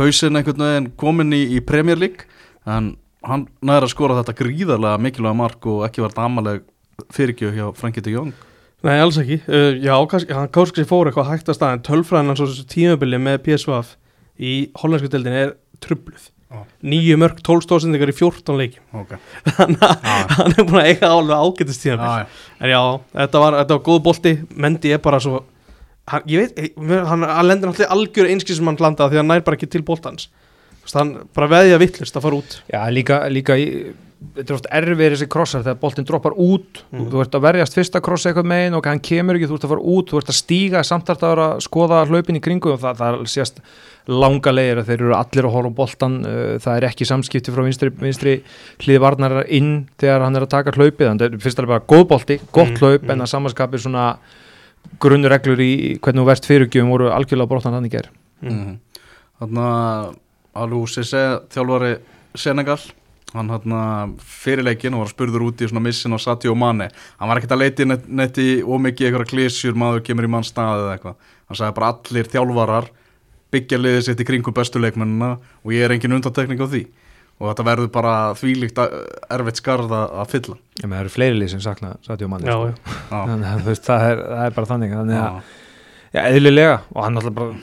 hausin 0.00 0.36
einhvern 0.38 0.66
veginn 0.66 0.90
komin 1.00 1.36
í, 1.36 1.42
í 1.56 1.62
Premier 1.64 2.00
League 2.00 2.26
en 2.66 2.94
hann 3.24 3.46
næra 3.64 3.86
að 3.86 3.94
skora 3.94 4.18
þetta 4.20 4.36
gríðarlega 4.42 5.00
mikilvæga 5.00 5.38
mark 5.38 5.70
og 5.70 5.86
ekki 5.86 6.04
verið 6.04 6.20
amaleg 6.24 6.66
fyrirgjöf 7.14 7.56
hjá 7.56 7.66
Frankie 7.78 8.04
de 8.04 8.12
Jong 8.14 8.34
Nei, 8.84 8.98
alls 9.00 9.16
ekki. 9.20 9.40
Uh, 9.48 9.72
já, 9.80 9.94
hann 10.36 10.50
kannski 10.52 10.84
fór 10.88 11.08
eitthvað 11.08 11.30
hægt 11.30 11.48
að 11.48 11.56
staðin. 11.56 11.82
Tölfræðan 11.86 12.32
hans 12.34 12.42
og 12.44 12.66
tímabili 12.68 13.20
með 13.22 13.40
PSV 13.46 13.80
í 14.36 14.54
hollensku 14.80 15.08
deildin 15.12 15.38
er 15.38 15.54
trubluð. 15.84 16.28
Ah. 16.52 16.66
Nýju 16.84 17.16
mörg, 17.18 17.40
tólstóðsendingar 17.46 18.12
í 18.12 18.16
fjórtón 18.16 18.60
leiki. 18.60 18.82
Okay. 18.94 19.20
Þannig 19.56 19.82
að 19.88 20.04
ah. 20.12 20.36
hann 20.36 20.52
er 20.52 20.68
búin 20.68 20.80
að 20.82 20.90
eiga 20.90 21.10
álið 21.14 21.34
ágættist 21.38 21.84
tímabili. 21.86 22.10
Ah, 22.10 22.44
en 22.60 22.74
já, 22.74 22.80
þetta 23.22 23.42
var, 23.46 23.58
þetta 23.62 23.78
var 23.78 23.84
góð 23.88 24.00
bolti. 24.04 24.34
Mendi 24.66 24.92
er 24.94 25.02
bara 25.04 25.22
svo, 25.24 25.40
hann, 26.12 26.28
ég 26.30 26.44
veit, 26.44 26.78
hann, 27.08 27.28
lendir 27.48 27.70
náttúrulega 27.70 27.96
algjör 27.96 28.30
einskið 28.34 28.60
sem 28.60 28.70
hann 28.70 28.82
landaði 28.84 29.14
því 29.14 29.20
að 29.20 29.24
hann 29.24 29.32
nær 29.32 29.46
bara 29.48 29.60
ekki 29.60 29.70
til 29.72 29.84
boltans. 29.88 30.28
Að 30.92 31.14
bara 31.34 31.50
veðja 31.50 31.80
vittlust 31.80 32.16
að 32.18 32.26
fara 32.26 32.40
út. 32.40 32.56
Já, 32.70 32.80
líka, 32.92 33.22
líka 33.32 33.56
í 33.58 33.68
þetta 34.34 34.52
er 34.52 34.56
oft 34.56 34.68
erfið 34.72 35.14
þessi 35.14 35.26
krossar 35.30 35.64
þegar 35.64 35.80
boltin 35.80 36.06
droppar 36.08 36.36
út 36.40 36.80
mm. 36.90 37.08
þú 37.12 37.22
ert 37.22 37.36
að 37.36 37.44
verjast 37.44 37.76
fyrsta 37.76 38.00
kross 38.04 38.26
eitthvað 38.28 38.48
megin 38.50 38.76
og 38.78 38.86
hann 38.88 39.02
kemur 39.04 39.38
ekki, 39.38 39.48
þú 39.50 39.58
ert 39.58 39.66
að 39.66 39.74
fara 39.74 39.88
út 39.94 40.12
þú 40.12 40.20
ert 40.20 40.30
að 40.32 40.38
stíga 40.38 40.84
samtart 40.86 41.26
að 41.28 41.42
skoða 41.64 42.04
hlaupin 42.08 42.38
í 42.38 42.42
kringu 42.44 42.72
og 42.74 42.80
það, 42.82 43.02
það 43.02 43.18
sést 43.34 43.60
langa 44.10 44.54
leir 44.54 44.80
að 44.80 44.90
þeir 44.90 44.98
eru 44.98 45.16
allir 45.18 45.48
að 45.48 45.54
horfa 45.56 45.70
um 45.70 45.76
boltan 45.76 46.16
uh, 46.28 46.56
það 46.62 46.78
er 46.78 46.88
ekki 46.90 47.08
samskipti 47.08 47.54
frá 47.54 47.64
vinstri, 47.64 47.92
vinstri 48.00 48.34
hliði 48.84 49.04
varnar 49.04 49.36
inn 49.48 49.72
þegar 50.00 50.26
hann 50.26 50.38
er 50.38 50.46
að 50.46 50.54
taka 50.56 50.74
hlaupið, 50.76 51.06
þannig 51.10 51.28
að 51.28 51.44
fyrst 51.44 51.62
er 51.62 51.70
bara 51.70 51.86
góð 51.94 52.08
bolti 52.12 52.40
gott 52.50 52.74
mm. 52.74 52.80
hlaup 52.82 53.06
mm. 53.06 53.14
en 53.14 53.24
að 53.24 53.32
samanskapir 53.32 53.84
svona 53.84 54.08
grunnreglur 55.00 55.62
í 55.64 55.72
hvernig 56.04 56.20
þú 56.20 56.28
verðst 56.28 56.50
fyrirgjöfum 56.50 56.92
voru 56.92 57.08
algjörlega 57.14 57.50
brotan 57.50 57.78
hann 57.78 57.88
í 57.88 57.92
ger 57.92 58.10
Þannig 59.34 59.64
að 59.64 60.12
Alú 60.54 60.84
Sisse, 60.90 61.24
þjálfari 61.52 61.96
Senegal 62.34 62.80
hann 63.34 63.50
hann 63.50 64.14
fyrirleikin 64.22 64.94
og 64.94 65.04
var 65.04 65.10
spurður 65.10 65.48
út 65.48 65.62
í 65.64 65.68
svona 65.68 65.82
missin 65.82 66.14
á 66.14 66.18
Sati 66.22 66.50
og 66.50 66.58
Mane. 66.58 66.90
Hann 67.18 67.30
var 67.30 67.40
ekkert 67.40 67.56
að 67.56 67.64
leiti 67.64 67.86
neitt 67.88 68.38
í 68.38 68.48
ómikið 68.62 69.08
eitthvað 69.08 69.30
klísjur, 69.32 69.78
maður 69.78 70.04
kemur 70.06 70.28
í 70.28 70.30
mann 70.30 70.46
stað 70.46 70.84
eða 70.84 70.92
eitthvað, 70.94 71.16
hann 71.48 71.58
sagði 71.58 71.76
bara 71.78 71.90
allir 71.94 72.30
þjálfarar 72.30 72.90
byggja 73.54 73.80
liðið 73.80 74.04
sitt 74.08 74.22
í 74.22 74.26
kringum 74.28 74.54
bestuleikmennina 74.54 75.32
og 75.38 75.74
ég 75.74 75.86
er 75.86 75.94
engin 75.94 76.14
undantekning 76.16 76.62
á 76.62 76.66
því. 76.66 76.84
Og 77.42 77.48
þetta 77.50 77.66
verður 77.66 77.90
bara 77.90 78.14
þvílíkt 78.38 78.78
erfitt 79.34 79.58
skarða 79.58 80.04
að 80.22 80.28
fylla. 80.30 80.56
Já, 80.78 80.84
menn 80.86 80.94
það 80.94 81.00
eru 81.02 81.14
fleiri 81.16 81.38
lið 81.40 81.54
sem 81.56 81.62
sakna 81.64 81.96
Sati 82.06 82.26
og 82.26 82.30
Mane 82.30 82.46
Já, 82.46 82.54
sko. 82.54 82.98
þannig 83.10 83.48
að 83.50 83.70
það 83.88 84.06
er, 84.10 84.22
það 84.30 84.44
er 84.44 84.58
bara 84.58 84.70
þannig 84.70 84.94
þannig 84.94 85.18
að, 85.18 85.54
já, 86.14 86.20
eðlilega. 86.28 86.76
Og 86.94 87.02
hann 87.02 87.18
alltaf 87.18 87.34
bara 87.40 87.56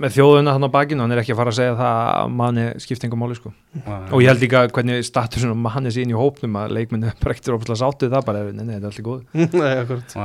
með 0.00 0.16
þjóðuna 0.16 0.56
hann 0.56 0.66
á 0.66 0.74
bakinu, 0.74 1.04
hann 1.04 1.14
er 1.14 1.22
ekki 1.22 1.34
að 1.34 1.40
fara 1.40 1.52
að 1.52 1.58
segja 1.60 1.76
það 1.78 2.00
að 2.14 2.34
manni 2.40 2.64
skiptingum 2.82 3.22
máli 3.22 3.38
sko. 3.38 3.52
Æ, 3.78 3.94
og 4.10 4.18
ég 4.22 4.28
held 4.30 4.42
líka 4.44 4.64
hvernig 4.74 5.06
statusunum 5.06 5.62
manni 5.64 5.94
inn 6.02 6.12
í 6.12 6.18
hópnum 6.18 6.58
að 6.60 6.74
leikminni 6.78 7.14
opið 7.14 7.72
að 7.74 7.80
sátu 7.80 8.10
það 8.12 8.28
bara, 8.28 8.44
nei, 8.50 8.66
nei, 8.66 8.76
þetta 8.76 8.84
er 8.84 8.92
allir 8.92 9.08
góð 9.08 9.24
Nei, 9.62 9.72
akkurat 9.84 10.18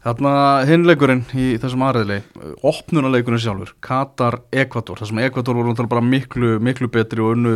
Þarna 0.00 0.32
hinleikurinn 0.64 1.26
í 1.36 1.46
þessum 1.60 1.82
aðriðli 1.84 2.22
opnunaleikurinn 2.64 3.42
sjálfur, 3.42 3.74
Katar-Ekvator 3.84 5.02
þessum 5.02 5.20
Ekvator 5.26 5.58
voru 5.58 5.74
bara 5.90 6.00
miklu 6.00 6.54
miklu 6.64 6.88
betri 6.88 7.20
og 7.20 7.34
unnu 7.34 7.52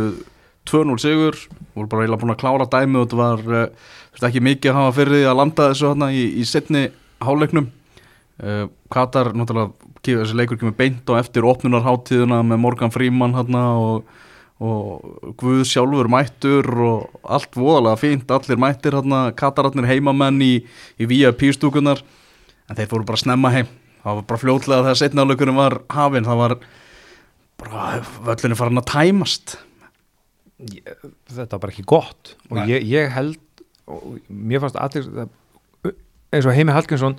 2-0 0.69 0.99
sigur, 1.01 1.39
voru 1.73 1.89
bara 1.89 2.03
eiginlega 2.03 2.21
búin 2.21 2.33
að 2.35 2.41
klára 2.41 2.67
dæmi 2.69 2.99
og 2.99 3.07
þetta 3.07 3.17
var 3.17 3.41
uh, 3.49 4.29
ekki 4.29 4.43
mikið 4.45 4.71
að 4.71 4.77
hafa 4.79 4.93
fyrir 4.99 5.15
því 5.15 5.25
að 5.29 5.39
landa 5.41 5.67
þessu 5.71 5.89
hérna 5.89 6.11
í, 6.13 6.23
í 6.41 6.45
setni 6.49 6.83
háleiknum 7.25 7.67
uh, 8.45 8.63
Katar, 8.93 9.31
náttúrulega 9.37 9.73
þessi 10.13 10.37
leikur 10.37 10.59
kemur 10.61 10.75
beint 10.77 11.09
og 11.09 11.17
eftir 11.19 11.47
opnunarháttíðuna 11.49 12.43
með 12.45 12.61
Morgan 12.61 12.93
Freeman 12.93 13.33
hérna 13.33 13.63
og, 13.81 14.11
og 14.61 15.33
Guð 15.41 15.63
sjálfur 15.69 16.09
mættur 16.11 16.69
og 16.85 17.19
allt 17.23 17.57
voðalega 17.57 17.99
fínt, 18.01 18.31
allir 18.31 18.61
mættir 18.61 18.97
hérna, 18.97 19.29
Katararnir 19.37 19.89
heimamenn 19.89 20.41
í, 20.45 20.53
í 21.01 21.09
VIP 21.09 21.47
stúkunar 21.57 22.03
en 22.69 22.77
þeir 22.77 22.91
fóru 22.91 23.07
bara 23.07 23.21
snemma 23.21 23.53
heim. 23.53 23.71
Það 24.05 24.19
var 24.19 24.27
bara 24.29 24.41
fljótlega 24.43 24.83
þegar 24.85 24.99
setnáleikunum 25.01 25.57
var 25.57 25.79
hafinn, 25.89 26.27
það 26.27 26.41
var 26.43 26.57
bara 27.63 27.87
völlinu 28.27 28.59
farin 28.59 28.81
að 28.83 28.91
tæmast. 28.91 29.55
Ég, 30.61 30.93
þetta 31.33 31.57
var 31.57 31.65
bara 31.65 31.73
ekki 31.73 31.87
gott 31.89 32.35
og 32.51 32.61
ég, 32.69 32.85
ég 32.87 33.09
held 33.11 33.41
og 33.91 34.21
mér 34.29 34.61
fannst 34.63 34.77
allir 34.79 35.27
eins 36.33 36.45
og 36.47 36.55
Heimi 36.55 36.73
Hallgrímsson 36.73 37.17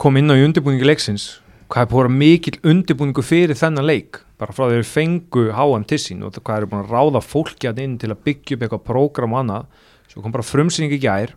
kom 0.00 0.18
inn 0.18 0.30
á 0.30 0.34
í 0.36 0.42
undirbúningi 0.46 0.86
leiksins 0.86 1.36
hvað 1.68 1.84
er 1.84 1.90
búin 1.92 2.16
mikil 2.16 2.56
undirbúningu 2.64 3.24
fyrir 3.24 3.58
þennan 3.58 3.86
leik? 3.86 4.22
Bara 4.40 4.54
frá 4.54 4.68
þeir 4.70 4.86
fengu 4.88 5.48
háan 5.56 5.86
til 5.88 6.00
sín 6.00 6.24
og 6.24 6.36
hvað 6.36 6.62
er 6.64 6.70
búin 6.70 6.84
að 6.84 6.94
ráða 6.94 7.22
fólki 7.24 7.68
að 7.70 7.82
inn 7.84 7.98
til 8.00 8.12
að 8.14 8.22
byggja 8.28 8.56
upp 8.56 8.64
eitthvað 8.66 8.84
prógram 8.86 9.34
og 9.34 9.42
annað. 9.42 9.86
Svo 10.08 10.24
kom 10.24 10.34
bara 10.34 10.46
frumsýning 10.46 10.94
í 10.96 11.00
gær. 11.02 11.34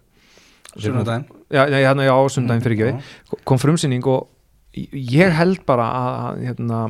Sunnudaginn. 0.72 1.26
já, 1.52 1.66
já, 1.68 1.92
já, 2.08 2.16
sundaginn 2.32 2.64
fyrir 2.64 2.92
ekki 2.94 3.40
kom 3.44 3.60
frumsýning 3.60 4.06
og 4.08 4.30
ég 4.96 5.34
held 5.36 5.66
bara 5.68 5.88
að 5.92 6.12
að, 6.22 6.44
hérna, 6.48 6.84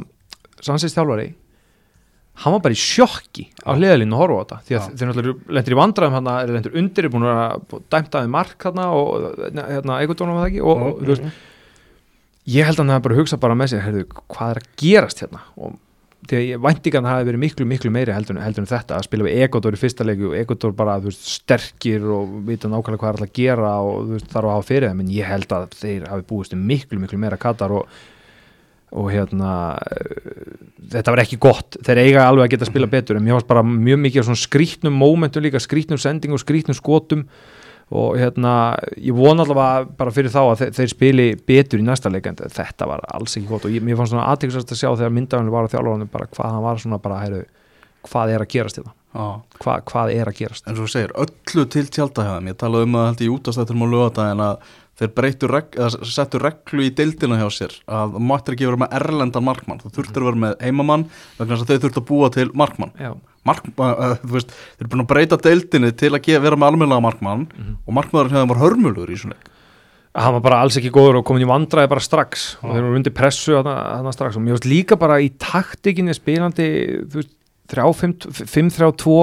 Sansins 0.61 0.93
þjálfari 0.93 1.31
hann 2.41 2.55
var 2.55 2.61
bara 2.63 2.75
í 2.75 2.79
sjokki 2.79 3.47
á 3.65 3.73
hliðalínu 3.75 4.15
að 4.15 4.21
horfa 4.21 4.37
á 4.37 4.41
þetta. 4.41 4.57
Því 4.65 4.75
að 4.77 4.85
þeir 4.91 5.09
náttúrulega 5.09 5.55
lendir 5.57 5.73
í 5.73 5.79
vandræðum 5.79 6.17
hann 6.17 6.29
er 6.31 6.53
lendir 6.55 6.77
undir, 6.79 7.07
er 7.07 7.13
búin 7.13 7.27
að 7.27 7.65
dæmt 7.91 8.17
aðeins 8.17 8.33
mark 8.35 8.67
hann 8.67 8.81
og 8.85 9.25
hérna, 9.41 9.97
eitthvað 9.97 10.23
var 10.23 10.37
það 10.39 10.47
ekki? 10.47 10.61
Og, 10.63 10.85
og 10.85 11.01
þú 11.01 11.09
veist, 11.11 11.41
ég 12.49 12.65
held 12.65 12.79
að 12.79 12.83
hann 12.85 12.93
hafi 12.95 13.05
bara 13.09 13.17
hugsað 13.21 13.39
bara 13.43 13.55
með 13.57 13.73
sér 13.73 13.83
heyrðu, 13.85 14.05
hvað 14.33 14.51
er 14.55 14.59
að 14.61 14.69
gerast 14.81 15.21
hérna? 15.23 15.41
Og 15.61 15.75
því 16.29 16.37
að 16.37 16.43
ég 16.45 16.61
vænti 16.61 16.89
ekki 16.89 16.99
að 16.99 17.05
það 17.07 17.15
hafi 17.15 17.27
verið 17.31 17.41
miklu 17.41 17.65
miklu 17.65 17.91
meiri 17.93 18.13
heldur, 18.13 18.37
en- 18.37 18.67
þetta 18.69 18.97
að 18.97 19.05
spila 19.07 19.25
við 19.25 19.41
Egodor 19.45 19.73
í 19.73 19.79
fyrsta 19.81 20.05
leiki 20.05 20.27
og 20.29 20.35
Egodor 20.37 20.73
bara 20.77 20.99
veist, 21.01 21.25
sterkir 21.25 22.03
og 22.13 22.35
vita 22.45 22.69
nákvæmlega 22.69 23.01
hvað 23.01 23.09
er 23.09 23.15
alltaf 23.17 23.29
að 23.29 23.37
gera 23.39 23.71
og 23.81 24.11
veist, 24.13 24.27
þarf 24.29 24.45
að 24.49 24.55
hafa 24.55 24.67
fyrir 24.69 24.89
þeim. 24.91 24.99
En 25.01 25.13
ég 25.15 25.25
held 25.31 25.55
að 25.57 25.69
þeir 25.81 26.05
hafi 26.11 26.27
búist 26.29 26.53
miklu 26.57 26.99
miklu 27.01 27.17
meira 27.21 27.37
katar 27.41 27.73
og, 27.73 27.87
og 28.91 29.09
hérna 29.13 29.53
eh, 29.81 30.59
þetta 30.93 31.15
var 31.15 31.23
ekki 31.25 31.39
gott, 31.41 31.77
þeir 31.85 32.03
eiga 32.05 32.27
alveg 32.27 32.45
að 32.45 32.53
geta 32.53 32.67
að 32.67 32.73
spila 32.73 32.91
betur. 32.91 33.17
En 33.17 33.25
mér 33.25 33.39
varst 33.39 33.49
bara 33.49 33.63
mjög 33.65 34.01
mikið 34.05 34.33
skrítnum 34.45 34.93
momentum 34.93 35.41
líka, 35.45 35.61
skrítnum 35.61 35.97
sendingum, 36.01 36.37
skrítnum 36.41 36.77
skotum 36.77 37.25
og 37.91 38.15
hérna 38.19 38.53
ég 38.95 39.15
vona 39.15 39.43
allavega 39.43 39.89
bara 39.99 40.13
fyrir 40.15 40.31
þá 40.31 40.39
að 40.43 40.61
þeir, 40.61 40.71
þeir 40.77 40.91
spili 40.93 41.27
betur 41.47 41.81
í 41.81 41.85
næsta 41.85 42.11
leik 42.11 42.29
en 42.29 42.39
þetta 42.39 42.87
var 42.87 43.03
alls 43.11 43.35
ekki 43.35 43.49
gott. 43.49 43.67
Og 43.67 43.75
ég, 43.75 43.83
mér 43.83 43.99
fannst 43.99 44.15
svona 44.15 44.29
aðtækksast 44.31 44.71
að 44.71 44.79
sjá 44.79 44.89
þegar 44.93 45.15
myndaðunni 45.17 45.53
var 45.53 45.67
á 45.67 45.71
þjálfurunum 45.73 46.11
bara 46.13 46.29
hvað 46.31 46.55
hann 46.55 46.65
var 46.65 46.81
svona 46.83 47.01
bara 47.03 47.19
heyrðu, 47.25 47.41
hvað 48.07 48.35
er 48.35 48.45
að 48.45 48.51
gerast 48.55 48.79
þetta, 48.79 48.95
Já. 49.11 49.25
Hva, 49.59 49.73
hvað 49.91 50.13
er 50.15 50.29
að 50.31 50.37
gerast? 50.37 50.67
En 50.71 50.77
svo 50.77 50.87
segir, 50.87 51.11
öllu 51.19 51.65
til 51.67 51.83
tjaldahjáðum. 51.91 52.47
Ég 52.47 52.59
talaði 52.61 52.87
um 52.87 52.95
það 52.95 53.09
held 53.09 53.23
ég 53.25 53.33
útastættum 53.35 53.83
á 53.83 53.87
lögadaginn 53.91 54.43
að 54.45 54.77
þeir 55.01 55.11
breyttu 55.17 55.49
reg, 55.49 55.77
settu 56.07 56.41
reglu 56.41 56.85
í 56.85 56.93
deildina 56.95 57.39
hjá 57.41 57.47
sér 57.53 57.75
að 57.89 58.15
þú 58.15 58.23
máttir 58.29 58.55
ekki 58.55 58.69
vera 58.69 58.81
með 58.83 58.95
erlendan 58.99 59.47
markmann. 59.47 59.81
Þú 59.81 59.93
þurftir 59.97 60.23
að 60.23 60.29
vera 60.29 60.41
með 60.45 60.55
heimamann 60.67 61.05
vegna 61.39 61.57
þess 61.57 61.65
að 61.65 61.71
þau 61.71 61.85
þurftu 61.85 62.03
að 62.03 62.09
búa 62.11 62.31
til 62.37 62.47
markmann. 62.61 62.93
Mark, 63.41 63.65
uh, 63.81 64.19
veist, 64.29 64.51
þeir 64.77 64.85
eru 64.85 64.91
búin 64.91 65.01
að 65.01 65.09
breyta 65.09 65.39
deildinni 65.41 65.89
til 65.97 66.11
að 66.13 66.43
vera 66.43 66.59
með 66.59 66.67
almennilega 66.67 67.05
markmann 67.07 67.47
og 67.87 67.95
markmaðurinn 67.97 68.37
hefði 68.37 68.51
var 68.53 68.61
hörmulur 68.61 69.09
í 69.09 69.17
svona 69.17 69.39
hann 70.11 70.35
var 70.35 70.43
bara 70.43 70.59
alls 70.59 70.75
ekki 70.75 70.91
góður 70.91 71.21
og 71.21 71.27
komin 71.27 71.45
í 71.45 71.47
vandræði 71.47 71.87
bara 71.91 72.03
strax. 72.03 72.57
Og 72.59 72.73
þeir 72.73 72.81
eru 72.81 72.97
undir 72.99 73.13
pressu 73.15 73.55
þannig 73.55 74.15
strax. 74.15 74.35
Og 74.35 74.43
mér 74.43 74.57
finnst 74.57 74.67
líka 74.67 74.97
bara 74.99 75.21
í 75.23 75.29
taktikinni 75.39 76.15
spilandi 76.17 76.67
þú 77.07 77.21
veist, 77.21 77.31
5-3-2 77.71 79.15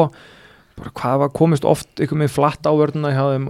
bara 0.79 0.95
hvað 1.01 1.20
var 1.24 1.35
komist 1.37 1.66
oft 1.68 2.01
einhver 2.01 2.22
með 2.22 2.33
flatt 2.35 2.66
á 2.68 2.72
vörðuna 2.72 3.12
hjá 3.14 3.24
þeim 3.35 3.47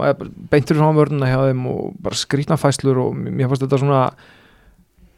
beintur 0.51 0.83
á 0.83 0.89
vörðuna 0.97 1.31
hjá 1.31 1.39
þeim 1.47 1.63
og 1.71 1.95
bara 2.03 2.19
skrýtnafæslur 2.19 3.01
og 3.05 3.17
mér 3.17 3.49
fannst 3.49 3.65
þetta 3.65 3.81
svona 3.81 4.03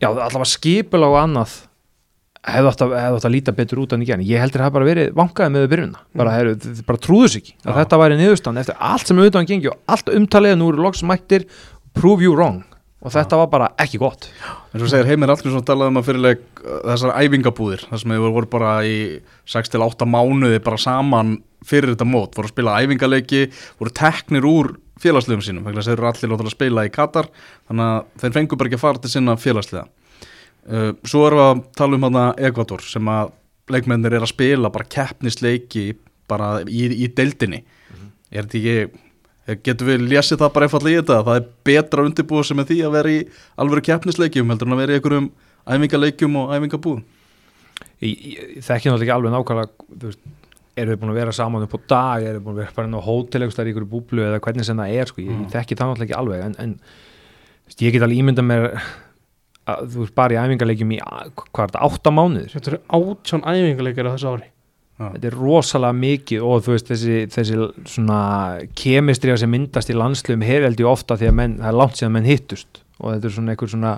já 0.01 0.09
allavega 0.09 0.49
skipul 0.49 1.03
á 1.05 1.11
annað 1.23 1.59
hefði 2.41 2.71
átt 2.71 2.83
að, 2.83 2.95
að 3.13 3.33
líta 3.35 3.53
betur 3.53 3.83
út 3.83 3.93
en 3.93 4.01
ekki 4.01 4.15
en 4.15 4.23
ég 4.25 4.41
heldur 4.41 4.63
að 4.63 4.67
það 4.69 4.75
bara 4.77 4.87
verið 4.87 5.11
vankaði 5.17 5.53
með 5.53 5.67
byrjunna 5.73 5.99
bara, 6.17 6.33
heru, 6.33 6.55
bara 6.87 7.01
trúðu 7.01 7.29
sig 7.29 7.43
ekki. 7.43 7.53
Að 7.61 7.69
Já. 7.69 7.77
þetta 7.83 7.99
væri 8.01 8.17
niðurstand 8.17 8.61
eftir 8.61 8.79
allt 8.89 9.11
sem 9.11 9.21
auðvitaðan 9.21 9.49
gengi 9.51 9.69
og 9.69 9.77
allt 9.93 10.09
umtalið 10.15 10.55
nú 10.57 10.71
eru 10.73 10.85
loks 10.87 11.03
mættir 11.05 11.45
prove 11.97 12.25
you 12.25 12.33
wrong 12.33 12.63
og 13.01 13.13
þetta 13.13 13.39
var 13.41 13.49
bara 13.51 13.69
ekki 13.81 13.99
gott. 14.01 14.27
Og 14.71 14.83
þú 14.83 14.89
segir, 14.91 15.09
Heimir 15.09 15.33
Allgrímsson 15.33 15.65
talaði 15.65 15.93
um 15.93 16.01
að 16.01 16.09
fyrirleik 16.09 16.43
uh, 16.61 16.81
þessar 16.91 17.15
æfingabúðir 17.17 17.85
þar 17.89 18.03
sem 18.03 18.13
þeir 18.15 18.35
voru 18.37 18.51
bara 18.51 18.75
í 18.85 18.97
6-8 19.49 20.09
mánuði 20.09 20.61
bara 20.63 20.81
saman 20.81 21.39
fyrir 21.65 21.93
þetta 21.93 22.07
mót 22.09 22.37
voru 22.37 22.49
að 22.49 22.55
spila 22.55 22.77
æfingaleiki, 22.81 23.47
voru 23.77 23.93
teknir 23.97 24.47
úr 24.49 24.75
félagslegum 25.01 25.41
sínum, 25.45 25.65
þess 25.65 25.87
að 25.87 25.91
þeir 25.91 25.99
eru 25.99 26.11
allir 26.11 26.45
að 26.45 26.53
spila 26.53 26.85
í 26.85 26.93
Katar, 26.93 27.27
þannig 27.69 27.89
að 27.89 28.21
þeir 28.21 28.37
fengu 28.37 28.57
bara 28.57 28.69
ekki 28.69 28.77
að 28.77 28.85
fara 28.85 29.01
til 29.01 29.11
sinna 29.13 29.35
félagslega 29.37 29.89
uh, 30.69 30.91
svo 31.07 31.27
erum 31.27 31.41
við 31.41 31.47
að 31.49 31.61
tala 31.77 31.97
um 31.97 32.07
hana 32.07 32.25
Ekvator 32.49 32.83
sem 32.85 33.11
að 33.11 33.33
leikmennir 33.71 34.17
er 34.17 34.25
að 34.25 34.33
spila 34.33 34.71
bara 34.73 34.89
keppnisleiki 34.91 35.91
bara 36.31 36.59
í, 36.65 36.87
í 37.03 37.07
deildinni. 37.15 37.61
Er 38.31 38.47
þetta 38.47 38.59
ekki 38.59 39.01
getur 39.65 39.87
við 39.89 40.03
lesið 40.11 40.37
það 40.41 40.51
bara 40.55 40.67
einfallega 40.67 40.93
í 40.93 40.99
þetta 41.01 41.17
það 41.27 41.39
er 41.39 41.47
betra 41.65 42.03
undirbúið 42.07 42.45
sem 42.51 42.59
er 42.61 42.67
því 42.69 42.77
að 42.87 42.93
vera 42.97 43.09
í 43.15 43.21
alvöru 43.63 43.81
keppnisleikjum 43.87 44.53
heldur 44.53 44.67
en 44.69 44.75
að 44.75 44.81
vera 44.83 44.93
í 44.93 44.99
einhverjum 44.99 45.31
æfingaleikjum 45.75 46.37
og 46.41 46.53
æfingabúðum 46.57 47.03
ég 48.01 48.61
þekki 48.65 48.91
náttúrulega 48.91 49.01
ekki 49.01 49.15
alveg 49.17 49.33
nákvæmlega 49.35 50.13
eru 50.81 50.93
við 50.93 50.99
búin 51.01 51.11
að 51.11 51.17
vera 51.19 51.33
saman 51.35 51.65
upp 51.65 51.73
á 51.75 51.79
dag 51.91 52.23
eru 52.29 52.39
við 52.39 52.45
búin 52.45 52.55
að 52.55 52.61
vera 52.63 52.75
bara 52.77 52.87
inn 52.87 52.95
á 52.97 53.01
hótel 53.03 53.41
eitthvað 53.43 53.67
í 53.67 53.73
ykkur 53.73 53.87
búblu 53.91 54.23
eða 54.23 54.39
hvernig 54.45 54.65
sem 54.65 54.77
það 54.79 54.93
er 55.01 55.09
sko. 55.11 55.21
ég, 55.21 55.31
Mm. 55.35 55.49
þekki 55.51 55.75
það 55.77 55.89
náttúrulega 55.89 56.07
ekki 56.07 56.19
alveg 56.21 56.45
en, 56.45 56.55
en 56.63 56.71
þú 56.77 57.67
veist, 57.67 57.81
ég 57.81 57.91
get 57.97 58.05
alveg 58.05 58.21
ímynda 58.21 58.45
mér 58.45 58.67
að 59.67 59.83
þú 59.91 59.99
veist 60.05 60.15
bara 60.15 60.33
í 60.33 60.39
æfingarleikjum 60.41 60.93
í 60.95 60.99
hvað 61.01 61.65
er 61.65 61.73
þetta, 61.73 61.83
átta 61.89 62.13
mánuðir 62.15 62.53
Þetta 62.55 62.71
eru 62.71 62.79
átján 62.97 63.45
æfingarleikar 63.51 64.09
á 64.09 64.13
þessu 64.15 64.31
ári 64.31 64.49
þetta 65.15 65.29
er 65.29 65.37
rosalega 65.37 65.97
mikið 65.99 66.47
og 66.47 66.65
þú 66.65 66.75
veist 66.75 66.91
þessi, 66.91 67.19
þessi 67.33 67.59
svona 67.95 68.19
kemistriða 68.77 69.39
sem 69.41 69.51
myndast 69.51 69.91
í 69.91 69.97
landsluðum 69.97 70.45
hereldi 70.47 70.87
ofta 70.87 71.17
því 71.19 71.31
að 71.31 71.39
menn, 71.39 71.55
það 71.61 71.71
er 71.71 71.79
langt 71.81 71.99
síðan 71.99 72.17
menn 72.17 72.29
hittust 72.29 72.83
og 73.01 73.15
þetta 73.15 73.29
er 73.29 73.35
svona 73.37 73.55
einhver 73.55 73.71
svona 73.71 73.95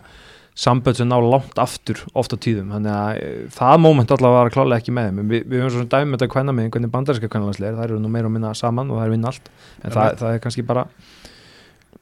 samböld 0.53 0.99
sem 0.99 1.09
ná 1.09 1.15
langt 1.17 1.57
aftur 1.57 2.03
ofta 2.17 2.37
tíðum. 2.37 2.69
Þannig 2.75 2.93
að 2.93 3.19
e, 3.19 3.29
það 3.55 3.79
moment 3.81 4.11
allavega 4.13 4.43
var 4.43 4.53
klálega 4.53 4.83
ekki 4.83 4.93
með 4.93 5.07
þeim. 5.07 5.21
En 5.23 5.31
við, 5.31 5.47
við 5.49 5.63
höfum 5.63 5.73
svona 5.73 5.89
dæmi 5.89 6.09
með 6.11 6.19
þetta 6.19 6.33
kvenna 6.35 6.53
með 6.53 6.67
hvernig 6.75 6.91
bandarinska 6.93 7.29
kvennalandsleir, 7.33 7.77
það 7.79 7.87
eru 7.87 7.97
nú 8.03 8.11
meira 8.13 8.29
og 8.29 8.35
minna 8.35 8.51
saman 8.57 8.91
og 8.93 8.99
það 8.99 9.07
er 9.07 9.15
vinn 9.15 9.29
allt. 9.31 9.49
En 9.81 9.87
Já, 9.87 9.95
það, 9.95 10.19
það 10.21 10.35
er 10.35 10.43
kannski 10.43 10.65
bara 10.67 10.85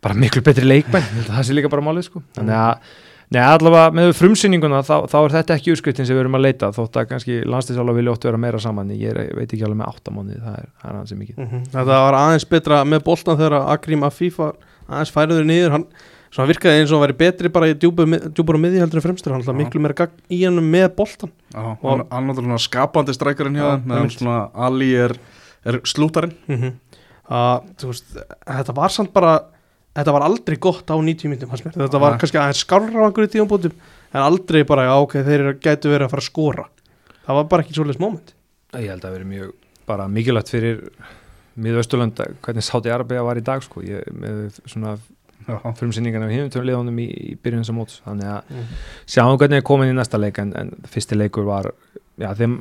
bara 0.01 0.17
miklu 0.17 0.43
betri 0.43 0.67
leikmenn 0.67 1.07
það 1.29 1.47
sé 1.47 1.55
líka 1.55 1.71
bara 1.71 1.85
málið 1.85 2.09
sko. 2.09 2.23
Þannig 2.35 2.57
að 2.57 2.91
Nei, 3.31 3.39
allavega 3.47 3.93
með 3.95 4.09
frumsýninguna 4.19 4.81
þá, 4.83 4.95
þá 5.07 5.17
er 5.21 5.33
þetta 5.37 5.55
ekki 5.55 5.71
úrskriftin 5.71 6.07
sem 6.07 6.17
við 6.17 6.25
erum 6.25 6.35
að 6.35 6.45
leita 6.49 6.71
þótt 6.75 6.97
að 6.99 7.05
kannski 7.13 7.37
landslýsála 7.47 7.93
vilja 7.95 8.15
ótt 8.15 8.27
vera 8.27 8.39
meira 8.43 8.59
saman 8.59 8.91
ég, 8.91 9.05
er, 9.13 9.21
ég 9.29 9.37
veit 9.39 9.47
ekki 9.47 9.63
alveg 9.63 9.79
með 9.79 9.91
áttamáni 9.93 10.39
það 10.41 10.57
er, 10.59 10.65
það 10.81 10.89
er 10.91 10.97
hansi 10.99 11.19
mikið. 11.21 11.37
Mhm. 11.45 11.61
Þetta 11.71 11.99
var 12.03 12.17
aðeins 12.19 12.47
betra 12.51 12.81
með 12.83 13.05
boltan 13.07 13.39
þegar 13.39 13.55
Akrim 13.71 14.03
Afif 14.07 14.41
var 14.41 14.57
aðeins 14.89 15.13
færiður 15.15 15.47
niður. 15.47 15.77
Hann 15.77 15.87
svona 16.31 16.51
virkaði 16.51 16.81
eins 16.81 16.91
og 16.91 16.97
hann 16.99 17.05
væri 17.07 17.17
betri 17.23 17.53
bara 17.55 17.71
í 17.71 17.77
djúpur 17.79 18.59
og 18.59 18.63
miði 18.65 18.83
heldur 18.83 18.99
en 18.99 19.07
fremstur. 19.07 19.31
Hann 19.31 19.41
alltaf 19.43 19.59
miklu 19.61 19.83
meira 19.83 19.99
gagn 20.03 20.19
í 20.31 20.43
hann 20.43 20.59
með 20.63 20.89
boltan 20.99 21.31
Já, 21.51 21.63
hann 21.81 22.05
hann 22.11 22.23
er 22.23 22.29
náttúrulega 22.33 22.61
skapandi 22.67 23.15
strækjarinn 23.15 23.59
hjá 23.59 23.63
Já, 23.63 23.73
þeim 23.77 23.91
meðan 23.91 24.13
svona 24.15 24.37
Ali 24.67 24.91
er, 25.07 25.15
er 25.67 25.79
slútarinn 25.87 26.35
mm 26.51 26.79
að 27.31 27.67
þú 27.79 27.91
veist 27.91 28.15
þetta 28.19 28.73
var 28.75 28.93
samt 28.93 29.11
bara 29.15 29.33
þetta 29.97 30.15
var 30.15 30.25
aldrei 30.27 30.57
gott 30.61 30.91
á 30.91 30.95
90 30.95 31.31
myndum 31.31 31.51
þetta 31.51 32.01
var 32.01 32.19
kannski 32.21 32.39
aðeins 32.39 32.63
skárra 32.63 33.03
á 33.03 33.07
einhverju 33.07 33.33
tíðanbútum 33.35 33.73
en 34.11 34.21
aldrei 34.21 34.63
bara, 34.67 34.89
já 34.89 34.93
ok, 34.99 35.17
þeir 35.27 35.47
gætu 35.63 35.91
verið 35.91 36.07
að 36.07 36.13
fara 36.13 36.23
að 36.23 36.27
skora. 36.27 36.67
Það 37.21 37.37
var 37.37 37.49
bara 37.51 37.65
ekki 37.65 37.75
svolítið 37.77 38.03
moment. 38.03 38.33
Ég 38.75 38.91
held 38.91 39.07
að 39.07 39.15
vera 39.17 39.29
mjög 39.31 39.51
bara 39.87 40.07
mikilvægt 40.11 40.51
fyrir 40.51 40.83
miðausturlönd 41.61 42.21
hvernig 42.43 42.65
Sáti 42.65 42.91
Arabia 42.91 43.23
var 43.27 43.39
í 43.39 43.43
dag 43.45 43.63
sko. 43.63 43.83
Ég, 43.85 44.07
með 44.15 44.61
svona 44.65 44.97
Já, 45.41 45.57
frumsýningan 45.73 46.27
af 46.27 46.55
liðunum 46.61 46.99
í, 47.01 47.07
í 47.31 47.35
byrjun 47.41 47.65
sem 47.65 47.75
móts. 47.75 47.97
Þannig 48.05 48.29
að 48.29 48.73
sjáum 49.09 49.39
hvernig 49.41 49.61
er 49.61 49.65
komin 49.65 49.89
í 49.89 49.95
næsta 49.97 50.19
leik 50.21 50.37
en, 50.41 50.51
en 50.57 50.69
fyrsti 50.91 51.17
leikur 51.17 51.47
var 51.47 51.71
já, 52.21 52.29
þeim 52.37 52.59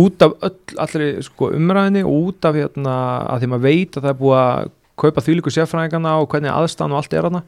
út 0.00 0.24
af 0.24 0.38
öll, 0.48 0.54
allri 0.80 1.08
sko, 1.24 1.50
umræðinni 1.52 2.04
og 2.08 2.30
út 2.30 2.48
af 2.48 2.56
hérna, 2.56 2.94
að 3.34 3.42
því 3.42 3.50
maður 3.52 3.66
veit 3.66 3.98
að 3.98 4.06
það 4.06 4.14
er 4.14 4.20
búið 4.22 4.38
að 4.38 4.70
kaupa 5.00 5.24
þvílíku 5.24 5.52
sérfræðingana 5.54 6.16
og 6.20 6.28
hvernig 6.32 6.52
aðstæðan 6.52 6.96
og 6.96 7.02
allt 7.02 7.16
er 7.16 7.28
hana 7.28 7.44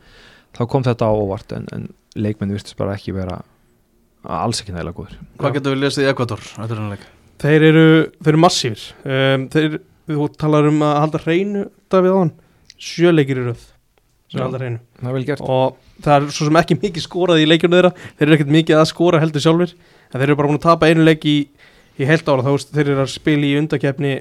þá 0.54 0.62
kom 0.70 0.86
þetta 0.86 1.10
á 1.10 1.12
óvart 1.12 1.56
en, 1.56 1.66
en 1.74 1.88
leikmenn 2.14 2.54
virtist 2.54 2.78
bara 2.78 2.96
ekki 2.96 3.14
vera 3.16 3.40
alls 4.24 4.62
ekki 4.62 4.74
nægilega 4.74 4.96
góður 4.96 5.18
Hvað 5.40 5.58
getur 5.58 5.74
við 5.74 5.82
lesið 5.82 6.06
í 6.06 6.10
Ekvator? 6.12 6.46
Er 6.56 6.78
hann 6.78 6.96
þeir 7.44 7.66
eru, 7.68 7.86
eru 8.24 8.40
massífir 8.40 8.86
um, 9.04 9.46
þeir, 9.52 9.78
þú 10.08 10.28
talar 10.40 10.70
um 10.70 10.82
að 10.86 10.98
halda 11.02 11.22
hreinu 11.26 11.68
Davíð 11.92 12.18
án, 12.22 12.34
sjöleikir 12.80 13.42
í 13.42 13.48
röð 13.50 13.70
sem 14.34 14.40
Já. 14.40 14.44
halda 14.46 14.60
hreinu. 14.60 14.80
Það 14.98 15.42
og 15.44 15.76
það 16.02 16.14
er 16.16 16.28
svo 16.34 16.48
sem 16.48 16.60
ekki 16.60 16.78
mikið 16.84 17.04
skorað 17.04 17.42
í 17.42 17.48
leikjunum 17.48 17.76
þeirra. 17.78 17.92
Þeir 18.18 18.26
eru 18.26 18.36
ekkert 18.38 18.54
mikið 18.56 18.80
að 18.80 18.88
skora 18.90 19.20
heldur 19.22 19.44
sjálfur 19.44 19.74
en 19.74 20.16
þeir 20.16 20.26
eru 20.26 20.38
bara 20.40 20.50
búin 20.50 20.60
að 20.60 20.66
tapa 20.66 20.90
einu 20.90 21.06
leik 21.06 21.26
í, 21.28 21.36
í 22.00 22.08
heilt 22.08 22.28
ára 22.28 22.46
þá 22.46 22.50
veist, 22.50 22.72
þeir 22.74 22.90
eru 22.94 23.04
að 23.04 23.12
spila 23.14 23.48
í 23.48 23.54
undakefni 23.60 24.14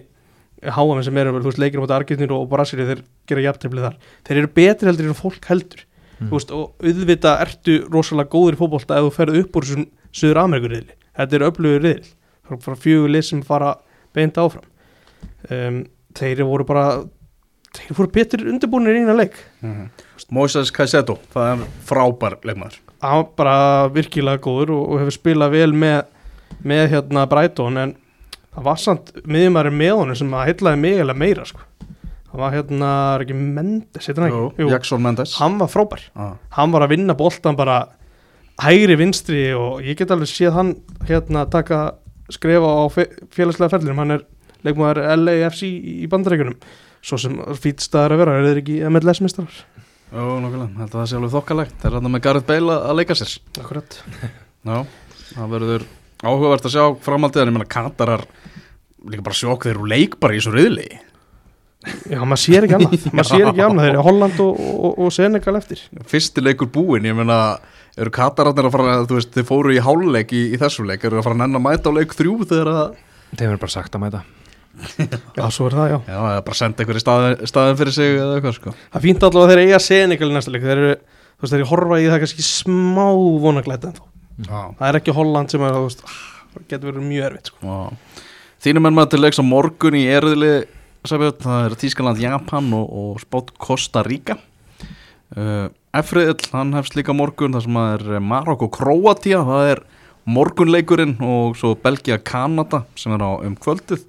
háa 0.64 1.04
sem 1.04 1.18
eru, 1.18 1.34
þú 1.40 1.50
veist, 1.50 1.62
leikir 1.62 1.80
á 1.80 1.84
móti 1.84 1.98
Argentínu 1.98 2.38
og 2.38 2.50
Brasíli 2.52 2.86
þeir 2.88 3.04
gera 3.28 3.46
jafntefli 3.48 3.84
þar. 3.84 3.98
Þeir 4.24 4.38
eru 4.38 4.52
betri 4.56 4.88
heldur 4.90 5.10
en 5.10 5.20
fólk 5.20 5.50
heldur. 5.50 5.86
Mm. 6.20 6.30
veist, 6.30 6.52
og 6.52 6.76
auðvita 6.80 7.38
ertu 7.42 7.80
rosalega 7.92 8.30
góður 8.30 8.56
í 8.56 8.60
fótbolta 8.60 9.00
ef 9.00 9.08
þú 9.08 9.16
ferð 9.16 9.40
upp 9.42 9.56
úr 9.58 9.66
þessum 9.66 9.88
Suður 10.14 10.44
Amerikurriðli 10.44 10.94
þetta 11.18 11.38
er 11.38 11.48
öflugur 11.48 11.84
riðl 11.84 12.62
frá 12.62 12.78
fjögur 12.78 13.12
lið 13.14 13.26
sem 13.28 13.42
fara 13.46 13.74
beint 14.14 14.38
áfram. 14.38 14.66
Um, 15.50 15.84
þeir 16.18 16.44
voru 16.46 16.66
bara 16.68 16.86
þeir 17.74 17.98
voru 17.98 18.12
betur 18.14 18.44
undirbúinir 18.52 19.00
í 19.00 19.04
eina 19.04 19.16
leik. 19.18 19.38
Mm 19.62 19.74
-hmm. 19.74 20.04
Moises 20.30 20.72
Caicedo 20.72 21.18
það 21.34 21.50
er 21.54 21.68
frábær 21.86 22.38
leikmaður. 22.44 22.80
Hann 23.02 23.24
var 23.24 23.30
bara 23.36 23.88
virkilega 23.90 24.42
góður 24.42 24.72
og, 24.78 24.90
og 24.90 25.00
hefur 25.00 25.18
spilað 25.18 25.52
vel 25.52 25.74
með, 25.74 26.06
með 26.64 26.90
hérna 26.90 27.26
Breitón 27.28 27.78
en 27.78 27.96
það 28.54 28.68
var 28.68 28.82
samt 28.82 29.12
miðjumæri 29.26 29.74
með 29.74 29.94
honum 30.00 30.20
sem 30.20 30.36
að 30.38 30.48
heitlaði 30.50 30.82
mig 30.84 31.02
eða 31.04 31.18
meira 31.18 31.48
sko. 31.50 31.66
Hann 32.34 32.42
var 32.42 32.54
hérna, 32.56 32.92
er 33.14 33.26
ekki 33.26 33.36
Mendes 33.38 34.08
Jú, 34.10 34.70
Jackson 34.72 35.04
Mendes. 35.06 35.36
Hann 35.38 35.60
var 35.62 35.70
frábær, 35.70 36.08
ah. 36.18 36.34
hann 36.58 36.74
var 36.74 36.86
að 36.86 36.96
vinna 36.96 37.14
bóltan 37.18 37.58
bara 37.60 37.84
hægri 38.62 38.98
vinstri 38.98 39.44
og 39.58 39.84
ég 39.86 39.98
get 39.98 40.14
alveg 40.14 40.32
séð 40.32 40.58
hann 40.58 40.74
hérna 41.06 41.46
taka 41.50 42.00
skrefa 42.34 42.70
á 42.74 42.84
félagslega 43.34 43.74
ferðlunum, 43.76 44.02
hann 44.02 44.18
er 44.18 44.26
leikmaður 44.66 45.04
LAFC 45.20 45.68
í 45.68 46.10
bandarækjunum 46.10 46.58
svo 47.04 47.20
sem 47.20 47.36
fýtstaðar 47.60 48.16
að 48.16 48.24
vera, 48.24 48.36
er 48.40 48.48
þeir 48.48 48.62
ekki 48.62 48.78
MLS-mistrar? 48.90 49.58
Jó, 50.14 50.24
nokkulega, 50.40 50.70
held 50.78 50.88
að 50.88 51.00
það 51.00 51.10
sé 51.10 51.18
alveg 51.18 51.34
þokkalegt. 51.34 51.76
Það 51.82 51.90
er 51.90 51.98
hann 51.98 52.14
með 52.14 52.24
Gareth 52.28 52.48
Bale 52.48 52.78
að 52.78 53.00
leika 53.00 53.18
sér. 53.18 53.34
Akkurat. 53.60 53.98
Já, 54.64 54.78
það 55.34 55.56
verður 55.58 55.86
áhugavert 56.24 56.68
að 56.68 56.76
sjá 56.76 56.84
framaldið 57.04 57.44
en 57.44 57.52
ég 57.52 57.58
menna 57.58 57.70
Katarar 57.70 58.26
líka 59.04 59.26
bara 59.26 59.38
sjokk 59.38 59.68
þeir 59.68 59.76
eru 59.76 59.90
leik 59.92 60.18
bara 60.22 60.36
í 60.36 60.40
þessu 60.40 60.54
riðli. 60.56 60.88
Já, 62.08 62.20
maður 62.24 62.40
sér 62.40 62.66
ekki 62.66 62.78
annað. 62.78 63.08
Maður 63.18 63.30
sér 63.30 63.50
ekki 63.50 63.64
annað, 63.66 63.86
þeir 63.86 63.94
eru 63.94 64.04
Holland 64.08 64.38
og, 64.40 64.60
og, 64.64 65.00
og 65.04 65.10
Senegal 65.12 65.58
eftir. 65.60 65.82
Fyrsti 66.08 66.44
leikur 66.44 66.70
búin, 66.72 67.08
ég 67.10 67.18
menna 67.18 67.40
eru 68.00 68.14
Katararnir 68.14 68.70
að 68.70 68.78
fara, 68.78 68.94
þú 69.10 69.18
veist, 69.18 69.34
þeir 69.36 69.50
fóru 69.50 69.74
í 69.76 69.82
háluleik 69.84 70.32
í, 70.32 70.46
í 70.56 70.60
þessu 70.62 70.86
leik, 70.88 71.04
eru 71.04 71.20
að 71.20 71.28
fara 71.28 71.38
að 71.38 71.44
nenn 71.44 71.60
að 71.60 71.66
mæta 71.66 71.92
á 71.92 71.98
leik 71.98 72.16
þrjú 72.16 72.38
þegar 72.46 72.72
að 72.72 73.02
Þeir 73.34 73.50
verður 73.50 73.62
bara 73.64 73.74
sagt 73.74 73.96
að 73.98 74.04
mæta. 74.04 74.24
Já, 75.38 75.44
svo 75.54 75.68
er 75.68 75.76
það, 75.78 75.92
já. 75.92 75.98
Já, 76.08 76.16
það 76.18 76.36
er 76.36 76.44
bara 76.46 76.56
að 76.56 76.60
senda 76.60 76.84
einhverju 76.84 77.02
staðin, 77.04 77.36
staðin 77.50 77.80
fyrir 77.80 77.96
sig 77.96 78.16
eða 78.16 78.38
eitthvað, 78.38 78.56
sko. 78.58 78.74
Það 78.94 79.06
fýnt 79.06 79.26
allavega 79.28 79.52
þeir 79.52 79.62
eiga 79.64 79.80
Senegal 79.86 80.30
í 80.30 80.36
næsta 80.38 80.54
leik. 80.54 80.66
Þeir 80.66 80.82
eru, 80.84 80.96
þú 81.34 81.46
veist, 81.46 81.54
þeir 81.54 81.60
eru 81.60 81.70
horfa 81.70 82.00
í 82.02 82.08
það 82.10 82.22
kannski 82.24 82.46
smá 82.48 83.06
vonaglæta 83.44 83.90
en 83.92 83.98
þó 83.98 84.04
Það 84.42 84.86
er 84.88 85.00
ekki 85.00 85.14
Holland 85.16 85.52
sem 85.54 85.62
er, 85.62 85.76
veist, 85.78 86.06
getur 86.70 86.92
verið 86.92 87.06
mjög 87.10 87.26
erfitt, 87.28 87.52
sko. 87.52 87.82
Þínum 88.64 88.88
er 88.88 88.96
maður 88.96 89.12
til 89.14 89.22
leiks 89.22 89.42
á 89.42 89.46
morgun 89.46 90.00
í 90.00 90.06
erðili 90.08 90.54
það 91.04 91.66
er 91.68 91.76
Tískaland, 91.76 92.22
Japan 92.24 92.72
og, 92.74 92.88
og 92.88 93.22
spátt 93.22 93.52
Costa 93.60 94.04
Rica. 94.06 94.38
Uh, 95.36 95.68
Efriðil, 95.94 96.38
hann 96.54 96.74
hefst 96.78 96.96
líka 96.96 97.14
morgun 97.14 97.54
þar 97.54 97.66
sem 97.66 97.78
það 97.78 97.94
er 97.98 98.24
Marok 98.24 98.64
og 98.68 98.72
Kroatia 98.74 99.42
það 99.46 99.72
er 99.72 99.82
morgunleikurinn 100.30 101.18
og 101.26 101.58
svo 101.60 101.74
Belgia, 101.76 102.20
Kanada 102.24 102.84
sem 102.96 103.14
er 103.14 103.26
á 103.26 103.32
um 103.44 103.58
kvöldið. 103.60 104.06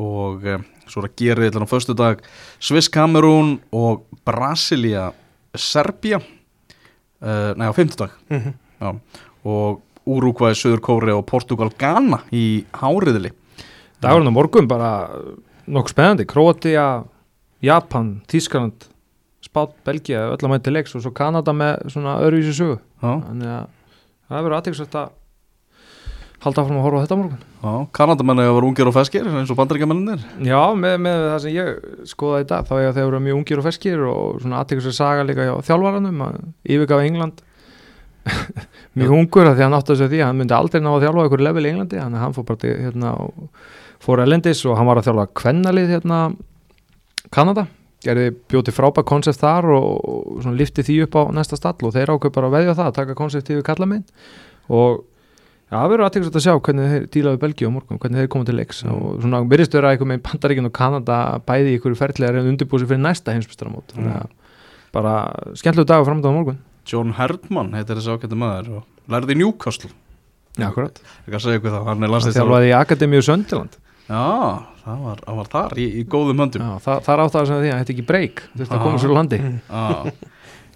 Og 0.00 0.46
uh, 0.48 0.62
svo 0.88 1.02
er 1.02 1.10
að 1.10 1.18
gera 1.20 1.44
þetta 1.46 1.68
á 1.68 1.70
förstu 1.70 1.96
dag 1.98 2.24
Sviss, 2.58 2.90
Kamerún 2.92 3.58
og 3.74 4.06
Brasilia, 4.26 5.10
Serbia 5.54 6.18
uh, 6.18 7.52
nei 7.56 7.68
á 7.68 7.72
fymtudag 7.76 8.10
mm 8.30 8.40
-hmm. 8.40 8.98
Og 9.44 9.80
Uruguay, 10.04 10.56
Söður 10.56 10.82
Kóri 10.84 11.14
og 11.14 11.24
Portugal, 11.28 11.70
Ghana 11.80 12.22
í 12.32 12.64
háriðili 12.76 13.32
Dagurinn 14.04 14.28
á 14.28 14.36
morgun 14.36 14.68
bara 14.68 14.90
nokkuð 15.64 15.94
spennandi, 15.94 16.26
Kroatia 16.28 17.04
Japan, 17.64 18.18
Þískland 18.28 18.90
Spát, 19.44 19.74
Belgia, 19.84 20.30
öll 20.32 20.40
að 20.40 20.52
mæti 20.54 20.72
leiks 20.72 20.94
og 20.96 21.02
svo 21.04 21.12
Kanada 21.14 21.52
með 21.52 21.90
svona 21.92 22.16
öðruvísi 22.24 22.54
sögu. 22.56 22.78
Þannig 23.02 23.50
að 23.52 23.66
það 24.24 24.38
verður 24.38 24.56
aðtækst 24.56 24.96
að 24.96 25.12
halda 26.44 26.62
áfram 26.64 26.78
að 26.78 26.84
horfa 26.84 27.00
á 27.00 27.04
þetta 27.04 27.18
morgun. 27.20 27.42
Já, 27.64 27.74
Kanadamenni 27.96 28.46
var 28.56 28.66
ungir 28.68 28.90
og 28.90 28.96
feskir 28.96 29.28
eins 29.28 29.52
og 29.52 29.58
bandaríkjamennir 29.60 30.24
Já, 30.44 30.60
með, 30.76 30.96
með 31.06 31.22
það 31.30 31.38
sem 31.44 31.54
ég 31.54 32.08
skoðaði 32.10 32.44
í 32.44 32.48
dag 32.50 32.66
þá 32.68 32.74
að 32.76 32.98
þeir 32.98 33.04
eru 33.06 33.20
mjög 33.24 33.38
ungir 33.40 33.60
og 33.60 33.68
feskir 33.68 34.04
og 34.10 34.42
svona 34.42 34.60
aðtækst 34.60 34.90
að 34.90 34.96
saga 34.98 35.26
líka 35.28 35.46
hjá 35.48 35.54
þjálfvaranum 35.68 36.24
að 36.26 36.40
yfirgafa 36.76 37.08
England 37.08 37.44
mjög 38.98 39.14
ungur 39.18 39.48
að 39.48 39.56
því 39.56 39.62
að 39.62 39.66
hann 39.66 39.78
átti 39.78 39.94
að 39.94 40.00
segja 40.00 40.12
því 40.12 40.20
að 40.20 40.28
hann 40.30 40.40
myndi 40.40 40.56
aldrei 40.56 40.82
ná 40.82 40.90
að 40.94 41.06
þjálfa 41.06 41.24
ykkur 41.28 41.44
level 41.44 41.64
í 41.64 41.70
Englandi 41.70 42.00
þannig 42.00 42.18
að 42.18 42.24
hann 42.24 42.36
fór 42.36 42.46
bara 42.48 42.60
til 42.62 42.74
hérna 42.80 43.14
og 43.20 43.62
fór 44.04 44.22
elendis 44.24 44.64
og 44.68 44.76
hann 44.78 44.88
var 44.88 45.00
að 45.00 45.08
þjálfa 45.08 45.30
kvennalið 45.40 45.94
hérna 45.94 46.20
Kanada. 47.34 47.66
Gerði 48.04 48.34
bjóti 48.52 48.72
frábært 48.74 49.08
konsept 49.08 49.40
þar 49.40 49.70
og, 49.78 49.86
og 50.04 50.48
lifti 50.58 50.84
því 50.84 50.98
upp 51.06 51.16
á 51.16 51.22
næsta 51.38 51.56
stall 51.56 51.88
og 51.88 51.94
þeir 51.94 52.12
ákveð 52.12 52.34
bara 52.36 52.50
að 52.50 52.56
veðja 52.58 52.76
það 52.76 52.90
að 52.90 52.96
taka 52.98 53.16
konseptið 53.18 53.60
við 53.60 53.66
kalla 53.68 53.88
minn 53.88 54.02
og 54.68 55.00
ja, 55.70 55.78
það 55.78 55.88
verður 55.92 56.04
aðtækast 56.08 56.36
að 56.36 56.44
sjá 56.44 56.52
hvernig 56.66 56.92
þeir 56.92 57.06
dílaði 57.14 57.40
Belgíu 57.40 57.70
á 57.72 57.74
morgun, 57.74 58.00
hvernig 58.02 58.20
þeir 58.20 58.30
komið 58.34 58.50
til 58.50 58.56
leiks. 58.58 58.82
Mm. 58.84 58.92
og 58.92 59.24
svona 59.24 59.40
vera 59.48 59.90
eitthvað 59.90 60.10
með 60.12 60.22
Pantaríkinn 60.28 60.68
og 60.68 60.76
Kanada 60.76 61.18
bæði 61.48 61.78
ykkur 61.78 61.96
ferðlega 61.98 62.42
en 62.42 62.52
undirbúið 62.52 62.84
sér 62.84 62.92
fyrir 62.92 63.04
næsta 63.06 63.34
heimsbyrstaramót 63.34 63.96
mm. 63.96 64.36
bara 64.92 65.16
skemmtilegu 65.56 65.88
dag 65.88 66.04
framdáða 66.04 66.36
morgun 66.36 66.60
John 66.88 67.14
Herdman 67.18 67.72
heitir 67.76 68.00
þessi 68.00 68.16
ákveði 68.16 68.40
maður 68.40 68.72
og 68.80 69.12
lærði 69.14 69.36
í 69.36 69.40
Newcastle. 69.42 69.90
Já, 70.54 70.68
akkurat. 70.68 71.00
Það 71.26 72.28
þjálfaði 72.36 72.68
í 72.70 72.76
Akademíu 72.78 73.24
Söndiland 73.26 73.80
Já, 74.04 74.68
það 74.84 75.00
var, 75.00 75.20
það 75.24 75.38
var 75.38 75.48
þar 75.54 75.78
í, 75.80 75.84
í 75.96 76.02
góðum 76.12 76.42
höndum. 76.44 76.64
Já, 76.64 76.72
það, 76.84 76.98
það 77.06 77.14
er 77.14 77.22
áttað 77.24 77.46
sem 77.48 77.60
því 77.62 77.70
að 77.70 77.78
þetta 77.78 77.92
er 77.92 77.94
ekki 77.94 78.06
breyk 78.10 78.42
þetta 78.60 78.80
komur 78.82 79.00
svo 79.00 79.16
landi. 79.16 79.38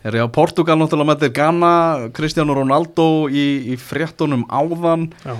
Er 0.08 0.14
ég 0.14 0.24
á 0.24 0.30
Portugal 0.30 0.78
náttúrulega 0.78 1.10
með 1.10 1.18
þetta 1.18 1.34
Ghana, 1.36 1.70
Cristiano 2.16 2.54
Ronaldo 2.56 3.06
í, 3.28 3.44
í 3.74 3.76
fréttunum 3.82 4.46
áðan. 4.46 5.08
Já. 5.26 5.34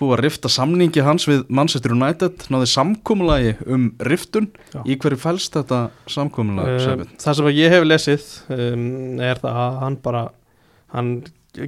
Búið 0.00 0.14
að 0.16 0.22
rifta 0.24 0.50
samningi 0.52 1.04
hans 1.04 1.26
við 1.28 1.44
Manchester 1.52 1.94
United, 1.94 2.46
náði 2.52 2.70
samkúmulagi 2.72 3.56
um 3.68 3.90
riftun, 4.08 4.50
Já. 4.72 4.80
í 4.84 4.96
hverju 5.00 5.20
fælst 5.20 5.58
þetta 5.58 5.82
samkúmulagi? 6.10 6.78
Um, 6.94 7.04
það 7.20 7.38
sem 7.38 7.50
ég 7.54 7.74
hef 7.76 7.86
lesið 7.86 8.30
um, 8.56 8.86
er 9.20 9.42
það 9.42 9.60
að 9.64 9.80
hann 9.84 9.98
bara 10.04 10.24
hann 10.94 11.10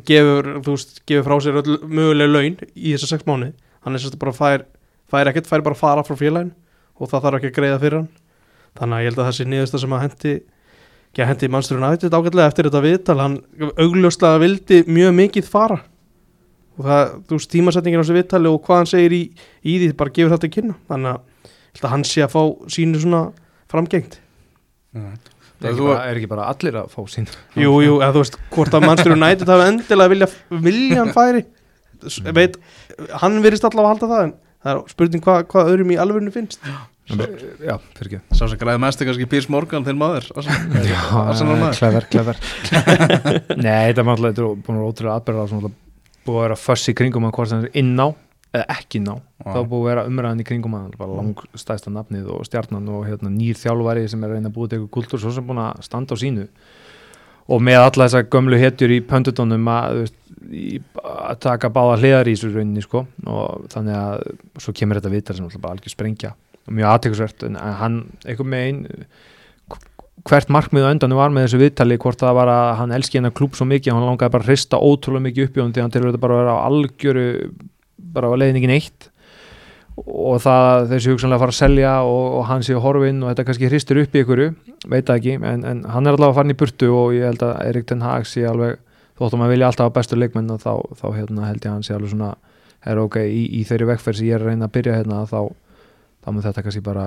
gefur, 0.08 0.54
veist, 0.64 1.02
gefur 1.06 1.28
frá 1.28 1.44
sér 1.44 1.60
mögulega 1.84 2.32
laun 2.32 2.56
í 2.72 2.94
þessar 2.94 3.16
sex 3.16 3.28
mánu 3.28 3.52
hann 3.82 3.98
er 3.98 4.02
sérst 4.02 4.18
bara 4.20 4.34
fær 4.34 4.64
fær 5.12 5.28
ekkert, 5.30 5.48
fær 5.50 5.62
bara 5.64 5.76
að 5.76 5.82
fara 5.82 6.04
frá 6.06 6.16
félagin 6.16 6.52
og 6.96 7.10
það 7.10 7.26
þarf 7.26 7.38
ekki 7.38 7.50
að 7.50 7.56
greiða 7.58 7.80
fyrir 7.82 7.98
hann. 8.00 8.10
Þannig 8.78 8.96
að 8.96 9.02
ég 9.02 9.10
held 9.10 9.20
að 9.20 9.28
þessi 9.28 9.46
nýðusta 9.52 9.80
sem 9.82 9.94
að 9.94 10.04
hendi 10.06 10.34
ekki 11.12 11.22
að 11.22 11.28
hendi 11.28 11.48
mannsturinn 11.52 11.86
aðeins 11.86 12.14
ágætlega 12.16 12.48
eftir 12.48 12.68
þetta 12.68 12.82
viðtal, 12.86 13.18
hann 13.20 13.34
augljóslega 13.76 14.40
vildi 14.40 14.78
mjög 14.88 15.16
mikið 15.18 15.50
fara 15.52 15.80
og 16.78 16.86
það, 16.86 17.12
þú 17.28 17.38
veist, 17.38 17.50
tímasetningin 17.52 18.00
á 18.00 18.02
þessu 18.02 18.16
viðtali 18.16 18.50
og 18.52 18.62
hvað 18.66 18.80
hann 18.80 18.90
segir 18.92 19.16
í, 19.16 19.22
í 19.62 19.76
því 19.82 19.92
bara 19.98 20.14
gefur 20.16 20.34
þetta 20.34 20.48
ekki 20.48 20.60
kynna, 20.60 20.78
þannig 20.90 21.12
að, 21.12 21.52
að 21.82 21.92
hann 21.94 22.06
sé 22.08 22.24
að 22.24 22.34
fá 22.34 22.42
sínu 22.76 23.02
svona 23.02 23.22
framgengt. 23.72 24.18
Mm. 24.96 25.16
Það 25.62 25.68
er 25.68 25.74
ekki, 25.76 25.86
bara, 25.86 25.98
er 26.04 26.18
ekki 26.18 26.30
bara 26.32 26.46
allir 26.50 26.76
að 26.80 26.86
fá 26.90 27.02
sín 27.12 27.28
Jú, 27.54 27.74
jú, 27.84 27.98
eða 28.00 28.14
þú 28.16 28.22
veist, 28.24 28.38
hvort 28.50 28.74
að 28.74 28.86
mannsturinn 28.88 29.26
aðeins 29.26 29.50
hafa 29.52 29.68
endilega 29.70 30.12
vilja, 30.12 30.28
vilja 30.64 30.98
hann 30.98 31.12
færi. 31.14 31.44
Veit, 32.34 32.56
hann 33.22 33.38
virðist 33.44 33.68
allavega 33.68 33.84
að 33.86 33.92
halda 33.92 34.08
það 34.10 34.24
en 34.24 34.32
það 34.62 34.72
er 34.72 34.80
spurning 34.90 35.22
hvað 35.22 35.44
hva 35.52 35.64
öðrum 35.70 35.92
í 35.94 36.00
alvegnu 36.02 36.34
finnst. 36.34 36.66
Já, 37.12 37.76
fyrir 37.98 38.08
ekki. 38.08 38.20
Sá 38.34 38.44
sem 38.46 38.58
græði 38.58 38.80
mest 38.82 39.02
er 39.02 39.08
kannski 39.08 39.28
Pírs 39.30 39.48
Morgan 39.50 39.86
til 39.86 39.94
maður. 39.98 40.28
Já, 40.86 41.00
klever, 41.78 42.06
klever 42.10 42.38
Nei, 43.64 43.90
þetta 43.92 44.02
er 44.02 44.42
að 44.42 44.52
ótrúlega 44.62 45.16
aðberða 45.18 45.72
búið 46.26 46.38
að 46.38 46.44
vera 46.46 46.60
fuss 46.60 46.90
í 46.90 46.94
kringum 46.98 47.26
að 47.28 47.34
hvort 47.36 47.52
það 47.52 47.66
er 47.66 47.80
inná 47.82 48.06
eða 48.52 48.76
ekki 48.76 49.00
ná, 49.00 49.14
þá 49.40 49.58
búið 49.64 49.80
að 49.80 49.86
vera 49.88 50.04
umræðan 50.10 50.42
í 50.42 50.46
kringum 50.46 50.74
að 50.76 50.96
bara 51.00 51.18
langstæsta 51.18 51.92
nafnið 51.92 52.28
og 52.34 52.44
stjarnan 52.44 52.90
og 52.92 53.06
hérna, 53.08 53.32
nýr 53.32 53.56
þjálfværi 53.56 54.04
sem 54.12 54.24
er 54.26 54.34
reyna 54.36 54.50
að 54.52 54.56
búið 54.58 54.72
til 54.72 54.78
eitthvað 54.78 54.94
kultúr 54.98 55.22
svo 55.22 55.32
sem 55.32 55.46
búin 55.48 55.62
að 55.62 55.80
standa 55.86 56.12
á 56.12 56.20
sínu. 56.20 56.44
Og 57.52 57.64
með 57.64 57.80
alla 57.80 58.06
þessar 58.06 58.28
gömlu 58.30 58.60
hetjur 58.60 58.92
í 58.92 59.00
pöndutónum 59.08 59.70
að, 59.72 60.02
að 61.02 61.40
taka 61.42 61.72
báða 61.72 61.96
hliðar 62.02 62.30
í 62.30 62.36
þessu 62.36 62.52
rauninni 62.52 62.84
sko. 62.84 63.02
Og 63.24 63.64
þannig 63.72 63.98
að 63.98 64.26
svo 64.62 64.76
kemur 64.76 65.00
þetta 65.00 65.14
vitar 65.16 65.38
sem 65.38 65.48
alltaf 65.48 65.64
bara 65.64 65.78
algjör 65.78 65.96
sprengja 65.96 66.34
og 66.62 66.76
mjög 66.76 66.92
aðtekusvert 66.92 67.46
en 67.48 67.58
hann 67.58 67.96
eitthvað 68.22 68.50
með 68.52 68.66
einn 68.68 68.82
hvert 70.28 70.50
markmið 70.52 70.86
og 70.86 70.92
öndan 70.94 71.14
var 71.16 71.32
með 71.34 71.46
þessu 71.46 71.60
viðtali 71.62 71.98
hvort 72.02 72.20
það 72.20 72.36
var 72.38 72.50
að 72.52 72.66
hann 72.78 72.92
elski 72.94 73.18
hennar 73.18 73.34
klúb 73.34 73.56
svo 73.58 73.66
mikið 73.66 73.92
og 73.92 73.98
hann 73.98 74.10
langaði 74.10 74.34
bara 74.34 74.44
að 74.44 74.50
hrista 74.52 74.78
ótrúlega 74.78 75.26
mikið 75.28 75.48
upp 75.48 75.56
í 75.56 75.62
hann 75.62 75.72
til 75.72 75.82
hann 75.82 75.94
til 75.94 76.04
að 76.04 76.20
bara 76.22 76.38
vera 76.42 76.58
á 76.58 76.64
algjöru 76.68 77.24
bara 78.12 78.30
á 78.30 78.34
leiðningin 78.38 78.74
eitt 78.76 79.08
og 80.02 80.38
það 80.40 80.86
þessi 80.92 81.12
hugsanlega 81.12 81.36
að 81.36 81.42
fara 81.42 81.54
að 81.54 81.58
selja 81.58 81.92
og, 82.08 82.22
og 82.38 82.46
hann 82.48 82.64
sé 82.64 82.76
horfinn 82.80 83.20
og 83.22 83.32
þetta 83.32 83.46
kannski 83.48 83.68
hristir 83.68 84.00
upp 84.02 84.14
í 84.14 84.22
ykkur 84.22 84.44
veit 84.88 85.08
það 85.08 85.18
ekki, 85.18 85.34
en, 85.42 85.66
en 85.68 85.82
hann 85.92 86.08
er 86.08 86.16
allavega 86.16 86.38
farin 86.38 86.54
í 86.54 86.58
burtu 86.62 86.88
og 86.96 87.12
ég 87.16 87.28
held 87.28 87.44
að 87.44 87.58
Erik 87.66 87.88
Ten 87.90 88.04
Hag 88.04 88.24
sé 88.28 88.46
alveg 88.48 88.80
þóttum 89.20 89.44
að 89.44 89.52
vilja 89.52 89.68
alltaf 89.68 89.90
að 89.90 89.96
bestu 89.98 90.18
leikmenn 90.18 90.50
og 90.54 90.62
þá, 90.62 90.72
þá 90.96 91.06
hérna, 91.18 91.48
held 91.50 91.60
ég 91.60 91.68
að 91.68 91.76
hann 91.76 91.86
sé 91.86 91.96
alveg 91.96 92.14
svona 92.14 92.32
er 92.88 93.02
ok, 93.02 93.20
í, 93.28 93.42
í 93.60 93.64
þeirri 93.68 93.90
vekkferð 93.92 94.18
sem 94.18 94.30
ég 94.30 94.38
er 94.38 94.44
að 94.46 94.52
reyna 94.52 94.68
að 94.68 94.76
byrja 94.78 94.96
hérna 94.98 95.22
þá, 95.28 95.40
þá 96.24 96.30
mun 96.32 96.46
þetta 96.46 96.64
kannski 96.66 96.84
bara 96.86 97.06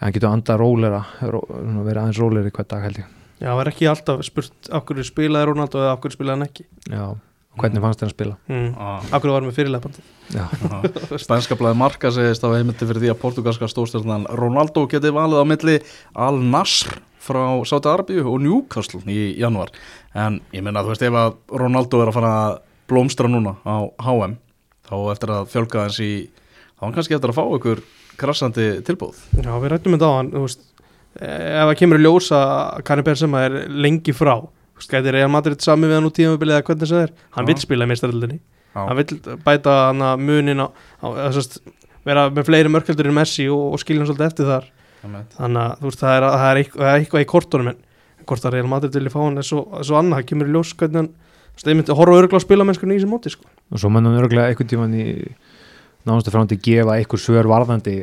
hann 0.00 0.14
getur 0.14 0.30
að 0.30 0.36
anda 0.38 0.58
rólera 0.60 1.00
ró, 1.32 1.40
vera 1.86 2.04
aðeins 2.04 2.20
róleri 2.22 2.52
hvert 2.54 2.70
dag 2.70 2.84
held 2.86 3.00
ég. 3.02 3.14
Já, 3.38 3.52
það 3.52 3.62
er 3.62 3.70
ekki 3.72 3.88
alltaf 3.90 4.22
spurt 4.26 4.70
af 4.74 4.84
hverju 4.86 5.06
spilaði 5.06 5.50
Ronaldo 5.52 5.82
eða 5.82 5.94
af 5.94 6.00
hverju 6.02 6.16
spilaði 6.16 6.34
hann 6.34 6.46
ekki? 6.48 6.64
Já, 6.90 7.04
og 7.14 7.62
hvernig 7.62 7.84
fannst 7.84 8.00
þér 8.02 8.08
að 8.08 8.14
spila? 8.16 8.38
Mm. 8.50 8.70
Ah. 8.74 9.04
Af 9.12 9.20
hverju 9.22 9.34
var 9.34 9.44
hann 9.44 9.50
með 9.50 9.58
fyrirlega 9.60 9.92
Já, 10.34 10.44
Spænska 11.24 11.58
blæði 11.58 11.78
marka 11.78 12.10
segist 12.14 12.42
á 12.42 12.50
heimildi 12.50 12.88
fyrir 12.88 13.04
því 13.04 13.12
að 13.14 13.20
portugalska 13.22 13.68
stórstjórnan 13.70 14.26
Ronaldo 14.38 14.88
geti 14.90 15.12
valið 15.14 15.40
á 15.40 15.44
milli 15.48 15.76
Al-Nasr 16.18 16.98
frá 17.28 17.42
Sáti 17.68 17.90
Arabíu 17.90 18.26
og 18.26 18.42
Newcastle 18.42 19.02
í 19.06 19.38
januar 19.38 19.70
en 20.16 20.40
ég 20.54 20.64
minna 20.64 20.82
að 20.82 20.88
þú 20.88 20.94
veist 20.94 21.06
ef 21.08 21.18
að 21.22 21.38
Ronaldo 21.62 22.02
er 22.02 22.10
að 22.10 22.18
fara 22.18 22.34
að 22.42 22.58
blómstra 22.90 23.30
núna 23.30 23.54
á 23.62 23.76
HM 24.02 24.36
þá 24.88 24.96
eftir 25.12 25.34
að 25.36 25.50
fjölga 25.52 25.86
þess 25.86 26.02
í 26.04 26.12
þá 26.28 26.80
er 26.80 26.86
hann 26.86 26.96
kannski 26.96 27.16
eftir 27.18 27.32
að 27.32 27.38
fá 27.38 27.44
ykkur 27.58 27.84
krassandi 28.20 28.68
tilbúð 28.86 29.18
Já, 29.38 29.50
við 29.62 29.72
rættum 29.72 29.96
þetta 29.96 30.10
á 30.10 30.14
hann 30.18 30.30
veist, 30.34 30.62
ef 31.18 31.64
það 31.70 31.74
kemur 31.80 32.00
í 32.00 32.04
ljós 32.04 32.30
að 32.36 32.84
Karim 32.88 33.08
Benzema 33.08 33.42
er 33.46 33.58
lengi 33.70 34.14
frá 34.16 34.34
veist, 34.38 34.92
gæti 34.92 35.14
Real 35.14 35.32
Madrid 35.32 35.64
sami 35.64 35.90
við 35.90 35.98
hann 35.98 36.08
út 36.08 36.16
tímabilið 36.18 36.58
eða 36.58 36.66
hvernig 36.68 36.92
það 36.92 37.04
er, 37.06 37.12
hann 37.36 37.46
Já. 37.46 37.50
vill 37.52 37.64
spila 37.64 37.88
í 37.88 37.92
meistaröldinni 37.92 38.38
Já. 38.38 38.80
hann 38.80 38.98
vill 39.00 39.38
bæta 39.46 39.76
hann 39.88 40.06
að 40.10 40.24
munin 40.28 40.64
á, 40.64 40.66
á 41.02 41.06
þessast, 41.28 41.60
vera 42.06 42.28
með 42.30 42.48
fleiri 42.50 42.72
mörköldur 42.72 43.10
en 43.10 43.18
Messi 43.18 43.48
og, 43.52 43.74
og 43.74 43.82
skilja 43.82 44.04
hann 44.04 44.10
svolítið 44.10 44.30
eftir 44.30 44.50
þar 44.50 44.72
þannig 45.38 45.62
að 45.62 45.74
þú 45.78 45.90
veist, 45.90 46.02
það 46.02 46.16
er, 46.16 46.26
það 46.28 46.48
er, 46.50 46.60
eitthvað, 46.62 46.82
það 46.82 46.92
er 46.92 47.02
eitthvað 47.02 47.24
í 47.24 47.30
kortunum 47.32 47.70
en 47.72 47.82
hvort 48.28 48.46
að 48.48 48.54
Real 48.56 48.68
Madrid 48.68 48.96
vilja 48.98 49.14
fá 49.14 49.20
hann 49.22 49.40
er 49.40 49.46
svo, 49.46 49.62
er 49.78 49.86
svo 49.86 49.98
annað, 49.98 50.20
það 50.20 50.28
kemur 50.32 50.50
í 50.50 50.54
ljós 50.56 50.72
hvernig 50.78 50.98
hann 51.00 51.10
þú 51.12 51.54
veist, 51.54 51.68
þeir 51.68 51.78
myndi 51.78 51.94
að 51.94 52.00
horfa 52.00 52.18
öruglega 52.18 52.42
á 52.42 52.46
spilamennskunni 52.46 52.96
í 52.96 52.98
þessu 52.98 53.10
móti 53.10 53.32
sko. 53.32 53.46
og 53.46 53.82
svo 53.82 53.90
mennum 53.94 54.18
örgulega 54.18 54.50
einhvern 54.52 54.70
tíman 54.72 54.96
í 54.98 55.06
náðustu 56.06 56.34
frándi 56.34 56.60
gefa 56.62 56.96
einhver 56.98 57.22
svör 57.22 57.48
varðandi 57.50 57.98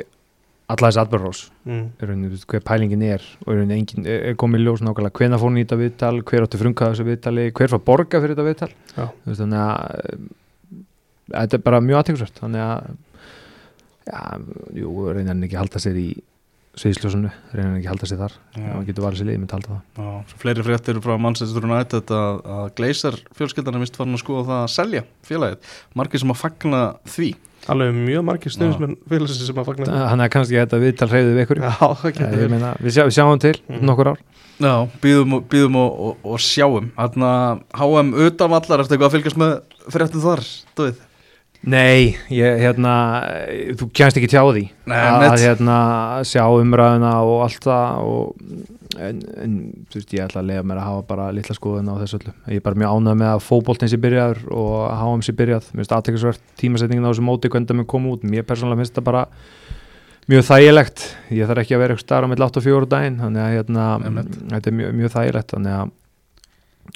alla 0.72 0.90
þessi 0.90 1.02
atbyrðrós 1.04 1.42
mm. 1.70 1.84
er 2.02 2.14
hver 2.50 2.64
pælingin 2.66 3.04
er 3.06 3.26
og 3.46 3.60
engin, 3.62 4.08
er 4.10 4.32
er 4.32 4.38
komið 4.40 4.64
ljós 4.66 4.82
nákvæmlega 4.82 5.20
hvena 5.20 5.40
fór 5.42 5.52
hún 5.52 5.60
í 5.62 5.66
þetta 5.66 5.78
viðtal, 5.82 6.16
hver 6.26 6.46
átti 6.48 6.62
frumkvæða 6.62 6.96
þessu 6.96 7.06
viðtali 7.10 7.46
hver 7.60 7.74
fór 7.74 7.84
borga 7.86 8.22
fyrir 8.24 8.34
þetta 8.34 8.48
viðtal. 8.48 8.72
Veist, 8.96 9.42
þannig 9.44 9.62
að 9.62 10.00
eh, 10.00 10.24
þetta 11.36 11.60
er 11.60 11.66
bara 11.68 11.84
mjög 11.86 12.02
aðtækksvært 12.02 12.42
þannig 12.42 12.66
að 12.66 12.88
já, 14.10 14.24
jú, 14.82 14.96
reynir 15.12 15.32
hann 15.34 15.46
ekki 15.46 15.60
halda 15.62 15.82
sér 15.86 16.02
í 16.02 16.08
sviðsljósunu, 16.80 17.30
reynir 17.56 17.70
hann 17.70 17.78
ekki 17.80 17.88
að 17.88 17.94
halda 17.94 18.10
sér 18.12 18.20
þar. 18.22 18.34
Hann 18.60 18.86
getur 18.90 19.06
varðið 19.06 19.22
sér 19.22 19.30
lið, 19.30 19.40
myndi 19.42 19.56
halda 19.56 19.72
það. 19.72 19.82
Já, 19.96 20.12
svo 20.32 20.40
fleiri 20.44 20.66
fréttir 20.68 21.00
frá 21.06 21.16
Manchester 21.26 21.68
United 21.70 22.14
að, 22.18 22.40
að 22.58 22.66
Glazer 22.80 23.18
fjölskyldan 23.40 23.78
er 23.80 23.84
vist 23.86 24.00
farin 24.00 24.18
að 24.18 24.24
skoða 24.26 24.46
það 24.50 24.62
að 24.66 24.72
selja 24.76 25.04
félagið, 25.30 25.74
margir 26.02 26.24
sem 26.24 26.34
að 26.36 26.42
fagna 26.44 26.82
því. 27.16 27.30
Alveg 27.72 27.96
mjög 27.98 28.26
margir 28.28 28.54
stuðnismenn 28.54 28.98
félagsins 29.10 29.48
sem 29.50 29.58
að 29.58 29.66
fagna 29.72 29.88
því. 29.90 30.02
hann 30.12 30.22
er 30.22 30.30
kannski 30.36 30.58
að 30.60 30.66
þetta 30.68 30.82
viðtal 30.84 31.08
reyðið 31.16 31.32
við 31.34 31.46
ykkur 31.48 31.62
Já, 31.64 31.72
það 32.04 32.36
ég 32.44 32.52
meina, 32.54 32.74
við, 32.78 32.94
sjá, 32.94 33.04
við 33.08 33.16
sjáum 33.18 33.40
til 33.42 33.56
Mm. 33.66 33.80
nokkur 33.90 34.12
ár. 34.12 34.20
Já, 34.62 34.74
býðum, 35.02 35.34
og- 35.40 35.48
býðum 35.52 35.76
og, 35.82 35.96
og, 36.06 36.20
og 36.36 36.38
sjáum. 36.40 36.92
Þannig 36.96 37.26
að 37.32 37.64
HM 37.82 38.14
utanvallar 38.28 38.84
eftir 38.84 38.96
eitthvað 38.96 39.10
að 39.10 39.16
fylgjast 39.18 39.40
með 39.42 39.56
fréttum 39.96 40.24
þar, 40.24 40.44
veit 40.80 41.02
Nei, 41.66 42.14
ég, 42.30 42.60
hérna, 42.62 42.94
þú 43.80 43.88
kjænst 43.98 44.20
ekki 44.20 44.30
tjá 44.30 44.44
því 44.44 44.68
Nei, 44.86 44.98
að 45.02 45.42
hérna, 45.42 45.78
sjá 46.28 46.44
umræðuna 46.46 47.14
og 47.26 47.40
allt 47.48 47.66
það 47.66 48.10
og, 48.12 48.52
en, 49.02 49.24
en 49.42 49.56
þú 49.90 49.98
veist, 49.98 50.14
ég 50.14 50.28
ætla 50.28 50.44
að 50.44 50.52
lega 50.52 50.66
mér 50.70 50.82
að 50.84 50.88
hafa 50.92 51.06
bara 51.10 51.26
litla 51.34 51.58
skoðun 51.58 51.90
á 51.90 51.96
þessu 52.04 52.20
öllu. 52.20 52.36
Ég 52.54 52.62
er 52.62 52.66
bara 52.68 52.82
mjög 52.84 52.94
ánægð 52.94 53.20
með 53.24 53.32
að 53.32 53.44
fótboltinn 53.48 53.92
sé 53.92 54.02
byrjaður 54.06 54.44
og 54.54 54.76
að 54.86 55.02
HM 55.02 55.26
sé 55.26 55.38
byrjað, 55.42 55.72
mér 55.72 55.82
finnst 55.82 55.98
aðteklisvert 55.98 56.46
tímasetningin 56.62 57.10
á 57.10 57.12
þessu 57.12 57.26
móti 57.26 57.52
hvernig 57.52 57.72
það 57.72 57.82
mun 57.82 57.92
koma 57.96 58.14
út. 58.14 58.30
Mér 58.30 58.46
persónulega 58.46 58.84
finnst 58.84 59.00
það 59.00 59.10
bara 59.10 59.26
mjög 60.30 60.48
þægilegt. 60.52 61.10
Ég 61.34 61.50
þarf 61.50 61.66
ekki 61.66 61.78
að 61.78 61.82
vera 61.82 61.98
eitthvað 61.98 62.08
starf 62.08 62.30
á 62.30 62.32
milli 62.32 62.46
8 62.46 62.62
og 62.62 62.70
4 62.70 62.94
daginn 62.94 63.22
þannig 63.26 63.42
að 63.42 63.54
hérna, 63.58 63.92
þetta 64.54 64.70
er 64.70 64.78
mjög, 64.84 64.98
mjög 65.02 65.16
þægilegt. 65.18 65.56
Þannig 65.58 65.80
að 65.80 65.94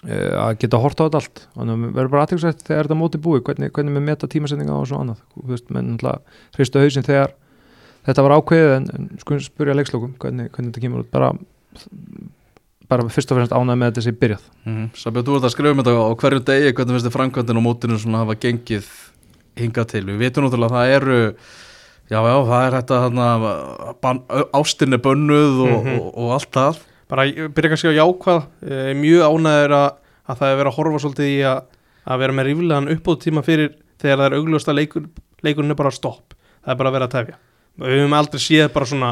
að 0.06 0.58
geta 0.62 0.78
hort 0.80 1.00
á 1.02 1.06
þetta 1.08 1.20
allt. 1.20 1.42
Þannig 1.58 1.74
að 1.76 1.94
verður 1.98 2.12
bara 2.14 2.24
aðtjóksvægt 2.26 2.66
þegar 2.68 2.88
þetta 2.88 3.00
móti 3.00 3.18
búið 3.26 3.44
hvernig, 3.50 3.72
hvernig 3.76 3.94
við 3.98 4.06
meta 4.06 4.28
tímasetninga 4.32 4.76
og 4.80 4.88
svo 4.88 5.00
annað. 5.02 5.22
Þú 5.36 5.48
veist, 5.50 5.70
menn 5.76 5.90
náttúrulega 5.96 6.20
hristu 6.56 6.80
hausinn 6.84 7.04
þegar 7.08 7.34
þetta 8.08 8.24
var 8.26 8.36
ákveðið 8.40 8.76
en, 8.78 8.86
en 8.96 9.10
sko 9.20 9.40
spyrja 9.44 9.76
leikslókum 9.76 10.14
hvernig, 10.22 10.52
hvernig 10.56 10.72
þetta 10.72 10.84
kemur 10.86 11.04
út. 11.04 11.12
Bara, 11.12 11.32
bara 12.90 13.06
fyrst 13.14 13.32
og 13.34 13.38
fremst 13.40 13.54
ánægð 13.54 13.78
með 13.82 13.92
þetta 13.92 14.04
sem 14.08 14.18
byrjað. 14.24 14.44
Mm 14.66 14.76
-hmm. 14.78 14.90
Sabjörn, 14.98 15.26
þú 15.28 15.36
ert 15.38 15.48
að 15.50 15.54
skrifa 15.54 15.72
um 15.76 15.82
þetta 15.84 15.94
á 16.00 16.14
hverju 16.22 16.40
degi 16.48 16.74
hvernig 16.74 16.94
finnst 16.96 17.08
þið 17.10 17.18
framkvæmdinn 17.18 17.60
og 17.60 17.66
mótinu 17.68 18.00
svona 18.00 18.22
hafa 18.24 18.36
gengið 18.36 18.86
hingað 19.60 19.86
til, 19.92 20.06
við 20.06 20.18
vitum 20.24 20.44
náttúrulega 20.46 20.70
að 20.72 20.78
það 20.78 20.96
eru 20.96 21.20
já, 22.10 22.20
já, 22.24 22.36
það 22.50 22.62
er 22.66 22.74
þetta 22.80 22.96
þarna, 23.04 23.28
ban, 24.02 24.20
ástinni 24.54 24.98
bönnuð 24.98 25.60
og, 25.68 25.84
Mhm. 25.86 26.00
og, 26.00 26.18
og 26.18 26.32
allt 26.34 26.52
það 26.52 26.78
bara 27.10 27.26
byrja 27.56 27.72
kannski 27.74 27.92
á 27.92 28.00
jákvað 28.00 28.42
eh, 28.70 28.92
mjög 28.98 29.26
ánæður 29.26 29.76
að, 29.80 29.90
að 30.30 30.42
það 30.42 30.52
er 30.54 30.58
verið 30.60 30.72
að 30.72 30.78
horfa 30.80 31.02
svolítið 31.04 31.30
í 31.34 31.38
að, 31.50 31.62
að 32.10 32.24
vera 32.24 32.36
með 32.38 32.50
ríflegan 32.50 32.92
uppbóðtíma 32.96 33.44
fyrir 33.46 33.72
þegar 34.00 34.22
það 34.22 34.26
er 34.30 34.38
augljóst 34.40 34.72
að 34.72 34.80
leikur, 34.80 35.08
leikurinn 35.46 35.74
er 35.76 35.80
bara 35.80 35.94
stopp. 35.96 36.36
Það 36.64 36.74
er 36.76 36.80
bara 36.82 36.92
að 36.92 36.98
vera 37.00 37.10
að 37.10 37.16
tefja. 37.18 37.38
Við 37.80 37.96
höfum 37.96 38.16
aldrei 38.20 38.42
séð 38.44 38.70
bara 38.76 38.88
svona 38.90 39.10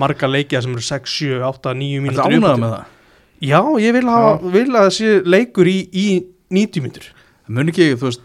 marga 0.00 0.28
leikja 0.28 0.60
sem 0.64 0.74
eru 0.76 0.84
6, 0.84 1.14
7, 1.18 1.38
8, 1.48 1.74
9 1.76 1.90
Þetta 1.90 2.00
mínútur 2.04 2.24
ánægða 2.24 2.40
uppbóðtíma. 2.40 2.60
með 2.64 2.74
það? 2.76 2.96
Já, 3.40 3.60
ég 3.80 3.94
vil, 3.96 4.04
hafa, 4.12 4.32
vil 4.52 4.66
að 4.68 4.82
það 4.84 4.90
sé 4.98 5.12
leikur 5.24 5.70
í, 5.70 5.76
í 5.96 6.06
90 6.52 6.84
mínútur. 6.84 7.06
Mun 7.50 7.72
ekki, 7.72 7.86
þú 7.96 8.06
veist, 8.10 8.20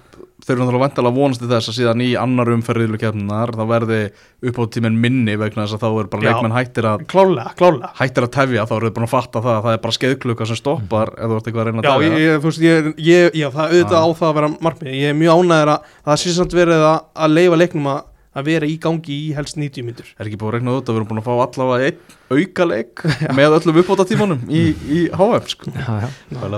þau 0.45 0.51
eru 0.53 0.61
náttúrulega 0.61 0.83
vantilega 0.85 1.15
vonast 1.15 1.41
til 1.41 1.49
þess 1.49 1.71
að 1.71 1.77
síðan 1.79 2.01
í 2.05 2.09
annar 2.21 2.51
umferðilukefninar 2.53 3.53
þá 3.57 3.63
verði 3.71 3.99
upp 4.45 4.59
á 4.61 4.63
tíminn 4.75 4.99
minni 5.01 5.35
vegna 5.41 5.65
þess 5.65 5.77
að 5.79 5.85
þá 5.85 5.99
er 6.03 6.09
bara 6.13 6.21
Já. 6.21 6.27
leikmenn 6.29 6.55
hættir 6.55 6.87
að 6.91 7.05
klálega, 7.09 7.53
klálega 7.57 7.91
hættir 7.97 8.27
að 8.27 8.33
tefja, 8.37 8.65
þá 8.69 8.73
eru 8.77 8.91
þau 8.91 8.95
búin 8.99 9.07
að 9.07 9.13
fatta 9.15 9.41
það 9.45 9.55
að 9.57 9.63
það 9.65 9.77
er 9.77 9.83
bara 9.85 9.97
skeiðklukka 9.97 10.49
sem 10.51 10.59
stoppar 10.61 11.13
ef 11.15 11.31
þú 11.31 11.39
ert 11.39 11.49
eitthvað 11.49 11.63
að 11.63 11.69
reyna 11.71 11.81
að 11.81 11.87
Já, 11.89 11.93
tefja 11.95 12.09
ég, 12.11 12.25
ég, 12.25 12.41
þú 12.43 12.51
veist, 12.51 12.65
ég, 12.65 12.91
ég, 13.09 13.39
já, 13.41 13.47
það 13.55 13.71
auðvitað 13.73 13.95
Já. 13.95 14.05
á 14.05 14.09
það 14.21 14.27
að 14.29 14.35
vera 14.39 14.51
markmið 14.67 14.99
Ég 15.01 15.13
er 15.15 15.17
mjög 15.23 15.39
ánæður 15.41 15.71
að 15.75 15.79
að 15.95 16.11
það 16.11 16.19
sé 16.25 16.35
samt 16.37 16.57
verið 16.61 16.85
að, 16.91 16.99
að 17.25 17.33
leifa 17.39 17.59
leiknum 17.63 17.89
að, 17.95 18.03
að 18.35 18.49
vera 18.49 18.67
í 18.67 18.75
gangi 18.83 19.15
í 19.15 19.31
helst 19.37 19.57
90 19.57 19.85
mínútur 19.87 20.09
er 20.19 20.27
ekki 20.29 20.39
búin 20.41 20.51
að 20.51 20.57
reikna 20.59 20.75
út 20.75 20.89
að 20.89 20.93
við 20.93 20.99
erum 21.01 21.09
búin 21.09 21.21
að 21.21 21.25
fá 21.25 21.33
allavega 21.45 21.89
einn 21.89 21.99
auka 22.35 22.67
leik 22.67 23.03
með 23.37 23.55
öllum 23.59 23.79
uppbóta 23.81 24.05
tímanum 24.09 24.41
í, 24.51 24.63
í 24.91 24.99
HM 25.15 25.47
sko. 25.53 25.71
já, 25.71 25.93
já. 26.03 26.09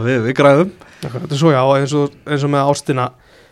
Við, 0.02 0.18
við 0.26 0.36
græðum 0.40 0.72
Þetta 0.98 1.28
er 1.30 1.38
svo 1.38 1.52
já, 1.54 1.62
eins 1.78 1.94
og, 1.94 2.16
eins 2.26 2.44
og 2.48 2.50
með 2.50 2.72
ástina 2.74 3.04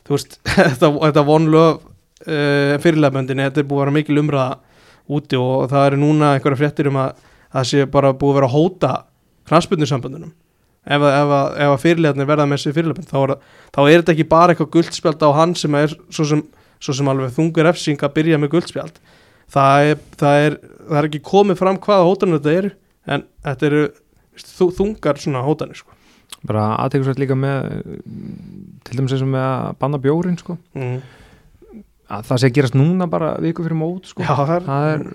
Þú 0.05 0.13
veist, 0.17 0.37
þetta, 0.79 1.23
vonlöf 1.25 1.81
uh, 1.81 2.75
fyrirlefmöndinni 2.83 3.47
Þetta 3.47 3.63
er 3.63 3.69
búið 3.69 3.79
að 3.79 3.85
vera 3.85 3.95
mikil 3.99 4.19
umræða 4.21 4.57
úti 5.15 5.37
og 5.37 5.67
það 5.69 5.87
eru 5.91 5.97
núna 6.01 6.31
einhverja 6.35 6.57
fréttir 6.63 6.87
um 6.89 6.97
að 7.03 7.19
það 7.55 7.67
sé 7.69 7.85
bara 7.93 8.13
búið 8.17 8.31
að 8.31 8.37
vera 8.39 8.47
að 8.49 8.55
hóta 8.57 8.91
knastbundusambandunum 9.49 10.31
ef, 10.85 11.01
að- 11.01 11.15
ef, 11.19 11.33
að- 11.39 11.57
ef 11.65 11.73
að 11.75 11.81
fyrirlefnir 11.83 12.29
verða 12.29 12.47
með 12.49 12.59
þessi 12.61 12.73
fyrirlefn 12.77 13.07
þá, 13.09 13.19
þá 13.75 13.79
er 13.85 13.99
þetta 14.01 14.13
ekki 14.15 14.27
bara 14.31 14.53
eitthvað 14.55 14.71
guldspjald 14.75 15.25
á 15.25 15.29
hann 15.37 15.53
sem 15.57 15.77
er 15.77 15.93
svo 16.13 16.25
sem, 16.31 16.41
svo 16.81 16.93
sem 16.97 17.11
alveg 17.13 17.33
þungur 17.37 17.69
efsing 17.71 18.01
að 18.05 18.15
byrja 18.17 18.39
með 18.41 18.53
guldspjald 18.55 18.97
það 19.53 19.89
er, 19.91 20.01
það 20.21 20.39
er, 20.47 20.57
það 20.89 20.99
er 21.01 21.09
ekki 21.09 21.21
komið 21.29 21.61
fram 21.61 21.77
hvaða 21.85 22.07
hótanir 22.09 22.39
þetta 22.41 22.55
eru 22.59 22.71
en 23.15 23.25
þetta 23.45 23.69
eru 23.69 23.83
þú, 24.41 24.69
þungar 24.81 25.21
svona 25.21 25.45
hótanir 25.45 25.77
sko. 25.77 25.93
Bara 26.47 26.65
aðteklisvert 26.85 27.21
líka 27.21 27.37
með 27.39 27.69
til 28.85 28.97
dæmis 28.99 29.15
eins 29.15 29.23
og 29.25 29.31
með 29.33 29.45
að 29.49 29.77
banna 29.81 29.99
bjórin 30.03 30.37
sko. 30.39 30.57
mm. 30.77 30.97
að 32.15 32.27
það 32.29 32.41
sé 32.41 32.49
að 32.49 32.55
gerast 32.59 32.77
núna 32.77 33.07
bara 33.09 33.31
viku 33.41 33.63
fyrir 33.65 33.79
mót 33.79 34.11
sko. 34.11 34.21
Já, 34.21 34.35
það 34.35 34.51
er, 34.55 34.67
það 34.67 34.89
er 34.91 35.05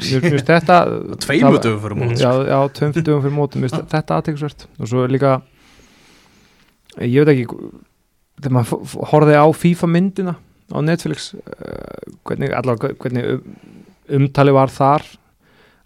mér 0.00 0.26
finnst 0.26 0.50
þetta 0.50 0.80
Tveimu 1.24 1.54
það- 1.54 1.62
dögum 1.66 1.80
fyrir 1.86 2.00
mót 2.02 2.20
já, 2.20 2.30
já, 2.50 2.58
tveim 2.76 2.92
dögum 2.98 3.22
fyrir 3.24 3.36
mótum 3.38 3.64
mér 3.64 3.72
finnst 3.72 3.92
þetta 3.94 4.18
aðteklisvert 4.20 4.66
og 4.76 4.90
svo 4.92 5.06
er 5.06 5.14
líka 5.16 5.38
ég 7.00 7.24
veit 7.24 7.32
ekki 7.34 7.46
þegar 8.40 8.56
maður 8.56 8.98
horfði 9.12 9.38
á 9.40 9.46
FIFA 9.62 9.90
myndina 9.94 10.36
á 10.70 10.78
Netflix 10.84 11.32
uh, 11.34 11.40
hvernig, 12.28 12.52
allar, 12.54 12.78
hvernig 13.00 13.26
um, 13.36 13.56
umtali 14.20 14.54
var 14.54 14.70
þar 14.72 15.04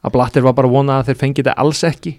að 0.04 0.12
Blatter 0.16 0.44
var 0.44 0.54
bara 0.56 0.68
að 0.68 0.74
vona 0.76 0.98
að 1.00 1.10
þeir 1.10 1.20
fengi 1.22 1.40
þetta 1.40 1.54
alls 1.62 1.80
ekki 1.88 2.12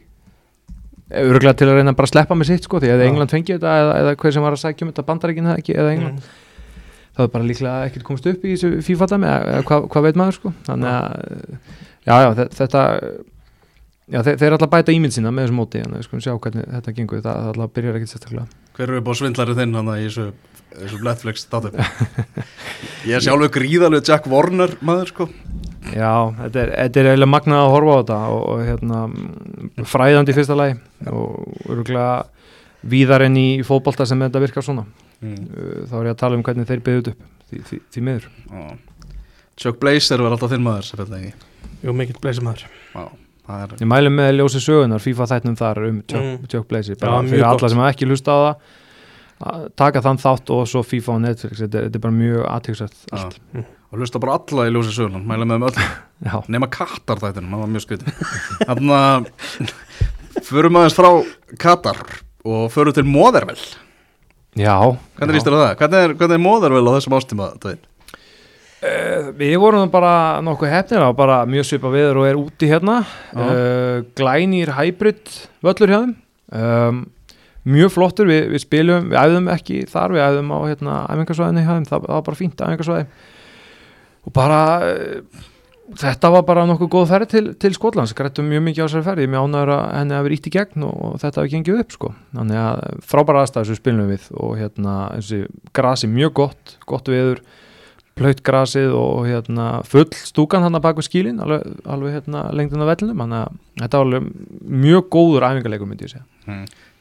örgulega 1.14 1.54
til 1.60 1.68
að 1.70 1.78
reyna 1.80 1.94
bara 1.94 2.08
að 2.10 2.14
sleppa 2.16 2.36
með 2.38 2.50
sitt 2.50 2.66
sko 2.66 2.80
því 2.82 2.90
að 2.96 3.04
Já. 3.04 3.08
England 3.12 3.34
fengi 3.36 3.54
þetta 3.54 3.76
eða, 3.82 3.94
eða 4.02 4.16
hver 4.24 4.34
sem 4.34 4.46
var 4.46 4.56
að 4.56 4.62
sækja 4.64 4.86
um 4.86 4.92
þetta 4.92 5.06
bandarækinn 5.10 5.50
það 5.52 5.62
ekki 5.62 5.76
eða 5.78 5.92
England 5.94 6.18
mm. 6.18 6.42
það 7.18 7.28
er 7.28 7.32
bara 7.36 7.50
líklega 7.52 7.86
ekkert 7.92 8.08
komst 8.08 8.30
upp 8.32 8.46
í 8.46 8.56
þessu 8.56 8.82
FIFA 8.88 9.10
dæmi 9.14 9.30
eða 9.30 9.54
eða 9.54 9.68
hvað, 9.70 9.86
hvað 9.94 10.08
veit 10.08 10.20
maður 10.22 10.40
sko. 10.40 10.54
Þannig 10.66 10.90
að 10.96 11.06
já 12.10 12.16
já 12.26 12.30
þe- 12.40 12.48
þetta 12.58 12.84
já 14.06 14.20
þeir, 14.26 14.36
þeir 14.42 14.48
er 14.50 14.58
alltaf 14.58 14.68
að 14.70 14.74
bæta 14.76 14.96
ímynd 14.96 15.16
sína 15.16 15.34
með 15.34 15.48
þessu 15.48 15.58
móti 15.60 15.84
en 15.86 15.96
við 15.96 16.08
skulum 16.08 16.26
sjá 16.26 16.34
hvernig 16.42 16.68
þetta 16.74 16.96
gengur 16.98 17.22
það, 17.22 17.40
það 17.46 17.52
alltaf 17.54 17.76
byrjar 17.78 18.00
ekkert 18.00 18.14
sérstaklega. 18.16 18.48
Hver 18.76 18.90
eru 18.90 19.00
upp 19.02 19.10
á 19.10 19.14
svindlari 19.22 19.56
þinn 19.62 19.78
hann 19.80 19.94
í 19.94 20.04
þessu, 20.08 20.26
þessu 20.76 21.00
Netflix 21.06 21.46
státum 21.46 21.78
Ég 23.06 23.16
er 23.20 23.24
sjálfur 23.26 23.54
gríðalegu 23.54 24.06
Jack 24.10 24.26
Warner 24.30 24.74
maður 24.86 25.14
sko 25.14 25.30
já 25.94 26.12
þetta 26.40 26.62
er, 26.64 26.72
þetta 26.80 27.00
er 27.02 27.10
eiginlega 27.12 27.32
magnað 27.32 27.64
að 27.66 27.74
horfa 27.76 27.96
á 27.96 28.00
þetta 28.02 28.20
og, 28.36 28.44
og 28.54 28.62
hérna 28.70 29.02
mm, 29.08 29.86
fræðandi 29.92 30.34
í 30.34 30.38
fyrsta 30.40 30.58
lagi 30.58 30.78
og 31.12 31.70
örgulega 31.70 32.16
víðar 32.96 33.26
enn 33.28 33.38
í 33.42 33.48
fótbolta 33.66 34.06
sem 34.10 34.22
þetta 34.26 34.42
virkar 34.44 34.66
svona 34.66 34.86
mm. 35.22 35.36
Uh, 35.56 35.84
þá 35.90 35.94
er 36.02 36.10
ég 36.10 36.16
að 36.16 36.22
tala 36.24 36.40
um 36.40 36.44
hvernig 36.46 36.68
þeir 36.70 36.84
byggðut 36.86 37.12
upp 37.14 37.28
því, 37.50 37.62
því, 37.70 37.80
því 37.96 38.06
miður 38.10 38.26
Já. 38.30 38.66
Chuck 39.62 39.78
Blazer 39.80 40.22
var 40.26 40.34
alltaf 40.36 40.52
þinn 40.52 40.66
maður 40.66 40.90
sem 40.90 41.00
þetta 41.04 41.22
ekki 41.22 41.34
Jú, 41.86 41.94
mikill 41.96 42.18
bleysum 42.24 42.48
maður 42.50 42.66
Já. 42.66 43.06
það 43.46 43.62
er 43.68 43.76
Ég 43.86 43.90
mælu 43.92 44.12
með 44.14 44.32
ljósi 44.40 44.62
sögunar, 44.64 45.04
FIFA 45.04 45.28
þættum 45.34 45.56
þar 45.62 45.84
um 45.90 46.02
Chuck, 46.10 46.26
Mm. 46.26 46.50
Chuck 46.52 46.68
Blazy, 46.72 46.96
Já, 46.96 47.00
bara 47.06 47.22
mjög 47.22 47.36
fyrir 47.36 47.48
alla 47.52 47.70
sem 47.72 47.82
hafa 47.84 47.94
ekki 47.96 48.10
hlusta 48.10 48.36
á 48.36 48.40
það 48.42 48.56
að 49.46 49.64
taka 49.76 50.02
þann 50.06 50.20
þátt 50.24 50.52
og 50.56 50.62
svo 50.72 50.82
FIFA 50.88 51.16
á 51.16 51.18
Netflix 51.26 51.60
þetta 51.60 51.78
er, 51.80 51.88
þetta 51.90 52.00
er 52.00 52.04
bara 52.06 52.16
mjög 52.16 52.46
aðtíksvægt 52.56 53.02
allt 53.18 53.40
Já. 53.56 53.64
Og 53.96 54.04
hlusta 54.04 54.22
bara 54.22 54.36
alla 54.38 54.68
í 54.68 54.74
ljósi 54.76 54.94
sögunan 54.96 55.26
mæla 55.28 55.48
með 55.48 55.56
þeim 55.56 55.68
öll, 55.72 56.44
nema 56.56 56.70
Katar 56.72 57.22
þættinum 57.24 57.56
það 57.56 57.64
var 57.64 57.74
mjög 57.74 57.86
skritin 57.86 58.22
þannig 58.68 58.96
að 59.00 60.46
förum 60.52 60.80
aðeins 60.82 61.00
frá 61.00 61.10
Katar 61.62 62.04
og 62.46 62.70
förum 62.76 62.96
til 62.96 63.08
Móðervel 63.08 63.58
já, 64.60 64.76
hvernig 65.16 65.34
já. 65.34 65.38
líst 65.38 65.48
þér 65.48 65.58
á 65.58 65.64
það? 65.64 65.76
hvernig 65.82 66.00
er, 66.04 66.16
hvernig 66.20 66.40
er 66.40 66.48
Móðervel 66.50 66.86
á 66.92 66.96
þessum 66.98 67.18
ástíma 67.18 67.52
Davíð? 67.64 67.92
Eh, 68.86 69.32
Við 69.40 69.56
vorum 69.64 69.90
bara 69.90 70.44
nokkuð 70.46 70.70
hefnir 70.70 71.02
á 71.08 71.10
bara 71.16 71.40
mjög 71.50 71.66
svipa 71.70 71.90
viður 71.94 72.22
og 72.22 72.28
er 72.28 72.38
úti 72.38 72.70
hérna. 72.70 73.00
Uh, 73.34 74.04
glænýr 74.18 74.76
hybrid 74.78 75.32
völlur 75.66 75.94
hjá 75.94 76.00
þeim. 76.04 76.12
Um, 76.54 77.00
mjög 77.66 77.96
flottur, 77.96 78.30
við, 78.30 78.52
við 78.54 78.62
spilum 78.62 79.08
við 79.10 79.18
æfðum 79.24 79.50
ekki 79.56 79.80
þar, 79.90 80.14
við 80.14 80.26
æfðum 80.28 80.52
á 80.54 80.60
hérna, 80.68 80.98
æfingarsvæðinu 81.16 81.64
hjá 81.64 81.72
þeim, 81.72 81.88
það, 81.90 82.06
það 82.06 82.14
var 82.14 82.28
bara 82.28 82.40
fínt 82.42 82.62
æfingarsvæði 82.62 83.08
og 84.26 84.34
bara 84.36 84.62
uh, 84.86 85.44
þetta 85.94 86.32
var 86.34 86.46
bara 86.48 86.66
nokkuð 86.70 86.90
góð 86.96 87.12
ferð 87.12 87.30
til, 87.32 87.44
til 87.62 87.76
Skotlands, 87.76 88.16
grættum 88.18 88.48
mjög 88.50 88.64
mikið 88.70 88.82
á 88.82 88.86
þessari 88.88 89.06
ferð. 89.06 89.26
Ég 89.26 89.32
mjög 89.34 89.46
ánægur 89.46 89.74
að 89.76 89.84
henni 90.00 90.18
hafi 90.18 90.32
ríkt 90.34 90.50
í 90.50 90.54
gegn 90.56 90.88
og, 90.88 91.04
þetta 91.22 91.42
hafi 91.42 91.54
gengið 91.54 91.84
upp 91.84 91.94
sko. 91.96 92.14
Þannig 92.38 92.62
að 92.62 93.04
frábæra 93.12 93.44
aðstæður 93.44 93.70
sem 93.70 93.76
við 93.76 93.82
spilum 93.82 94.10
við 94.14 94.26
og 94.34 94.56
hérna, 94.60 94.96
þessi 95.20 95.42
grasi 95.78 96.10
mjög 96.12 96.34
gott 96.42 96.76
gott 96.90 97.12
viður 97.12 97.44
plaut 98.16 98.40
grasið 98.48 98.94
og 98.96 99.26
hérna 99.28 99.66
full 99.84 100.08
stúkan 100.16 100.64
hann 100.64 100.78
að 100.78 100.86
baka 100.86 101.04
skílin 101.04 101.42
alveg, 101.44 101.66
alveg 101.84 102.16
hérna 102.16 102.46
lengdin 102.56 102.84
af 102.86 102.90
vellinum. 102.94 103.22
Þannig 103.26 103.42
að 103.44 103.60
þetta 103.84 104.00
var 104.00 104.08
alveg 104.08 104.32
mjög 104.86 105.12
góður 105.18 105.48
æfingarleikum 105.50 105.92
myndi 105.92 106.08
ég 106.08 106.16
segja. 106.16 106.26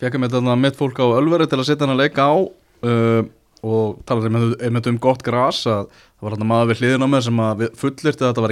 Fekkum 0.02 0.26
við 0.26 0.36
þetta 0.36 0.58
mitt 0.58 0.76
fólk 0.76 1.00
á 1.00 1.06
Ölveri 1.14 1.46
til 1.48 1.60
að 1.60 1.68
setja 1.70 1.86
hann 1.86 1.94
að 1.94 2.02
leika 2.02 2.26
á 2.26 2.34
uh, 2.34 3.22
og 3.64 4.02
talaði 4.08 4.32
með, 4.34 4.46
með 4.76 4.90
um 4.92 5.00
gott 5.02 5.24
gras 5.26 5.62
að 5.70 5.86
það 5.94 6.26
var 6.26 6.36
hann 6.36 6.50
maður 6.50 6.70
við 6.72 6.82
hliðin 6.82 7.06
á 7.06 7.08
með 7.14 7.24
sem 7.28 7.42
að 7.46 7.64
fullirti 7.80 8.24
að 8.24 8.28
þetta 8.30 8.44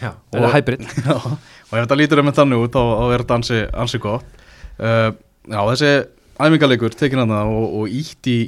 Já, 0.00 0.10
Og- 0.10 0.38
eða 0.40 0.52
hybrid 0.56 0.84
Já, 1.06 1.14
og 1.14 1.74
ef 1.74 1.78
þetta 1.84 2.00
lítur 2.00 2.22
um 2.22 2.32
þannig 2.40 2.64
út 2.66 2.74
þá, 2.76 2.82
er 3.14 3.24
þetta 3.24 3.38
ansi, 3.40 3.62
ansi 3.84 4.02
gott 4.02 4.44
uh, 4.80 5.10
Já, 5.44 5.60
þessi 5.70 5.94
æfingarleikur 6.34 6.94
tekin 6.98 7.20
hann 7.22 7.32
og, 7.36 7.66
og 7.78 7.92
ítt 7.94 8.26
í, 8.30 8.38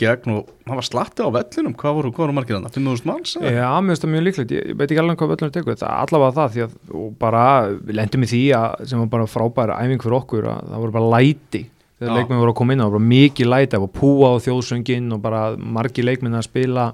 gegn 0.00 0.32
og 0.32 0.46
hann 0.64 0.78
var 0.78 0.86
slatti 0.86 1.24
á 1.24 1.28
vellinum 1.34 1.74
hvað 1.76 1.98
voru, 1.98 2.12
voru 2.16 2.36
margir 2.36 2.56
hann? 2.56 2.68
5.000 2.72 3.08
manns? 3.10 3.34
eða? 3.36 3.52
Já, 3.52 3.66
mér 3.84 3.92
finnst 3.92 4.06
það 4.06 4.12
mjög 4.14 4.24
líklegt, 4.28 4.54
ég, 4.56 4.70
veit 4.78 4.86
ekki 4.86 5.02
alveg 5.02 5.20
hvað 5.20 5.32
völlunum 5.34 5.54
tekur, 5.58 5.76
það 5.80 5.90
er 5.90 5.98
allavega 6.06 6.36
það 6.38 6.54
því 6.54 6.64
að 6.64 6.78
bara, 7.20 7.44
við 7.76 7.98
lendum 8.00 8.24
í 8.24 8.30
því 8.32 8.42
að 8.60 8.86
sem 8.88 9.02
var 9.04 9.10
bara 9.12 9.28
frábæra 9.34 9.78
æfing 9.84 10.06
fyrir 10.06 10.18
okkur 10.22 10.48
að 10.54 10.70
það 10.72 10.84
voru 10.86 10.96
bara 10.96 11.12
læti, 11.18 11.62
þegar 11.98 12.18
leikmenn 12.18 12.42
voru 12.42 12.54
að 12.54 12.58
koma 12.60 12.74
inn 12.74 12.82
á, 12.82 12.86
það 12.86 12.96
bara 12.96 13.10
mikið 13.12 13.50
það 13.74 13.84
var 13.84 13.92
púa 13.98 14.30
á 14.34 14.42
þjóðsöngin 14.44 15.12
og 15.14 15.24
bara 15.24 15.42
margi 15.56 16.06
leikmenn 16.06 16.38
að 16.38 16.48
spila. 16.48 16.92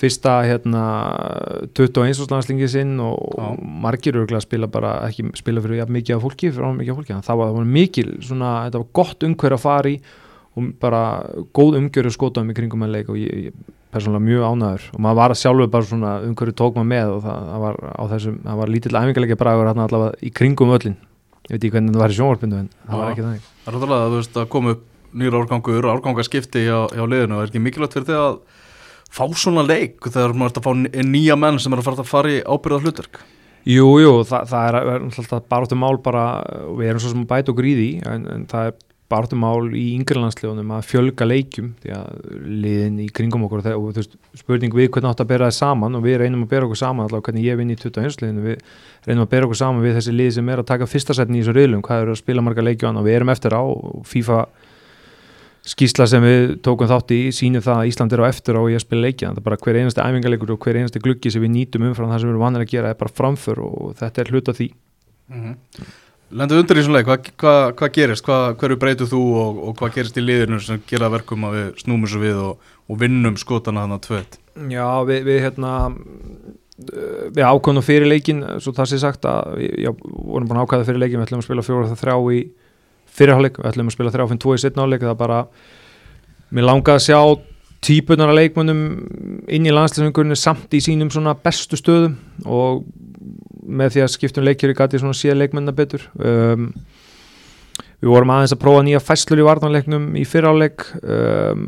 Fyrsta 0.00 0.38
hérna 0.48 0.82
21. 1.76 2.22
landslingi 2.30 2.68
sinn 2.72 2.94
og, 3.04 3.18
og 3.36 3.58
margir 3.60 4.16
að 4.22 4.46
spila 4.46 4.70
bara 4.72 4.94
ekki 5.10 5.26
spila 5.36 5.60
fyrir 5.60 5.82
jafn 5.82 5.92
mikið 5.92 6.16
af 6.16 6.24
fólki, 6.24 6.48
fyrir 6.48 6.78
mikið 6.78 6.94
af 6.94 7.00
fólki. 7.02 7.12
Þannig 7.12 7.26
að 7.26 7.28
það 7.28 7.40
var, 7.42 7.50
var 7.58 7.68
mikil, 7.74 8.06
svona, 8.24 8.52
þetta 8.64 8.80
var 8.80 8.88
gott 8.96 9.28
umhver 9.28 9.56
að 9.58 9.62
fara 9.66 9.92
í 9.92 9.98
og 10.56 10.72
bara 10.80 11.02
góð 11.54 11.76
umgjörðu 11.82 12.14
skotaðum 12.16 12.50
í 12.50 12.56
kringum 12.56 12.86
að 12.86 12.96
leik 12.96 13.12
og 13.12 13.20
ég, 13.20 13.50
ég 13.50 13.76
persónulega 13.90 14.26
mjög 14.26 14.46
ánæður 14.46 14.88
og 14.94 15.02
maður 15.04 15.18
var 15.20 15.36
sjálfur 15.38 15.70
bara 15.70 15.86
svona 15.86 16.16
umhverju 16.26 16.56
tók 16.58 16.76
maður 16.78 16.90
með 16.90 17.14
og 17.14 17.22
það, 17.24 17.46
það 17.50 17.62
var 17.64 17.78
á 17.90 18.02
þessum, 18.12 18.36
það 18.44 18.60
var 18.60 18.72
lítill 18.74 18.98
æfingarleikja 19.00 19.38
bragur 19.40 19.70
hérna 19.70 19.86
allavega 19.88 20.18
í 20.22 20.32
kringum 20.40 20.74
öllin 20.76 20.98
ég 20.98 21.54
veit 21.54 21.58
ekki 21.58 21.72
hvernig 21.74 21.96
það 21.96 22.04
var 22.04 22.14
í 22.14 22.18
sjónvarpindu 22.18 22.60
en 22.60 22.68
það 22.86 23.02
var 23.02 23.14
ekki 23.14 23.24
þannig 23.26 23.48
Það 23.70 23.76
er 23.76 23.80
náttúrulega 23.80 24.06
að 24.06 24.14
veist 24.16 24.38
að 24.40 24.48
koma 24.50 24.72
upp 24.74 24.86
nýra 25.20 25.38
árgangur, 25.40 25.86
árgangaskipti 25.90 26.62
hjá, 26.64 26.78
hjá 26.90 27.04
liðinu. 27.06 27.36
Og 27.36 27.42
er 27.44 27.50
ekki 27.50 27.62
mikilvægt 27.62 27.94
fyrir 27.94 28.08
þig 28.08 28.18
að 28.18 28.38
fá 29.10 29.24
svona 29.38 29.62
leik 29.66 30.06
þegar 30.06 30.34
maður 30.34 30.50
ert 30.50 30.60
að 30.60 30.66
fá 30.66 31.04
nýja 31.06 31.36
menn 31.38 31.58
sem 31.62 31.74
er 31.74 31.82
að 31.82 31.88
fara 31.88 32.02
að 32.02 32.10
fara 32.10 32.32
í 32.32 32.40
ábyrða 32.46 32.82
hlutverk 32.84 33.22
Jú, 33.68 33.86
jú, 34.00 34.12
það, 34.24 34.46
það 34.48 34.66
er, 34.66 34.76
er 34.80 35.02
alltaf 35.04 35.48
baráttu 35.50 35.76
mál 35.76 35.98
bara, 36.00 36.24
og 36.64 36.78
við 36.78 36.92
erum 36.92 37.02
svo 37.02 37.10
sem 37.12 37.26
okkur 37.28 37.66
í 37.68 37.74
því 37.76 37.88
en, 38.08 38.22
en 38.32 38.46
það 38.48 38.70
er 38.70 38.76
baráttu 39.10 39.38
mál 39.38 39.72
í 39.74 39.84
yngrilandslegunum 39.96 40.70
að 40.76 40.86
fjölga 40.86 41.26
leikjum 41.26 41.72
því 41.82 41.92
að 41.96 42.20
liðin 42.62 43.00
í 43.02 43.08
kringum 43.14 43.44
okkur 43.48 43.64
og, 43.74 43.90
þú 43.90 44.00
veist, 44.00 44.16
spurning 44.38 44.74
við 44.76 44.90
hvernig 44.94 45.10
átt 45.10 45.24
að 45.24 45.30
bera 45.32 45.50
það 45.50 45.58
saman 45.58 45.98
og 45.98 46.04
við 46.06 46.20
reynum 46.22 46.46
að 46.46 46.52
bera 46.54 46.68
okkur 46.68 46.80
saman 46.80 47.08
allavega 47.08 47.26
hvernig 47.28 47.48
ég 47.48 47.58
vinn 47.58 47.74
í 47.74 47.78
21 47.80 48.22
liðinu, 48.22 48.46
við 48.46 49.08
reynum 49.08 49.26
að 49.26 49.32
bera 49.34 49.48
okkur 49.48 49.60
saman 49.60 49.84
við 49.84 49.98
þessi 49.98 50.16
lið 50.16 50.32
sem 50.38 50.50
er 50.54 50.62
að 50.62 50.70
taka 50.70 50.90
fyrsta 50.90 51.16
setni 51.18 51.40
í 51.40 51.42
þessu 51.42 51.56
riðlum, 51.58 51.84
hvað 51.86 52.04
eru 52.04 52.14
að 52.14 52.20
spila 52.22 52.44
marga 52.46 52.66
leikju 52.66 52.90
og 52.90 53.06
við 53.06 53.18
erum 53.18 53.34
eftir 53.34 53.56
á 53.58 53.62
FIFA 54.14 54.42
skýsla 55.66 56.06
sem 56.08 56.24
við 56.24 56.54
tókum 56.64 56.88
þátt 56.88 57.12
í 57.12 57.20
sýnir 57.36 57.64
það 57.64 57.82
að 57.82 57.90
Ísland 57.90 58.14
er 58.16 58.22
á 58.24 58.30
eftir 58.30 58.56
á 58.56 58.62
í 58.64 58.76
að 58.76 58.84
spila 58.84 59.04
leikja 59.04 59.28
það 59.28 59.40
er 59.40 59.46
bara 59.48 59.58
hver 59.60 59.78
einasti 59.80 60.00
æfingarleikur 60.00 60.52
og 60.54 60.62
hver 60.64 60.78
einasti 60.80 61.02
gluggi 61.04 61.32
sem 61.32 61.44
við 61.44 61.52
nýtum 61.52 61.84
umfram 61.90 62.08
það 62.08 62.22
sem 62.22 62.30
við 62.30 62.32
erum 62.32 62.44
vanir 62.46 62.64
að 62.64 62.70
gera 62.72 62.92
er 62.94 63.00
bara 63.00 63.12
framför 63.12 63.60
og 63.66 63.90
þetta 64.00 64.22
er 64.22 64.32
hluta 64.32 64.54
því 64.56 64.70
Lendu 66.30 66.60
undir 66.60 66.78
í 66.78 66.84
svona 66.86 67.00
leik, 67.00 67.08
hvað 67.08 67.30
hva, 67.42 67.54
hva 67.74 67.88
gerist? 67.90 68.22
Hva, 68.26 68.38
hverju 68.58 68.78
breytur 68.78 69.08
þú 69.10 69.22
og, 69.40 69.60
og 69.66 69.76
hvað 69.80 69.96
gerist 69.96 70.20
í 70.20 70.22
liðinu 70.22 70.60
sem 70.62 70.82
gera 70.86 71.08
að 71.08 71.16
verkum 71.18 71.46
að 71.48 71.56
við 71.56 71.68
snúmum 71.82 72.10
svo 72.10 72.22
við 72.22 72.38
og, 72.44 72.72
og 72.86 73.00
vinnum 73.00 73.38
skotana 73.40 73.82
þannig 73.86 73.98
að 73.98 74.06
tveit? 74.06 74.38
Já, 74.70 74.86
við, 75.08 75.24
við 75.26 75.40
hérna 75.46 75.74
við 76.80 77.42
ákvæðum 77.44 77.84
fyrir 77.84 78.08
leikin 78.08 78.44
svo 78.62 78.72
það 78.76 78.92
sé 78.92 79.00
sagt 79.02 79.26
að 79.28 79.58
við 79.58 79.90
vorum 79.90 80.48
búin 80.48 80.60
að 80.60 80.68
ákvæða 80.68 80.88
fyrir 80.88 81.02
leikin, 81.02 81.20
við 81.20 81.28
ætlum 81.28 81.42
að 81.42 81.48
spila 81.48 81.66
fjóra 81.66 81.90
það 81.90 82.02
þrjá 82.04 82.16
í 82.38 82.40
fyrirháleik, 83.20 83.60
við 83.60 83.70
ætlum 83.72 83.90
að 83.90 83.96
spila 83.96 84.14
þrjá 84.14 84.26
fyrir 84.30 84.42
tvo 84.44 84.54
í 84.54 84.62
setnáleik, 84.62 85.04
það 85.04 85.18
bara 85.20 85.40
mér 86.54 86.68
langaði 86.70 87.00
að 87.00 87.06
sjá 87.08 87.20
típunar 87.84 88.30
af 88.30 88.36
leikmönnum 88.36 88.80
inn 89.50 89.66
í 89.66 89.72
landslýsingurinu 89.72 90.36
samt 90.36 90.72
í 90.76 90.82
sínum 90.84 91.10
svona 91.12 91.34
bestu 91.34 91.78
stöðum 91.80 92.16
og 92.44 92.82
með 93.70 93.94
því 93.94 94.02
að 94.04 94.12
skiptum 94.16 94.46
leikjur 94.46 94.72
í 94.72 94.76
gati 94.78 95.00
svona 95.00 95.16
sé 95.16 95.34
leikmennina 95.36 95.76
betur. 95.76 96.04
Um, 96.18 96.70
við 98.00 98.12
vorum 98.14 98.32
aðeins 98.32 98.54
að 98.54 98.62
prófa 98.62 98.84
nýja 98.84 99.00
fæslur 99.04 99.42
í 99.42 99.44
varnarleiknum 99.44 100.06
í 100.16 100.22
fyrráleik 100.28 100.86
um, 101.00 101.66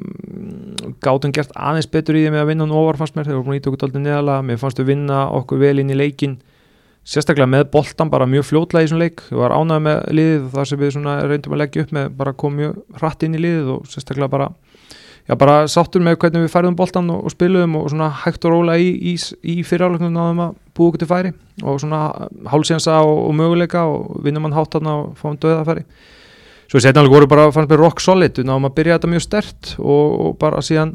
gátum 1.05 1.35
gert 1.35 1.53
aðeins 1.53 1.91
betur 1.93 2.17
í 2.17 2.25
því 2.25 2.33
með 2.33 2.45
að 2.45 2.49
vinna 2.53 2.69
nú 2.69 2.79
ofar 2.81 3.03
fannst 3.03 3.19
mér, 3.19 3.27
þegar 3.29 3.39
við 3.39 3.43
vorum 3.43 3.59
íta 3.59 3.71
okkur 3.71 3.83
daldið 3.83 4.05
neðalega 4.07 4.47
mér 4.49 4.63
fannst 4.63 4.81
við 4.81 4.89
vinna 4.95 5.19
okkur 5.37 5.61
vel 5.61 5.75
inn 5.83 5.93
í 5.93 5.99
leikin 5.99 6.39
sérstaklega 7.05 7.51
með 7.51 7.67
boltan 7.73 8.11
bara 8.13 8.29
mjög 8.31 8.47
fljótlega 8.49 8.87
í 8.87 8.91
svona 8.93 9.05
leik, 9.05 9.25
við 9.29 9.43
var 9.43 9.55
ánægð 9.59 9.85
með 9.89 10.03
liðið 10.19 10.45
það 10.55 10.69
sem 10.71 10.81
við 10.81 10.99
reyndum 11.33 11.57
að 11.57 11.63
leggja 11.65 11.85
upp 11.85 11.95
með 11.99 12.13
bara 12.21 12.35
kom 12.39 12.57
mjög 12.61 12.77
hratt 13.01 13.27
inn 13.27 13.37
í 13.37 13.43
liðið 13.43 13.73
og 13.75 13.89
sérstaklega 13.91 14.33
bara 14.33 14.49
já 15.29 15.37
bara 15.39 15.69
sáttur 15.71 16.03
með 16.03 16.19
hvernig 16.23 16.47
við 16.47 16.55
færðum 16.55 16.79
boltan 16.79 17.11
og, 17.15 17.27
og 17.27 17.35
spiluðum 17.35 17.77
og 17.79 17.91
svona 17.93 18.09
hægt 18.25 18.47
og 18.49 18.57
róla 18.57 18.79
í, 18.81 18.89
í, 19.13 19.15
í 19.43 19.61
fyrirálöknum 19.67 20.15
náðum 20.15 20.43
að 20.49 20.57
búa 20.75 20.91
okkur 20.91 21.03
til 21.03 21.11
færi 21.11 21.31
og 21.63 21.79
svona 21.83 22.03
hálsjansa 22.51 22.99
og, 23.07 23.29
og 23.29 23.37
möguleika 23.39 23.85
og 23.87 24.19
vinnum 24.25 24.49
hann 24.49 24.57
hátt 24.57 24.79
hann 24.79 24.91
og 24.91 25.15
fáum 25.21 25.39
döða 25.39 25.63
færi 25.69 25.87
svo 26.73 26.81
setjanlega 26.81 27.13
voru 27.13 27.29
bara 27.29 27.51
fannst 27.53 27.69
mér 27.69 27.83
rock 27.83 28.01
solid. 28.01 28.39
Við 28.39 28.47
náðum 28.49 28.71
að 28.71 28.77
byrja 28.79 28.95
þetta 28.97 29.11
mjög 29.13 29.25
stert 29.27 29.73
og, 29.77 30.07
og 30.25 30.39
bara 30.41 30.63
síðan 30.65 30.95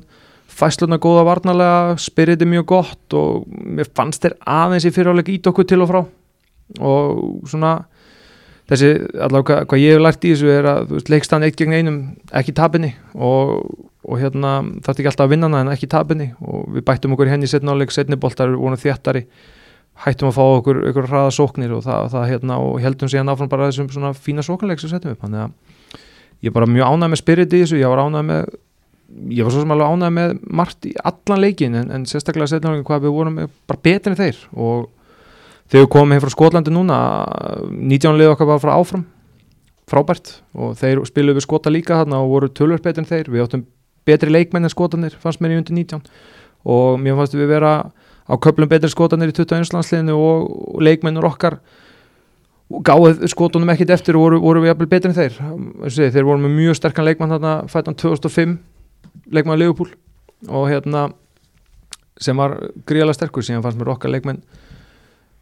fæsluna 0.57 0.97
góða 0.97 1.25
varnarlega 1.27 1.99
spiritið 2.01 2.49
mjög 2.49 2.65
gott 2.71 3.17
og 3.17 3.43
mér 3.45 3.91
fannst 3.93 4.25
þér 4.25 4.39
aðeins 4.41 4.87
í 4.89 4.93
fyriráleik 4.95 5.29
ít 5.35 5.49
okkur 5.51 5.67
til 5.69 5.83
og 5.85 5.91
frá. 5.91 5.99
Og 6.81 7.45
svona 7.51 7.75
þessi, 8.67 8.89
allavega 9.15 9.45
hvað, 9.47 9.67
hvað 9.71 9.83
ég 9.83 9.95
hef 9.95 10.03
lært 10.03 10.25
í 10.25 10.31
þessu 10.33 10.49
er 10.51 10.69
að 10.71 10.89
veist, 10.95 11.11
leikstann 11.11 11.45
eitt 11.47 11.59
gegn 11.59 11.75
einum 11.77 11.99
ekki 12.35 12.55
tapinni 12.57 12.91
og, 13.13 13.53
og 14.03 14.19
hérna 14.21 14.57
þarf 14.83 14.97
ekki 14.97 15.11
alltaf 15.11 15.27
að 15.27 15.33
vinna 15.35 15.49
hana 15.49 15.63
en 15.63 15.73
ekki 15.75 15.89
tapinni 15.91 16.29
og 16.43 16.67
við 16.75 16.85
bættum 16.89 17.15
okkur 17.15 17.29
í 17.29 17.33
henni 17.33 17.49
setna 17.49 17.75
áleik, 17.75 17.95
setni 17.95 18.19
boltar 18.19 18.51
við 18.51 18.59
vorum 18.63 18.81
þéttari, 18.81 19.23
hættum 20.03 20.31
að 20.31 20.37
fá 20.37 20.43
okkur 20.45 20.83
ykkur 20.91 21.09
hraða 21.09 21.33
sóknir 21.37 21.73
og 21.77 21.85
það, 21.87 22.11
það 22.13 22.29
hérna 22.33 22.59
og 22.63 22.77
heldum 22.83 23.11
síðan 23.13 23.33
áfram 23.33 23.51
bara 23.53 23.71
þessum 23.71 23.89
svona 23.93 24.13
fína 24.17 24.45
sóknleik 24.45 24.83
sem 24.83 24.91
settum 24.91 25.15
upp, 25.15 25.23
þannig 25.23 25.47
að 25.47 26.03
ég 26.43 26.51
er 26.51 26.57
bara 26.59 26.69
mjög 26.69 26.91
ánægð 26.91 27.13
með 27.13 27.21
spirit 27.23 27.55
í 27.55 27.63
þessu, 27.63 27.79
ég 27.79 27.93
var 27.93 28.03
ánægð 28.03 28.27
með 28.33 28.51
ég 29.31 29.47
var 29.47 29.53
svo 29.55 29.63
sem 29.63 29.71
alveg 29.71 29.95
ánægð 29.95 30.13
með 30.17 30.33
margt 30.59 30.85
í 30.85 30.91
allan 31.07 31.39
leikin 31.39 31.77
en, 31.79 31.91
en 31.95 32.05
sérstaklega 32.09 32.51
setna 32.51 32.73
áleikin 32.73 32.87
hvað 32.89 33.05
við 33.07 33.15
vorum 33.15 33.37
bara 33.69 33.95
en 33.95 34.17
þeir 34.19 34.41
og 34.51 34.89
þegar 35.67 35.85
við 35.85 35.91
komum 35.93 36.15
heim 36.15 36.23
frá 36.23 36.33
Skotlandi 36.33 36.73
núna 36.73 36.97
19 37.69 38.19
lið 38.19 38.33
okkar 38.33 38.51
var 38.51 38.63
frá 38.63 38.73
áfram. 38.75 39.05
Frábært. 39.87 40.37
Og 40.57 40.75
þeir 40.79 41.03
spiluðu 41.07 41.39
við 41.39 41.47
Skota 41.47 41.71
líka 41.71 42.01
þarna 42.01 42.19
og 42.23 42.33
voru 42.33 42.51
tölvöld 42.51 42.83
betur 42.83 43.03
en 43.03 43.09
þeir. 43.09 43.31
Við 43.31 43.45
áttum 43.45 43.65
betri 44.07 44.31
leikmenn 44.31 44.67
en 44.67 44.73
Skotanir 44.73 45.15
fannst 45.21 45.43
mér 45.43 45.55
í 45.55 45.59
undir 45.61 45.75
19 45.75 46.03
og 46.67 46.99
mér 46.99 47.15
fannst 47.19 47.35
við 47.37 47.51
vera 47.51 47.73
á 48.27 48.33
köplum 48.43 48.69
betri 48.71 48.89
Skotanir 48.91 49.31
í 49.31 49.35
21. 49.35 49.71
landsliðinu 49.75 50.15
og, 50.15 50.47
leikmennur 50.83 51.27
okkar 51.27 51.61
gáðið 52.67 53.23
skotunum 53.31 53.69
ekkit 53.71 53.93
eftir 53.95 54.17
og 54.19 54.25
voru, 54.25 54.39
voru 54.43 54.63
við 54.63 54.73
jafnvel 54.73 54.89
betri 54.91 55.11
en 55.13 55.15
þeir. 55.15 55.37
Þessi, 55.85 56.09
þeir 56.11 56.27
voru 56.27 56.43
með 56.43 56.55
mjög 56.57 56.79
sterkan 56.81 57.07
leikmann 57.07 57.31
þarna 57.31 57.53
fættan 57.71 57.95
2005 57.95 58.57
leikmann 59.31 59.59
Leopold. 59.61 59.93
Og 60.51 60.67
hérna 60.69 61.07
sem 62.21 62.37
var 62.37 62.57
gríðalega 62.89 63.15
sterkur 63.15 63.45
síðan 63.45 63.63
fannst 63.63 63.79
mér 63.79 63.93
okkar 63.95 64.11
leikmenn 64.11 64.41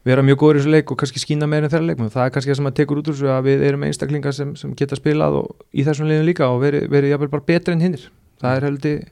vera 0.05 0.25
mjög 0.25 0.41
góður 0.41 0.59
í 0.59 0.61
þessu 0.61 0.73
leik 0.75 0.93
og 0.93 0.99
kannski 1.01 1.21
skína 1.21 1.49
meira 1.49 1.67
en 1.67 1.73
þeirra 1.73 1.89
leik 1.89 2.03
það 2.03 2.23
er 2.25 2.33
kannski 2.35 2.51
það 2.51 2.59
sem 2.59 2.69
að 2.69 2.77
tekur 2.79 3.01
út 3.01 3.09
úr 3.09 3.17
þessu 3.17 3.31
að 3.33 3.49
við 3.49 3.65
erum 3.69 3.85
einstaklingar 3.87 4.37
sem, 4.37 4.53
sem 4.59 4.75
geta 4.77 4.99
spilað 4.99 5.39
í 5.73 5.85
þessum 5.87 6.09
leiðin 6.09 6.29
líka 6.29 6.49
og 6.51 6.61
verið 6.61 6.87
veri 6.93 7.09
jafnvel 7.09 7.31
bara 7.33 7.47
betri 7.47 7.73
en 7.73 7.81
hinnir 7.81 8.07
það 8.43 8.57
er 8.59 8.67
heldur 8.69 9.03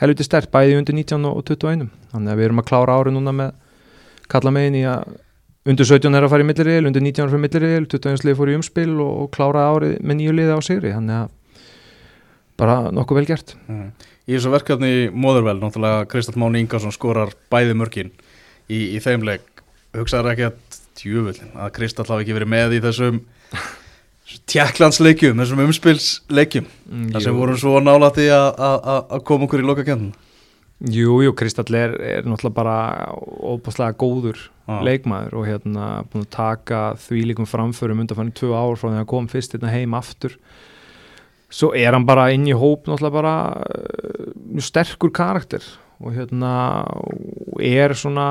heldur 0.00 0.28
stert 0.28 0.52
bæði 0.54 0.78
undir 0.78 0.96
19 0.96 1.28
og 1.28 1.40
21 1.44 1.88
þannig 2.14 2.32
að 2.32 2.40
við 2.40 2.48
erum 2.48 2.62
að 2.62 2.68
klára 2.70 2.96
ári 2.96 3.12
núna 3.12 3.34
með 3.34 3.56
kalla 4.32 4.54
megin 4.54 4.78
í 4.78 4.84
að 4.88 5.16
undir 5.68 5.88
17 5.88 6.16
er 6.16 6.24
að 6.24 6.32
fara 6.32 6.44
í 6.44 6.48
millirriðil, 6.48 6.86
undir 6.88 7.04
19 7.04 7.22
er 7.22 7.26
að 7.26 7.34
fara 7.34 7.40
í 7.40 7.44
millirriðil 7.44 7.88
21 7.92 8.24
leið 8.24 8.38
fór 8.38 8.52
í 8.52 8.56
umspil 8.58 8.92
og, 9.04 9.10
og 9.24 9.30
klára 9.34 9.66
árið 9.68 9.98
með 10.00 10.20
nýju 10.20 10.36
liði 10.36 10.56
á 10.56 10.60
sigri. 10.64 10.92
Þannig 10.94 11.18
að 11.18 11.66
bara 12.58 12.78
nokkuð 12.94 13.20
vel 13.20 13.28
gert. 13.28 13.54
Mm. 13.68 13.90
Í 14.28 14.36
þessu 14.36 14.52
verkefni 14.52 14.92
móðurvel, 15.12 15.58
náttúrulega 15.60 16.08
Kristall 16.10 16.40
Máni 16.40 16.62
Ingarsson 16.64 16.94
skorar 16.94 17.34
bæði 17.52 17.76
mörkin 17.78 18.12
í, 18.68 18.96
í 18.96 18.98
þeim 19.04 19.26
leik 19.28 19.57
hugsaður 20.02 20.32
ekki 20.34 20.48
að 20.48 20.78
tjúvöldin 20.98 21.52
að 21.58 21.74
Kristall 21.78 22.08
hafi 22.08 22.26
ekki 22.26 22.38
verið 22.38 22.52
með 22.54 22.78
í 22.78 22.80
þessum 22.84 23.20
tjekklandsleikjum, 24.48 25.38
þessum 25.40 25.64
umspilsleikjum 25.64 26.66
mm, 26.68 27.10
þar 27.14 27.24
sem 27.24 27.36
vorum 27.38 27.60
svo 27.60 27.78
nála 27.80 28.10
því 28.16 28.30
að 28.36 29.20
koma 29.28 29.48
okkur 29.48 29.64
í 29.64 29.68
lokakennum 29.68 30.16
Jú, 30.78 31.16
jú, 31.24 31.32
Kristall 31.34 31.74
er, 31.74 31.96
er 31.98 32.26
náttúrulega 32.28 32.54
bara 32.54 32.74
óbúslega 33.18 33.96
góður 33.98 34.44
ah. 34.70 34.78
leikmaður 34.86 35.40
og 35.40 35.48
hérna 35.48 35.86
búin 36.06 36.22
að 36.22 36.36
taka 36.36 36.82
því 37.02 37.22
líkum 37.32 37.48
framförum 37.50 38.04
undan 38.04 38.18
fannig 38.20 38.36
tvö 38.38 38.52
ár 38.54 38.78
frá 38.78 38.92
því 38.92 39.00
að 39.00 39.08
kom 39.10 39.26
fyrst 39.32 39.56
hérna 39.56 39.72
heim 39.74 39.96
aftur. 39.98 40.36
Svo 41.50 41.72
er 41.74 41.96
hann 41.96 42.06
bara 42.06 42.28
inn 42.30 42.46
í 42.46 42.54
hóp 42.54 42.86
náttúrulega 42.86 43.16
bara 43.16 43.34
uh, 43.58 44.30
mjög 44.52 44.68
sterkur 44.68 45.10
karakter 45.18 45.66
og 45.98 46.14
hérna 46.14 46.52
er 47.58 47.96
svona 47.98 48.28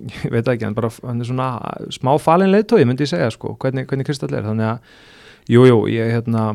ég 0.00 0.28
veit 0.32 0.48
ekki, 0.48 0.66
hann, 0.66 0.76
bara, 0.76 0.90
hann 1.04 1.22
er 1.22 1.28
svona 1.28 1.48
smá 1.92 2.14
falin 2.22 2.52
leittói, 2.52 2.84
myndi 2.88 3.06
ég 3.06 3.12
segja 3.12 3.30
sko, 3.34 3.56
hvernig, 3.60 3.88
hvernig 3.90 4.08
Kristall 4.08 4.34
er, 4.34 4.46
þannig 4.46 4.70
að 4.70 5.52
jújú, 5.52 5.68
jú, 5.68 5.80
ég, 5.92 6.12
hérna, 6.16 6.46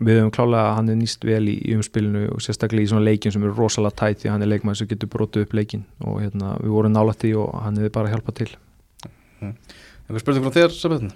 við 0.00 0.20
höfum 0.20 0.32
klálega 0.34 0.70
að 0.70 0.78
hann 0.78 0.92
er 0.92 0.98
nýst 1.00 1.24
vel 1.24 1.42
í, 1.48 1.56
í 1.64 1.76
umspilinu 1.76 2.26
og 2.34 2.42
sérstaklega 2.44 2.84
í 2.84 2.90
svona 2.90 3.06
leikin 3.06 3.32
sem 3.32 3.44
eru 3.44 3.54
rosalega 3.56 3.96
tætt 4.02 4.22
því 4.22 4.32
hann 4.32 4.44
er 4.44 4.50
leikmæður 4.52 4.80
sem 4.82 4.90
getur 4.90 5.12
brotuð 5.12 5.46
upp 5.46 5.54
leikin 5.56 5.86
og 6.04 6.18
hérna, 6.20 6.56
við 6.60 6.74
vorum 6.76 6.92
nálægt 6.92 7.24
í 7.28 7.32
og 7.36 7.54
hann 7.64 7.78
hefur 7.80 7.94
bara 7.94 8.12
hjálpað 8.12 8.40
til. 8.42 8.50
Mm. 9.40 9.54
Eitthvað 10.06 10.24
spurning 10.24 10.44
frá 10.44 10.56
þér, 10.58 10.76
Sabettin? 10.76 11.14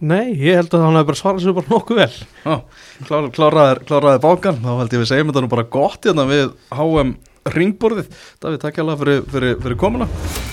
Nei, 0.00 0.32
ég 0.32 0.56
held 0.56 0.72
að 0.72 0.86
hann 0.86 0.96
hefur 0.96 1.10
bara 1.10 1.20
svarað 1.20 1.44
sér 1.44 1.56
bara 1.58 1.74
nokkuð 1.74 2.00
vel. 2.00 2.12
Ah, 2.48 2.62
klár, 3.04 3.28
Kláraði 3.36 3.82
kláraði 3.90 4.22
bákan, 4.24 4.62
þá 4.64 4.70
held 4.78 4.96
ég 4.96 5.02
við 5.02 5.10
segjum 5.12 5.32
þetta 5.32 5.44
nú 5.44 5.52
bara 5.52 5.68
gott 5.76 6.08
hérna 6.08 6.24
við 6.30 6.54
HM 6.72 7.12
ringborðið. 7.48 8.10
Davíð, 8.42 8.60
takk 8.64 8.80
hjálpa 8.80 8.96
fyrir, 9.00 9.22
fyrir, 9.32 9.56
fyrir 9.62 9.78
komuna. 9.80 10.08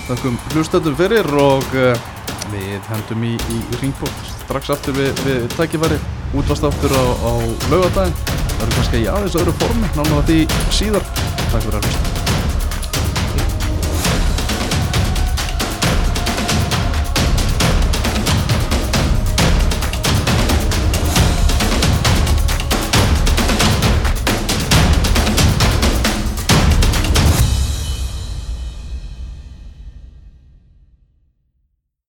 Takkum 0.08 0.38
hlustöndum 0.54 0.96
fyrir 0.98 1.28
og 1.40 1.66
uh, 1.76 2.06
við 2.52 2.92
hendum 2.92 3.26
í, 3.28 3.34
í 3.36 3.80
ringborð. 3.82 4.22
Strax 4.44 4.72
aftur 4.76 4.96
við, 4.96 5.12
við 5.26 5.48
tækifæri 5.56 6.00
útvast 6.38 6.64
aftur 6.68 6.94
á, 6.96 7.04
á 7.04 7.32
laugadagin 7.72 8.16
það 8.22 8.62
eru 8.66 8.78
kannski 8.78 9.02
í 9.02 9.10
aðeins 9.12 9.36
öðru 9.40 9.58
formi 9.60 9.90
náttúrulega 9.90 10.24
því 10.30 10.40
síðar. 10.80 11.12
Takk 11.48 11.68
fyrir 11.68 11.78
að 11.80 11.84
hlusta 11.90 12.17